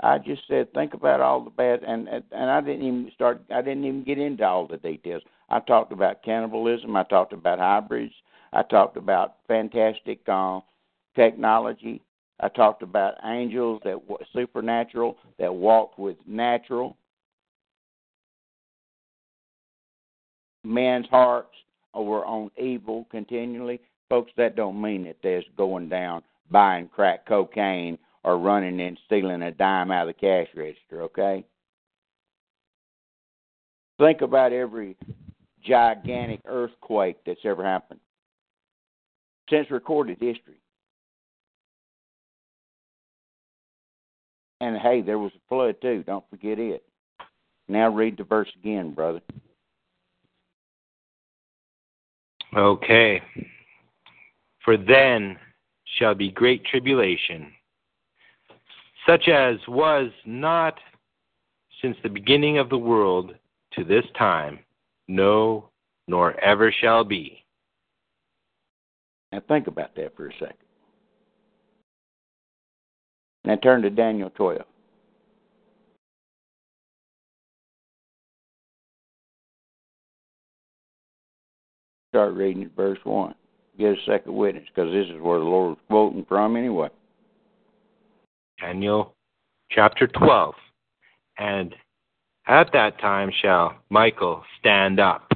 I 0.01 0.17
just 0.17 0.41
said 0.47 0.73
think 0.73 0.93
about 0.93 1.21
all 1.21 1.43
the 1.43 1.49
bad 1.49 1.83
and 1.83 2.07
and 2.07 2.23
and 2.31 2.49
I 2.49 2.61
didn't 2.61 2.85
even 2.85 3.11
start 3.13 3.41
I 3.53 3.61
didn't 3.61 3.85
even 3.85 4.03
get 4.03 4.17
into 4.17 4.43
all 4.43 4.67
the 4.67 4.77
details. 4.77 5.23
I 5.49 5.59
talked 5.61 5.91
about 5.91 6.23
cannibalism, 6.23 6.95
I 6.95 7.03
talked 7.03 7.33
about 7.33 7.59
hybrids, 7.59 8.13
I 8.53 8.63
talked 8.63 8.97
about 8.97 9.35
fantastic 9.47 10.19
uh, 10.27 10.59
technology, 11.15 12.01
I 12.39 12.49
talked 12.49 12.83
about 12.83 13.15
angels 13.23 13.81
that 13.85 14.09
were 14.09 14.19
supernatural 14.33 15.17
that 15.39 15.53
walked 15.53 15.97
with 15.97 16.17
natural 16.27 16.97
men's 20.63 21.07
hearts 21.09 21.55
were 21.93 22.25
on 22.25 22.51
evil 22.57 23.07
continually. 23.09 23.79
Folks, 24.09 24.31
that 24.37 24.55
don't 24.55 24.81
mean 24.81 25.03
that 25.05 25.17
there's 25.23 25.45
going 25.57 25.89
down 25.89 26.21
buying 26.51 26.87
crack 26.87 27.25
cocaine 27.25 27.97
or 28.23 28.37
running 28.37 28.79
and 28.81 28.99
stealing 29.05 29.41
a 29.41 29.51
dime 29.51 29.91
out 29.91 30.07
of 30.07 30.15
the 30.15 30.19
cash 30.19 30.47
register, 30.55 31.01
okay? 31.03 31.45
Think 33.99 34.21
about 34.21 34.53
every 34.53 34.95
gigantic 35.67 36.41
earthquake 36.45 37.17
that's 37.25 37.39
ever 37.43 37.63
happened 37.63 37.99
since 39.49 39.69
recorded 39.71 40.17
history. 40.19 40.61
And 44.59 44.77
hey, 44.77 45.01
there 45.01 45.19
was 45.19 45.31
a 45.35 45.39
flood 45.47 45.75
too. 45.81 46.03
Don't 46.03 46.27
forget 46.29 46.59
it. 46.59 46.83
Now 47.67 47.89
read 47.89 48.17
the 48.17 48.23
verse 48.23 48.49
again, 48.59 48.93
brother. 48.93 49.21
Okay. 52.55 53.21
For 54.63 54.77
then 54.77 55.37
shall 55.97 56.15
be 56.15 56.31
great 56.31 56.65
tribulation, 56.65 57.51
such 59.07 59.27
as 59.27 59.55
was 59.67 60.09
not 60.25 60.75
since 61.81 61.95
the 62.01 62.09
beginning 62.09 62.57
of 62.57 62.69
the 62.69 62.77
world 62.77 63.35
to 63.73 63.83
this 63.83 64.05
time, 64.17 64.59
no, 65.07 65.69
nor 66.07 66.39
ever 66.39 66.71
shall 66.71 67.03
be. 67.03 67.43
Now 69.31 69.41
think 69.47 69.67
about 69.67 69.95
that 69.95 70.15
for 70.15 70.27
a 70.27 70.33
second. 70.33 70.55
Now 73.43 73.55
turn 73.55 73.81
to 73.83 73.89
Daniel 73.89 74.29
12. 74.31 74.61
Start 82.11 82.33
reading 82.33 82.63
at 82.63 82.75
verse 82.75 82.99
1. 83.03 83.35
Get 83.77 83.91
a 83.91 83.95
second 84.05 84.33
witness 84.33 84.65
because 84.73 84.91
this 84.91 85.05
is 85.07 85.21
where 85.21 85.39
the 85.39 85.45
Lord 85.45 85.77
is 85.77 85.83
quoting 85.87 86.25
from 86.27 86.55
anyway. 86.55 86.89
Daniel 88.59 89.13
chapter 89.71 90.07
12. 90.07 90.55
And 91.37 91.75
at 92.47 92.71
that 92.71 92.99
time 92.99 93.31
shall 93.41 93.75
Michael 93.89 94.43
stand 94.59 94.99
up, 94.99 95.31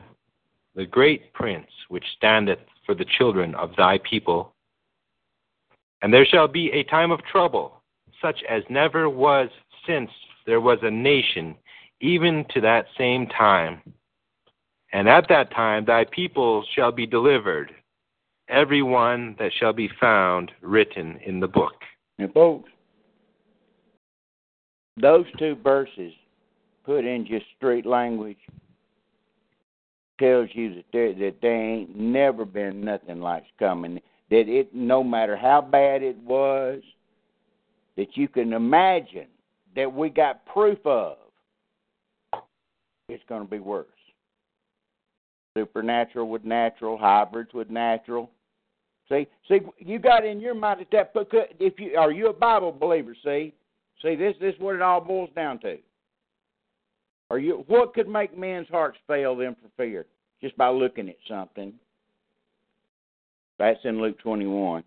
the 0.76 0.86
great 0.86 1.34
prince 1.34 1.68
which 1.90 2.06
standeth 2.16 2.60
for 2.86 2.96
the 2.96 3.06
children 3.18 3.54
of 3.56 3.76
thy 3.78 4.00
people. 4.10 4.54
And 6.02 6.14
there 6.14 6.26
shall 6.26 6.48
be 6.48 6.72
a 6.72 6.84
time 6.84 7.12
of 7.12 7.24
trouble, 7.26 7.82
such 8.22 8.42
as 8.50 8.64
never 8.70 9.10
was 9.10 9.50
since 9.86 10.10
there 10.46 10.62
was 10.62 10.80
a 10.82 10.90
nation, 10.92 11.56
even 12.00 12.46
to 12.54 12.62
that 12.62 12.86
same 12.98 13.28
time. 13.28 13.82
And 14.94 15.08
at 15.08 15.28
that 15.30 15.52
time 15.52 15.86
thy 15.86 16.06
people 16.06 16.66
shall 16.76 16.92
be 16.92 17.06
delivered, 17.06 17.72
every 18.50 18.82
one 18.82 19.36
that 19.38 19.52
shall 19.60 19.74
be 19.74 19.90
found 20.00 20.52
written 20.62 21.20
in 21.26 21.40
the 21.40 21.48
book. 21.48 21.76
And 22.20 22.34
folks, 22.34 22.70
those 24.98 25.26
two 25.38 25.56
verses 25.64 26.14
put 26.86 27.06
in 27.06 27.26
just 27.26 27.46
straight 27.58 27.86
language 27.86 28.38
tells 30.20 30.50
you 30.54 30.76
that 30.76 30.86
there 30.94 31.14
that 31.14 31.36
there 31.42 31.62
ain't 31.62 31.96
never 31.98 32.46
been 32.46 32.86
nothing 32.86 33.20
like's 33.20 33.48
coming. 33.60 34.00
That 34.30 34.48
it 34.48 34.74
no 34.74 35.04
matter 35.04 35.36
how 35.36 35.62
bad 35.62 36.04
it 36.04 36.18
was, 36.18 36.82
that 37.98 38.16
you 38.16 38.28
can 38.28 38.54
imagine 38.54 39.28
that 39.76 39.92
we 39.92 40.10
got 40.10 40.46
proof 40.46 40.80
of, 40.86 41.18
it's 43.10 43.24
going 43.28 43.42
to 43.42 43.50
be 43.50 43.60
worse. 43.60 43.88
Supernatural 45.58 46.30
with 46.30 46.46
natural, 46.46 46.98
hybrids 46.98 47.54
with 47.54 47.70
natural. 47.70 48.30
See, 49.10 49.28
see, 49.50 49.60
you 49.80 50.00
got 50.00 50.26
in 50.26 50.40
your 50.40 50.54
mind 50.54 50.86
that 50.92 51.14
that 51.14 51.48
if 51.60 51.80
you 51.80 51.98
are 51.98 52.12
you 52.12 52.28
a 52.28 52.34
Bible 52.34 52.72
believer? 52.72 53.16
See, 53.24 53.54
see, 54.02 54.16
this 54.16 54.36
this 54.40 54.56
is 54.56 54.62
what 54.62 54.76
it 54.76 54.82
all 54.82 55.02
boils 55.02 55.30
down 55.36 55.60
to. 55.60 55.78
Are 57.32 57.40
you 57.40 57.64
what 57.68 57.94
could 57.94 58.10
make 58.10 58.38
men's 58.38 58.68
hearts 58.68 58.98
fail 59.08 59.38
them 59.38 59.56
for 59.62 59.70
fear? 59.82 60.06
Just 60.42 60.58
by 60.58 60.68
looking 60.68 61.08
at 61.08 61.16
something. 61.30 61.72
That's 63.58 63.80
in 63.86 64.02
Luke 64.02 64.20
twenty 64.20 64.48
one. 64.48 64.84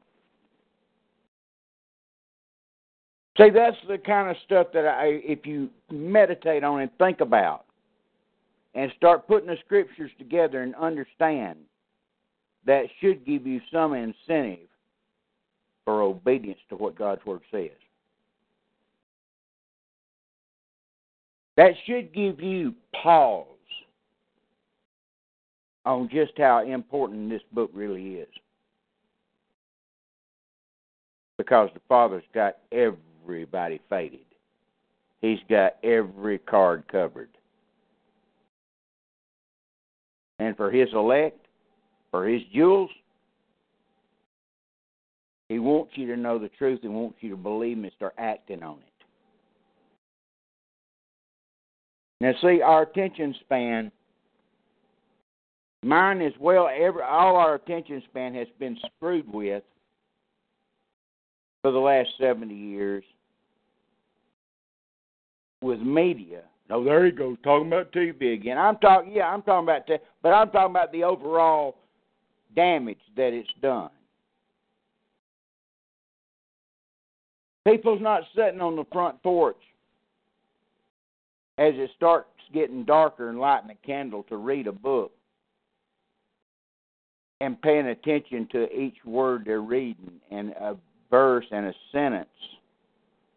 See, 3.39 3.49
that's 3.49 3.79
the 3.89 3.97
kind 3.97 4.29
of 4.29 4.37
stuff 4.45 4.67
that 4.75 4.85
I, 4.85 5.23
if 5.25 5.47
you 5.47 5.71
meditate 5.91 6.63
on 6.63 6.83
and 6.83 6.91
think 6.99 7.23
about, 7.23 7.65
and 8.75 8.93
start 8.95 9.27
putting 9.27 9.49
the 9.49 9.57
scriptures 9.65 10.11
together 10.19 10.61
and 10.61 10.75
understand, 10.75 11.59
that 12.67 12.85
should 13.01 13.25
give 13.25 13.47
you 13.47 13.63
some 13.73 13.95
incentive 13.95 14.69
for 15.87 16.03
obedience 16.03 16.61
to 16.69 16.77
what 16.77 16.95
God's 16.95 17.25
word 17.25 17.41
says. 17.51 17.71
That 21.57 21.73
should 21.87 22.13
give 22.13 22.41
you 22.41 22.75
pause 23.03 23.47
on 25.85 26.09
just 26.13 26.33
how 26.37 26.65
important 26.65 27.31
this 27.31 27.43
book 27.53 27.71
really 27.73 28.15
is. 28.17 28.29
Because 31.39 31.71
the 31.75 31.81
Father's 31.89 32.25
got 32.33 32.57
everybody 32.73 33.81
faded. 33.89 34.21
He's 35.21 35.41
got 35.49 35.77
every 35.83 36.39
card 36.39 36.85
covered. 36.91 37.31
And 40.39 40.57
for 40.57 40.71
his 40.71 40.89
elect, 40.93 41.47
for 42.11 42.29
his 42.29 42.43
jewels, 42.53 42.91
he 45.49 45.59
wants 45.59 45.93
you 45.95 46.07
to 46.09 46.17
know 46.17 46.39
the 46.39 46.49
truth 46.49 46.81
and 46.83 46.95
wants 46.95 47.19
you 47.21 47.31
to 47.31 47.37
believe 47.37 47.79
and 47.79 47.91
start 47.97 48.15
acting 48.19 48.63
on 48.63 48.79
it. 48.79 48.94
Now, 52.25 52.33
see, 52.41 52.63
our 52.63 52.85
attention 52.85 53.35
span, 53.41 53.93
mine 55.83 56.23
as 56.23 56.33
well, 56.41 56.71
every, 56.75 57.03
all 57.03 57.37
our 57.37 57.57
attention 57.57 58.03
span 58.09 58.33
has 58.33 58.47
been 58.59 58.79
screwed 58.97 59.31
with 59.31 59.63
for 61.61 61.71
the 61.71 61.79
last 61.79 62.09
70 62.19 62.55
years 62.55 63.05
with 65.61 65.81
media. 65.81 66.45
Oh, 66.71 66.83
there 66.83 67.05
he 67.05 67.11
goes 67.11 67.37
talking 67.45 67.67
about 67.67 67.93
TV 67.93 68.33
again. 68.33 68.57
I'm 68.57 68.79
talking, 68.79 69.13
yeah, 69.13 69.27
I'm 69.27 69.43
talking 69.43 69.65
about 69.65 69.87
that, 69.89 70.03
but 70.23 70.31
I'm 70.31 70.49
talking 70.49 70.71
about 70.71 70.93
the 70.93 71.05
overall 71.05 71.77
damage 72.57 73.01
that 73.19 73.35
it's 73.35 73.51
done. 73.61 73.91
People's 77.67 78.01
not 78.01 78.23
sitting 78.35 78.63
on 78.63 78.77
the 78.77 78.87
front 78.91 79.23
porch 79.23 79.59
as 81.59 81.75
it 81.77 81.91
starts 81.97 82.29
getting 82.53 82.85
darker 82.85 83.29
and 83.29 83.39
lighting 83.39 83.71
a 83.71 83.87
candle 83.87 84.23
to 84.25 84.37
read 84.37 84.67
a 84.67 84.73
book 84.73 85.13
and 87.41 87.61
paying 87.63 87.87
attention 87.87 88.49
to 88.53 88.71
each 88.73 88.97
word 89.05 89.45
they're 89.45 89.61
reading 89.61 90.13
and 90.31 90.51
a 90.51 90.77
verse 91.11 91.45
and 91.51 91.67
a 91.67 91.75
sentence 91.93 92.29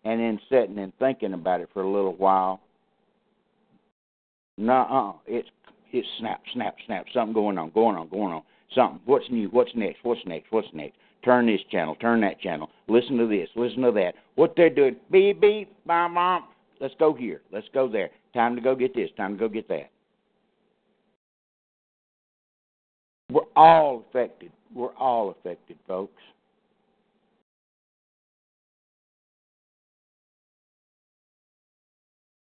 and 0.06 0.20
then 0.20 0.40
sitting 0.50 0.80
and 0.80 0.94
thinking 1.00 1.34
about 1.34 1.62
it 1.62 1.70
for 1.74 1.82
a 1.82 1.92
little 1.92 2.16
while. 2.16 2.62
No, 4.58 5.20
it's 5.28 5.50
it's 5.92 6.08
snap, 6.20 6.42
snap, 6.54 6.76
snap. 6.86 7.06
Something 7.14 7.34
going 7.34 7.58
on, 7.58 7.72
going 7.72 7.96
on, 7.96 8.10
going 8.10 8.34
on. 8.34 8.42
Something. 8.74 9.00
What's 9.06 9.26
new? 9.30 9.50
What's 9.50 9.72
next? 9.76 10.00
What's 10.04 10.22
next? 10.26 10.52
What's 10.52 10.68
next? 10.74 10.98
Turn 11.24 11.46
this 11.46 11.62
channel. 11.72 11.96
Turn 11.96 12.22
that 12.22 12.40
channel. 12.40 12.70
Listen 12.88 13.18
to 13.18 13.28
this. 13.28 13.50
Listen 13.56 13.82
to 13.84 13.92
that. 13.92 14.14
What 14.36 14.54
they're 14.56 14.70
doing. 14.70 14.96
Beep 15.12 15.42
beep. 15.42 15.74
Bam 15.86 16.16
bam. 16.16 16.44
Let's 16.80 16.94
go 17.00 17.14
here. 17.14 17.42
Let's 17.52 17.68
go 17.74 17.90
there. 17.90 18.10
Time 18.34 18.56
to 18.56 18.62
go 18.62 18.76
get 18.76 18.94
this. 18.94 19.10
Time 19.18 19.34
to 19.34 19.40
go 19.40 19.50
get 19.50 19.68
that. 19.70 19.90
We're 23.32 23.42
all 23.56 24.06
affected. 24.10 24.52
We're 24.74 24.94
all 24.96 25.32
affected, 25.32 25.78
folks. 25.88 26.22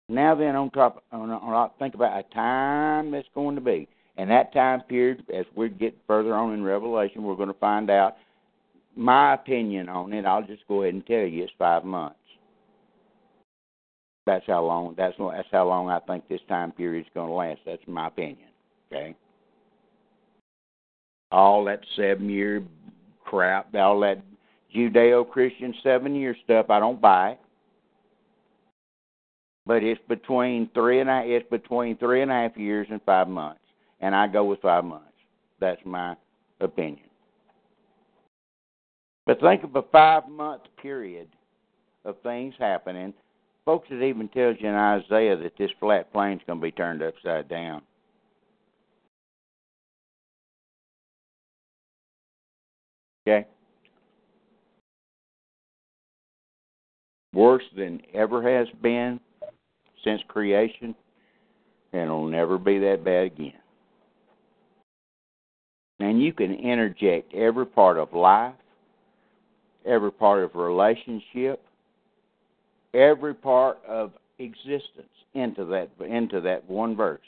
Now 0.08 0.36
then, 0.36 0.56
on 0.58 0.70
top, 0.72 1.04
on, 1.12 1.30
on, 1.30 1.70
think 1.80 1.96
about 1.96 2.20
a 2.20 2.24
time 2.34 3.12
that's 3.12 3.28
going 3.34 3.56
to 3.56 3.62
be, 3.62 3.88
and 4.18 4.30
that 4.30 4.54
time 4.54 4.82
period, 4.82 5.24
as 5.34 5.46
we 5.56 5.70
get 5.70 5.98
further 6.06 6.34
on 6.36 6.54
in 6.54 6.64
Revelation, 6.64 7.24
we're 7.24 7.36
going 7.36 7.48
to 7.48 7.60
find 7.60 7.90
out. 7.90 8.18
My 8.94 9.36
opinion 9.36 9.88
on 9.88 10.12
it, 10.12 10.26
I'll 10.26 10.46
just 10.46 10.68
go 10.68 10.84
ahead 10.84 10.96
and 10.96 11.06
tell 11.08 11.20
you, 11.20 11.44
it's 11.44 11.54
five 11.58 11.86
months. 11.86 12.18
That's 14.26 14.46
how 14.48 14.64
long. 14.64 14.94
That's 14.98 15.16
that's 15.18 15.48
how 15.52 15.68
long 15.68 15.90
I 15.90 16.00
think 16.00 16.28
this 16.28 16.42
time 16.48 16.72
period 16.72 17.02
is 17.06 17.12
going 17.14 17.30
to 17.30 17.34
last. 17.34 17.60
That's 17.66 17.82
my 17.88 18.08
opinion. 18.08 18.50
Okay. 18.92 19.16
All 21.32 21.64
that 21.66 21.80
seven 21.96 22.30
year 22.30 22.64
crap, 23.24 23.74
all 23.76 24.00
that 24.02 24.22
Judeo 24.76 25.30
Christian 25.30 25.74
seven 25.82 26.14
year 26.14 26.36
stuff, 26.44 26.70
I 26.70 26.80
don't 26.80 27.02
buy 27.02 27.32
it. 27.32 27.40
But 29.66 29.84
it's 29.84 30.02
between 30.08 30.70
three 30.74 31.00
and 31.00 31.10
a, 31.10 31.24
it's 31.26 31.50
between 31.50 31.98
three 31.98 32.22
and 32.22 32.32
a 32.32 32.34
half 32.34 32.58
years 32.58 32.88
and 32.90 33.02
five 33.04 33.28
months, 33.28 33.62
and 34.02 34.16
I 34.16 34.28
go 34.28 34.44
with 34.44 34.62
five 34.62 34.84
months. 34.84 35.06
That's 35.60 35.82
my 35.86 36.16
opinion. 36.60 37.08
But 39.26 39.40
think 39.40 39.64
of 39.64 39.76
a 39.76 39.84
five 39.92 40.28
month 40.28 40.64
period 40.82 41.30
of 42.06 42.16
things 42.24 42.54
happening 42.60 43.14
Folks, 43.66 43.88
it 43.92 44.04
even 44.04 44.28
tells 44.30 44.58
you 44.60 44.70
in 44.70 44.76
Isaiah 44.76 45.38
that 45.38 45.58
this 45.58 45.70
flat 45.80 46.12
plane's 46.12 46.42
going 46.48 46.60
to 46.60 46.64
be 46.64 46.72
turned 46.72 47.04
upside 47.04 47.48
down. 47.48 47.82
Okay? 53.28 53.46
worse 57.34 57.64
than 57.76 58.02
ever 58.14 58.42
has 58.42 58.68
been 58.82 59.20
since 60.04 60.22
creation, 60.28 60.96
and 61.94 62.04
it'll 62.04 62.28
never 62.28 62.58
be 62.58 62.80
that 62.80 63.04
bad 63.04 63.26
again. 63.26 63.54
And 66.00 66.22
you 66.22 66.34
can 66.34 66.54
interject 66.54 67.34
every 67.34 67.66
part 67.66 67.98
of 67.98 68.14
life, 68.14 68.56
every 69.86 70.12
part 70.12 70.44
of 70.44 70.56
relationship, 70.56 71.64
every 72.94 73.34
part 73.34 73.80
of 73.88 74.12
existence 74.40 75.08
into 75.34 75.66
that 75.66 75.90
into 76.06 76.42
that 76.42 76.68
one 76.70 76.96
verse 76.96 77.20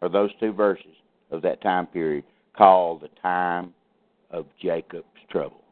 or 0.00 0.08
those 0.08 0.30
two 0.40 0.52
verses 0.52 0.84
of 1.30 1.42
that 1.42 1.60
time 1.62 1.86
period 1.86 2.24
called 2.56 3.00
the 3.00 3.08
time 3.22 3.72
of 4.30 4.46
Jacob's 4.60 5.06
trouble. 5.30 5.62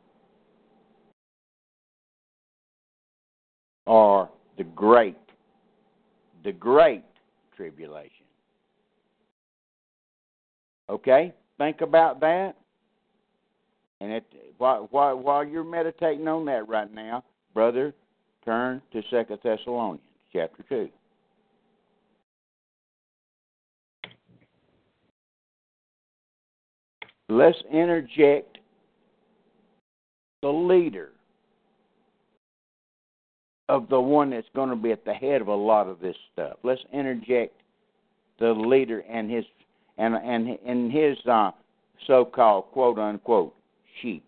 Or 3.86 4.30
the 4.56 4.64
great 4.64 5.16
the 6.44 6.52
great 6.52 7.04
tribulation. 7.56 8.10
Okay? 10.88 11.34
Think 11.58 11.80
about 11.80 12.20
that. 12.20 12.54
And 14.00 14.12
it, 14.12 14.24
while, 14.58 14.88
while, 14.90 15.16
while 15.16 15.44
you're 15.44 15.64
meditating 15.64 16.28
on 16.28 16.44
that 16.46 16.68
right 16.68 16.92
now, 16.92 17.24
brother, 17.54 17.94
turn 18.46 18.80
to 18.92 19.02
Second 19.10 19.40
Thessalonians 19.42 20.00
chapter 20.32 20.64
2. 20.68 20.88
Let's 27.28 27.58
interject 27.72 28.58
the 30.42 30.48
leader 30.48 31.10
of 33.68 33.88
the 33.88 34.00
one 34.00 34.30
that's 34.30 34.46
going 34.54 34.70
to 34.70 34.76
be 34.76 34.92
at 34.92 35.04
the 35.04 35.12
head 35.12 35.40
of 35.40 35.48
a 35.48 35.54
lot 35.54 35.88
of 35.88 35.98
this 35.98 36.14
stuff. 36.32 36.56
Let's 36.62 36.80
interject 36.92 37.52
the 38.38 38.52
leader 38.52 39.00
and 39.10 39.28
his 39.28 39.44
and 39.98 40.14
and 40.14 40.56
and 40.64 40.92
his 40.92 41.16
uh, 41.26 41.50
so-called 42.06 42.66
quote 42.66 42.98
unquote 42.98 43.54
sheep. 44.00 44.22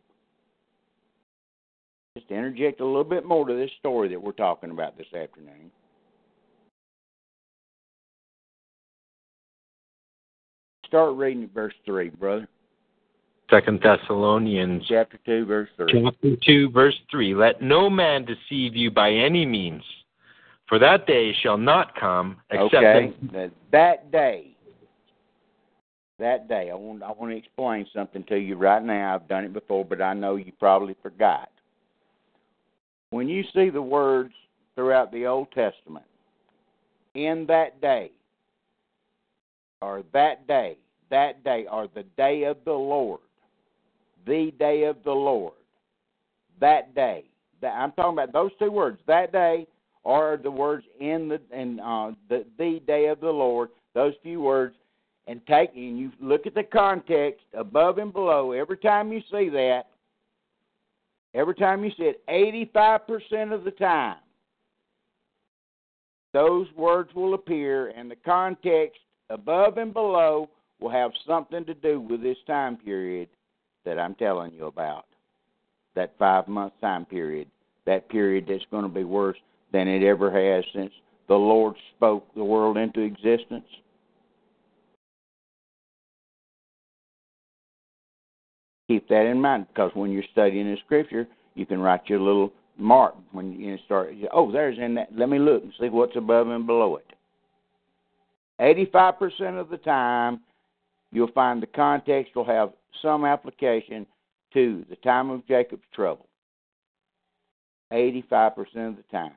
Just 2.18 2.32
interject 2.32 2.80
a 2.80 2.84
little 2.84 3.04
bit 3.04 3.24
more 3.24 3.46
to 3.46 3.54
this 3.54 3.70
story 3.78 4.08
that 4.08 4.20
we're 4.20 4.32
talking 4.32 4.72
about 4.72 4.98
this 4.98 5.06
afternoon. 5.14 5.70
Start 10.84 11.14
reading 11.14 11.44
at 11.44 11.54
verse 11.54 11.74
three, 11.86 12.08
brother. 12.08 12.48
Second 13.52 13.80
Thessalonians 13.80 14.82
Chapter 14.88 15.20
two, 15.24 15.46
verse 15.46 15.68
three. 15.76 16.02
chapter 16.02 16.34
two, 16.44 16.70
verse 16.70 16.96
three. 17.08 17.36
Let 17.36 17.62
no 17.62 17.88
man 17.88 18.24
deceive 18.24 18.74
you 18.74 18.90
by 18.90 19.12
any 19.12 19.46
means, 19.46 19.84
for 20.68 20.80
that 20.80 21.06
day 21.06 21.32
shall 21.40 21.58
not 21.58 21.94
come 21.94 22.38
except 22.50 22.74
okay, 22.74 23.14
that, 23.32 23.52
that 23.70 24.10
day. 24.10 24.56
That 26.18 26.48
day, 26.48 26.70
I 26.72 26.74
want 26.74 27.04
I 27.04 27.12
want 27.12 27.30
to 27.30 27.36
explain 27.36 27.86
something 27.94 28.24
to 28.24 28.36
you 28.36 28.56
right 28.56 28.82
now. 28.82 29.14
I've 29.14 29.28
done 29.28 29.44
it 29.44 29.52
before, 29.52 29.84
but 29.84 30.02
I 30.02 30.14
know 30.14 30.34
you 30.34 30.50
probably 30.58 30.96
forgot. 31.00 31.48
When 33.10 33.28
you 33.28 33.44
see 33.54 33.70
the 33.70 33.82
words 33.82 34.32
throughout 34.74 35.10
the 35.12 35.26
Old 35.26 35.50
Testament, 35.52 36.04
in 37.14 37.46
that 37.48 37.80
day, 37.80 38.12
or 39.80 40.02
that 40.12 40.46
day, 40.46 40.76
that 41.10 41.42
day, 41.42 41.66
or 41.70 41.88
the 41.94 42.04
day 42.16 42.44
of 42.44 42.58
the 42.64 42.72
Lord, 42.72 43.20
the 44.26 44.52
day 44.58 44.84
of 44.84 44.96
the 45.04 45.12
Lord, 45.12 45.54
that 46.60 46.94
day. 46.94 47.24
That, 47.60 47.72
I'm 47.74 47.92
talking 47.92 48.12
about 48.12 48.32
those 48.32 48.50
two 48.58 48.70
words, 48.70 49.00
that 49.06 49.32
day, 49.32 49.66
or 50.04 50.38
the 50.40 50.50
words 50.50 50.84
in 51.00 51.28
the 51.28 51.40
in 51.52 51.80
uh, 51.80 52.12
the 52.28 52.44
the 52.58 52.80
day 52.86 53.06
of 53.06 53.20
the 53.20 53.30
Lord. 53.30 53.70
Those 53.94 54.14
few 54.22 54.40
words, 54.40 54.76
and 55.26 55.40
take 55.46 55.74
and 55.74 55.98
you 55.98 56.12
look 56.20 56.46
at 56.46 56.54
the 56.54 56.62
context 56.62 57.44
above 57.54 57.98
and 57.98 58.12
below. 58.12 58.52
Every 58.52 58.76
time 58.76 59.12
you 59.12 59.20
see 59.30 59.48
that, 59.48 59.84
every 61.34 61.54
time 61.54 61.84
you 61.84 61.90
it, 61.98 62.22
85% 62.28 63.52
of 63.52 63.64
the 63.64 63.70
time, 63.72 64.16
those 66.32 66.66
words 66.76 67.10
will 67.14 67.34
appear, 67.34 67.88
and 67.88 68.10
the 68.10 68.16
context 68.16 69.00
above 69.30 69.78
and 69.78 69.92
below 69.92 70.48
will 70.80 70.90
have 70.90 71.10
something 71.26 71.64
to 71.64 71.74
do 71.74 72.00
with 72.00 72.22
this 72.22 72.36
time 72.46 72.76
period 72.76 73.28
that 73.84 73.98
I'm 73.98 74.14
telling 74.14 74.52
you 74.52 74.66
about. 74.66 75.06
That 75.94 76.14
five 76.18 76.46
month 76.46 76.74
time 76.80 77.06
period. 77.06 77.48
That 77.86 78.08
period 78.08 78.44
that's 78.48 78.64
going 78.70 78.82
to 78.82 78.88
be 78.88 79.04
worse 79.04 79.38
than 79.72 79.88
it 79.88 80.04
ever 80.04 80.30
has 80.30 80.64
since 80.74 80.92
the 81.28 81.34
Lord 81.34 81.74
spoke 81.96 82.26
the 82.34 82.44
world 82.44 82.76
into 82.76 83.00
existence. 83.00 83.64
Keep 88.88 89.08
that 89.08 89.26
in 89.26 89.40
mind 89.40 89.66
because 89.68 89.90
when 89.94 90.10
you're 90.10 90.24
studying 90.32 90.66
the 90.66 90.76
scripture, 90.84 91.28
you 91.54 91.66
can 91.66 91.78
write 91.78 92.08
your 92.08 92.20
little 92.20 92.52
mark 92.78 93.14
when 93.32 93.52
you 93.52 93.76
start. 93.84 94.14
Oh, 94.32 94.50
there's 94.50 94.78
in 94.78 94.94
that. 94.94 95.08
Let 95.14 95.28
me 95.28 95.38
look 95.38 95.62
and 95.62 95.72
see 95.78 95.88
what's 95.88 96.16
above 96.16 96.48
and 96.48 96.66
below 96.66 96.96
it. 96.96 97.04
85% 98.60 99.60
of 99.60 99.68
the 99.68 99.76
time, 99.76 100.40
you'll 101.12 101.30
find 101.32 101.62
the 101.62 101.66
context 101.66 102.34
will 102.34 102.44
have 102.44 102.70
some 103.02 103.24
application 103.24 104.06
to 104.54 104.84
the 104.88 104.96
time 104.96 105.30
of 105.30 105.46
Jacob's 105.46 105.82
trouble. 105.94 106.26
85% 107.92 108.56
of 108.88 108.96
the 108.96 109.04
time. 109.10 109.32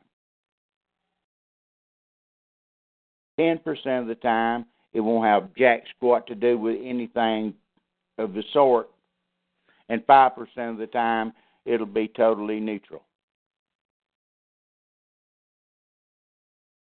10% 3.40 4.02
of 4.02 4.08
the 4.08 4.16
time, 4.16 4.66
it 4.94 5.00
won't 5.00 5.26
have 5.26 5.56
jack 5.56 5.84
squat 5.96 6.28
to 6.28 6.36
do 6.36 6.58
with 6.58 6.76
anything 6.84 7.54
of 8.18 8.34
the 8.34 8.44
sort. 8.54 8.90
And 9.92 10.08
5% 10.08 10.38
of 10.70 10.78
the 10.78 10.88
time, 10.88 11.34
it'll 11.66 11.86
be 11.86 12.08
totally 12.08 12.62
neutral. 12.62 13.04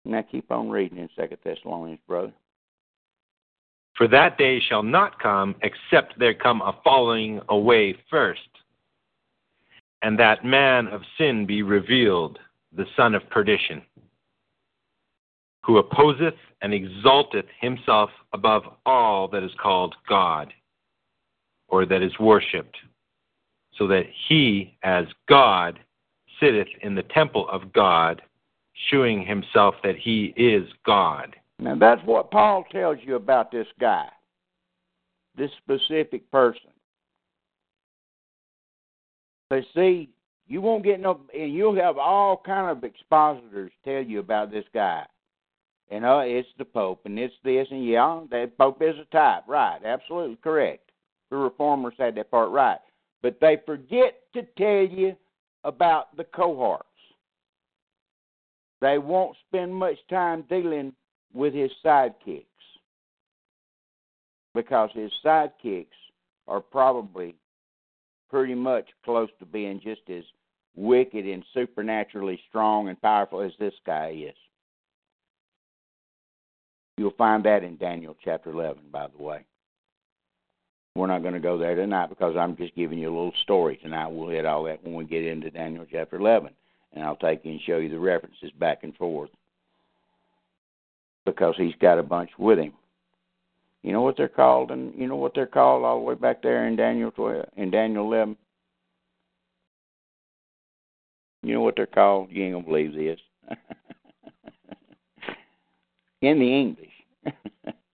Now 0.06 0.24
keep 0.24 0.51
on 0.51 0.72
reading 0.72 0.97
in 0.97 1.08
Second 1.16 1.38
Thessalonians, 1.43 1.99
brother. 2.08 2.34
For 3.95 4.08
that 4.08 4.39
day 4.39 4.60
shall 4.60 4.82
not 4.82 5.20
come 5.22 5.53
except 5.62 6.18
there 6.18 6.34
come 6.34 6.64
a 6.64 6.80
falling 6.84 7.41
away 7.49 7.95
first, 8.10 8.49
and 10.01 10.18
that 10.18 10.43
man 10.43 10.88
of 10.88 11.03
sin 11.16 11.45
be 11.45 11.62
revealed, 11.62 12.39
the 12.76 12.88
son 12.97 13.14
of 13.14 13.30
perdition, 13.30 13.84
who 15.64 15.78
opposeth 15.78 16.34
and 16.64 16.74
exalteth 16.74 17.45
himself 17.62 18.10
above 18.34 18.64
all 18.84 19.28
that 19.28 19.43
is 19.43 19.53
called 19.62 19.93
God, 20.10 20.51
or 21.68 21.86
that 21.86 22.01
is 22.01 22.18
worshipped, 22.20 22.78
so 23.78 23.88
that 23.88 24.03
he, 24.28 24.78
as 24.84 25.05
God, 25.28 25.80
sitteth 26.39 26.67
in 26.82 26.95
the 26.95 27.03
temple 27.03 27.47
of 27.49 27.73
God, 27.73 28.21
shewing 28.89 29.26
himself 29.26 29.76
that 29.84 29.95
he 29.97 30.34
is 30.38 30.67
God. 30.86 31.36
Now 31.59 31.76
that's 31.76 32.01
what 32.05 32.32
Paul 32.32 32.65
tells 32.71 32.97
you 33.01 33.15
about 33.15 33.51
this 33.51 33.67
guy, 33.80 34.07
this 35.38 35.51
specific 35.63 36.30
person. 36.32 36.71
But 39.49 39.63
see, 39.73 40.09
you 40.47 40.61
won't 40.61 40.84
get 40.84 40.99
no, 40.99 41.21
and 41.38 41.53
you'll 41.53 41.76
have 41.76 41.97
all 41.97 42.41
kind 42.45 42.69
of 42.69 42.84
expositors 42.84 43.71
tell 43.84 44.01
you 44.01 44.19
about 44.19 44.51
this 44.51 44.65
guy. 44.73 45.05
And 45.91 46.03
uh, 46.03 46.21
it's 46.23 46.47
the 46.57 46.65
Pope, 46.65 47.01
and 47.05 47.17
it's 47.19 47.34
this, 47.43 47.67
and 47.69 47.86
yeah, 47.86 48.21
the 48.30 48.51
Pope 48.57 48.82
is 48.82 48.95
a 48.99 49.05
type, 49.15 49.43
right? 49.47 49.80
Absolutely 49.86 50.38
correct. 50.38 50.89
The 51.30 51.38
reformers 51.38 51.93
had 51.97 52.15
that 52.15 52.32
part 52.32 52.49
right, 52.49 52.80
but 53.22 53.39
they 53.39 53.57
forget 53.66 54.16
to 54.34 54.43
tell 54.57 54.86
you 54.86 55.16
about 55.63 56.16
the 56.16 56.24
cohorts. 56.24 56.86
They 58.82 58.97
won't 58.97 59.36
spend 59.47 59.74
much 59.74 59.97
time 60.09 60.43
dealing 60.49 60.93
with 61.34 61.53
his 61.53 61.72
sidekicks 61.84 62.45
because 64.53 64.89
his 64.93 65.11
sidekicks 65.24 65.88
are 66.47 66.61
probably 66.61 67.36
pretty 68.30 68.55
much 68.55 68.86
close 69.03 69.30
to 69.39 69.45
being 69.45 69.80
just 69.84 70.01
as 70.09 70.24
wicked 70.76 71.26
and 71.26 71.43
supernaturally 71.53 72.39
strong 72.49 72.89
and 72.89 73.01
powerful 73.01 73.41
as 73.41 73.51
this 73.59 73.74
guy 73.86 74.16
is. 74.28 74.36
You'll 76.97 77.11
find 77.11 77.43
that 77.45 77.63
in 77.63 77.78
Daniel 77.78 78.16
chapter 78.24 78.51
11, 78.51 78.84
by 78.91 79.07
the 79.07 79.22
way. 79.22 79.45
We're 80.95 81.07
not 81.07 81.23
going 81.23 81.33
to 81.33 81.41
go 81.41 81.57
there 81.57 81.75
tonight 81.75 82.07
because 82.07 82.37
I'm 82.37 82.55
just 82.55 82.73
giving 82.75 82.99
you 82.99 83.09
a 83.09 83.15
little 83.15 83.33
story 83.43 83.77
tonight. 83.77 84.07
We'll 84.07 84.29
hit 84.29 84.45
all 84.45 84.63
that 84.63 84.81
when 84.83 84.95
we 84.95 85.03
get 85.03 85.25
into 85.25 85.51
Daniel 85.51 85.85
chapter 85.91 86.15
11, 86.15 86.51
and 86.93 87.03
I'll 87.03 87.17
take 87.17 87.43
you 87.43 87.51
and 87.51 87.61
show 87.61 87.77
you 87.79 87.89
the 87.89 87.99
references 87.99 88.51
back 88.59 88.83
and 88.83 88.95
forth 88.95 89.29
because 91.25 91.55
he's 91.57 91.75
got 91.81 91.99
a 91.99 92.03
bunch 92.03 92.29
with 92.39 92.59
him. 92.59 92.71
You 93.83 93.91
know 93.91 94.01
what 94.01 94.15
they're 94.15 94.29
called, 94.29 94.71
and 94.71 94.93
you 94.97 95.07
know 95.07 95.17
what 95.17 95.35
they're 95.35 95.45
called 95.45 95.83
all 95.83 95.99
the 95.99 96.05
way 96.05 96.15
back 96.15 96.41
there 96.41 96.65
in 96.67 96.77
Daniel 96.77 97.11
12, 97.11 97.45
in 97.57 97.71
Daniel 97.71 98.05
11. 98.05 98.37
You 101.43 101.53
know 101.53 101.61
what 101.61 101.75
they're 101.75 101.85
called? 101.85 102.29
You 102.31 102.45
ain't 102.45 102.53
gonna 102.53 102.65
believe 102.65 102.93
this. 102.95 103.19
In 106.21 106.39
the 106.39 106.59
English. 106.59 106.89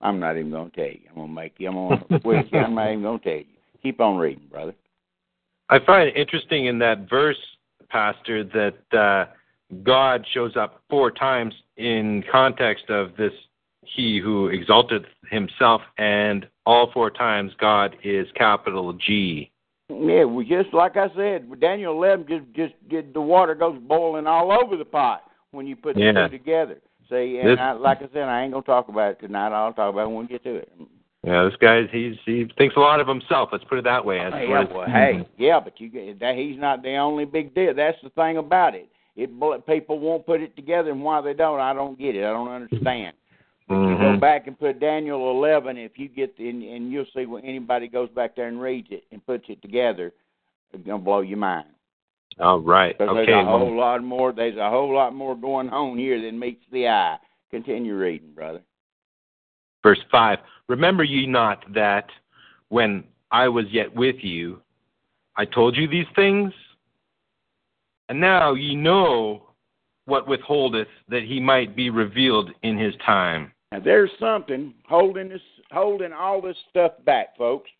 I'm 0.00 0.20
not 0.20 0.36
even 0.36 0.50
gonna 0.50 0.70
tell 0.70 0.84
you. 0.84 1.00
I'm 1.10 1.16
gonna 1.16 1.32
make 1.32 1.54
you. 1.58 1.68
I'm 1.68 1.74
gonna 1.74 2.20
wait. 2.24 2.54
I'm 2.54 2.74
not 2.74 2.90
even 2.90 3.02
gonna 3.02 3.18
tell 3.18 3.32
you. 3.32 3.44
Keep 3.82 4.00
on 4.00 4.16
reading, 4.16 4.46
brother. 4.50 4.74
I 5.70 5.78
find 5.84 6.08
it 6.08 6.16
interesting 6.16 6.66
in 6.66 6.78
that 6.78 7.08
verse, 7.08 7.38
Pastor, 7.90 8.44
that 8.44 8.98
uh, 8.98 9.30
God 9.82 10.24
shows 10.32 10.56
up 10.56 10.82
four 10.88 11.10
times 11.10 11.54
in 11.76 12.24
context 12.30 12.90
of 12.90 13.16
this 13.16 13.32
He 13.84 14.18
who 14.18 14.48
exalted 14.48 15.06
Himself, 15.30 15.82
and 15.98 16.46
all 16.64 16.90
four 16.92 17.10
times 17.10 17.52
God 17.60 17.96
is 18.02 18.26
capital 18.34 18.92
G. 18.94 19.50
Yeah, 19.90 20.24
well, 20.24 20.44
just 20.44 20.72
like 20.74 20.96
I 20.96 21.08
said, 21.16 21.60
Daniel 21.60 21.92
11, 21.94 22.26
just 22.28 22.44
just 22.54 22.88
did 22.88 23.14
the 23.14 23.20
water 23.20 23.54
goes 23.54 23.78
boiling 23.80 24.26
all 24.26 24.52
over 24.52 24.76
the 24.76 24.84
pot 24.84 25.22
when 25.50 25.66
you 25.66 25.76
put 25.76 25.96
Yeah. 25.96 26.12
the 26.12 26.28
two 26.28 26.38
together. 26.38 26.78
See, 27.10 27.38
and 27.38 27.48
This- 27.48 27.58
I, 27.58 27.72
like 27.72 27.98
I 28.02 28.08
said, 28.12 28.28
I 28.28 28.42
ain't 28.42 28.52
gonna 28.52 28.64
talk 28.64 28.88
about 28.88 29.12
it 29.12 29.20
tonight. 29.20 29.52
I'll 29.52 29.72
talk 29.72 29.92
about 29.92 30.04
it 30.04 30.10
when 30.10 30.18
we 30.18 30.26
get 30.26 30.42
to 30.44 30.56
it. 30.56 30.70
Yeah, 31.24 31.44
this 31.44 31.56
guy 31.56 31.86
he's 31.86 32.16
he 32.24 32.46
thinks 32.58 32.76
a 32.76 32.80
lot 32.80 33.00
of 33.00 33.08
himself. 33.08 33.48
Let's 33.50 33.64
put 33.64 33.78
it 33.78 33.84
that 33.84 34.04
way. 34.04 34.18
That's 34.18 34.34
Hey, 34.36 34.48
yeah, 34.48 34.64
well, 34.72 34.86
hey, 34.88 35.28
yeah, 35.36 35.60
but 35.60 35.80
you 35.80 36.14
that 36.20 36.36
he's 36.36 36.58
not 36.58 36.82
the 36.82 36.94
only 36.96 37.24
big 37.24 37.54
deal. 37.54 37.74
That's 37.74 38.00
the 38.02 38.10
thing 38.10 38.36
about 38.36 38.74
it. 38.74 38.88
It 39.16 39.30
people 39.66 39.98
won't 39.98 40.24
put 40.26 40.40
it 40.40 40.54
together, 40.54 40.90
and 40.90 41.02
why 41.02 41.20
they 41.20 41.34
don't, 41.34 41.58
I 41.58 41.72
don't 41.72 41.98
get 41.98 42.14
it. 42.14 42.20
I 42.24 42.30
don't 42.32 42.48
understand. 42.48 43.16
You 43.68 43.74
go 43.98 44.14
Mhm. 44.14 44.20
back 44.20 44.46
and 44.46 44.58
put 44.58 44.80
Daniel 44.80 45.30
11. 45.30 45.76
If 45.76 45.98
you 45.98 46.08
get 46.08 46.36
the, 46.38 46.48
and, 46.48 46.62
and 46.62 46.90
you'll 46.90 47.04
see 47.14 47.26
when 47.26 47.44
anybody 47.44 47.86
goes 47.86 48.08
back 48.10 48.34
there 48.34 48.46
and 48.48 48.62
reads 48.62 48.88
it 48.90 49.04
and 49.12 49.24
puts 49.26 49.44
it 49.50 49.60
together, 49.60 50.14
it's 50.72 50.86
gonna 50.86 50.98
blow 51.02 51.20
your 51.20 51.36
mind. 51.36 51.66
All 52.40 52.60
right. 52.60 52.94
Okay. 53.00 53.26
there's 53.26 53.28
a 53.28 53.44
whole 53.44 53.76
lot 53.76 54.02
more. 54.02 54.32
There's 54.32 54.56
a 54.56 54.70
whole 54.70 54.94
lot 54.94 55.14
more 55.14 55.36
going 55.36 55.70
on 55.70 55.98
here 55.98 56.20
than 56.20 56.38
meets 56.38 56.64
the 56.70 56.88
eye. 56.88 57.16
Continue 57.50 57.96
reading, 57.96 58.32
brother. 58.34 58.60
verse 59.82 60.00
5 60.10 60.38
Remember 60.68 61.02
ye 61.02 61.26
not 61.26 61.64
that 61.74 62.06
when 62.68 63.04
I 63.30 63.48
was 63.48 63.64
yet 63.70 63.94
with 63.94 64.16
you, 64.20 64.60
I 65.36 65.46
told 65.46 65.76
you 65.76 65.88
these 65.88 66.06
things? 66.14 66.52
And 68.08 68.20
now 68.20 68.54
ye 68.54 68.74
know 68.74 69.48
what 70.04 70.28
withholdeth 70.28 70.88
that 71.08 71.22
he 71.22 71.40
might 71.40 71.76
be 71.76 71.90
revealed 71.90 72.50
in 72.62 72.78
his 72.78 72.94
time. 73.04 73.52
Now 73.72 73.80
there's 73.80 74.10
something 74.18 74.74
holding 74.86 75.28
this, 75.28 75.42
holding 75.70 76.12
all 76.12 76.40
this 76.40 76.56
stuff 76.70 76.92
back, 77.04 77.36
folks. 77.36 77.70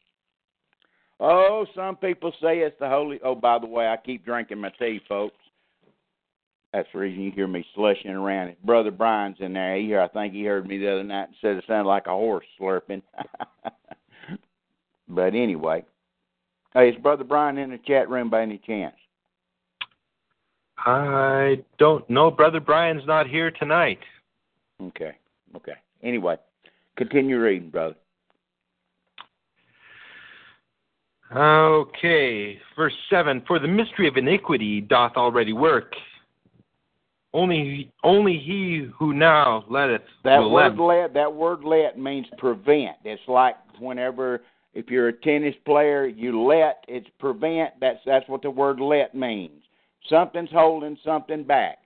Oh, 1.21 1.67
some 1.75 1.97
people 1.97 2.33
say 2.41 2.59
it's 2.59 2.79
the 2.79 2.89
holy. 2.89 3.19
Oh, 3.25 3.35
by 3.35 3.59
the 3.59 3.67
way, 3.67 3.89
I 3.89 3.97
keep 3.97 4.25
drinking 4.25 4.61
my 4.61 4.71
tea, 4.79 5.01
folks. 5.09 5.37
That's 6.73 6.89
the 6.93 6.99
reason 6.99 7.23
you 7.23 7.33
hear 7.33 7.47
me 7.47 7.65
slushing 7.75 8.11
around. 8.11 8.49
It. 8.49 8.65
Brother 8.65 8.91
Brian's 8.91 9.39
in 9.41 9.55
there. 9.55 9.77
He, 9.77 9.97
I 9.97 10.07
think 10.09 10.35
he 10.35 10.45
heard 10.45 10.67
me 10.67 10.79
the 10.79 10.93
other 10.93 11.05
night 11.05 11.29
and 11.29 11.37
said 11.41 11.57
it 11.57 11.65
sounded 11.67 11.89
like 11.89 12.07
a 12.07 12.11
horse 12.11 12.45
slurping. 12.61 13.03
but 15.09 15.35
anyway, 15.35 15.85
hey, 16.75 16.91
is 16.91 16.97
Brother 17.03 17.25
Brian 17.25 17.59
in 17.59 17.71
the 17.71 17.79
chat 17.79 18.09
room 18.11 18.29
by 18.29 18.43
any 18.43 18.59
chance? 18.59 18.95
I 20.79 21.63
don't 21.79 22.09
know. 22.09 22.31
Brother 22.31 22.61
Brian's 22.61 23.07
not 23.07 23.27
here 23.27 23.51
tonight. 23.51 23.99
Okay, 24.81 25.17
okay. 25.57 25.73
Anyway, 26.03 26.37
continue 26.97 27.41
reading, 27.41 27.71
brother. 27.71 27.97
Okay, 31.35 32.59
verse 32.75 32.95
7 33.11 33.43
For 33.47 33.59
the 33.59 33.69
mystery 33.69 34.09
of 34.09 34.17
iniquity 34.17 34.81
doth 34.81 35.13
already 35.17 35.53
work. 35.53 35.95
Only, 37.35 37.93
only 38.03 38.39
he 38.39 38.89
who 38.99 39.13
now 39.13 39.65
letteth 39.69 40.03
That 40.25 40.39
word 40.39 40.79
let. 40.79 40.81
let 40.81 41.15
that 41.15 41.33
word 41.33 41.63
let 41.63 41.99
means 41.99 42.27
prevent. 42.39 42.97
It's 43.05 43.21
like 43.29 43.57
whenever 43.79 44.41
if 44.73 44.89
you're 44.89 45.09
a 45.09 45.13
tennis 45.13 45.55
player, 45.65 46.07
you 46.07 46.43
let 46.43 46.85
it's 46.89 47.09
prevent. 47.19 47.75
That's 47.81 47.99
that's 48.07 48.29
what 48.29 48.43
the 48.43 48.51
word 48.51 48.81
let 48.81 49.15
means. 49.15 49.63
Something's 50.09 50.51
holding 50.51 50.97
something 51.05 51.45
back. 51.45 51.79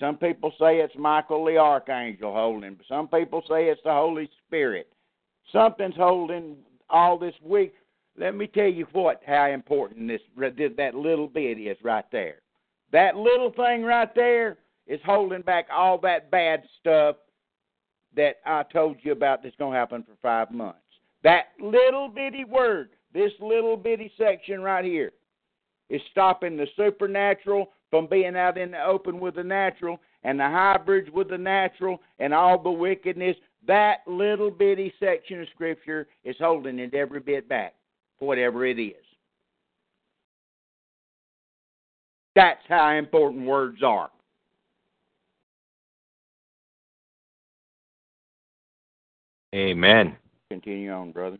Some 0.00 0.16
people 0.16 0.52
say 0.58 0.78
it's 0.78 0.94
Michael 0.96 1.44
the 1.44 1.58
archangel 1.58 2.32
holding. 2.32 2.78
Some 2.88 3.08
people 3.08 3.42
say 3.48 3.66
it's 3.66 3.80
the 3.84 3.92
Holy 3.92 4.30
Spirit. 4.46 4.88
Something's 5.52 5.96
holding 5.96 6.56
all 6.88 7.18
this 7.18 7.34
week. 7.42 7.74
Let 8.18 8.34
me 8.34 8.48
tell 8.48 8.66
you 8.66 8.86
what 8.92 9.22
how 9.26 9.48
important 9.50 10.08
this 10.08 10.20
that 10.76 10.94
little 10.94 11.28
bit 11.28 11.58
is 11.58 11.76
right 11.82 12.04
there. 12.10 12.40
That 12.92 13.16
little 13.16 13.52
thing 13.52 13.82
right 13.82 14.12
there 14.14 14.58
is 14.86 15.00
holding 15.04 15.42
back 15.42 15.66
all 15.70 15.98
that 15.98 16.30
bad 16.30 16.62
stuff 16.80 17.16
that 18.16 18.36
I 18.44 18.64
told 18.72 18.96
you 19.02 19.12
about 19.12 19.42
that's 19.42 19.54
going 19.56 19.74
to 19.74 19.78
happen 19.78 20.02
for 20.02 20.16
five 20.22 20.50
months. 20.50 20.78
That 21.22 21.48
little 21.60 22.08
bitty 22.08 22.44
word, 22.44 22.90
this 23.12 23.32
little 23.40 23.76
bitty 23.76 24.10
section 24.16 24.62
right 24.62 24.84
here, 24.84 25.12
is 25.90 26.00
stopping 26.10 26.56
the 26.56 26.66
supernatural 26.76 27.70
from 27.90 28.06
being 28.06 28.36
out 28.36 28.58
in 28.58 28.72
the 28.72 28.84
open 28.84 29.20
with 29.20 29.36
the 29.36 29.44
natural 29.44 30.00
and 30.22 30.38
the 30.38 30.44
hybrids 30.44 31.10
with 31.10 31.28
the 31.28 31.38
natural 31.38 32.00
and 32.18 32.34
all 32.34 32.60
the 32.62 32.70
wickedness. 32.70 33.36
That 33.66 33.98
little 34.06 34.50
bitty 34.50 34.92
section 34.98 35.42
of 35.42 35.48
Scripture 35.54 36.08
is 36.24 36.36
holding 36.38 36.78
it 36.78 36.94
every 36.94 37.20
bit 37.20 37.48
back, 37.48 37.74
whatever 38.18 38.66
it 38.66 38.78
is. 38.78 38.94
That's 42.34 42.60
how 42.68 42.90
important 42.90 43.46
words 43.46 43.82
are. 43.82 44.10
Amen. 49.54 50.16
Continue 50.50 50.92
on, 50.92 51.10
brother. 51.10 51.38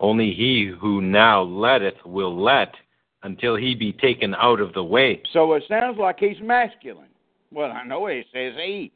Only 0.00 0.32
he 0.32 0.72
who 0.80 1.00
now 1.00 1.42
letteth 1.42 2.04
will 2.04 2.40
let 2.40 2.74
until 3.22 3.56
he 3.56 3.74
be 3.74 3.92
taken 3.92 4.34
out 4.34 4.60
of 4.60 4.72
the 4.72 4.84
way. 4.84 5.22
So 5.32 5.52
it 5.54 5.64
sounds 5.68 5.98
like 5.98 6.18
he's 6.18 6.40
masculine. 6.42 7.08
Well, 7.52 7.70
I 7.70 7.84
know 7.84 8.06
it 8.06 8.26
says 8.32 8.54
he. 8.56 8.92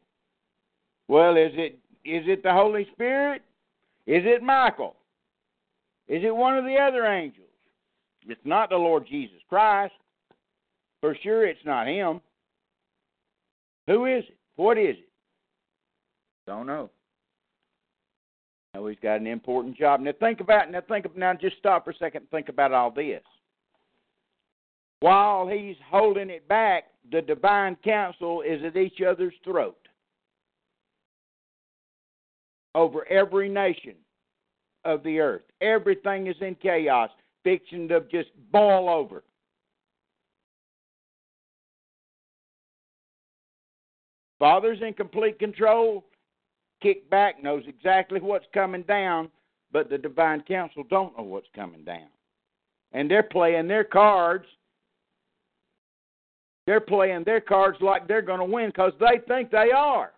Well, 1.09 1.37
is 1.37 1.53
it 1.55 1.79
is 2.05 2.25
it 2.27 2.43
the 2.43 2.53
Holy 2.53 2.87
Spirit? 2.93 3.43
Is 4.07 4.23
it 4.25 4.43
Michael? 4.43 4.97
Is 6.09 6.25
it 6.25 6.35
one 6.35 6.57
of 6.57 6.65
the 6.65 6.77
other 6.77 7.05
angels? 7.05 7.47
It's 8.27 8.41
not 8.45 8.71
the 8.71 8.77
Lord 8.77 9.07
Jesus 9.07 9.39
Christ. 9.49 9.95
For 11.01 11.17
sure 11.23 11.47
it's 11.47 11.65
not 11.65 11.87
him. 11.87 12.21
Who 13.87 14.07
is 14.07 14.25
it? 14.25 14.37
What 14.57 14.79
is 14.79 14.97
it? 14.97 15.09
Don't 16.47 16.67
know. 16.67 16.91
Now 18.75 18.87
he's 18.87 18.99
got 19.03 19.21
an 19.21 19.27
important 19.27 19.77
job. 19.77 20.01
Now 20.01 20.13
think 20.19 20.41
about 20.41 20.69
it. 20.69 20.73
now 20.73 20.81
think 20.89 21.17
now 21.17 21.35
just 21.35 21.59
stop 21.59 21.85
for 21.85 21.91
a 21.91 21.97
second 21.97 22.23
and 22.23 22.31
think 22.31 22.49
about 22.49 22.73
all 22.73 22.91
this 22.91 23.23
while 25.01 25.47
he's 25.47 25.77
holding 25.91 26.31
it 26.31 26.49
back, 26.49 26.85
the 27.11 27.23
divine 27.23 27.77
council 27.85 28.43
is 28.43 28.63
at 28.65 28.77
each 28.77 29.01
other's 29.01 29.35
throat 29.45 29.79
over 32.75 33.07
every 33.09 33.49
nation 33.49 33.95
of 34.89 35.03
the 35.03 35.21
earth. 35.21 35.43
Everything 35.61 36.27
is 36.27 36.37
in 36.41 36.55
chaos, 36.57 37.11
fixing 37.45 37.89
to 37.89 38.01
just 38.11 38.31
boil 38.51 38.89
over. 38.89 39.23
Father's 44.39 44.79
in 44.83 44.95
complete 44.95 45.39
control, 45.39 46.05
kick 46.81 47.09
back, 47.11 47.43
knows 47.43 47.65
exactly 47.67 48.21
what's 48.21 48.47
coming 48.55 48.83
down, 48.83 49.29
but 49.73 49.91
the 49.91 49.99
divine 49.99 50.43
council 50.43 50.85
don't 50.89 51.17
know 51.19 51.25
what's 51.25 51.49
coming 51.55 51.85
down. 51.85 52.09
And 52.93 53.11
they're 53.11 53.23
playing 53.23 53.69
their 53.69 53.85
cards 53.85 54.47
they're 56.69 56.81
playing 56.81 57.25
their 57.25 57.41
cards 57.41 57.79
like 57.81 58.07
they're 58.07 58.21
going 58.21 58.41
to 58.41 58.45
win 58.45 58.67
because 58.69 58.93
they 59.01 59.21
think 59.27 59.51
they 59.51 59.71
are. 59.75 60.13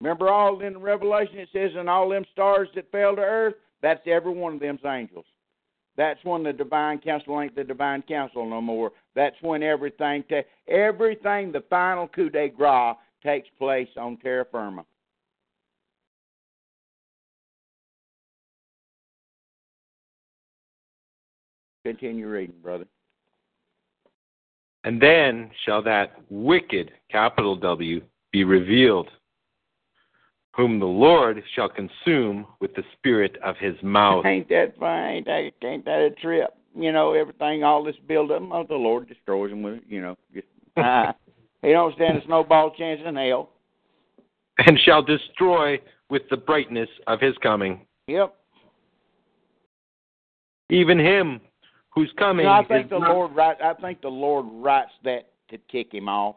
Remember 0.00 0.28
all 0.28 0.60
in 0.60 0.78
Revelation 0.78 1.38
it 1.38 1.48
says, 1.52 1.72
and 1.76 1.90
all 1.90 2.08
them 2.08 2.24
stars 2.32 2.68
that 2.74 2.90
fell 2.92 3.16
to 3.16 3.22
earth? 3.22 3.54
That's 3.82 4.00
every 4.06 4.32
one 4.32 4.54
of 4.54 4.60
them's 4.60 4.84
angels. 4.86 5.26
That's 5.96 6.20
when 6.22 6.44
the 6.44 6.52
divine 6.52 6.98
council 6.98 7.40
ain't 7.40 7.56
the 7.56 7.64
divine 7.64 8.02
council 8.02 8.48
no 8.48 8.60
more. 8.60 8.92
That's 9.16 9.34
when 9.40 9.64
everything, 9.64 10.22
ta- 10.28 10.42
everything, 10.68 11.50
the 11.50 11.64
final 11.68 12.06
coup 12.06 12.30
de 12.30 12.48
grace 12.48 12.94
takes 13.24 13.48
place 13.58 13.88
on 13.96 14.16
terra 14.18 14.46
firma. 14.50 14.84
Continue 21.84 22.28
reading, 22.28 22.54
brother. 22.62 22.86
And 24.84 25.02
then 25.02 25.50
shall 25.64 25.82
that 25.82 26.12
wicked, 26.30 26.92
capital 27.10 27.56
W, 27.56 28.00
be 28.30 28.44
revealed, 28.44 29.08
whom 30.58 30.78
the 30.78 30.84
Lord 30.84 31.42
shall 31.54 31.70
consume 31.70 32.46
with 32.60 32.74
the 32.74 32.82
spirit 32.98 33.38
of 33.42 33.56
his 33.58 33.76
mouth. 33.82 34.26
Ain't 34.26 34.50
that 34.50 34.74
fine? 34.78 35.16
Ain't 35.16 35.26
that, 35.26 35.50
ain't 35.64 35.84
that 35.86 36.00
a 36.00 36.10
trip? 36.20 36.50
you 36.78 36.92
know, 36.92 37.12
everything, 37.12 37.64
all 37.64 37.82
this 37.82 37.96
build 38.06 38.30
up, 38.30 38.42
oh, 38.52 38.64
the 38.68 38.74
Lord 38.74 39.08
destroys 39.08 39.50
them 39.50 39.62
with 39.62 39.74
it, 39.74 39.82
you 39.88 40.00
know. 40.00 40.16
Just, 40.32 40.46
uh, 40.76 41.12
he 41.62 41.70
don't 41.70 41.94
stand 41.96 42.18
a 42.18 42.24
snowball 42.24 42.72
chance 42.76 43.00
in 43.04 43.16
hell. 43.16 43.50
And 44.58 44.78
shall 44.84 45.02
destroy 45.02 45.80
with 46.10 46.22
the 46.30 46.36
brightness 46.36 46.88
of 47.06 47.20
his 47.20 47.34
coming. 47.42 47.80
Yep. 48.06 48.34
Even 50.70 50.98
him 50.98 51.40
who's 51.90 52.12
coming. 52.18 52.46
I 52.46 52.62
think 52.64 52.86
is 52.86 52.90
the 52.90 52.98
not- 52.98 53.10
Lord 53.10 53.34
writes. 53.34 53.60
I 53.62 53.74
think 53.74 54.00
the 54.00 54.08
Lord 54.08 54.46
writes 54.50 54.90
that 55.04 55.30
to 55.50 55.58
kick 55.70 55.92
him 55.92 56.08
off. 56.08 56.36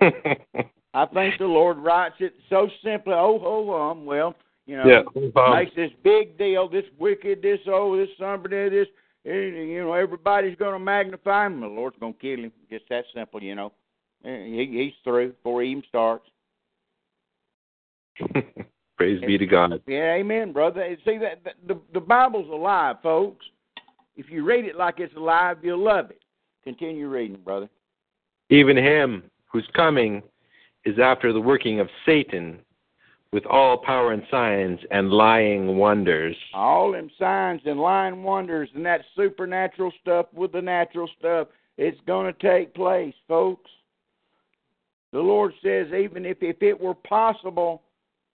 I 0.92 1.06
think 1.06 1.38
the 1.38 1.44
Lord 1.44 1.78
writes 1.78 2.16
it 2.18 2.34
so 2.48 2.68
simply. 2.82 3.12
Oh, 3.14 3.38
ho, 3.38 3.88
hum. 3.88 4.04
Well, 4.04 4.34
you 4.66 4.76
know, 4.76 4.86
yeah. 4.86 5.54
Makes 5.54 5.76
this 5.76 5.90
big 6.02 6.36
deal. 6.36 6.68
This 6.68 6.84
wicked. 6.98 7.42
This 7.42 7.60
oh, 7.68 7.96
this 7.96 8.08
somebody. 8.18 8.68
This. 8.68 8.88
You 9.24 9.84
know, 9.84 9.92
everybody's 9.92 10.56
going 10.56 10.72
to 10.72 10.78
magnify 10.78 11.46
him. 11.46 11.60
The 11.60 11.66
Lord's 11.66 11.98
going 12.00 12.14
to 12.14 12.18
kill 12.18 12.44
him. 12.44 12.52
Just 12.70 12.84
that 12.88 13.04
simple. 13.14 13.42
You 13.42 13.54
know, 13.54 13.72
he, 14.22 14.68
he's 14.72 14.94
through 15.04 15.32
before 15.32 15.62
he 15.62 15.70
even 15.70 15.82
starts. 15.88 16.24
Praise 18.96 19.20
be 19.26 19.38
to 19.38 19.46
God. 19.46 19.80
Yeah, 19.86 20.14
amen, 20.14 20.52
brother. 20.52 20.96
See 21.04 21.18
that 21.18 21.44
that- 21.44 21.54
the 21.66 21.78
the 21.94 22.00
Bible's 22.00 22.48
alive, 22.48 22.96
folks. 23.02 23.46
If 24.16 24.28
you 24.28 24.44
read 24.44 24.64
it 24.66 24.76
like 24.76 25.00
it's 25.00 25.14
alive, 25.16 25.58
you'll 25.62 25.82
love 25.82 26.10
it. 26.10 26.20
Continue 26.64 27.08
reading, 27.08 27.38
brother. 27.42 27.68
Even 28.50 28.76
him 28.76 29.22
who's 29.46 29.66
coming 29.74 30.22
is 30.84 30.98
after 30.98 31.32
the 31.32 31.40
working 31.40 31.80
of 31.80 31.88
Satan 32.06 32.58
with 33.32 33.46
all 33.46 33.78
power 33.78 34.12
and 34.12 34.22
signs 34.30 34.80
and 34.90 35.10
lying 35.10 35.76
wonders. 35.76 36.36
All 36.52 36.92
them 36.92 37.10
signs 37.18 37.62
and 37.64 37.78
lying 37.78 38.22
wonders 38.22 38.68
and 38.74 38.84
that 38.86 39.02
supernatural 39.16 39.92
stuff 40.00 40.26
with 40.34 40.52
the 40.52 40.62
natural 40.62 41.08
stuff, 41.18 41.48
it's 41.78 42.00
going 42.06 42.32
to 42.32 42.40
take 42.40 42.74
place, 42.74 43.14
folks. 43.28 43.70
The 45.12 45.20
Lord 45.20 45.52
says, 45.62 45.88
even 45.92 46.24
if, 46.24 46.38
if 46.40 46.62
it 46.62 46.78
were 46.78 46.94
possible, 46.94 47.82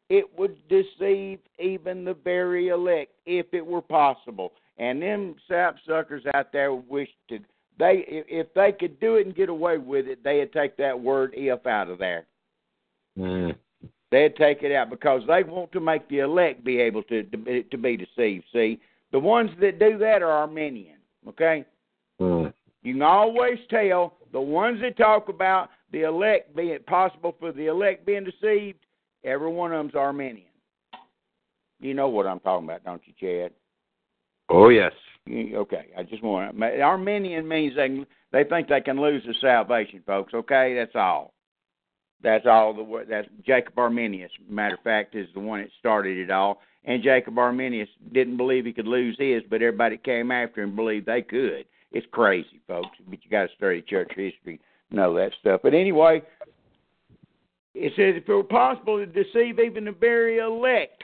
it 0.09 0.27
would 0.39 0.57
deceive 0.69 1.39
even 1.59 2.05
the 2.05 2.15
very 2.15 2.69
elect, 2.69 3.13
if 3.27 3.47
it 3.53 3.65
were 3.65 3.83
possible. 3.83 4.53
And 4.79 5.01
them 5.01 5.37
sapsuckers 5.51 6.23
out 6.35 6.53
there 6.53 6.75
wish 6.75 7.09
to 7.29 7.39
they 7.79 8.05
if 8.07 8.27
if 8.29 8.55
they 8.55 8.73
could 8.73 9.01
do 9.01 9.17
it 9.17 9.27
and 9.27 9.35
get 9.35 9.49
away 9.49 9.79
with 9.79 10.07
it, 10.07 10.23
they'd 10.23 10.53
take 10.53 10.77
that 10.77 10.99
word 10.99 11.33
if 11.35 11.67
out 11.67 11.91
of 11.91 11.99
there. 11.99 12.27
Mm. 13.19 13.55
They'd 14.11 14.37
take 14.37 14.63
it 14.63 14.73
out 14.73 14.91
because 14.91 15.23
they 15.27 15.43
want 15.43 15.73
to 15.73 15.81
make 15.81 16.09
the 16.09 16.21
elect 16.21 16.65
be 16.65 16.81
able 16.81 17.03
to 17.05 17.23
to, 17.25 17.37
be- 17.39 17.65
to 17.71 17.79
be 17.79 17.97
deceived. 17.97 18.45
See, 18.53 18.81
the 19.13 19.19
ones 19.19 19.51
that 19.61 19.79
do 19.79 19.99
that 19.99 20.23
are 20.23 20.31
Arminian. 20.31 20.99
Okay, 21.29 21.65
Mm. 22.21 22.53
you 22.83 22.95
can 22.95 23.03
always 23.03 23.59
tell 23.71 24.15
the 24.33 24.41
ones 24.41 24.81
that 24.83 24.97
talk 24.97 25.29
about 25.29 25.71
the 25.91 26.03
elect 26.03 26.55
being 26.55 26.79
possible 26.87 27.35
for 27.41 27.51
the 27.53 27.67
elect 27.67 28.07
being 28.07 28.25
deceived. 28.25 28.79
Every 29.25 29.51
one 29.51 29.73
of 29.73 29.79
them's 29.79 29.95
Arminian. 29.95 30.47
You 31.81 31.95
know 31.95 32.09
what 32.09 32.27
I'm 32.27 32.41
talking 32.41 32.67
about, 32.67 32.85
don't 32.85 33.03
you, 33.07 33.13
Chad? 33.19 33.53
Oh, 34.49 34.69
yes. 34.69 34.93
Okay, 35.29 35.87
I 35.97 36.03
just 36.03 36.23
want 36.23 36.57
to. 36.59 36.81
Arminian 36.81 37.49
means 37.49 37.75
they 37.77 38.05
they 38.33 38.45
think 38.49 38.69
they 38.69 38.81
can 38.81 39.01
lose 39.01 39.23
the 39.27 39.35
salvation, 39.41 40.03
folks. 40.07 40.35
Okay, 40.35 40.75
that's 40.75 40.95
all. 40.95 41.34
That's 42.23 42.47
all 42.47 42.73
the. 42.73 43.05
That's 43.09 43.29
Jacob 43.47 43.79
Arminius. 43.79 44.31
Matter 44.49 44.75
of 44.75 44.83
fact, 44.83 45.15
is 45.15 45.29
the 45.35 45.41
one 45.41 45.61
that 45.61 45.71
started 45.79 46.17
it 46.19 46.31
all. 46.31 46.61
And 46.85 47.03
Jacob 47.03 47.39
Arminius 47.39 47.89
didn't 48.13 48.37
believe 48.37 48.67
he 48.67 48.73
could 48.73 48.87
lose 48.87 49.17
his, 49.19 49.43
but 49.49 49.63
everybody 49.63 49.97
came 49.97 50.31
after 50.31 50.63
him 50.63 50.71
and 50.71 50.77
believed 50.77 51.07
they 51.07 51.23
could. 51.23 51.65
It's 51.93 52.07
crazy, 52.13 52.61
folks. 52.67 52.89
But 53.09 53.25
you 53.25 53.31
got 53.31 53.49
to 53.49 53.55
study 53.57 53.83
church 53.83 54.11
history, 54.11 54.61
to 54.91 54.97
know 54.97 55.15
that 55.15 55.33
stuff. 55.41 55.61
But 55.63 55.75
anyway, 55.75 56.23
it 57.75 57.93
says 57.97 58.15
if 58.17 58.29
it 58.29 58.33
were 58.33 58.43
possible 58.43 58.99
to 58.99 59.07
deceive 59.07 59.59
even 59.59 59.85
the 59.87 59.93
very 59.93 60.39
elect, 60.39 61.03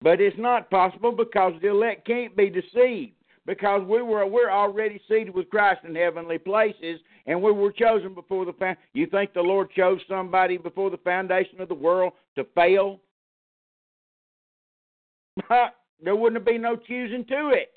but 0.00 0.20
it's 0.20 0.38
not 0.38 0.70
possible 0.70 1.12
because 1.12 1.54
the 1.60 1.68
elect 1.68 2.06
can't 2.06 2.36
be 2.36 2.48
deceived. 2.48 3.12
Because 3.46 3.82
we 3.88 4.02
were 4.02 4.26
we're 4.26 4.50
already 4.50 5.00
seated 5.08 5.34
with 5.34 5.48
Christ 5.48 5.80
in 5.84 5.94
heavenly 5.94 6.36
places, 6.36 7.00
and 7.28 7.40
we 7.40 7.52
were 7.52 7.70
chosen 7.70 8.14
before 8.14 8.44
the 8.46 8.54
found. 8.54 8.78
You 8.94 9.06
think 9.06 9.34
the 9.34 9.42
Lord 9.42 9.70
chose 9.70 10.00
somebody 10.08 10.56
before 10.56 10.90
the 10.90 10.96
foundation 10.96 11.60
of 11.60 11.68
the 11.68 11.74
world 11.74 12.14
to 12.36 12.44
fail? 12.54 12.98
there 16.02 16.16
wouldn't 16.16 16.40
have 16.40 16.46
been 16.46 16.62
no 16.62 16.74
choosing 16.74 17.24
to 17.26 17.50
it. 17.50 17.72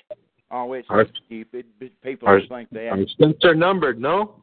Oh, 0.50 0.72
it's 0.72 0.88
Our- 0.90 1.06
stupid. 1.26 1.66
People 2.02 2.28
our- 2.28 2.40
think 2.40 2.70
that. 2.70 2.88
Our 2.88 3.06
steps 3.06 3.44
are 3.44 3.54
numbered, 3.54 4.00
no? 4.00 4.36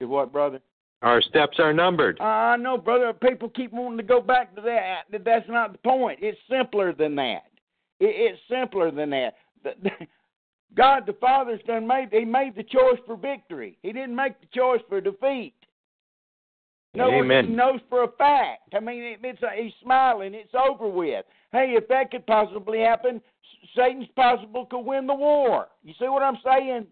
what, 0.00 0.32
brother? 0.32 0.60
Our 1.02 1.22
steps 1.22 1.58
are 1.58 1.72
numbered. 1.72 2.20
I 2.20 2.56
know, 2.56 2.76
brother. 2.76 3.12
People 3.12 3.48
keep 3.50 3.72
wanting 3.72 3.98
to 3.98 4.02
go 4.02 4.20
back 4.20 4.54
to 4.56 4.60
that. 4.62 5.02
That- 5.12 5.24
That's 5.24 5.48
not 5.48 5.72
the 5.72 5.78
point. 5.78 6.18
It's 6.22 6.38
simpler 6.50 6.92
than 6.92 7.14
that. 7.16 7.44
It, 8.00 8.14
it's 8.32 8.40
simpler 8.50 8.90
than 8.90 9.10
that. 9.10 9.34
The- 9.62 9.74
the- 9.82 10.06
God 10.76 11.04
the 11.06 11.14
Father's 11.14 11.60
done 11.66 11.86
made. 11.86 12.08
He 12.12 12.24
made 12.24 12.54
the 12.54 12.62
choice 12.62 12.98
for 13.06 13.16
victory. 13.16 13.76
He 13.82 13.92
didn't 13.92 14.14
make 14.14 14.40
the 14.40 14.46
choice 14.54 14.80
for 14.88 15.00
defeat. 15.00 15.54
No, 16.94 17.10
Amen. 17.10 17.46
he 17.46 17.52
knows 17.52 17.80
for 17.88 18.02
a 18.02 18.08
fact. 18.18 18.74
I 18.74 18.80
mean, 18.80 19.02
it, 19.02 19.20
it's 19.22 19.42
a, 19.42 19.50
he's 19.56 19.72
smiling. 19.82 20.34
It's 20.34 20.54
over 20.54 20.88
with. 20.88 21.24
Hey, 21.52 21.74
if 21.76 21.86
that 21.88 22.10
could 22.10 22.26
possibly 22.26 22.80
happen, 22.80 23.20
Satan's 23.76 24.08
possible 24.16 24.66
could 24.66 24.80
win 24.80 25.06
the 25.06 25.14
war. 25.14 25.68
You 25.84 25.94
see 25.98 26.08
what 26.08 26.22
I'm 26.22 26.38
saying, 26.44 26.86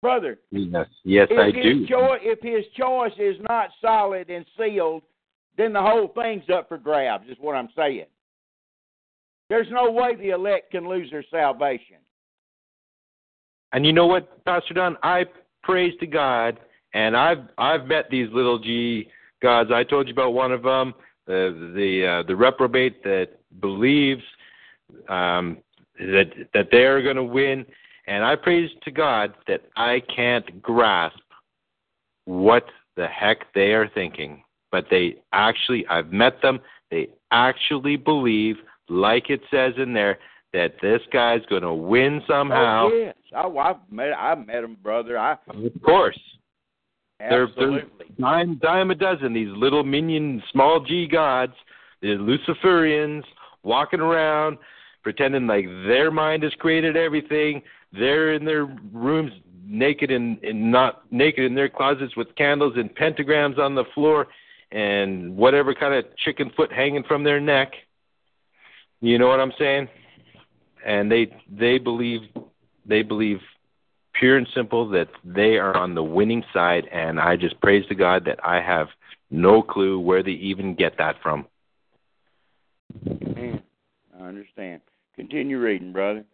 brother? 0.00 0.38
Yes, 0.50 0.86
yes, 1.04 1.28
I 1.30 1.50
do. 1.50 1.86
choice 1.86 2.20
if 2.22 2.40
his 2.40 2.64
choice 2.74 3.12
is 3.18 3.36
not 3.48 3.70
solid 3.82 4.30
and 4.30 4.46
sealed, 4.58 5.02
then 5.58 5.74
the 5.74 5.82
whole 5.82 6.08
thing's 6.08 6.48
up 6.52 6.68
for 6.68 6.78
grabs. 6.78 7.28
Is 7.28 7.36
what 7.40 7.56
I'm 7.56 7.68
saying. 7.76 8.06
There's 9.50 9.66
no 9.70 9.90
way 9.90 10.14
the 10.14 10.30
elect 10.30 10.70
can 10.70 10.88
lose 10.88 11.10
their 11.10 11.24
salvation. 11.30 11.96
And 13.72 13.84
you 13.84 13.92
know 13.92 14.06
what, 14.06 14.42
Pastor 14.46 14.72
Don? 14.72 14.96
I 15.02 15.26
praise 15.62 15.92
to 16.00 16.06
God, 16.06 16.58
and 16.94 17.16
I've 17.16 17.48
I've 17.58 17.86
met 17.86 18.08
these 18.10 18.28
little 18.32 18.58
G 18.58 19.08
gods. 19.42 19.70
I 19.72 19.84
told 19.84 20.06
you 20.06 20.12
about 20.14 20.32
one 20.32 20.52
of 20.52 20.62
them, 20.62 20.94
the 21.26 21.72
the 21.74 22.06
uh, 22.06 22.22
the 22.26 22.34
reprobate 22.34 23.02
that 23.04 23.28
believes 23.60 24.22
um, 25.08 25.58
that 25.98 26.30
that 26.54 26.68
they're 26.70 27.02
going 27.02 27.16
to 27.16 27.24
win. 27.24 27.66
And 28.06 28.24
I 28.24 28.34
praise 28.34 28.70
to 28.84 28.90
God 28.90 29.34
that 29.46 29.62
I 29.76 30.02
can't 30.14 30.62
grasp 30.62 31.18
what 32.24 32.64
the 32.96 33.06
heck 33.06 33.52
they 33.54 33.72
are 33.72 33.88
thinking. 33.88 34.42
But 34.72 34.86
they 34.90 35.16
actually, 35.32 35.86
I've 35.88 36.12
met 36.12 36.42
them. 36.42 36.60
They 36.90 37.08
actually 37.30 37.96
believe, 37.96 38.56
like 38.90 39.30
it 39.30 39.40
says 39.50 39.72
in 39.76 39.92
there, 39.92 40.18
that 40.52 40.74
this 40.82 41.00
guy's 41.12 41.44
going 41.46 41.62
to 41.62 41.72
win 41.72 42.20
somehow. 42.26 42.88
Oh 42.92 42.96
yes, 42.96 43.14
I, 43.34 43.46
I've 43.46 43.76
met 43.90 44.12
I've 44.12 44.46
met 44.46 44.64
him, 44.64 44.76
brother. 44.82 45.16
I 45.18 45.32
Of 45.48 45.82
course. 45.82 46.18
They're- 47.18 47.28
they're- 47.28 47.42
absolutely. 47.44 48.06
Dime, 48.18 48.58
dime 48.62 48.90
a 48.90 48.94
dozen, 48.94 49.32
these 49.32 49.50
little 49.56 49.84
minion, 49.84 50.42
small 50.52 50.80
g 50.80 51.06
gods, 51.06 51.52
the 52.02 52.08
Luciferians, 52.08 53.22
walking 53.62 54.00
around, 54.00 54.58
pretending 55.02 55.46
like 55.46 55.66
their 55.86 56.10
mind 56.10 56.42
has 56.42 56.52
created 56.54 56.96
everything. 56.96 57.62
They're 57.92 58.32
in 58.34 58.44
their 58.44 58.66
rooms 58.92 59.32
naked 59.64 60.10
and, 60.10 60.42
and 60.42 60.70
not 60.72 61.02
naked 61.12 61.44
in 61.44 61.54
their 61.54 61.68
closets 61.68 62.16
with 62.16 62.34
candles 62.36 62.74
and 62.76 62.94
pentagrams 62.96 63.58
on 63.58 63.74
the 63.74 63.84
floor 63.94 64.26
and 64.72 65.36
whatever 65.36 65.74
kind 65.74 65.94
of 65.94 66.04
chicken 66.24 66.50
foot 66.56 66.72
hanging 66.72 67.04
from 67.04 67.22
their 67.24 67.40
neck. 67.40 67.72
You 69.00 69.18
know 69.18 69.28
what 69.28 69.40
I'm 69.40 69.52
saying? 69.58 69.88
And 70.84 71.10
they 71.10 71.34
they 71.50 71.78
believe 71.78 72.20
they 72.86 73.02
believe 73.02 73.38
pure 74.14 74.36
and 74.36 74.48
simple 74.54 74.88
that 74.90 75.08
they 75.24 75.56
are 75.56 75.76
on 75.76 75.94
the 75.94 76.02
winning 76.02 76.42
side 76.52 76.86
and 76.92 77.18
I 77.20 77.36
just 77.36 77.60
praise 77.60 77.86
to 77.88 77.94
God 77.94 78.24
that 78.26 78.38
I 78.44 78.60
have 78.60 78.88
no 79.30 79.62
clue 79.62 79.98
where 79.98 80.22
they 80.22 80.32
even 80.32 80.74
get 80.74 80.98
that 80.98 81.16
from. 81.22 81.46
Man, 83.04 83.62
I 84.18 84.24
understand. 84.24 84.80
Continue 85.16 85.58
reading, 85.60 85.92
brother. 85.92 86.24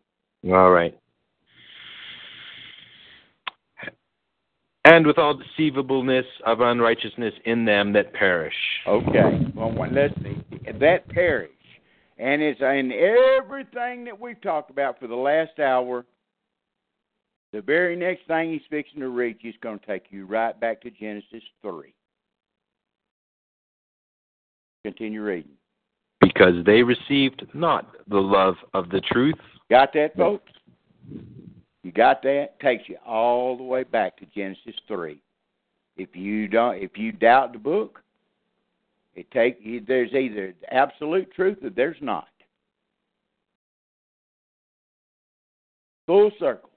All 0.46 0.70
right. 0.70 0.98
And 4.84 5.04
with 5.04 5.18
all 5.18 5.34
deceivableness 5.36 6.26
of 6.46 6.60
unrighteousness 6.60 7.34
in 7.44 7.64
them 7.64 7.92
that 7.94 8.12
perish. 8.14 8.54
Okay. 8.86 9.50
Well, 9.54 9.72
one- 9.72 9.94
let's 9.94 10.14
see. 10.22 10.36
That 10.78 11.08
perish. 11.08 11.50
And 12.18 12.40
it's 12.40 12.60
in 12.60 12.92
everything 12.92 14.04
that 14.04 14.18
we've 14.18 14.40
talked 14.40 14.70
about 14.70 14.98
for 14.98 15.06
the 15.06 15.14
last 15.14 15.58
hour. 15.58 16.04
The 17.52 17.60
very 17.60 17.94
next 17.96 18.26
thing 18.26 18.52
he's 18.52 18.62
fixing 18.70 19.00
to 19.00 19.08
read 19.08 19.36
you 19.40 19.50
is 19.50 19.56
going 19.62 19.78
to 19.78 19.86
take 19.86 20.04
you 20.10 20.26
right 20.26 20.58
back 20.58 20.80
to 20.82 20.90
Genesis 20.90 21.42
3. 21.62 21.92
Continue 24.84 25.22
reading. 25.22 25.52
because 26.20 26.64
they 26.64 26.82
received 26.82 27.46
not 27.54 27.88
the 28.08 28.18
love 28.18 28.56
of 28.74 28.88
the 28.90 29.00
truth. 29.00 29.34
Got 29.70 29.92
that, 29.94 30.16
folks? 30.16 30.52
You 31.82 31.92
got 31.92 32.22
that? 32.22 32.58
Takes 32.60 32.88
you 32.88 32.96
all 33.06 33.56
the 33.56 33.62
way 33.62 33.84
back 33.84 34.16
to 34.18 34.26
Genesis 34.34 34.74
three. 34.88 35.20
If 35.96 36.14
you 36.14 36.48
don't, 36.48 36.76
if 36.76 36.96
you 36.96 37.12
doubt 37.12 37.52
the 37.52 37.58
book, 37.58 38.02
it 39.16 39.30
take 39.30 39.86
there's 39.86 40.12
either 40.12 40.54
absolute 40.70 41.32
truth 41.32 41.58
or 41.62 41.70
there's 41.70 41.96
not. 42.00 42.28
Full 46.06 46.30
circle. 46.38 46.70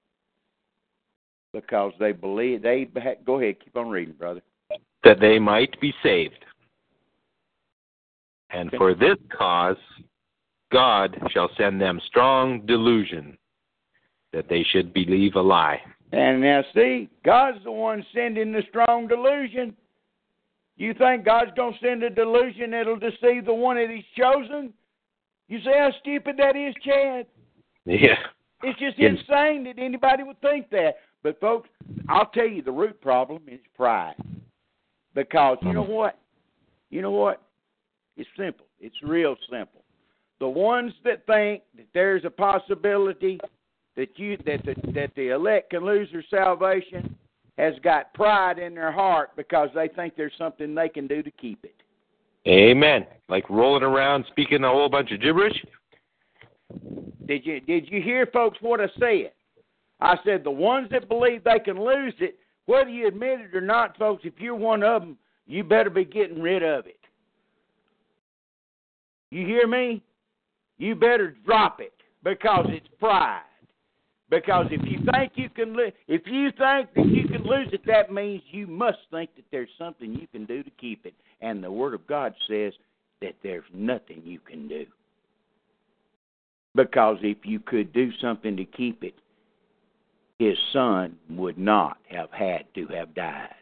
Because 1.53 1.93
they 1.99 2.13
believe 2.13 2.61
they 2.61 2.89
go 3.25 3.39
ahead, 3.39 3.57
keep 3.63 3.75
on 3.75 3.89
reading, 3.89 4.13
brother. 4.13 4.41
That 5.03 5.19
they 5.19 5.37
might 5.39 5.79
be 5.81 5.93
saved. 6.01 6.45
And 8.51 8.71
for 8.77 8.95
this 8.95 9.17
cause, 9.35 9.77
God 10.71 11.17
shall 11.31 11.49
send 11.57 11.81
them 11.81 11.99
strong 12.07 12.65
delusion 12.65 13.37
that 14.33 14.47
they 14.47 14.63
should 14.63 14.93
believe 14.93 15.35
a 15.35 15.41
lie. 15.41 15.81
And 16.11 16.41
now, 16.41 16.63
see, 16.73 17.09
God's 17.23 17.63
the 17.63 17.71
one 17.71 18.05
sending 18.13 18.51
the 18.51 18.63
strong 18.69 19.07
delusion. 19.07 19.75
You 20.79 20.93
think 20.93 21.25
God's 21.25 21.51
going 21.57 21.73
to 21.73 21.79
send 21.85 22.03
a 22.03 22.09
delusion 22.09 22.71
that'll 22.71 22.97
deceive 22.97 23.45
the 23.45 23.53
one 23.53 23.75
that 23.75 23.89
He's 23.89 24.05
chosen? 24.17 24.73
You 25.49 25.59
see 25.59 25.73
how 25.77 25.91
stupid 25.99 26.37
that 26.37 26.55
is, 26.55 26.73
Chad? 26.83 27.27
Yeah. 27.85 28.15
It's 28.63 28.79
just 28.79 28.97
Yeah. 28.97 29.09
insane 29.09 29.65
that 29.65 29.77
anybody 29.77 30.23
would 30.23 30.39
think 30.39 30.69
that. 30.69 30.99
But, 31.21 31.37
folks, 31.41 31.69
I'll 32.07 32.27
tell 32.27 32.47
you 32.47 32.61
the 32.61 32.71
root 32.71 32.99
problem 33.01 33.43
is 33.47 33.59
pride. 33.75 34.15
Because, 35.13 35.57
you 35.63 35.73
know 35.73 35.83
mm-hmm. 35.83 35.91
what? 35.91 36.17
You 36.89 37.01
know 37.01 37.11
what? 37.11 37.41
It's 38.15 38.29
simple. 38.37 38.65
It's 38.79 38.95
real 39.03 39.35
simple. 39.49 39.83
The 40.39 40.47
ones 40.47 40.93
that 41.03 41.25
think 41.25 41.63
that 41.75 41.87
there's 41.93 42.23
a 42.23 42.29
possibility 42.29 43.37
that 43.97 44.17
you 44.17 44.37
that 44.45 44.63
the, 44.63 44.75
that 44.93 45.13
the 45.15 45.29
elect 45.29 45.71
can 45.71 45.85
lose 45.85 46.07
their 46.13 46.23
salvation 46.29 47.17
has 47.59 47.73
got 47.83 48.13
pride 48.13 48.57
in 48.57 48.73
their 48.73 48.91
heart 48.91 49.31
because 49.35 49.69
they 49.75 49.89
think 49.89 50.15
there's 50.15 50.31
something 50.37 50.73
they 50.73 50.87
can 50.87 51.07
do 51.07 51.21
to 51.21 51.31
keep 51.31 51.63
it. 51.65 51.75
Amen. 52.47 53.05
Like 53.27 53.49
rolling 53.49 53.83
around 53.83 54.25
speaking 54.29 54.63
a 54.63 54.69
whole 54.69 54.87
bunch 54.87 55.11
of 55.11 55.21
gibberish. 55.21 55.53
Did 57.27 57.45
you 57.45 57.59
did 57.59 57.91
you 57.91 58.01
hear 58.01 58.25
folks 58.27 58.57
what 58.61 58.79
I 58.79 58.87
said? 58.97 59.31
I 59.99 60.15
said 60.23 60.45
the 60.45 60.51
ones 60.51 60.87
that 60.91 61.09
believe 61.09 61.43
they 61.43 61.59
can 61.59 61.77
lose 61.83 62.13
it, 62.19 62.39
whether 62.65 62.89
you 62.89 63.07
admit 63.07 63.41
it 63.41 63.55
or 63.55 63.61
not, 63.61 63.97
folks, 63.97 64.23
if 64.23 64.33
you're 64.37 64.55
one 64.55 64.81
of 64.81 65.01
them, 65.01 65.17
you 65.45 65.63
better 65.63 65.89
be 65.89 66.05
getting 66.05 66.41
rid 66.41 66.63
of 66.63 66.87
it. 66.87 66.99
You 69.31 69.45
hear 69.45 69.67
me? 69.67 70.01
You 70.77 70.95
better 70.95 71.35
drop 71.45 71.81
it 71.81 71.93
because 72.23 72.67
it's 72.69 72.87
pride. 72.99 73.41
Because 74.29 74.67
if 74.69 74.81
you 74.85 74.99
think 75.11 75.33
you 75.35 75.49
can, 75.49 75.75
if 76.07 76.21
you 76.27 76.51
think 76.51 76.93
that 76.93 77.07
you 77.07 77.27
can 77.27 77.43
lose 77.43 77.69
it, 77.71 77.81
that 77.87 78.11
means 78.11 78.43
you 78.51 78.67
must 78.67 78.99
think 79.09 79.31
that 79.35 79.45
there's 79.51 79.69
something 79.77 80.13
you 80.13 80.27
can 80.31 80.45
do 80.45 80.61
to 80.61 80.69
keep 80.79 81.05
it. 81.05 81.15
And 81.41 81.63
the 81.63 81.71
Word 81.71 81.95
of 81.95 82.05
God 82.05 82.35
says 82.47 82.73
that 83.21 83.33
there's 83.41 83.63
nothing 83.73 84.21
you 84.23 84.39
can 84.39 84.67
do. 84.67 84.85
Because 86.75 87.17
if 87.21 87.37
you 87.43 87.59
could 87.59 87.91
do 87.91 88.11
something 88.21 88.55
to 88.55 88.65
keep 88.65 89.03
it, 89.03 89.15
his 90.37 90.57
son 90.71 91.17
would 91.31 91.57
not 91.57 91.97
have 92.09 92.31
had 92.31 92.65
to 92.75 92.85
have 92.87 93.13
died. 93.15 93.55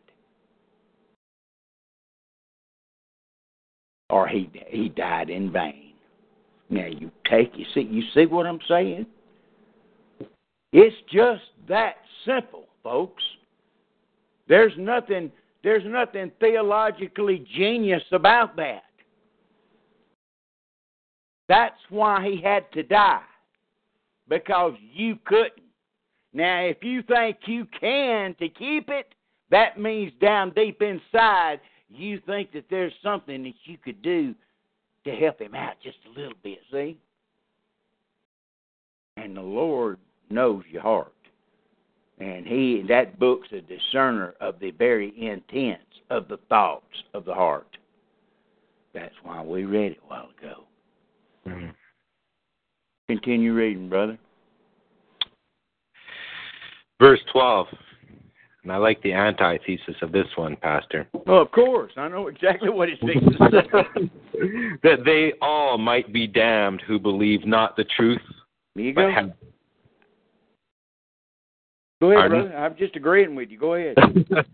Or 4.10 4.28
he 4.28 4.50
he 4.68 4.90
died 4.90 5.30
in 5.30 5.52
vain. 5.52 5.94
Now 6.70 6.86
you 6.86 7.12
take 7.30 7.54
you 7.56 7.66
see 7.74 7.82
you 7.82 8.04
see 8.14 8.26
what 8.26 8.46
I'm 8.46 8.60
saying? 8.68 9.06
It's 10.74 10.96
just 11.12 11.44
that 11.68 11.96
simple, 12.26 12.66
folks. 12.84 13.24
There's 14.48 14.74
nothing 14.78 15.32
there's 15.64 15.84
nothing 15.86 16.32
theologically 16.40 17.46
genius 17.56 18.04
about 18.12 18.56
that. 18.58 18.84
That's 21.50 21.80
why 21.90 22.26
he 22.26 22.42
had 22.42 22.72
to 22.74 22.84
die. 22.84 23.22
Because 24.30 24.74
you 24.94 25.18
couldn't. 25.26 25.64
Now, 26.34 26.62
if 26.62 26.84
you 26.84 27.02
think 27.04 27.38
you 27.46 27.66
can 27.80 28.36
to 28.36 28.50
keep 28.50 28.90
it, 28.90 29.14
that 29.50 29.80
means 29.80 30.12
down 30.22 30.52
deep 30.52 30.82
inside 30.82 31.60
you 31.90 32.20
think 32.26 32.52
that 32.52 32.66
there's 32.70 32.94
something 33.02 33.44
that 33.44 33.54
you 33.64 33.78
could 33.78 34.02
do 34.02 34.36
to 35.06 35.12
help 35.12 35.42
him 35.42 35.56
out 35.56 35.76
just 35.82 35.98
a 36.06 36.20
little 36.20 36.38
bit, 36.44 36.60
see? 36.72 36.98
And 39.16 39.36
the 39.36 39.42
Lord 39.42 39.98
knows 40.30 40.64
your 40.70 40.82
heart. 40.82 41.14
And 42.20 42.46
he 42.46 42.84
that 42.88 43.20
book's 43.20 43.50
a 43.52 43.62
discerner 43.62 44.34
of 44.42 44.60
the 44.60 44.72
very 44.72 45.14
intents 45.20 45.84
of 46.10 46.28
the 46.28 46.38
thoughts 46.50 47.04
of 47.14 47.26
the 47.26 47.34
heart. 47.34 47.78
That's 48.94 49.14
why 49.24 49.44
we 49.44 49.66
read 49.66 49.94
it 49.94 50.00
a 50.04 50.08
while 50.08 50.30
ago. 50.40 50.64
Mhm. 51.46 51.74
Continue 53.08 53.54
reading, 53.54 53.88
brother. 53.88 54.18
Verse 57.00 57.24
12. 57.32 57.68
And 58.64 58.72
I 58.72 58.78
like 58.78 59.02
the 59.02 59.14
antithesis 59.14 59.96
of 60.02 60.12
this 60.12 60.28
one, 60.36 60.58
Pastor. 60.58 61.08
Well, 61.26 61.42
of 61.42 61.52
course. 61.52 61.94
I 61.96 62.10
know 62.10 62.28
exactly 62.28 62.70
what 62.70 62.88
to 62.88 62.98
say. 62.98 63.14
that 64.84 65.06
they 65.06 65.34
all 65.42 65.78
might 65.78 66.12
be 66.12 66.28
damned 66.28 66.82
who 66.86 67.00
believe 67.00 67.46
not 67.46 67.78
the 67.78 67.86
truth, 67.96 68.20
but 68.76 69.12
have, 69.14 69.32
Go 72.00 72.12
ahead, 72.12 72.30
Pardon? 72.30 72.42
brother. 72.50 72.58
I'm 72.58 72.76
just 72.78 72.96
agreeing 72.96 73.36
with 73.36 73.50
you. 73.50 73.58
Go 73.58 73.74
ahead. 73.76 73.96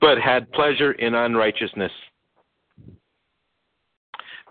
but 0.00 0.18
had 0.18 0.50
pleasure 0.52 0.92
in 0.92 1.14
unrighteousness. 1.14 1.92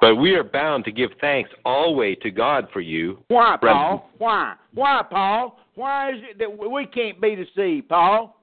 But 0.01 0.15
we 0.15 0.35
are 0.35 0.43
bound 0.43 0.83
to 0.85 0.91
give 0.91 1.11
thanks 1.21 1.49
always 1.63 2.17
to 2.21 2.29
God 2.29 2.67
for 2.73 2.81
you, 2.81 3.19
Why, 3.29 3.55
Brethren. 3.55 3.81
Paul? 3.81 4.09
Why? 4.17 4.53
Why, 4.73 5.01
Paul? 5.09 5.59
Why 5.75 6.11
is 6.11 6.17
it 6.21 6.39
that 6.39 6.69
we 6.69 6.85
can't 6.87 7.21
be 7.21 7.35
deceived, 7.35 7.89
Paul? 7.89 8.35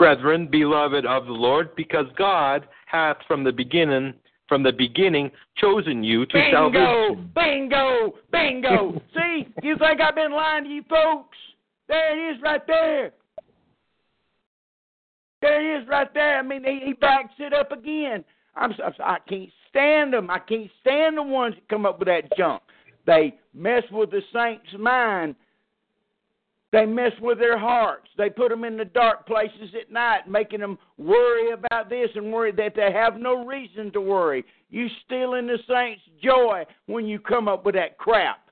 brethren, 0.00 0.48
beloved 0.50 1.04
of 1.04 1.26
the 1.26 1.32
Lord, 1.32 1.76
because 1.76 2.06
God 2.16 2.66
hath 2.86 3.18
from 3.28 3.44
the 3.44 3.52
beginning 3.52 4.14
from 4.48 4.64
the 4.64 4.72
beginning 4.72 5.30
chosen 5.58 6.02
you 6.02 6.26
to 6.26 6.32
Bingo! 6.32 6.50
salvation. 6.50 7.30
Bingo! 7.36 8.14
Bingo! 8.32 9.00
See, 9.14 9.46
you 9.62 9.76
think 9.76 10.00
I've 10.00 10.16
been 10.16 10.32
lying 10.32 10.64
to 10.64 10.70
you 10.70 10.82
folks? 10.90 11.38
There 11.90 12.30
it 12.30 12.36
is 12.36 12.40
right 12.40 12.64
there. 12.68 13.10
There 15.42 15.78
it 15.78 15.82
is 15.82 15.88
right 15.88 16.14
there. 16.14 16.38
I 16.38 16.42
mean, 16.42 16.62
he, 16.62 16.86
he 16.86 16.92
backs 16.92 17.34
it 17.38 17.52
up 17.52 17.72
again. 17.72 18.24
I'm, 18.54 18.72
so- 18.76 18.84
I 19.04 19.18
can't 19.28 19.50
stand 19.68 20.12
them. 20.12 20.30
I 20.30 20.38
can't 20.38 20.70
stand 20.80 21.18
the 21.18 21.22
ones 21.24 21.56
that 21.56 21.68
come 21.68 21.84
up 21.84 21.98
with 21.98 22.06
that 22.06 22.36
junk. 22.38 22.62
They 23.06 23.34
mess 23.52 23.82
with 23.90 24.12
the 24.12 24.20
saints' 24.32 24.68
mind. 24.78 25.34
They 26.70 26.86
mess 26.86 27.10
with 27.20 27.40
their 27.40 27.58
hearts. 27.58 28.06
They 28.16 28.30
put 28.30 28.50
them 28.50 28.62
in 28.62 28.76
the 28.76 28.84
dark 28.84 29.26
places 29.26 29.74
at 29.74 29.90
night, 29.90 30.28
making 30.28 30.60
them 30.60 30.78
worry 30.96 31.50
about 31.50 31.90
this 31.90 32.10
and 32.14 32.32
worry 32.32 32.52
that 32.52 32.76
they 32.76 32.92
have 32.92 33.16
no 33.16 33.44
reason 33.44 33.90
to 33.94 34.00
worry. 34.00 34.44
You 34.68 34.86
stealing 35.04 35.48
the 35.48 35.58
saints' 35.68 36.02
joy 36.22 36.64
when 36.86 37.06
you 37.06 37.18
come 37.18 37.48
up 37.48 37.64
with 37.64 37.74
that 37.74 37.98
crap. 37.98 38.49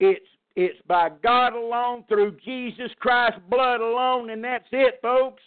It's 0.00 0.26
it's 0.56 0.78
by 0.86 1.10
God 1.22 1.54
alone, 1.54 2.04
through 2.08 2.36
Jesus 2.44 2.90
Christ's 3.00 3.40
blood 3.50 3.80
alone, 3.80 4.30
and 4.30 4.42
that's 4.42 4.68
it, 4.70 5.00
folks. 5.02 5.42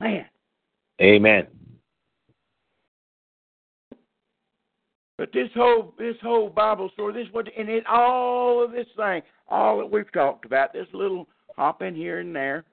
Man, 0.00 0.26
Amen. 1.00 1.46
But 5.16 5.32
this 5.32 5.48
whole 5.54 5.94
this 5.98 6.16
whole 6.22 6.50
Bible 6.50 6.90
story, 6.92 7.12
this 7.14 7.32
what 7.32 7.48
and 7.56 7.68
it 7.68 7.86
all 7.86 8.64
of 8.64 8.72
this 8.72 8.86
thing, 8.96 9.22
all 9.48 9.78
that 9.78 9.90
we've 9.90 10.10
talked 10.12 10.44
about, 10.44 10.72
this 10.72 10.88
little 10.92 11.28
hop 11.56 11.82
in 11.82 11.94
here 11.94 12.18
and 12.18 12.34
there, 12.34 12.64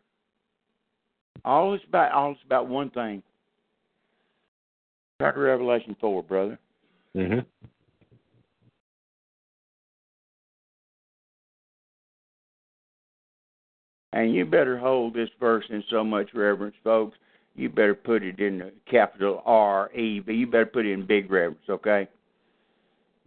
all 1.46 1.74
it's 1.74 1.84
about 1.88 2.12
all 2.12 2.32
it's 2.32 2.42
about 2.46 2.68
one 2.68 2.90
thing. 2.90 3.22
Start 5.20 5.36
to 5.36 5.42
Revelation 5.42 5.96
four, 6.02 6.24
brother. 6.24 6.58
hmm 7.16 7.40
And 14.14 14.34
you 14.34 14.46
better 14.46 14.78
hold 14.78 15.14
this 15.14 15.30
verse 15.40 15.66
in 15.70 15.84
so 15.90 16.04
much 16.04 16.30
reverence, 16.34 16.76
folks. 16.84 17.18
You 17.56 17.70
better 17.70 17.96
put 17.96 18.24
it 18.24 18.40
in 18.40 18.60
the 18.60 18.72
capital 18.90 19.42
R 19.46 19.92
E, 19.94 20.20
but 20.20 20.34
you 20.34 20.48
better 20.48 20.66
put 20.66 20.86
it 20.86 20.94
in 20.94 21.06
big 21.06 21.30
reverence, 21.32 21.64
okay? 21.70 22.08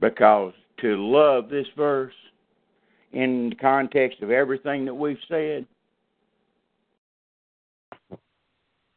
Because 0.00 0.52
to 0.80 0.96
love 0.96 1.48
this 1.48 1.66
verse 1.76 2.14
in 3.12 3.50
the 3.50 3.56
context 3.56 4.20
of 4.22 4.30
everything 4.30 4.84
that 4.84 4.94
we've 4.94 5.18
said, 5.28 5.66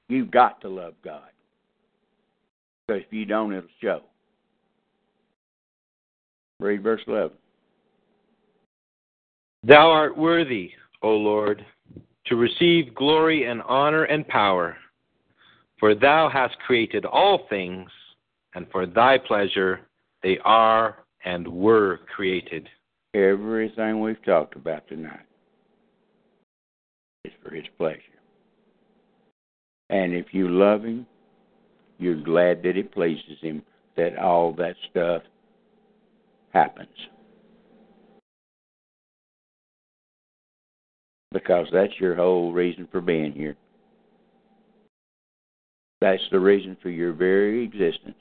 You've 0.10 0.32
got 0.32 0.62
to 0.62 0.70
love 0.70 0.94
God. 1.04 1.30
Because 2.88 3.04
if 3.06 3.14
you 3.14 3.26
don't, 3.26 3.54
it'll 3.54 3.70
show. 3.82 4.02
Read 6.60 6.82
verse 6.82 7.02
11. 7.08 7.32
Thou 9.64 9.90
art 9.90 10.18
worthy, 10.18 10.72
O 11.02 11.10
Lord, 11.10 11.66
to 12.30 12.36
receive 12.36 12.94
glory 12.96 13.46
and 13.46 13.62
honor 13.64 14.04
and 14.04 14.28
power, 14.28 14.78
for 15.80 15.96
thou 15.96 16.30
hast 16.32 16.58
created 16.66 17.06
all 17.06 17.46
things, 17.50 17.90
and 18.56 18.66
for 18.72 18.86
thy 18.86 19.18
pleasure 19.18 19.82
they 20.24 20.38
are 20.44 21.06
and 21.26 21.48
were 21.48 22.00
created. 22.16 22.68
Everything 23.14 24.02
we've 24.02 24.24
talked 24.24 24.56
about 24.56 24.88
tonight 24.88 25.26
is 27.26 27.32
for 27.44 27.54
His 27.54 27.66
pleasure. 27.78 28.02
And 29.90 30.14
if 30.14 30.28
you 30.32 30.50
love 30.50 30.84
Him, 30.84 31.06
you're 31.98 32.22
glad 32.22 32.62
that 32.64 32.78
it 32.78 32.92
pleases 32.92 33.38
Him 33.42 33.62
that 33.96 34.18
all 34.18 34.54
that 34.54 34.76
stuff 34.90 35.24
happens. 36.54 36.88
Because 41.38 41.68
that's 41.72 41.94
your 42.00 42.16
whole 42.16 42.52
reason 42.52 42.88
for 42.92 43.00
being 43.00 43.32
here. 43.32 43.56
That's 46.02 46.24
the 46.32 46.40
reason 46.40 46.76
for 46.82 46.90
your 46.90 47.14
very 47.14 47.64
existence. 47.64 48.18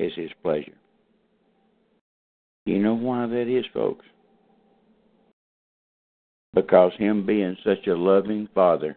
Is 0.00 0.12
his 0.16 0.30
pleasure. 0.42 0.74
You 2.64 2.80
know 2.80 2.94
why 2.94 3.28
that 3.28 3.46
is, 3.46 3.64
folks? 3.72 4.04
Because 6.52 6.90
him 6.98 7.24
being 7.24 7.56
such 7.64 7.86
a 7.86 7.94
loving 7.94 8.48
father 8.52 8.96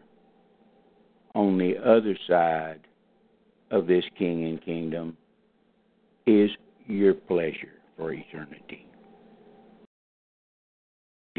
on 1.35 1.59
the 1.59 1.75
other 1.77 2.17
side 2.27 2.79
of 3.69 3.85
this 3.85 4.03
king 4.17 4.45
and 4.45 4.59
kingdom 4.65 5.15
is 6.25 6.49
your 6.87 7.13
pleasure 7.13 7.75
for 7.95 8.13
eternity. 8.13 8.88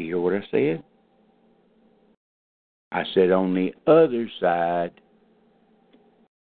Do 0.01 0.07
you 0.07 0.15
hear 0.15 0.21
what 0.23 0.33
I 0.33 0.43
said? 0.49 0.83
I 2.91 3.03
said 3.13 3.29
on 3.29 3.53
the 3.53 3.71
other 3.85 4.27
side 4.39 4.89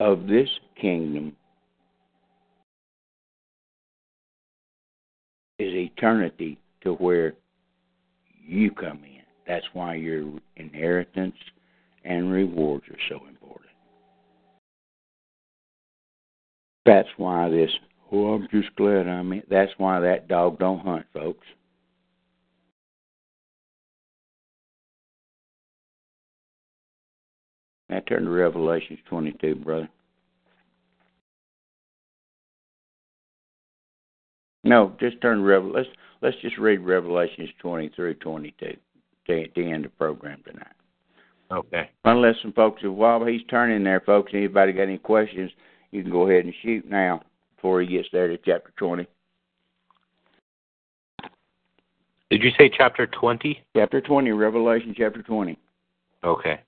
of 0.02 0.28
this 0.28 0.50
kingdom 0.80 1.34
is 5.60 5.74
eternity 5.74 6.60
to 6.82 6.96
where 6.96 7.36
you 8.46 8.70
come 8.72 9.02
in. 9.06 9.22
That's 9.48 9.66
why 9.72 9.96
your 9.96 10.26
inheritance 10.58 11.38
and 12.04 12.30
rewards 12.30 12.84
are 12.90 13.00
so 13.08 13.26
important. 13.28 13.72
That's 16.86 17.08
why 17.16 17.50
this, 17.50 17.72
oh, 18.12 18.34
I'm 18.34 18.50
just 18.52 18.76
glad 18.76 19.08
I'm 19.08 19.32
in. 19.32 19.44
That's 19.50 19.72
why 19.78 20.02
that 20.02 20.28
dog 20.28 20.60
don't 20.60 20.80
hunt, 20.80 21.06
folks. 21.14 21.48
Now 27.90 28.02
turn 28.02 28.26
to 28.26 28.30
Revelations 28.30 29.00
22, 29.10 29.56
brother. 29.56 29.90
No, 34.64 34.94
just 35.00 35.22
turn 35.22 35.38
to 35.38 35.44
Revel. 35.44 35.72
Let's 35.72 35.88
let's 36.22 36.36
just 36.42 36.58
read 36.58 36.82
Revelations 36.82 37.50
20 37.60 37.90
through 37.96 38.16
22 38.16 38.76
at 39.30 39.54
the 39.56 39.64
end 39.64 39.86
of 39.86 39.92
the 39.92 39.98
program 39.98 40.42
tonight. 40.46 40.68
Okay. 41.52 41.90
Unless 42.04 42.36
some 42.42 42.52
folks, 42.52 42.82
while 42.84 43.24
he's 43.26 43.44
turning 43.50 43.84
there, 43.84 44.02
folks, 44.02 44.32
anybody 44.34 44.74
got 44.74 44.84
any 44.84 44.98
questions, 44.98 45.52
you 45.92 46.02
can 46.02 46.12
go 46.12 46.30
ahead 46.30 46.46
and 46.46 46.54
shoot 46.62 46.86
now 46.90 47.22
before 47.56 47.82
he 47.82 47.88
gets 47.88 48.10
there 48.12 48.28
to 48.28 48.38
chapter 48.38 48.74
20. 48.76 49.08
Did 52.30 52.44
you 52.44 52.52
say 52.58 52.70
chapter 52.76 53.08
20? 53.08 53.64
Chapter 53.76 54.02
20, 54.02 54.32
Revelation 54.32 54.94
chapter 54.98 55.22
20. 55.22 55.58
Okay. 56.26 56.60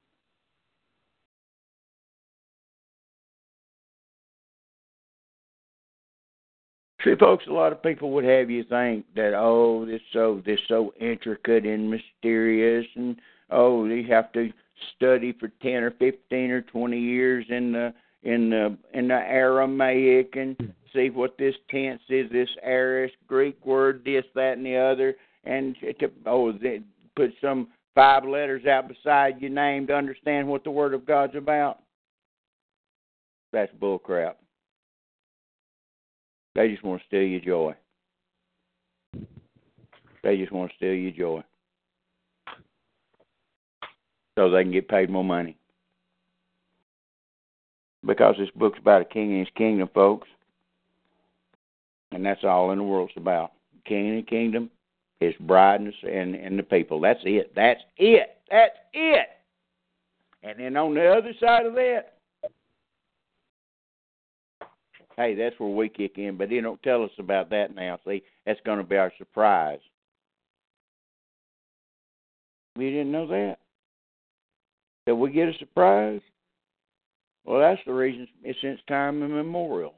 See, 7.04 7.16
folks, 7.18 7.46
a 7.48 7.52
lot 7.52 7.72
of 7.72 7.82
people 7.82 8.12
would 8.12 8.26
have 8.26 8.50
you 8.50 8.64
think 8.66 9.06
that 9.16 9.34
oh, 9.34 9.86
this 9.86 10.02
so 10.12 10.42
this 10.46 10.60
so 10.68 10.94
intricate 11.00 11.66
and 11.66 11.90
mysterious, 11.90 12.86
and 12.96 13.16
oh, 13.50 13.86
you 13.86 14.06
have 14.12 14.32
to 14.34 14.52
study 14.96 15.34
for 15.40 15.50
ten 15.62 15.84
or 15.84 15.92
fifteen 15.92 16.52
or 16.52 16.62
twenty 16.62 17.00
years 17.00 17.46
in 17.50 17.72
the 17.72 17.94
in 18.24 18.50
the 18.50 18.78
in 18.94 19.08
the 19.08 19.14
Aramaic 19.14 20.36
and 20.36 20.58
hmm. 20.58 20.66
see 20.94 21.10
what 21.10 21.38
this 21.38 21.56
tense 21.70 22.02
is, 22.10 22.30
this 22.32 22.50
aorist 22.64 23.16
Greek 23.28 23.66
word, 23.66 24.02
this, 24.04 24.26
that, 24.36 24.58
and 24.58 24.66
the 24.66 24.76
other, 24.76 25.16
and 25.46 25.78
to 26.00 26.12
oh, 26.26 26.52
they 26.52 26.82
put 27.16 27.32
some 27.40 27.70
five 27.96 28.26
letters 28.26 28.66
out 28.66 28.90
beside 28.90 29.40
your 29.40 29.52
name 29.52 29.88
to 29.88 29.96
understand 29.96 30.48
what 30.48 30.64
the 30.64 30.72
Word 30.72 30.94
of 30.94 31.06
God's 31.06 31.36
about. 31.36 31.80
That's 33.54 33.72
bull 33.80 34.00
crap. 34.00 34.38
They 36.56 36.70
just 36.70 36.84
want 36.84 37.02
to 37.02 37.08
steal 37.08 37.24
your 37.24 37.40
joy. 37.40 37.76
They 40.24 40.38
just 40.38 40.52
want 40.52 40.72
to 40.72 40.78
steal 40.78 40.94
your 40.94 41.12
joy. 41.12 41.44
So 44.38 44.50
they 44.50 44.64
can 44.64 44.72
get 44.72 44.88
paid 44.88 45.10
more 45.10 45.24
money. 45.24 45.58
Because 48.06 48.36
this 48.38 48.50
book's 48.56 48.80
about 48.80 49.02
a 49.02 49.06
king 49.06 49.32
and 49.32 49.40
his 49.40 49.56
kingdom, 49.56 49.90
folks. 49.94 50.28
And 52.12 52.26
that's 52.26 52.44
all 52.44 52.72
in 52.72 52.80
the 52.80 52.84
world's 52.84 53.14
about. 53.18 53.52
King 53.86 54.10
and 54.10 54.28
kingdom, 54.28 54.70
his 55.20 55.34
bride 55.40 55.82
and, 55.82 56.36
and 56.36 56.58
the 56.58 56.64
people. 56.64 57.00
That's 57.00 57.20
it. 57.24 57.54
That's 57.56 57.82
it. 57.98 58.38
That's 58.50 58.76
it. 58.94 59.28
And 60.44 60.60
then 60.60 60.78
on 60.78 60.94
the 60.94 61.12
other 61.12 61.34
side 61.40 61.66
of 61.66 61.74
that, 61.76 62.19
hey, 65.20 65.36
that's 65.36 65.60
where 65.60 65.70
we 65.70 65.90
kick 65.90 66.18
in. 66.18 66.38
But 66.38 66.50
they 66.50 66.62
don't 66.62 66.82
tell 66.82 67.04
us 67.04 67.12
about 67.20 67.50
that 67.50 67.76
now. 67.76 68.00
See, 68.08 68.24
that's 68.46 68.60
going 68.66 68.78
to 68.78 68.86
be 68.86 68.96
our 68.96 69.12
surprise. 69.18 69.80
We 72.78 72.90
didn't 72.90 73.12
know 73.12 73.28
that. 73.28 73.58
Did 75.06 75.14
we 75.14 75.32
get 75.32 75.50
a 75.50 75.58
surprise? 75.60 76.22
Well, 77.44 77.60
that's 77.60 77.82
the 77.86 77.94
reason 77.94 78.28
since 78.62 78.80
time 78.88 79.22
immemorial 79.22 79.94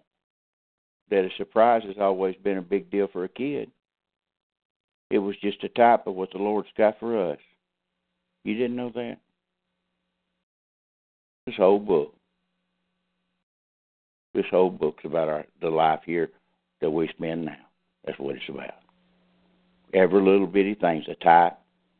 that 1.12 1.26
a 1.26 1.30
surprise 1.38 1.84
has 1.86 1.98
always 2.00 2.36
been 2.44 2.58
a 2.58 2.64
big 2.64 2.90
deal 2.90 3.08
for 3.12 3.24
a 3.24 3.30
kid. 3.30 3.70
It 5.12 5.20
was 5.20 5.36
just 5.42 5.64
a 5.64 5.70
type 5.70 6.08
of 6.08 6.16
what 6.16 6.32
the 6.32 6.40
Lord's 6.40 6.70
got 6.78 7.00
for 7.00 7.32
us. 7.32 7.40
You 8.44 8.56
didn't 8.56 8.78
know 8.78 8.92
that? 8.96 9.18
This 11.46 11.58
whole 11.58 11.80
book 11.80 12.16
this 14.34 14.46
whole 14.50 14.70
book's 14.70 15.06
about 15.06 15.30
our 15.30 15.46
the 15.62 15.70
life 15.70 16.02
here 16.06 16.30
that 16.82 16.90
we 16.90 17.08
spend 17.10 17.46
now. 17.46 17.58
That's 18.06 18.20
what 18.20 18.36
it's 18.36 18.50
about. 18.50 18.76
Every 19.94 20.22
little 20.22 20.48
bitty 20.48 20.76
thing's 20.76 21.08
a 21.08 21.16
type 21.16 21.58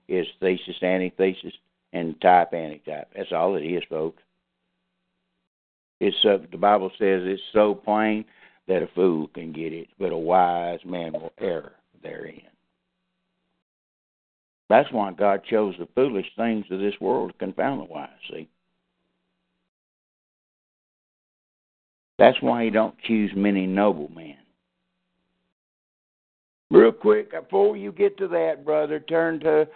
is 0.08 0.26
thesis, 0.40 0.82
antithesis, 0.82 1.54
and 1.94 2.20
type, 2.22 2.54
antitype. 2.54 3.10
That's 3.16 3.32
all 3.32 3.56
it 3.56 3.64
is, 3.64 3.84
folks. 3.90 4.24
It's 6.00 6.18
uh, 6.26 6.40
the 6.52 6.58
Bible 6.58 6.90
says 6.98 7.22
it's 7.26 7.42
so 7.54 7.76
plain 7.76 8.26
that 8.68 8.82
a 8.82 8.88
fool 8.96 9.28
can 9.28 9.52
get 9.52 9.74
it, 9.74 9.88
but 10.00 10.12
a 10.12 10.18
wise 10.18 10.80
man 10.86 11.14
will 11.14 11.34
err 11.40 11.74
therein. 12.02 12.42
That's 14.70 14.92
why 14.92 15.12
God 15.12 15.44
chose 15.44 15.76
the 15.78 15.88
foolish 15.94 16.28
things 16.38 16.66
of 16.72 16.80
this 16.80 16.96
world 17.02 17.34
to 17.34 17.38
confound 17.38 17.82
the 17.82 17.86
wise. 17.86 18.10
See. 18.30 18.48
That's 22.22 22.40
why 22.40 22.66
he 22.66 22.70
don't 22.70 22.94
choose 23.08 23.32
many 23.36 23.66
noblemen. 23.66 24.36
Real 26.70 26.92
quick, 26.92 27.32
before 27.32 27.76
you 27.76 27.92
get 27.92 28.16
to 28.20 28.28
that, 28.28 28.64
brother, 28.64 29.00
turn 29.00 29.40
to 29.40 29.68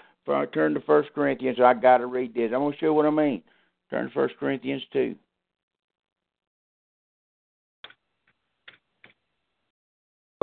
turn 0.53 0.75
to 0.75 0.79
First 0.81 1.09
Corinthians. 1.15 1.57
I 1.59 1.73
got 1.73 1.97
to 1.97 2.05
read 2.05 2.35
this. 2.35 2.51
I'm 2.53 2.59
going 2.59 2.73
to 2.73 2.77
show 2.77 2.85
you 2.85 2.93
what 2.93 3.07
I 3.07 3.09
mean. 3.09 3.41
Turn 3.89 4.05
to 4.05 4.13
First 4.13 4.35
Corinthians 4.39 4.83
two. 4.93 5.15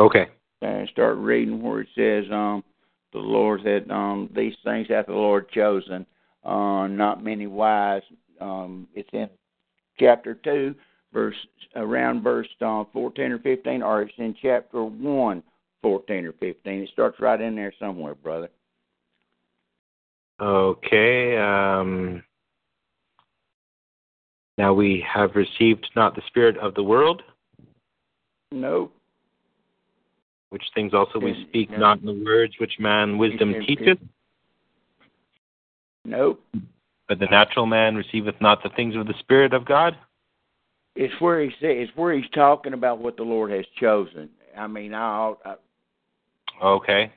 Okay. 0.00 0.26
And 0.60 0.88
start 0.88 1.18
reading 1.18 1.62
where 1.62 1.82
it 1.82 1.88
says, 1.94 2.24
um, 2.32 2.64
the 3.12 3.20
Lord 3.20 3.60
said, 3.62 3.88
um, 3.92 4.28
these 4.34 4.54
things 4.64 4.88
hath 4.88 5.06
the 5.06 5.12
Lord 5.12 5.48
chosen, 5.50 6.04
uh, 6.42 6.88
not 6.88 7.22
many 7.22 7.46
wise. 7.46 8.02
Um, 8.40 8.88
it's 8.92 9.08
in 9.12 9.28
chapter 10.00 10.34
two, 10.34 10.74
verse 11.12 11.36
around 11.76 12.22
verse 12.22 12.48
uh, 12.60 12.84
14 12.92 13.32
or 13.32 13.38
15, 13.38 13.82
or 13.82 14.02
it's 14.02 14.12
in 14.18 14.34
chapter 14.40 14.84
1, 14.84 15.42
14 15.82 16.26
or 16.26 16.32
15. 16.32 16.72
It 16.72 16.88
starts 16.92 17.20
right 17.20 17.40
in 17.40 17.56
there 17.56 17.72
somewhere, 17.78 18.14
brother. 18.14 18.48
Okay. 20.40 21.36
Um, 21.36 22.22
Now 24.58 24.74
we 24.74 25.04
have 25.12 25.34
received 25.34 25.88
not 25.96 26.14
the 26.14 26.22
spirit 26.26 26.56
of 26.58 26.74
the 26.74 26.82
world, 26.82 27.22
Nope. 28.50 28.94
which 30.50 30.64
things 30.74 30.92
also 30.92 31.18
we 31.18 31.46
speak 31.48 31.70
no. 31.70 31.78
not 31.78 32.00
in 32.00 32.06
the 32.06 32.24
words 32.24 32.54
which 32.58 32.78
man 32.78 33.16
wisdom 33.18 33.54
teacheth, 33.66 33.98
Nope. 36.04 36.44
but 37.08 37.18
the 37.18 37.26
natural 37.26 37.66
man 37.66 37.94
receiveth 37.96 38.34
not 38.40 38.62
the 38.62 38.68
things 38.70 38.94
of 38.96 39.06
the 39.06 39.14
Spirit 39.20 39.54
of 39.54 39.64
God. 39.64 39.96
It's 40.94 41.14
where 41.20 41.42
he 41.42 41.50
say 41.60 41.80
it's 41.80 41.92
where 41.96 42.14
he's 42.14 42.28
talking 42.34 42.74
about 42.74 42.98
what 42.98 43.16
the 43.16 43.22
Lord 43.22 43.50
has 43.50 43.64
chosen. 43.80 44.28
I 44.56 44.66
mean, 44.66 44.92
I, 44.94 45.32
I 45.44 45.54
Okay. 46.62 47.12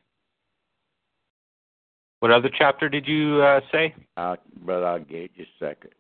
What 2.20 2.32
other 2.32 2.50
chapter 2.58 2.90
did 2.90 3.08
you 3.08 3.42
uh, 3.42 3.60
say? 3.72 3.94
I, 4.18 4.36
brother, 4.64 4.88
I'll 4.88 5.00
get 5.00 5.18
it 5.18 5.32
just 5.38 5.50
a 5.62 5.66
second. 5.66 5.92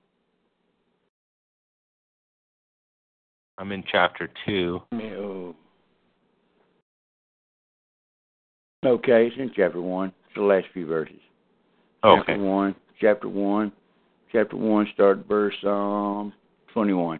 I'm 3.57 3.71
in 3.71 3.83
chapter 3.89 4.29
2. 4.45 4.81
Oh. 4.93 5.55
Okay, 8.85 9.27
it's 9.27 9.35
in 9.37 9.51
chapter 9.55 9.81
one. 9.81 10.09
It's 10.27 10.35
the 10.35 10.43
last 10.43 10.67
few 10.73 10.85
verses. 10.85 11.15
Chapter 12.03 12.33
Okay. 12.33 12.37
one. 12.37 12.75
Chapter 13.01 13.27
one. 13.27 13.71
Chapter 14.31 14.57
one. 14.57 14.87
Start 14.93 15.25
verse 15.27 15.55
um 15.63 16.33
twenty-one. 16.71 17.19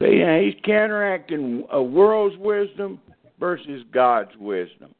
Now 0.00 0.40
he's 0.40 0.54
counteracting 0.64 1.64
a 1.70 1.82
world's 1.82 2.36
wisdom 2.38 3.00
versus 3.38 3.82
God's 3.92 4.30
wisdom. 4.38 4.94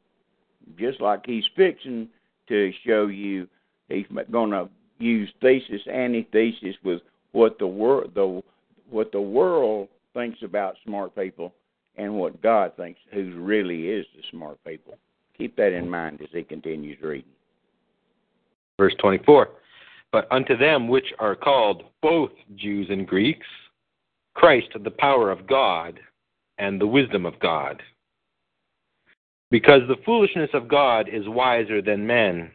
Just 0.79 1.01
like 1.01 1.21
he's 1.25 1.45
fixing 1.57 2.09
to 2.49 2.73
show 2.87 3.07
you, 3.07 3.49
he's 3.89 4.07
going 4.31 4.51
to 4.51 4.69
use 4.99 5.31
thesis, 5.41 5.81
antithesis 5.91 6.77
with 6.85 7.01
what 7.33 7.59
the 7.59 7.67
world, 7.67 8.13
the 8.15 8.43
what 8.91 9.13
the 9.13 9.21
world 9.21 9.89
thinks 10.15 10.39
about 10.43 10.77
smart 10.85 11.15
people, 11.15 11.55
and 11.97 12.15
what 12.15 12.43
God 12.43 12.73
thinks 12.77 13.01
who 13.13 13.41
really 13.41 13.89
is 13.89 14.07
the 14.17 14.23
smart 14.31 14.59
people. 14.65 14.99
Keep 15.39 15.57
that 15.57 15.73
in 15.73 15.89
mind 15.89 16.21
as 16.21 16.29
he 16.33 16.43
continues 16.43 16.99
reading. 17.03 17.31
Verse 18.79 18.95
24 19.01 19.49
But 20.13 20.27
unto 20.31 20.57
them 20.57 20.89
which 20.89 21.13
are 21.19 21.37
called 21.37 21.85
both 22.03 22.31
Jews 22.57 22.89
and 22.91 23.07
Greeks, 23.07 23.47
Christ 24.35 24.69
the 24.83 24.91
power 24.91 25.31
of 25.31 25.47
God 25.47 26.01
and 26.59 26.81
the 26.81 26.87
wisdom 26.87 27.27
of 27.27 27.39
God. 27.41 27.83
Because 29.51 29.83
the 29.89 30.03
foolishness 30.05 30.51
of 30.55 30.69
God 30.69 31.09
is 31.09 31.29
wiser 31.29 31.83
than 31.83 32.07
men, 32.07 32.51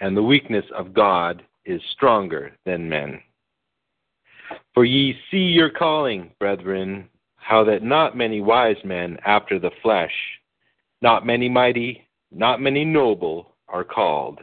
and 0.00 0.16
the 0.16 0.22
weakness 0.22 0.64
of 0.76 0.92
God 0.92 1.42
is 1.64 1.80
stronger 1.92 2.52
than 2.66 2.88
men. 2.88 3.20
For 4.74 4.84
ye 4.84 5.18
see 5.30 5.38
your 5.38 5.70
calling, 5.70 6.30
brethren, 6.38 7.08
how 7.36 7.64
that 7.64 7.82
not 7.82 8.16
many 8.16 8.40
wise 8.40 8.76
men 8.84 9.18
after 9.24 9.58
the 9.58 9.70
flesh, 9.82 10.12
not 11.00 11.26
many 11.26 11.48
mighty, 11.48 12.06
not 12.30 12.60
many 12.60 12.84
noble 12.84 13.54
are 13.68 13.84
called. 13.84 14.40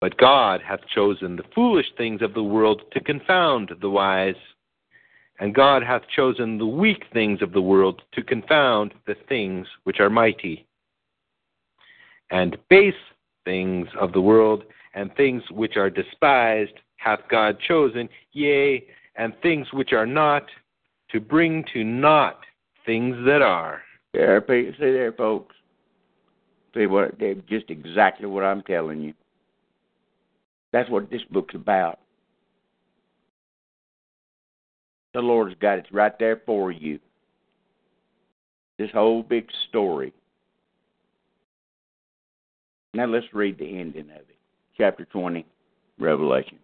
But 0.00 0.16
God 0.16 0.60
hath 0.60 0.80
chosen 0.94 1.36
the 1.36 1.44
foolish 1.54 1.86
things 1.96 2.22
of 2.22 2.34
the 2.34 2.42
world 2.42 2.82
to 2.92 3.00
confound 3.00 3.72
the 3.80 3.90
wise, 3.90 4.34
and 5.40 5.54
God 5.54 5.82
hath 5.82 6.02
chosen 6.14 6.58
the 6.58 6.66
weak 6.66 7.04
things 7.12 7.42
of 7.42 7.52
the 7.52 7.60
world 7.60 8.02
to 8.12 8.22
confound 8.22 8.94
the 9.06 9.16
things 9.28 9.66
which 9.84 10.00
are 10.00 10.10
mighty. 10.10 10.66
And 12.30 12.56
base 12.70 12.94
things 13.44 13.88
of 14.00 14.12
the 14.12 14.20
world 14.20 14.64
and 14.94 15.14
things 15.16 15.42
which 15.50 15.76
are 15.76 15.90
despised 15.90 16.72
hath 16.96 17.20
God 17.28 17.58
chosen, 17.66 18.08
yea, 18.32 18.84
and 19.16 19.34
things 19.42 19.66
which 19.72 19.92
are 19.92 20.06
not, 20.06 20.44
to 21.10 21.20
bring 21.20 21.64
to 21.72 21.84
naught 21.84 22.40
things 22.86 23.16
that 23.26 23.42
are. 23.42 23.82
There, 24.12 24.42
see 24.48 24.72
there, 24.78 25.12
folks. 25.12 25.54
See 26.74 26.86
what? 26.86 27.18
Just 27.48 27.70
exactly 27.70 28.26
what 28.26 28.44
I'm 28.44 28.62
telling 28.62 29.00
you. 29.00 29.14
That's 30.72 30.90
what 30.90 31.10
this 31.10 31.22
book's 31.30 31.54
about. 31.54 32.00
The 35.14 35.20
Lord's 35.20 35.54
got 35.60 35.78
it 35.78 35.86
right 35.92 36.18
there 36.18 36.42
for 36.44 36.72
you. 36.72 36.98
This 38.78 38.90
whole 38.92 39.22
big 39.22 39.48
story. 39.68 40.12
Now 42.92 43.06
let's 43.06 43.26
read 43.32 43.58
the 43.58 43.78
ending 43.78 44.10
of 44.10 44.16
it. 44.16 44.36
Chapter 44.76 45.04
20, 45.04 45.46
Revelation. 45.98 46.58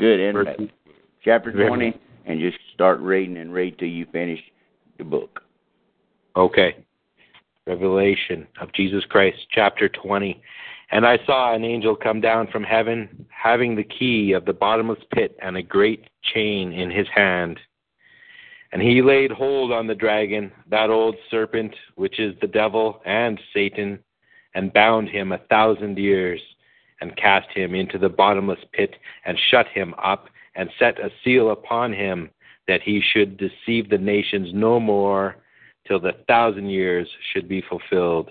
Good, 0.00 0.20
isn't? 0.20 0.70
Chapter 1.24 1.52
20, 1.52 1.98
and 2.26 2.40
just 2.40 2.58
start 2.74 2.98
reading 2.98 3.36
and 3.36 3.52
read 3.52 3.78
till 3.78 3.88
you 3.88 4.06
finish 4.12 4.40
the 4.98 5.04
book. 5.04 5.42
Okay. 6.36 6.76
Revelation 7.66 8.46
of 8.60 8.72
Jesus 8.72 9.04
Christ, 9.08 9.38
chapter 9.52 9.88
20. 9.88 10.42
And 10.90 11.06
I 11.06 11.18
saw 11.26 11.54
an 11.54 11.64
angel 11.64 11.96
come 11.96 12.20
down 12.20 12.48
from 12.48 12.62
heaven, 12.62 13.26
having 13.30 13.74
the 13.74 13.84
key 13.84 14.32
of 14.32 14.44
the 14.44 14.52
bottomless 14.52 15.02
pit 15.12 15.36
and 15.42 15.56
a 15.56 15.62
great 15.62 16.08
chain 16.22 16.72
in 16.72 16.90
his 16.90 17.08
hand. 17.14 17.58
And 18.72 18.82
he 18.82 19.02
laid 19.02 19.30
hold 19.30 19.72
on 19.72 19.86
the 19.86 19.94
dragon, 19.94 20.52
that 20.68 20.90
old 20.90 21.16
serpent, 21.30 21.74
which 21.94 22.18
is 22.18 22.34
the 22.40 22.48
devil 22.48 23.00
and 23.04 23.40
Satan, 23.52 24.00
and 24.54 24.72
bound 24.72 25.08
him 25.08 25.32
a 25.32 25.38
thousand 25.38 25.98
years, 25.98 26.40
and 27.00 27.16
cast 27.16 27.48
him 27.50 27.74
into 27.74 27.98
the 27.98 28.08
bottomless 28.08 28.58
pit, 28.72 28.96
and 29.24 29.38
shut 29.50 29.68
him 29.68 29.94
up, 30.02 30.28
and 30.54 30.70
set 30.78 30.98
a 30.98 31.10
seal 31.22 31.50
upon 31.50 31.92
him, 31.92 32.30
that 32.66 32.82
he 32.82 33.00
should 33.00 33.36
deceive 33.36 33.90
the 33.90 33.98
nations 33.98 34.48
no 34.52 34.80
more 34.80 35.36
till 35.86 36.00
the 36.00 36.16
thousand 36.26 36.68
years 36.68 37.08
should 37.32 37.48
be 37.48 37.62
fulfilled. 37.62 38.30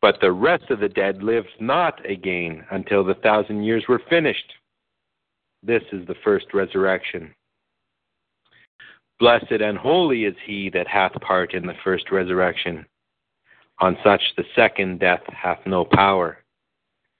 But 0.00 0.20
the 0.20 0.32
rest 0.32 0.70
of 0.70 0.80
the 0.80 0.88
dead 0.88 1.22
lived 1.22 1.48
not 1.60 2.04
again 2.08 2.64
until 2.70 3.02
the 3.02 3.14
thousand 3.14 3.64
years 3.64 3.84
were 3.88 4.02
finished. 4.08 4.52
This 5.62 5.82
is 5.92 6.06
the 6.06 6.14
first 6.22 6.54
resurrection. 6.54 7.34
Blessed 9.18 9.50
and 9.50 9.76
holy 9.76 10.24
is 10.24 10.36
he 10.44 10.70
that 10.70 10.86
hath 10.86 11.12
part 11.20 11.52
in 11.52 11.66
the 11.66 11.74
first 11.82 12.12
resurrection. 12.12 12.86
On 13.80 13.96
such 14.04 14.22
the 14.36 14.44
second 14.54 15.00
death 15.00 15.22
hath 15.26 15.58
no 15.66 15.84
power, 15.84 16.38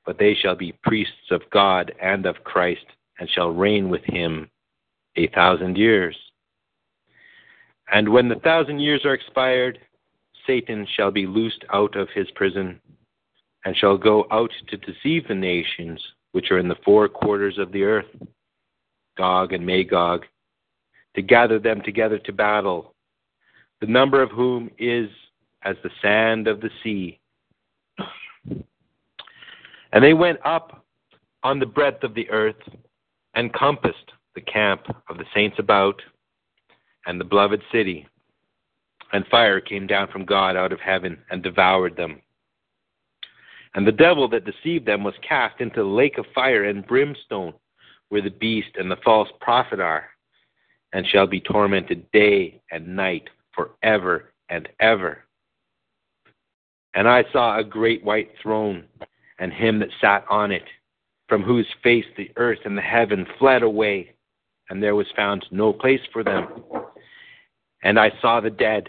but 0.06 0.18
they 0.18 0.34
shall 0.34 0.54
be 0.54 0.78
priests 0.84 1.30
of 1.30 1.42
God 1.50 1.92
and 2.00 2.26
of 2.26 2.44
Christ, 2.44 2.86
and 3.18 3.28
shall 3.28 3.50
reign 3.50 3.88
with 3.88 4.04
him 4.04 4.48
a 5.16 5.26
thousand 5.28 5.76
years. 5.76 6.16
And 7.92 8.08
when 8.08 8.28
the 8.28 8.36
thousand 8.36 8.78
years 8.80 9.04
are 9.04 9.14
expired, 9.14 9.78
Satan 10.48 10.86
shall 10.96 11.10
be 11.10 11.26
loosed 11.26 11.64
out 11.72 11.94
of 11.94 12.08
his 12.14 12.26
prison, 12.34 12.80
and 13.64 13.76
shall 13.76 13.98
go 13.98 14.26
out 14.30 14.50
to 14.68 14.78
deceive 14.78 15.28
the 15.28 15.34
nations 15.34 16.02
which 16.32 16.50
are 16.50 16.58
in 16.58 16.68
the 16.68 16.78
four 16.84 17.06
quarters 17.06 17.58
of 17.58 17.70
the 17.70 17.82
earth, 17.82 18.06
Gog 19.18 19.52
and 19.52 19.66
Magog, 19.66 20.24
to 21.14 21.22
gather 21.22 21.58
them 21.58 21.82
together 21.82 22.18
to 22.20 22.32
battle, 22.32 22.94
the 23.80 23.86
number 23.86 24.22
of 24.22 24.30
whom 24.30 24.70
is 24.78 25.10
as 25.62 25.76
the 25.82 25.90
sand 26.00 26.48
of 26.48 26.62
the 26.62 26.70
sea. 26.82 27.20
And 29.92 30.02
they 30.02 30.14
went 30.14 30.38
up 30.44 30.86
on 31.42 31.58
the 31.58 31.66
breadth 31.66 32.04
of 32.04 32.14
the 32.14 32.28
earth, 32.30 32.56
and 33.34 33.52
compassed 33.52 34.12
the 34.34 34.40
camp 34.40 34.86
of 35.08 35.18
the 35.18 35.26
saints 35.34 35.58
about 35.58 36.00
and 37.06 37.20
the 37.20 37.24
beloved 37.24 37.62
city, 37.70 38.06
and 39.12 39.26
fire 39.26 39.60
came 39.60 39.86
down 39.86 40.08
from 40.08 40.24
God 40.24 40.56
out 40.56 40.72
of 40.72 40.80
heaven 40.80 41.18
and 41.30 41.42
devoured 41.42 41.96
them. 41.96 42.20
And 43.74 43.86
the 43.86 43.92
devil 43.92 44.28
that 44.28 44.44
deceived 44.44 44.86
them 44.86 45.04
was 45.04 45.14
cast 45.26 45.60
into 45.60 45.82
the 45.82 45.88
lake 45.88 46.18
of 46.18 46.26
fire 46.34 46.64
and 46.64 46.86
brimstone, 46.86 47.54
where 48.08 48.22
the 48.22 48.30
beast 48.30 48.70
and 48.76 48.90
the 48.90 48.96
false 49.04 49.28
prophet 49.40 49.80
are, 49.80 50.08
and 50.92 51.06
shall 51.06 51.26
be 51.26 51.40
tormented 51.40 52.10
day 52.12 52.60
and 52.70 52.96
night 52.96 53.28
forever 53.52 54.32
and 54.48 54.68
ever. 54.80 55.24
And 56.94 57.06
I 57.06 57.24
saw 57.32 57.58
a 57.58 57.64
great 57.64 58.02
white 58.02 58.30
throne, 58.42 58.84
and 59.38 59.52
him 59.52 59.78
that 59.80 59.90
sat 60.00 60.24
on 60.30 60.50
it, 60.50 60.64
from 61.28 61.42
whose 61.42 61.66
face 61.82 62.06
the 62.16 62.30
earth 62.36 62.60
and 62.64 62.76
the 62.76 62.82
heaven 62.82 63.26
fled 63.38 63.62
away, 63.62 64.14
and 64.70 64.82
there 64.82 64.96
was 64.96 65.06
found 65.14 65.44
no 65.50 65.72
place 65.72 66.00
for 66.12 66.24
them. 66.24 66.48
And 67.82 67.98
I 68.00 68.10
saw 68.20 68.40
the 68.40 68.50
dead, 68.50 68.88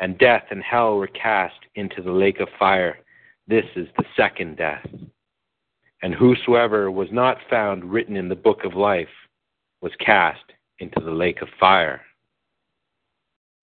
And 0.00 0.18
death 0.18 0.44
and 0.50 0.62
hell 0.62 0.96
were 0.96 1.08
cast 1.08 1.58
into 1.74 2.02
the 2.02 2.12
lake 2.12 2.40
of 2.40 2.48
fire. 2.58 2.98
This 3.46 3.64
is 3.76 3.88
the 3.96 4.04
second 4.16 4.56
death. 4.56 4.86
And 6.02 6.14
whosoever 6.14 6.90
was 6.90 7.08
not 7.10 7.38
found 7.50 7.84
written 7.84 8.16
in 8.16 8.28
the 8.28 8.36
book 8.36 8.64
of 8.64 8.74
life 8.74 9.08
was 9.80 9.92
cast 9.98 10.44
into 10.78 11.00
the 11.00 11.10
lake 11.10 11.42
of 11.42 11.48
fire. 11.58 12.02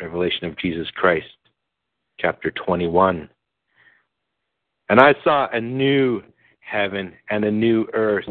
Revelation 0.02 0.46
of 0.46 0.58
Jesus 0.58 0.90
Christ 0.92 1.28
chapter 2.20 2.52
21. 2.52 3.30
And 4.90 5.00
I 5.00 5.14
saw 5.24 5.48
a 5.52 5.62
new 5.62 6.22
heaven 6.60 7.14
and 7.30 7.46
a 7.46 7.52
new 7.52 7.88
earth, 7.94 8.30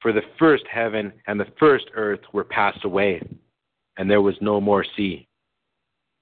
for 0.00 0.12
the 0.12 0.22
first 0.38 0.64
heaven 0.70 1.12
and 1.26 1.38
the 1.38 1.52
first 1.58 1.86
earth 1.94 2.20
were 2.32 2.44
passed 2.44 2.84
away, 2.84 3.20
and 3.96 4.10
there 4.10 4.22
was 4.22 4.34
no 4.40 4.60
more 4.60 4.84
sea. 4.96 5.26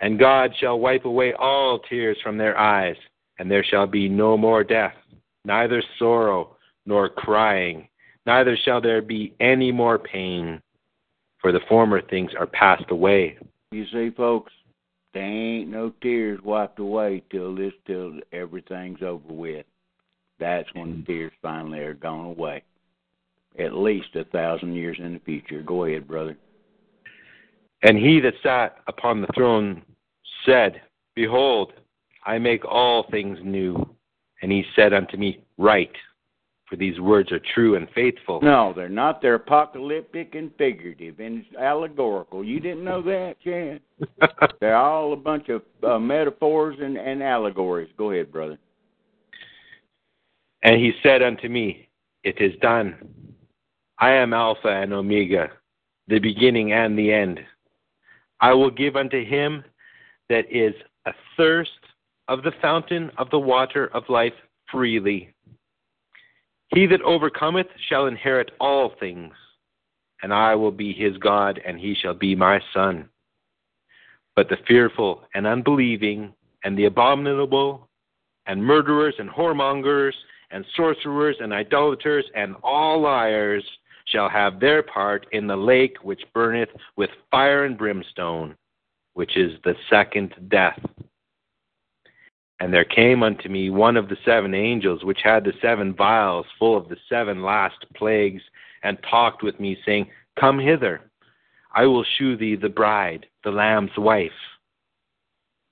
And 0.00 0.18
God 0.18 0.52
shall 0.60 0.78
wipe 0.78 1.04
away 1.04 1.32
all 1.32 1.80
tears 1.80 2.16
from 2.22 2.38
their 2.38 2.56
eyes, 2.56 2.96
and 3.38 3.50
there 3.50 3.64
shall 3.64 3.86
be 3.86 4.08
no 4.08 4.36
more 4.36 4.62
death, 4.62 4.94
neither 5.44 5.82
sorrow 5.98 6.56
nor 6.86 7.08
crying, 7.08 7.88
neither 8.26 8.56
shall 8.64 8.80
there 8.80 9.02
be 9.02 9.34
any 9.40 9.72
more 9.72 9.98
pain, 9.98 10.60
for 11.40 11.52
the 11.52 11.60
former 11.68 12.00
things 12.00 12.30
are 12.38 12.46
passed 12.46 12.90
away. 12.90 13.36
You 13.72 13.84
see, 13.92 14.10
folks, 14.16 14.52
there 15.14 15.22
ain't 15.22 15.68
no 15.68 15.92
tears 16.00 16.40
wiped 16.42 16.78
away 16.78 17.22
till 17.30 17.54
this 17.54 17.72
till 17.86 18.14
everything's 18.32 19.02
over 19.02 19.32
with. 19.32 19.66
That's 20.38 20.68
when 20.74 20.98
the 21.00 21.12
tears 21.12 21.32
finally 21.42 21.80
are 21.80 21.94
gone 21.94 22.26
away. 22.26 22.62
At 23.58 23.74
least 23.74 24.14
a 24.14 24.24
thousand 24.24 24.74
years 24.74 24.98
in 25.00 25.14
the 25.14 25.20
future. 25.20 25.62
Go 25.62 25.84
ahead, 25.84 26.06
brother. 26.06 26.36
And 27.82 27.98
he 27.98 28.20
that 28.20 28.34
sat 28.42 28.76
upon 28.86 29.20
the 29.20 29.28
throne 29.34 29.82
said, 30.44 30.80
Behold, 31.14 31.72
I 32.26 32.38
make 32.38 32.64
all 32.64 33.06
things 33.10 33.38
new. 33.42 33.88
And 34.42 34.52
he 34.52 34.64
said 34.76 34.92
unto 34.92 35.16
me, 35.16 35.44
Write, 35.56 35.96
for 36.68 36.76
these 36.76 37.00
words 37.00 37.32
are 37.32 37.40
true 37.54 37.76
and 37.76 37.88
faithful. 37.94 38.40
No, 38.42 38.72
they're 38.76 38.88
not. 38.88 39.22
They're 39.22 39.34
apocalyptic 39.34 40.34
and 40.34 40.50
figurative 40.58 41.18
and 41.18 41.44
allegorical. 41.58 42.44
You 42.44 42.60
didn't 42.60 42.84
know 42.84 43.00
that, 43.02 43.36
Chad? 43.42 43.80
they're 44.60 44.76
all 44.76 45.14
a 45.14 45.16
bunch 45.16 45.48
of 45.48 45.62
uh, 45.82 45.98
metaphors 45.98 46.76
and, 46.80 46.98
and 46.98 47.22
allegories. 47.22 47.90
Go 47.96 48.10
ahead, 48.10 48.30
brother. 48.30 48.58
And 50.62 50.76
he 50.76 50.92
said 51.02 51.22
unto 51.22 51.48
me, 51.48 51.88
It 52.22 52.40
is 52.40 52.52
done. 52.60 52.96
I 53.98 54.10
am 54.10 54.34
Alpha 54.34 54.68
and 54.68 54.92
Omega, 54.92 55.48
the 56.06 56.18
beginning 56.18 56.72
and 56.72 56.98
the 56.98 57.12
end. 57.12 57.40
I 58.40 58.52
will 58.52 58.70
give 58.70 58.94
unto 58.94 59.24
him 59.24 59.64
that 60.28 60.44
is 60.50 60.74
athirst 61.06 61.70
of 62.28 62.42
the 62.42 62.52
fountain 62.60 63.10
of 63.18 63.30
the 63.30 63.38
water 63.38 63.88
of 63.94 64.08
life 64.08 64.34
freely. 64.70 65.32
He 66.68 66.86
that 66.86 67.02
overcometh 67.02 67.68
shall 67.88 68.06
inherit 68.06 68.50
all 68.60 68.92
things, 69.00 69.32
and 70.22 70.32
I 70.32 70.54
will 70.54 70.70
be 70.70 70.92
his 70.92 71.16
God, 71.16 71.60
and 71.64 71.80
he 71.80 71.94
shall 71.94 72.14
be 72.14 72.34
my 72.34 72.60
son. 72.74 73.08
But 74.36 74.48
the 74.48 74.58
fearful 74.66 75.22
and 75.34 75.46
unbelieving, 75.46 76.34
and 76.64 76.76
the 76.76 76.84
abominable, 76.84 77.88
and 78.46 78.62
murderers, 78.62 79.14
and 79.18 79.30
whoremongers, 79.30 80.12
and 80.50 80.64
sorcerers, 80.76 81.36
and 81.40 81.52
idolaters, 81.52 82.24
and 82.34 82.54
all 82.62 83.00
liars 83.00 83.64
shall 84.06 84.28
have 84.28 84.60
their 84.60 84.82
part 84.82 85.26
in 85.32 85.46
the 85.46 85.56
lake 85.56 85.96
which 86.02 86.22
burneth 86.34 86.70
with 86.96 87.10
fire 87.30 87.64
and 87.64 87.78
brimstone, 87.78 88.56
which 89.18 89.36
is 89.36 89.50
the 89.64 89.74
second 89.90 90.32
death. 90.48 90.78
And 92.60 92.72
there 92.72 92.84
came 92.84 93.24
unto 93.24 93.48
me 93.48 93.68
one 93.68 93.96
of 93.96 94.08
the 94.08 94.16
seven 94.24 94.54
angels, 94.54 95.02
which 95.02 95.18
had 95.24 95.42
the 95.42 95.54
seven 95.60 95.92
vials 95.92 96.46
full 96.56 96.76
of 96.76 96.88
the 96.88 96.98
seven 97.08 97.42
last 97.42 97.84
plagues, 97.96 98.42
and 98.84 98.96
talked 99.10 99.42
with 99.42 99.58
me, 99.58 99.76
saying, 99.84 100.08
Come 100.38 100.60
hither, 100.60 101.00
I 101.74 101.86
will 101.86 102.04
shew 102.04 102.36
thee 102.36 102.54
the 102.54 102.68
bride, 102.68 103.26
the 103.42 103.50
Lamb's 103.50 103.98
wife. 103.98 104.30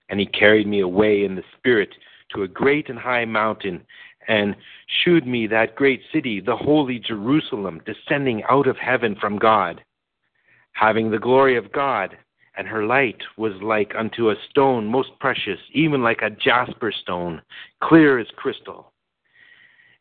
And 0.09 0.19
he 0.19 0.27
carried 0.27 0.67
me 0.67 0.81
away 0.81 1.25
in 1.25 1.37
the 1.37 1.45
Spirit 1.57 1.91
to 2.35 2.43
a 2.43 2.49
great 2.49 2.89
and 2.89 2.99
high 2.99 3.27
mountain, 3.27 3.81
and 4.27 4.57
shewed 5.05 5.25
me 5.25 5.47
that 5.47 5.77
great 5.77 6.01
city, 6.13 6.41
the 6.41 6.57
holy 6.57 6.99
Jerusalem, 6.99 7.81
descending 7.87 8.43
out 8.51 8.67
of 8.67 8.77
heaven 8.77 9.15
from 9.21 9.39
God, 9.39 9.85
having 10.73 11.13
the 11.13 11.21
glory 11.21 11.57
of 11.57 11.71
God 11.71 12.17
and 12.57 12.67
her 12.67 12.87
light 12.87 13.23
was 13.37 13.53
like 13.63 13.93
unto 13.97 14.31
a 14.31 14.37
stone 14.51 14.87
most 14.87 15.11
precious, 15.21 15.59
even 15.73 16.03
like 16.03 16.23
a 16.23 16.31
jasper 16.31 16.91
stone, 16.91 17.43
clear 17.83 18.19
as 18.19 18.27
crystal, 18.37 18.93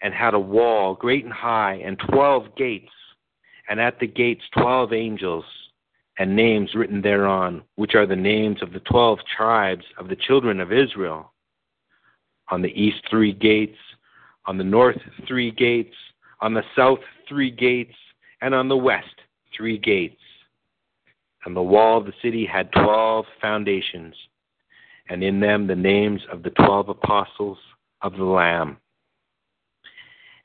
and 0.02 0.14
had 0.14 0.34
a 0.34 0.40
wall 0.40 0.96
great 0.96 1.26
and 1.26 1.34
high, 1.34 1.76
and 1.86 2.00
twelve 2.10 2.56
gates, 2.56 2.92
and 3.70 3.80
at 3.80 4.00
the 4.00 4.08
gates 4.08 4.44
twelve 4.58 4.94
angels, 4.94 5.46
and 6.18 6.36
names 6.36 6.74
written 6.76 7.02
thereon, 7.02 7.62
which 7.76 7.94
are 7.94 8.06
the 8.06 8.16
names 8.16 8.62
of 8.62 8.72
the 8.72 8.80
twelve 8.82 9.20
tribes 9.36 9.84
of 9.98 10.08
the 10.08 10.16
children 10.16 10.62
of 10.62 10.72
Israel. 10.72 11.34
On 12.50 12.62
the 12.62 12.80
east 12.80 13.02
three 13.10 13.34
gates, 13.34 13.78
on 14.46 14.58
the 14.58 14.64
north 14.64 15.00
three 15.28 15.52
gates, 15.52 15.96
on 16.42 16.54
the 16.54 16.64
south 16.76 17.00
three 17.28 17.52
gates, 17.52 17.96
and 18.42 18.54
on 18.54 18.70
the 18.70 18.78
west 18.78 19.16
three 19.56 19.78
gates 19.78 20.22
and 21.46 21.56
the 21.56 21.62
wall 21.62 21.98
of 21.98 22.06
the 22.06 22.14
city 22.22 22.46
had 22.46 22.72
twelve 22.72 23.26
foundations, 23.40 24.16
and 25.10 25.24
in 25.24 25.40
them 25.40 25.68
the 25.68 25.76
names 25.76 26.22
of 26.32 26.44
the 26.44 26.50
twelve 26.52 26.90
apostles 26.90 27.58
of 28.02 28.14
the 28.14 28.24
Lamb. 28.24 28.78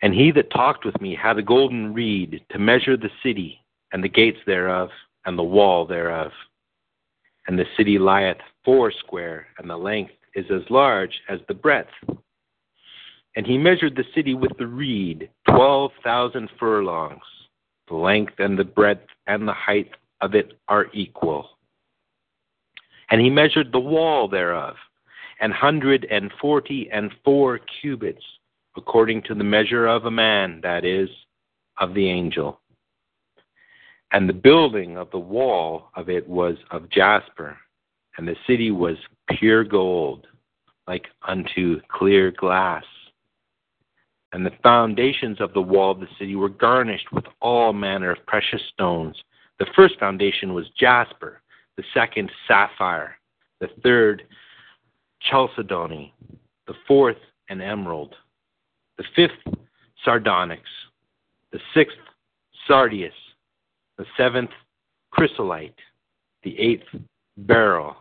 And 0.03 0.15
he 0.15 0.31
that 0.33 0.51
talked 0.51 0.85
with 0.85 1.01
me 1.01 1.15
had 1.15 1.39
a 1.39 1.43
golden 1.43 1.93
reed 1.93 2.43
to 2.51 2.59
measure 2.59 2.97
the 2.97 3.11
city, 3.23 3.61
and 3.93 4.03
the 4.03 4.09
gates 4.09 4.39
thereof, 4.47 4.91
and 5.27 5.39
the 5.39 5.43
wall 5.43 5.87
thereof. 5.87 6.33
And 7.47 7.59
the 7.59 7.67
city 7.77 7.99
lieth 7.99 8.39
foursquare, 8.65 9.47
and 9.59 9.69
the 9.69 9.77
length 9.77 10.13
is 10.35 10.47
as 10.51 10.63
large 10.71 11.21
as 11.29 11.41
the 11.49 11.55
breadth. 11.55 11.91
And 13.37 13.47
he 13.47 13.59
measured 13.59 13.97
the 13.97 14.05
city 14.15 14.35
with 14.35 14.53
the 14.59 14.67
reed, 14.67 15.31
twelve 15.49 15.93
thousand 16.03 16.51
furlongs, 16.59 17.23
the 17.89 17.97
length 17.97 18.35
and 18.39 18.59
the 18.59 18.65
breadth 18.65 19.07
and 19.27 19.47
the 19.47 19.53
height 19.53 19.91
of 20.21 20.35
it 20.35 20.59
are 20.69 20.87
equal. 20.93 21.51
And 23.11 23.21
he 23.21 23.31
measured 23.31 23.73
the 23.73 23.81
wall 23.81 24.29
thereof, 24.29 24.77
an 25.41 25.51
hundred 25.51 26.07
and 26.11 26.31
forty 26.41 26.89
and 26.93 27.11
four 27.25 27.59
cubits, 27.81 28.25
according 28.77 29.23
to 29.23 29.35
the 29.35 29.45
measure 29.45 29.87
of 29.87 30.05
a 30.05 30.11
man, 30.11 30.61
that 30.63 30.85
is, 30.85 31.09
of 31.79 31.95
the 31.95 32.09
angel. 32.09 32.61
And 34.13 34.29
the 34.29 34.35
building 34.35 34.97
of 34.97 35.11
the 35.11 35.19
wall 35.19 35.91
of 35.95 36.09
it 36.09 36.29
was 36.29 36.57
of 36.71 36.91
jasper, 36.91 37.57
and 38.17 38.27
the 38.27 38.37
city 38.47 38.71
was 38.71 38.97
pure 39.31 39.65
gold, 39.65 40.27
like 40.87 41.07
unto 41.23 41.81
clear 41.89 42.33
glass. 42.33 42.85
And 44.33 44.45
the 44.45 44.53
foundations 44.63 45.41
of 45.41 45.53
the 45.53 45.63
wall 45.63 45.93
of 45.93 46.01
the 46.01 46.09
city 46.19 46.37
were 46.37 46.49
garnished 46.49 47.11
with 47.13 47.25
all 47.41 47.73
manner 47.73 48.13
of 48.13 48.27
precious 48.27 48.63
stones. 48.73 49.17
The 49.61 49.67
first 49.77 49.99
foundation 50.01 50.55
was 50.55 50.71
jasper, 50.71 51.43
the 51.77 51.85
second 51.93 52.33
sapphire, 52.49 53.19
the 53.61 53.69
third 53.83 54.23
chalcedony, 55.21 56.15
the 56.67 56.73
fourth 56.89 57.19
an 57.51 57.61
emerald, 57.61 58.15
the 58.97 59.05
fifth 59.15 59.59
sardonyx, 60.03 60.63
the 61.53 61.61
sixth 61.75 61.99
sardius, 62.67 63.13
the 63.99 64.07
seventh 64.17 64.51
chrysolite, 65.11 65.79
the 66.43 66.59
eighth 66.59 66.89
beryl, 67.37 67.97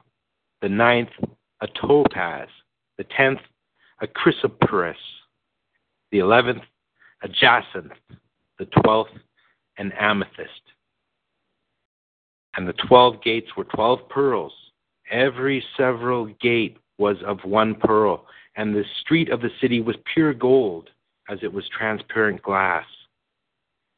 the 0.62 0.70
ninth 0.70 1.10
a 1.60 1.68
topaz, 1.68 2.48
the 2.98 3.04
tenth 3.04 3.42
a 4.02 4.08
chrysoprase, 4.08 4.96
the 6.14 6.20
eleventh 6.20 6.64
a 7.22 7.28
jacinth, 7.28 7.92
the 8.60 8.66
twelfth 8.82 9.12
an 9.78 9.92
amethyst. 10.00 10.62
And 12.56 12.68
the 12.68 12.74
twelve 12.74 13.22
gates 13.24 13.56
were 13.56 13.66
twelve 13.66 14.08
pearls. 14.10 14.54
Every 15.12 15.64
several 15.78 16.26
gate 16.42 16.78
was 16.98 17.18
of 17.26 17.40
one 17.44 17.76
pearl, 17.76 18.26
and 18.56 18.76
the 18.76 18.84
street 19.02 19.30
of 19.30 19.42
the 19.42 19.52
city 19.62 19.82
was 19.82 19.96
pure 20.14 20.34
gold, 20.34 20.90
as 21.30 21.40
it 21.42 21.52
was 21.52 21.68
transparent 21.70 22.42
glass. 22.42 22.86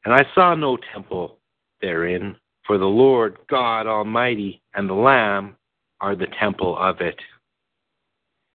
And 0.05 0.13
I 0.13 0.25
saw 0.35 0.55
no 0.55 0.77
temple 0.93 1.37
therein, 1.81 2.35
for 2.65 2.77
the 2.77 2.85
Lord 2.85 3.37
God 3.49 3.87
Almighty 3.87 4.61
and 4.73 4.87
the 4.89 4.93
Lamb 4.93 5.55
are 5.99 6.15
the 6.15 6.27
temple 6.39 6.77
of 6.77 7.01
it. 7.01 7.19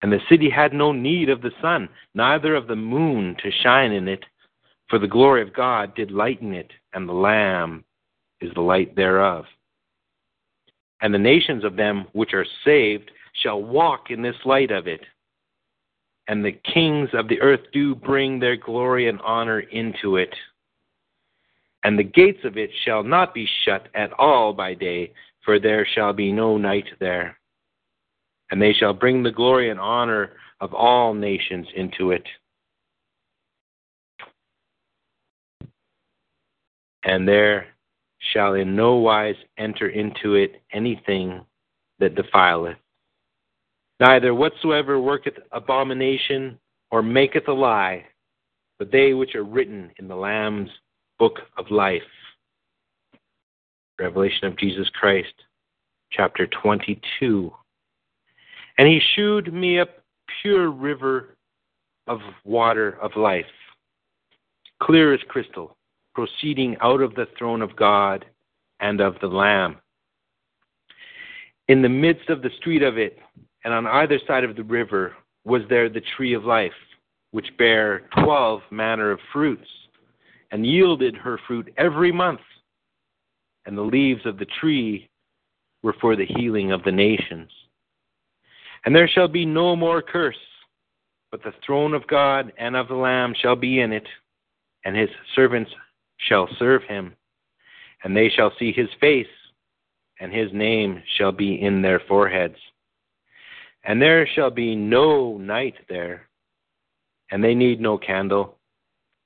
And 0.03 0.13
the 0.13 0.21
city 0.29 0.51
had 0.51 0.73
no 0.73 0.93
need 0.93 1.31
of 1.31 1.41
the 1.41 1.53
sun, 1.63 1.89
neither 2.15 2.55
of 2.55 2.67
the 2.67 2.77
moon 2.77 3.37
to 3.43 3.51
shine 3.51 3.93
in 3.93 4.09
it, 4.09 4.25
for 4.89 4.99
the 4.99 5.09
glory 5.09 5.41
of 5.41 5.55
God 5.55 5.95
did 5.95 6.11
lighten 6.11 6.53
it, 6.53 6.71
and 6.93 7.09
the 7.09 7.15
Lamb 7.15 7.85
is 8.41 8.53
the 8.55 8.61
light 8.61 8.95
thereof. 8.95 9.47
And 11.05 11.13
the 11.13 11.19
nations 11.19 11.65
of 11.65 11.77
them 11.77 12.07
which 12.13 12.33
are 12.33 12.47
saved 12.65 13.11
shall 13.43 13.63
walk 13.63 14.11
in 14.11 14.23
this 14.23 14.37
light 14.47 14.71
of 14.71 14.87
it. 14.87 15.03
And 16.29 16.43
the 16.43 16.59
kings 16.73 17.11
of 17.13 17.29
the 17.29 17.43
earth 17.43 17.61
do 17.75 17.95
bring 17.95 18.41
their 18.41 18.57
glory 18.57 19.11
and 19.11 19.21
honor 19.21 19.61
into 19.61 20.17
it. 20.17 20.35
And 21.83 21.99
the 21.99 22.05
gates 22.05 22.43
of 22.45 22.57
it 22.57 22.71
shall 22.87 23.03
not 23.03 23.35
be 23.35 23.47
shut 23.67 23.89
at 23.95 24.15
all 24.15 24.55
by 24.55 24.73
day, 24.73 25.13
for 25.45 25.61
there 25.61 25.87
shall 25.95 26.15
be 26.15 26.33
no 26.33 26.57
night 26.57 26.87
there. 27.01 27.37
And 28.51 28.63
they 28.63 28.73
shall 28.73 28.95
bring 28.95 29.23
the 29.23 29.31
glory 29.31 29.69
and 29.69 29.79
honor 29.79 30.31
of 30.63 30.73
all 30.73 31.13
nations 31.13 31.67
into 31.77 32.13
it. 32.13 32.27
And 37.03 37.29
there 37.29 37.74
shall 38.33 38.55
in 38.55 38.75
no 38.75 38.97
wise 38.97 39.37
enter 39.59 39.89
into 39.89 40.35
it 40.35 40.63
anything 40.73 41.45
that 41.99 42.15
defileth, 42.15 42.77
neither 44.01 44.35
whatsoever 44.35 45.01
worketh 45.01 45.35
abomination 45.53 46.59
or 46.91 47.03
maketh 47.03 47.49
a 47.49 47.53
lie, 47.53 48.05
but 48.79 48.91
they 48.91 49.15
which 49.15 49.35
are 49.35 49.45
written 49.45 49.91
in 49.99 50.09
the 50.09 50.17
Lamb's 50.17 50.71
book 51.19 51.41
of 51.57 51.71
life. 51.71 52.03
Revelation 53.99 54.49
of 54.49 54.59
Jesus 54.59 54.89
Christ, 54.91 55.35
chapter 56.11 56.47
22. 56.47 57.53
And 58.79 58.89
he 58.89 59.01
shewed 59.15 59.53
me 59.53 59.79
a 59.79 59.87
pure 60.43 60.71
river 60.71 61.37
of 62.07 62.19
water 62.45 62.99
of 63.01 63.13
life, 63.17 63.45
clear 64.83 65.15
as 65.15 65.21
crystal, 65.29 65.77
proceeding 66.15 66.77
out 66.81 67.01
of 67.01 67.15
the 67.15 67.27
throne 67.39 67.63
of 67.63 67.77
God 67.77 68.25
and 68.81 69.01
of 69.01 69.15
the 69.21 69.27
Lamb. 69.27 69.77
In 71.69 71.83
the 71.83 71.89
midst 71.89 72.29
of 72.29 72.43
the 72.43 72.51
street 72.59 72.83
of 72.83 72.99
it, 72.99 73.19
and 73.65 73.73
on 73.73 73.87
either 73.87 74.19
side 74.27 74.45
of 74.45 74.57
the 74.57 74.65
river, 74.65 75.15
was 75.45 75.63
there 75.69 75.89
the 75.89 76.03
tree 76.17 76.35
of 76.35 76.45
life, 76.45 76.73
which 77.31 77.57
bare 77.59 78.03
twelve 78.23 78.61
manner 78.71 79.11
of 79.11 79.19
fruits, 79.33 79.69
and 80.51 80.67
yielded 80.67 81.17
her 81.17 81.39
fruit 81.47 81.73
every 81.77 82.13
month. 82.13 82.41
And 83.67 83.77
the 83.77 83.83
leaves 83.83 84.25
of 84.27 84.39
the 84.39 84.47
tree 84.61 85.09
were 85.83 85.97
for 86.01 86.17
the 86.17 86.27
healing 86.27 86.71
of 86.71 86.83
the 86.85 86.93
nations. 86.93 87.51
And 88.85 88.95
there 88.95 89.09
shall 89.09 89.29
be 89.29 89.47
no 89.47 89.75
more 89.75 90.03
curse, 90.03 90.37
but 91.31 91.43
the 91.43 91.55
throne 91.65 91.95
of 91.95 92.07
God 92.07 92.53
and 92.59 92.77
of 92.77 92.89
the 92.89 92.95
Lamb 92.95 93.35
shall 93.41 93.57
be 93.57 93.81
in 93.81 93.93
it, 93.93 94.07
and 94.85 94.95
his 94.95 95.09
servants 95.35 95.71
shall 96.19 96.49
serve 96.59 96.83
him, 96.85 97.15
and 98.03 98.17
they 98.17 98.29
shall 98.29 98.53
see 98.59 98.73
his 98.73 98.89
face, 99.01 99.27
and 100.21 100.33
his 100.33 100.53
name 100.53 101.03
shall 101.17 101.33
be 101.33 101.61
in 101.61 101.83
their 101.83 102.01
foreheads. 102.09 102.57
And 103.85 104.01
there 104.01 104.27
shall 104.27 104.51
be 104.51 104.75
no 104.75 105.37
night 105.39 105.75
there, 105.89 106.29
and 107.31 107.43
they 107.43 107.55
need 107.55 107.81
no 107.81 107.99
candle, 107.99 108.57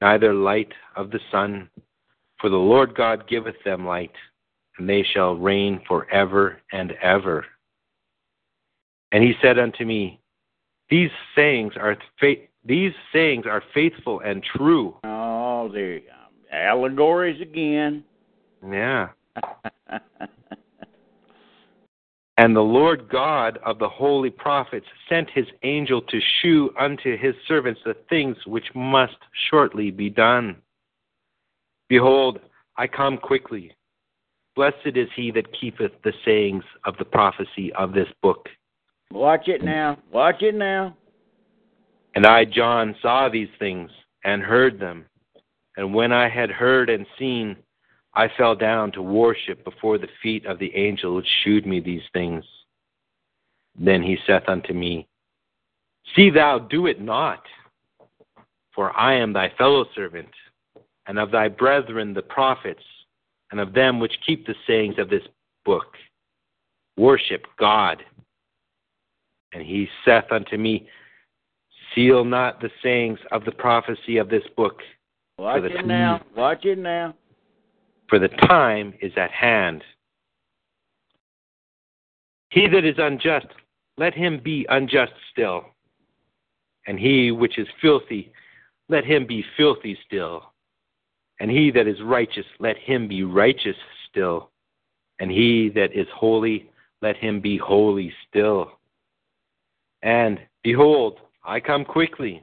neither 0.00 0.34
light 0.34 0.72
of 0.96 1.10
the 1.10 1.20
sun, 1.30 1.68
for 2.40 2.50
the 2.50 2.56
Lord 2.56 2.94
God 2.94 3.28
giveth 3.28 3.56
them 3.64 3.86
light, 3.86 4.12
and 4.78 4.88
they 4.88 5.04
shall 5.14 5.34
reign 5.34 5.80
for 5.86 6.10
ever 6.10 6.60
and 6.72 6.92
ever. 7.02 7.44
And 9.12 9.22
he 9.22 9.34
said 9.42 9.58
unto 9.58 9.84
me, 9.84 10.20
These 10.90 11.10
sayings 11.34 11.72
are 11.76 11.96
these 12.64 12.92
sayings 13.12 13.46
are 13.46 13.62
faithful 13.72 14.20
and 14.20 14.42
true. 14.42 14.96
Oh, 15.04 15.70
there 15.72 15.94
you 15.94 16.00
go. 16.00 16.17
Allegories 16.52 17.40
again. 17.40 18.04
Yeah. 18.68 19.08
And 22.38 22.54
the 22.54 22.60
Lord 22.60 23.08
God 23.08 23.58
of 23.66 23.80
the 23.80 23.88
holy 23.88 24.30
prophets 24.30 24.86
sent 25.08 25.28
his 25.28 25.46
angel 25.64 26.00
to 26.00 26.20
shew 26.40 26.70
unto 26.78 27.18
his 27.18 27.34
servants 27.48 27.80
the 27.84 27.96
things 28.08 28.36
which 28.46 28.66
must 28.76 29.16
shortly 29.50 29.90
be 29.90 30.08
done. 30.08 30.54
Behold, 31.88 32.38
I 32.76 32.86
come 32.86 33.18
quickly. 33.18 33.72
Blessed 34.54 34.94
is 34.94 35.08
he 35.16 35.32
that 35.32 35.52
keepeth 35.60 35.90
the 36.04 36.12
sayings 36.24 36.62
of 36.84 36.96
the 36.98 37.04
prophecy 37.04 37.72
of 37.72 37.92
this 37.92 38.06
book. 38.22 38.48
Watch 39.10 39.48
it 39.48 39.64
now. 39.64 39.98
Watch 40.12 40.42
it 40.42 40.54
now. 40.54 40.96
And 42.14 42.24
I, 42.24 42.44
John, 42.44 42.94
saw 43.02 43.28
these 43.28 43.48
things 43.58 43.90
and 44.22 44.44
heard 44.44 44.78
them. 44.78 45.06
And 45.78 45.94
when 45.94 46.10
I 46.10 46.28
had 46.28 46.50
heard 46.50 46.90
and 46.90 47.06
seen, 47.20 47.56
I 48.12 48.26
fell 48.36 48.56
down 48.56 48.90
to 48.92 49.00
worship 49.00 49.62
before 49.62 49.96
the 49.96 50.08
feet 50.20 50.44
of 50.44 50.58
the 50.58 50.74
angel 50.74 51.14
which 51.14 51.28
shewed 51.44 51.66
me 51.66 51.78
these 51.78 52.02
things. 52.12 52.44
Then 53.78 54.02
he 54.02 54.18
saith 54.26 54.48
unto 54.48 54.72
me, 54.72 55.06
See 56.16 56.30
thou 56.30 56.58
do 56.58 56.86
it 56.86 57.00
not, 57.00 57.44
for 58.74 58.90
I 58.98 59.14
am 59.14 59.32
thy 59.32 59.52
fellow 59.56 59.84
servant, 59.94 60.30
and 61.06 61.16
of 61.16 61.30
thy 61.30 61.46
brethren 61.46 62.12
the 62.12 62.22
prophets, 62.22 62.82
and 63.52 63.60
of 63.60 63.72
them 63.72 64.00
which 64.00 64.18
keep 64.26 64.48
the 64.48 64.56
sayings 64.66 64.98
of 64.98 65.08
this 65.08 65.22
book. 65.64 65.94
Worship 66.96 67.46
God. 67.56 68.02
And 69.52 69.62
he 69.62 69.88
saith 70.04 70.32
unto 70.32 70.56
me, 70.56 70.88
Seal 71.94 72.24
not 72.24 72.60
the 72.60 72.70
sayings 72.82 73.20
of 73.30 73.44
the 73.44 73.52
prophecy 73.52 74.16
of 74.16 74.28
this 74.28 74.42
book. 74.56 74.80
Watch 75.38 75.62
it 75.62 75.86
now. 75.86 76.20
Watch 76.36 76.64
it 76.64 76.78
now. 76.78 77.14
for 78.08 78.18
the 78.18 78.28
time 78.28 78.94
is 79.00 79.12
at 79.16 79.30
hand. 79.30 79.84
He 82.50 82.66
that 82.66 82.84
is 82.84 82.96
unjust, 82.98 83.46
let 83.98 84.14
him 84.14 84.40
be 84.42 84.66
unjust 84.68 85.12
still. 85.30 85.66
And 86.86 86.98
he 86.98 87.30
which 87.30 87.58
is 87.58 87.68
filthy, 87.80 88.32
let 88.88 89.04
him 89.04 89.26
be 89.26 89.44
filthy 89.56 89.98
still. 90.06 90.52
And 91.40 91.50
he 91.50 91.70
that 91.70 91.86
is 91.86 92.00
righteous, 92.02 92.46
let 92.58 92.78
him 92.78 93.06
be 93.06 93.22
righteous 93.22 93.76
still. 94.08 94.50
And 95.20 95.30
he 95.30 95.68
that 95.74 95.92
is 95.94 96.06
holy, 96.14 96.70
let 97.02 97.16
him 97.16 97.40
be 97.40 97.58
holy 97.58 98.12
still. 98.28 98.72
And 100.02 100.40
behold, 100.62 101.18
I 101.44 101.60
come 101.60 101.84
quickly, 101.84 102.42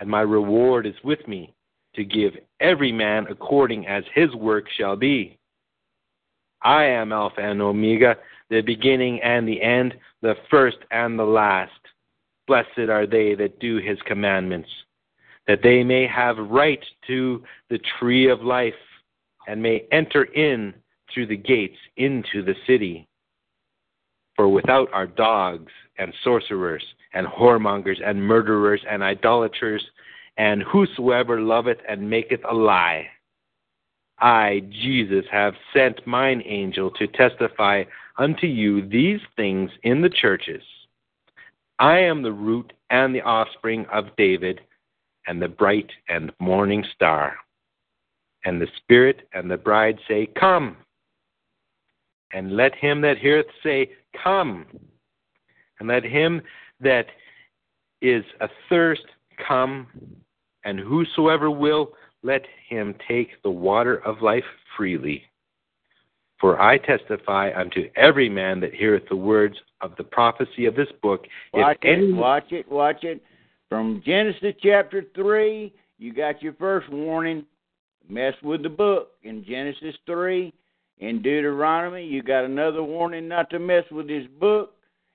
and 0.00 0.10
my 0.10 0.22
reward 0.22 0.86
is 0.86 0.94
with 1.04 1.26
me 1.28 1.54
to 1.94 2.04
give 2.04 2.34
every 2.60 2.92
man 2.92 3.26
according 3.28 3.86
as 3.86 4.04
his 4.14 4.34
work 4.34 4.66
shall 4.76 4.96
be. 4.96 5.38
I 6.62 6.84
am 6.84 7.12
Alpha 7.12 7.40
and 7.40 7.60
Omega, 7.62 8.16
the 8.50 8.60
beginning 8.60 9.20
and 9.22 9.48
the 9.48 9.60
end, 9.60 9.94
the 10.22 10.34
first 10.50 10.78
and 10.90 11.18
the 11.18 11.24
last. 11.24 11.72
Blessed 12.46 12.90
are 12.90 13.06
they 13.06 13.34
that 13.36 13.60
do 13.60 13.78
his 13.78 13.98
commandments, 14.06 14.68
that 15.46 15.60
they 15.62 15.82
may 15.82 16.06
have 16.06 16.36
right 16.38 16.84
to 17.06 17.42
the 17.70 17.80
tree 17.98 18.28
of 18.28 18.42
life, 18.42 18.74
and 19.46 19.62
may 19.62 19.86
enter 19.90 20.24
in 20.24 20.74
through 21.12 21.26
the 21.26 21.36
gates 21.36 21.78
into 21.96 22.42
the 22.44 22.54
city. 22.66 23.08
For 24.36 24.48
without 24.48 24.92
are 24.92 25.06
dogs, 25.06 25.72
and 25.98 26.14
sorcerers, 26.24 26.84
and 27.14 27.26
whoremongers, 27.26 27.98
and 28.04 28.22
murderers, 28.22 28.80
and 28.88 29.02
idolaters, 29.02 29.84
and 30.40 30.62
whosoever 30.62 31.38
loveth 31.38 31.76
and 31.86 32.08
maketh 32.08 32.40
a 32.48 32.54
lie. 32.54 33.06
I, 34.20 34.62
Jesus, 34.70 35.26
have 35.30 35.52
sent 35.74 36.06
mine 36.06 36.42
angel 36.46 36.90
to 36.92 37.06
testify 37.06 37.84
unto 38.16 38.46
you 38.46 38.88
these 38.88 39.20
things 39.36 39.70
in 39.82 40.00
the 40.00 40.08
churches. 40.08 40.62
I 41.78 41.98
am 41.98 42.22
the 42.22 42.32
root 42.32 42.72
and 42.88 43.14
the 43.14 43.20
offspring 43.20 43.84
of 43.92 44.16
David, 44.16 44.62
and 45.26 45.42
the 45.42 45.48
bright 45.48 45.90
and 46.08 46.32
morning 46.40 46.86
star. 46.94 47.34
And 48.46 48.62
the 48.62 48.68
Spirit 48.78 49.28
and 49.34 49.50
the 49.50 49.58
bride 49.58 49.98
say, 50.08 50.26
Come. 50.40 50.78
And 52.32 52.56
let 52.56 52.74
him 52.74 53.02
that 53.02 53.18
heareth 53.18 53.46
say, 53.62 53.90
Come. 54.24 54.64
And 55.78 55.88
let 55.88 56.02
him 56.02 56.40
that 56.80 57.08
is 58.00 58.24
athirst 58.40 59.04
come. 59.46 59.86
And 60.64 60.78
whosoever 60.78 61.50
will, 61.50 61.92
let 62.22 62.42
him 62.68 62.94
take 63.08 63.42
the 63.42 63.50
water 63.50 63.96
of 64.06 64.22
life 64.22 64.44
freely. 64.76 65.22
For 66.40 66.60
I 66.60 66.78
testify 66.78 67.50
unto 67.54 67.90
every 67.96 68.28
man 68.28 68.60
that 68.60 68.74
heareth 68.74 69.04
the 69.08 69.16
words 69.16 69.56
of 69.80 69.92
the 69.96 70.04
prophecy 70.04 70.66
of 70.66 70.74
this 70.74 70.88
book. 71.02 71.26
Watch 71.52 71.78
if 71.82 71.88
any 71.88 72.10
it, 72.10 72.14
watch 72.14 72.52
it, 72.52 72.70
watch 72.70 73.04
it. 73.04 73.22
From 73.68 74.02
Genesis 74.04 74.54
chapter 74.62 75.04
3, 75.14 75.72
you 75.98 76.12
got 76.12 76.42
your 76.42 76.54
first 76.54 76.90
warning. 76.90 77.44
Mess 78.08 78.34
with 78.42 78.62
the 78.62 78.68
book. 78.68 79.12
In 79.22 79.44
Genesis 79.44 79.94
3, 80.06 80.52
in 80.98 81.22
Deuteronomy, 81.22 82.04
you 82.04 82.22
got 82.22 82.44
another 82.44 82.82
warning 82.82 83.28
not 83.28 83.48
to 83.50 83.58
mess 83.58 83.84
with 83.90 84.08
this 84.08 84.26
book. 84.38 84.74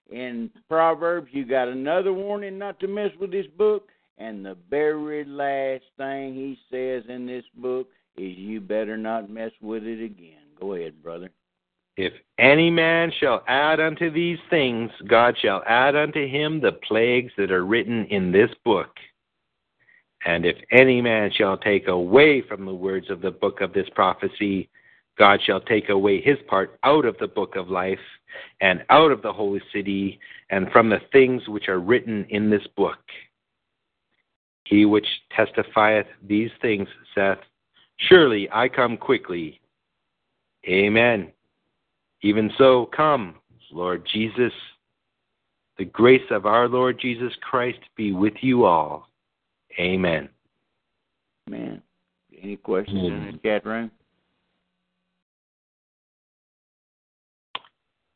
In 0.10 0.52
Proverbs, 0.70 1.30
you 1.32 1.46
got 1.46 1.68
another 1.68 2.14
warning 2.14 2.58
not 2.58 2.80
to 2.80 2.88
mess 2.88 3.10
with 3.20 3.32
this 3.32 3.48
book. 3.58 3.90
And 4.18 4.46
the 4.46 4.58
very 4.70 5.26
last 5.26 5.84
thing 5.98 6.34
he 6.34 6.58
says 6.72 7.04
in 7.10 7.26
this 7.26 7.44
book 7.56 7.90
is 8.18 8.38
you 8.38 8.62
better 8.62 8.98
not 8.98 9.30
mess 9.30 9.52
with 9.62 9.84
it 9.84 10.04
again. 10.04 10.44
Go 10.60 10.74
ahead, 10.74 11.04
brother. 11.04 11.30
If 11.98 12.14
any 12.38 12.70
man 12.70 13.12
shall 13.20 13.44
add 13.48 13.80
unto 13.80 14.12
these 14.12 14.40
things, 14.50 14.92
God 15.08 15.36
shall 15.42 15.64
add 15.66 15.96
unto 15.96 16.28
him 16.28 16.60
the 16.60 16.74
plagues 16.74 17.32
that 17.38 17.52
are 17.52 17.66
written 17.66 18.06
in 18.06 18.32
this 18.32 18.50
book. 18.64 18.90
And 20.26 20.46
if 20.46 20.58
any 20.72 21.02
man 21.02 21.32
shall 21.34 21.58
take 21.58 21.88
away 21.88 22.42
from 22.42 22.66
the 22.66 22.74
words 22.74 23.10
of 23.10 23.22
the 23.22 23.32
book 23.32 23.62
of 23.62 23.74
this 23.74 23.88
prophecy, 23.96 24.70
God 25.18 25.40
shall 25.46 25.62
take 25.62 25.90
away 25.90 26.20
his 26.20 26.38
part 26.48 26.78
out 26.84 27.06
of 27.06 27.18
the 27.20 27.28
book 27.28 27.56
of 27.56 27.70
life, 27.70 28.00
and 28.60 28.84
out 28.90 29.12
of 29.12 29.22
the 29.22 29.32
holy 29.32 29.62
city, 29.74 30.20
and 30.50 30.70
from 30.72 30.90
the 30.90 31.00
things 31.14 31.48
which 31.48 31.70
are 31.70 31.80
written 31.80 32.26
in 32.30 32.50
this 32.50 32.66
book. 32.76 33.00
He 34.66 34.86
which 34.86 35.08
testifieth 35.36 36.08
these 36.28 36.50
things 36.62 36.88
saith, 37.14 37.38
Surely 37.98 38.50
I 38.52 38.68
come 38.68 38.98
quickly. 38.98 39.62
Amen. 40.68 41.32
Even 42.22 42.52
so, 42.58 42.88
come, 42.88 43.36
Lord 43.72 44.06
Jesus. 44.12 44.52
The 45.78 45.86
grace 45.86 46.26
of 46.32 46.46
our 46.46 46.68
Lord 46.68 47.00
Jesus 47.00 47.34
Christ 47.42 47.80
be 47.96 48.12
with 48.12 48.34
you 48.42 48.66
all. 48.66 49.10
Amen. 49.80 50.30
Man, 51.48 51.82
any 52.42 52.56
questions 52.56 52.98
in 52.98 53.32
the 53.34 53.40
chat 53.48 53.66
room? 53.66 53.92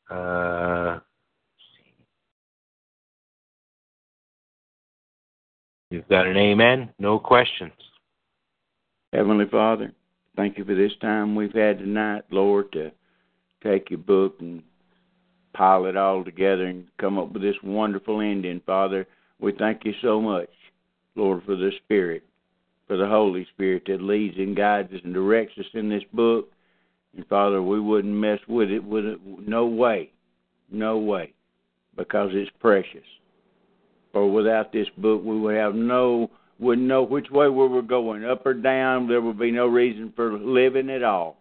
Uh, 0.10 1.00
you've 5.90 6.08
got 6.08 6.28
an 6.28 6.38
amen? 6.38 6.90
No 7.00 7.20
questions. 7.20 7.74
Heavenly 9.14 9.46
Father, 9.50 9.92
thank 10.36 10.58
you 10.58 10.66
for 10.66 10.76
this 10.76 10.92
time 11.02 11.36
we've 11.36 11.54
had 11.54 11.80
tonight, 11.80 12.24
Lord, 12.30 12.72
to 12.74 12.92
take 13.64 13.90
your 13.90 14.00
book 14.00 14.36
and 14.40 14.64
pile 15.54 15.86
it 15.86 15.98
all 15.98 16.24
together 16.24 16.66
and 16.66 16.86
come 17.00 17.18
up 17.18 17.32
with 17.34 17.42
this 17.42 17.56
wonderful 17.64 18.22
ending, 18.22 18.62
Father. 18.66 19.08
We 19.40 19.52
thank 19.54 19.84
you 19.84 19.94
so 20.02 20.22
much, 20.22 20.50
Lord, 21.16 21.44
for 21.46 21.56
the 21.56 21.72
Spirit, 21.84 22.24
for 22.88 22.98
the 22.98 23.08
Holy 23.08 23.48
Spirit 23.54 23.84
that 23.88 24.02
leads 24.02 24.38
and 24.38 24.56
guides 24.56 24.94
us 24.94 25.02
and 25.04 25.14
directs 25.14 25.58
us 25.58 25.66
in 25.74 25.90
this 25.90 26.04
book. 26.14 26.52
And 27.16 27.26
Father, 27.28 27.64
we 27.64 27.80
wouldn't 27.80 28.14
mess 28.14 28.40
with 28.48 28.70
it 28.70 28.84
with 28.84 29.06
it, 29.06 29.20
no 29.26 29.66
way, 29.66 30.12
no 30.72 31.00
way, 31.00 31.34
because 31.96 32.30
it's 32.34 32.52
precious. 32.60 33.02
For 34.12 34.30
without 34.30 34.72
this 34.74 34.88
book, 34.98 35.24
we 35.24 35.40
would 35.40 35.56
have 35.56 35.76
no 35.76 36.30
wouldn't 36.60 36.88
know 36.88 37.04
which 37.04 37.30
way 37.32 37.48
we 37.48 37.68
were 37.68 37.82
going, 37.82 38.26
up 38.26 38.46
or 38.46 38.54
down. 38.54 39.08
There 39.08 39.22
would 39.22 39.40
be 39.40 39.52
no 39.52 39.68
reason 39.68 40.12
for 40.16 40.38
living 40.38 40.90
at 40.90 41.04
all. 41.04 41.38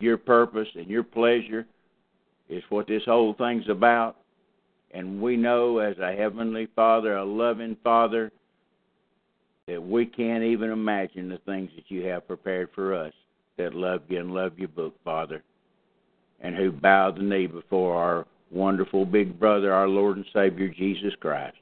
Your 0.00 0.18
purpose 0.18 0.68
and 0.74 0.88
your 0.88 1.02
pleasure 1.02 1.66
is 2.48 2.62
what 2.68 2.86
this 2.86 3.02
whole 3.06 3.34
thing's 3.34 3.68
about. 3.68 4.16
And 4.92 5.20
we 5.20 5.36
know, 5.36 5.78
as 5.78 5.98
a 5.98 6.14
heavenly 6.14 6.68
Father, 6.76 7.16
a 7.16 7.24
loving 7.24 7.76
Father, 7.82 8.30
that 9.66 9.82
we 9.82 10.06
can't 10.06 10.44
even 10.44 10.70
imagine 10.70 11.28
the 11.28 11.38
things 11.38 11.70
that 11.76 11.90
you 11.90 12.04
have 12.06 12.26
prepared 12.26 12.70
for 12.74 12.94
us 12.94 13.12
that 13.58 13.74
love 13.74 14.02
you 14.08 14.20
and 14.20 14.32
love 14.32 14.58
your 14.58 14.68
book, 14.68 14.94
Father, 15.04 15.42
and 16.40 16.54
who 16.54 16.72
bow 16.72 17.10
the 17.10 17.22
knee 17.22 17.46
before 17.46 17.94
our 17.96 18.26
wonderful 18.50 19.04
big 19.04 19.38
brother, 19.38 19.72
our 19.72 19.88
Lord 19.88 20.16
and 20.16 20.26
Savior, 20.32 20.68
Jesus 20.68 21.12
Christ. 21.20 21.56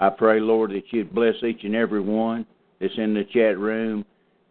I 0.00 0.10
pray, 0.10 0.40
Lord, 0.40 0.70
that 0.72 0.84
you'd 0.90 1.14
bless 1.14 1.34
each 1.42 1.64
and 1.64 1.74
every 1.74 2.00
one 2.00 2.46
that's 2.80 2.96
in 2.96 3.14
the 3.14 3.24
chat 3.24 3.58
room. 3.58 4.04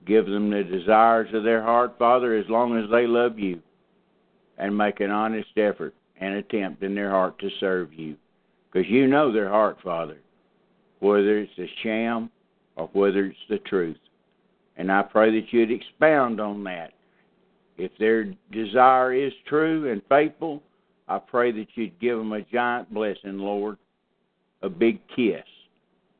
Give 0.05 0.25
them 0.25 0.49
the 0.49 0.63
desires 0.63 1.29
of 1.33 1.43
their 1.43 1.61
heart, 1.61 1.95
Father, 1.97 2.35
as 2.35 2.45
long 2.49 2.77
as 2.77 2.89
they 2.89 3.07
love 3.07 3.39
you, 3.39 3.61
and 4.57 4.77
make 4.77 4.99
an 4.99 5.11
honest 5.11 5.49
effort 5.57 5.93
and 6.19 6.35
attempt 6.35 6.83
in 6.83 6.95
their 6.95 7.11
heart 7.11 7.37
to 7.39 7.49
serve 7.59 7.93
you. 7.93 8.15
Because 8.71 8.89
you 8.89 9.07
know 9.07 9.31
their 9.31 9.49
heart, 9.49 9.77
Father, 9.83 10.17
whether 10.99 11.39
it's 11.39 11.57
a 11.59 11.69
sham 11.83 12.29
or 12.75 12.89
whether 12.93 13.25
it's 13.25 13.37
the 13.49 13.59
truth. 13.59 13.97
And 14.77 14.91
I 14.91 15.01
pray 15.01 15.31
that 15.39 15.51
you'd 15.51 15.71
expound 15.71 16.39
on 16.39 16.63
that. 16.65 16.93
If 17.77 17.91
their 17.99 18.33
desire 18.51 19.13
is 19.13 19.33
true 19.47 19.91
and 19.91 20.01
faithful, 20.09 20.61
I 21.07 21.19
pray 21.19 21.51
that 21.53 21.67
you'd 21.75 21.99
give 21.99 22.17
them 22.17 22.33
a 22.33 22.41
giant 22.41 22.93
blessing, 22.93 23.39
Lord, 23.39 23.77
a 24.61 24.69
big 24.69 24.99
kiss, 25.15 25.45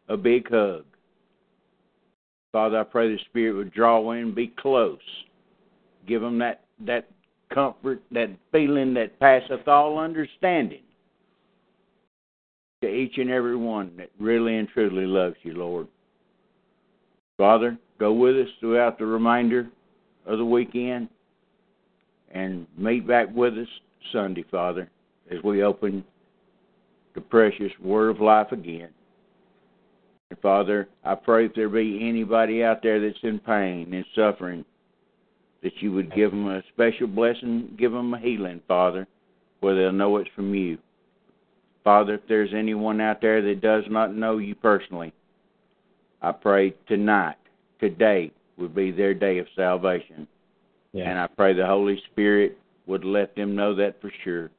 a 0.08 0.16
big 0.16 0.50
hug. 0.50 0.86
Father, 2.52 2.80
I 2.80 2.84
pray 2.84 3.10
the 3.10 3.20
Spirit 3.30 3.54
would 3.54 3.74
draw 3.74 4.12
in, 4.12 4.34
be 4.34 4.48
close, 4.48 5.00
give 6.08 6.22
them 6.22 6.38
that 6.40 6.62
that 6.86 7.08
comfort, 7.54 8.02
that 8.12 8.30
feeling 8.52 8.94
that 8.94 9.20
passeth 9.20 9.68
all 9.68 9.98
understanding. 10.00 10.82
To 12.82 12.88
each 12.88 13.18
and 13.18 13.32
every 13.32 13.56
one 13.56 13.92
that 13.98 14.12
really 14.20 14.58
and 14.58 14.70
truly 14.70 15.08
loves 15.08 15.36
you, 15.42 15.54
Lord. 15.54 15.88
Father, 17.38 17.78
go 18.00 18.14
with 18.14 18.36
us 18.36 18.50
throughout 18.60 19.00
the 19.00 19.06
remainder 19.06 19.68
of 20.28 20.38
the 20.38 20.46
weekend 20.46 21.10
and 22.32 22.68
meet 22.78 23.08
back 23.08 23.28
with 23.34 23.58
us 23.58 23.68
Sunday, 24.12 24.46
Father, 24.50 24.90
as 25.32 25.42
we 25.44 25.64
open 25.64 26.04
the 27.16 27.22
precious 27.22 27.72
Word 27.82 28.10
of 28.10 28.22
Life 28.22 28.52
again. 28.52 28.90
And 30.30 30.40
Father, 30.40 30.88
I 31.04 31.16
pray 31.16 31.46
if 31.46 31.56
there 31.56 31.70
be 31.70 32.08
anybody 32.08 32.64
out 32.64 32.84
there 32.84 33.00
that's 33.00 33.18
in 33.24 33.40
pain 33.40 33.94
and 33.94 34.06
suffering, 34.16 34.66
that 35.64 35.72
you 35.80 35.92
would 35.94 36.14
give 36.14 36.32
them 36.32 36.48
a 36.48 36.62
special 36.74 37.08
blessing, 37.08 37.76
give 37.78 37.92
them 37.92 38.14
a 38.14 38.20
healing, 38.20 38.62
Father, 38.68 39.08
where 39.62 39.76
they'll 39.76 39.92
know 39.92 40.18
it's 40.18 40.30
from 40.36 40.54
you. 40.54 40.78
Father, 41.84 42.16
if 42.16 42.22
there's 42.28 42.54
anyone 42.54 43.00
out 43.02 43.22
there 43.22 43.42
that 43.42 43.62
does 43.62 43.86
not 43.90 44.14
know 44.14 44.38
you 44.38 44.54
personally, 44.56 45.14
I 46.22 46.32
pray 46.34 46.76
tonight, 46.88 47.38
today, 47.80 48.32
would 48.58 48.76
be 48.76 48.92
their 48.92 49.14
day 49.14 49.38
of 49.38 49.48
salvation. 49.56 50.28
Yeah. 50.92 51.10
And 51.10 51.20
I 51.20 51.28
pray 51.28 51.54
the 51.54 51.66
Holy 51.66 52.02
Spirit 52.12 52.58
would 52.88 53.04
let 53.06 53.36
them 53.36 53.56
know 53.56 53.76
that 53.76 54.02
for 54.02 54.12
sure. 54.24 54.50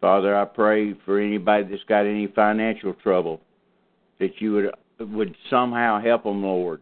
Father, 0.00 0.36
I 0.36 0.44
pray 0.44 0.92
for 1.06 1.18
anybody 1.18 1.64
that's 1.70 1.82
got 1.84 2.04
any 2.04 2.26
financial 2.26 2.92
trouble 2.94 3.40
that 4.20 4.40
you 4.40 4.52
would 4.52 4.74
would 5.10 5.34
somehow 5.50 6.00
help 6.00 6.24
them, 6.24 6.42
Lord, 6.42 6.80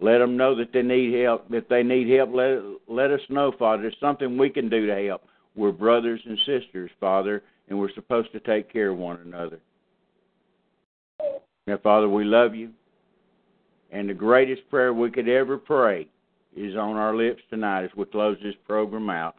Let 0.00 0.18
them 0.18 0.36
know 0.36 0.54
that 0.56 0.72
they 0.72 0.82
need 0.82 1.20
help. 1.22 1.46
If 1.50 1.68
they 1.68 1.82
need 1.82 2.08
help, 2.14 2.30
let 2.34 2.60
let 2.88 3.10
us 3.10 3.20
know, 3.28 3.52
Father. 3.58 3.82
There's 3.82 3.96
something 4.00 4.36
we 4.36 4.50
can 4.50 4.68
do 4.68 4.86
to 4.86 5.06
help. 5.08 5.22
We're 5.54 5.72
brothers 5.72 6.20
and 6.26 6.38
sisters, 6.38 6.90
Father, 7.00 7.42
and 7.68 7.78
we're 7.78 7.92
supposed 7.94 8.32
to 8.32 8.40
take 8.40 8.72
care 8.72 8.90
of 8.90 8.98
one 8.98 9.20
another. 9.24 9.60
Now, 11.66 11.78
Father, 11.78 12.08
we 12.08 12.24
love 12.24 12.54
you. 12.54 12.70
And 13.92 14.08
the 14.08 14.14
greatest 14.14 14.68
prayer 14.70 14.92
we 14.92 15.10
could 15.10 15.28
ever 15.28 15.58
pray 15.58 16.08
is 16.56 16.76
on 16.76 16.96
our 16.96 17.14
lips 17.14 17.42
tonight 17.50 17.84
as 17.84 17.90
we 17.96 18.04
close 18.06 18.36
this 18.42 18.54
program 18.66 19.10
out. 19.10 19.36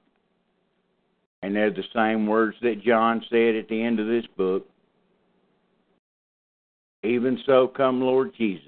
And 1.44 1.53
they're 1.53 1.72
the 1.72 1.84
same 1.94 2.26
words 2.26 2.56
that 2.61 2.82
John 2.82 3.22
said 3.30 3.56
at 3.56 3.68
the 3.68 3.84
end 3.84 3.99
of 3.99 4.07
this 4.07 4.26
book. 4.38 4.65
Even 7.03 7.38
so, 7.45 7.68
come, 7.68 7.99
Lord 7.99 8.32
Jesus. 8.38 8.64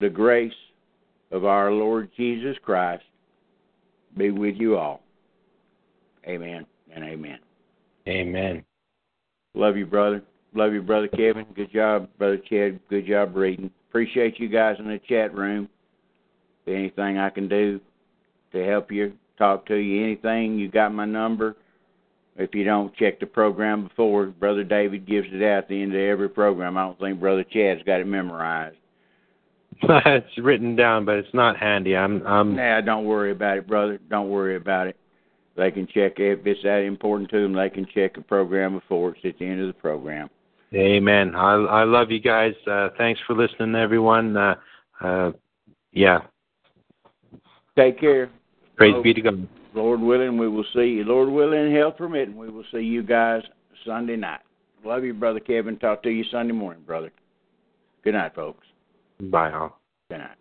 The 0.00 0.10
grace 0.10 0.52
of 1.30 1.46
our 1.46 1.72
Lord 1.72 2.10
Jesus 2.18 2.54
Christ 2.62 3.04
be 4.14 4.30
with 4.30 4.56
you 4.56 4.76
all. 4.76 5.00
Amen 6.28 6.66
and 6.94 7.02
amen. 7.02 7.38
Amen. 8.06 8.62
Love 9.54 9.78
you, 9.78 9.86
brother. 9.86 10.22
Love 10.54 10.74
you, 10.74 10.82
brother 10.82 11.08
Kevin. 11.08 11.46
Good 11.56 11.72
job, 11.72 12.10
brother 12.18 12.36
Chad. 12.36 12.78
Good 12.90 13.06
job 13.06 13.34
reading. 13.34 13.70
Appreciate 13.88 14.38
you 14.38 14.50
guys 14.50 14.76
in 14.78 14.86
the 14.86 15.00
chat 15.08 15.34
room. 15.34 15.66
Anything 16.66 17.16
I 17.16 17.30
can 17.30 17.48
do 17.48 17.80
to 18.52 18.64
help 18.66 18.92
you, 18.92 19.14
talk 19.38 19.66
to 19.66 19.76
you, 19.76 20.04
anything, 20.04 20.58
you 20.58 20.68
got 20.68 20.92
my 20.94 21.04
number. 21.04 21.56
If 22.36 22.54
you 22.54 22.64
don't 22.64 22.94
check 22.96 23.20
the 23.20 23.26
program 23.26 23.88
before, 23.88 24.26
Brother 24.26 24.64
David 24.64 25.06
gives 25.06 25.28
it 25.30 25.42
out 25.42 25.64
at 25.64 25.68
the 25.68 25.82
end 25.82 25.94
of 25.94 26.00
every 26.00 26.30
program. 26.30 26.78
I 26.78 26.86
don't 26.86 26.98
think 26.98 27.20
Brother 27.20 27.44
Chad's 27.44 27.82
got 27.82 28.00
it 28.00 28.06
memorized. 28.06 28.76
it's 29.82 30.38
written 30.38 30.76
down, 30.76 31.04
but 31.04 31.16
it's 31.16 31.34
not 31.34 31.56
handy. 31.56 31.96
I'm. 31.96 32.26
I'm. 32.26 32.56
Nah, 32.56 32.80
don't 32.80 33.04
worry 33.04 33.32
about 33.32 33.58
it, 33.58 33.66
brother. 33.66 33.98
Don't 34.08 34.30
worry 34.30 34.56
about 34.56 34.86
it. 34.86 34.96
They 35.56 35.70
can 35.70 35.86
check 35.86 36.14
if 36.18 36.46
it's 36.46 36.62
that 36.62 36.78
important 36.78 37.30
to 37.30 37.42
them. 37.42 37.52
They 37.52 37.68
can 37.68 37.86
check 37.94 38.14
the 38.14 38.22
program 38.22 38.78
before 38.78 39.10
it's 39.10 39.20
at 39.24 39.38
the 39.38 39.44
end 39.44 39.60
of 39.60 39.66
the 39.66 39.72
program. 39.72 40.30
Amen. 40.74 41.34
I 41.34 41.54
I 41.54 41.84
love 41.84 42.10
you 42.10 42.20
guys. 42.20 42.54
Uh, 42.66 42.88
thanks 42.96 43.20
for 43.26 43.34
listening, 43.34 43.74
everyone. 43.74 44.36
Uh, 44.36 44.54
uh, 45.00 45.32
yeah. 45.92 46.20
Take 47.76 48.00
care. 48.00 48.30
Praise 48.82 48.96
Oh. 48.96 49.02
be 49.02 49.14
to 49.14 49.20
God. 49.20 49.48
Lord 49.74 50.00
willing, 50.00 50.36
we 50.38 50.48
will 50.48 50.64
see 50.74 50.86
you. 50.86 51.04
Lord 51.04 51.28
willing, 51.28 51.72
health 51.72 51.96
permitting, 51.98 52.36
we 52.36 52.50
will 52.50 52.64
see 52.72 52.80
you 52.80 53.04
guys 53.04 53.42
Sunday 53.84 54.16
night. 54.16 54.40
Love 54.84 55.04
you, 55.04 55.14
brother 55.14 55.38
Kevin. 55.38 55.76
Talk 55.76 56.02
to 56.02 56.10
you 56.10 56.24
Sunday 56.24 56.52
morning, 56.52 56.82
brother. 56.84 57.12
Good 58.02 58.14
night, 58.14 58.34
folks. 58.34 58.66
Bye 59.20 59.52
all. 59.52 59.78
Good 60.10 60.18
night. 60.18 60.36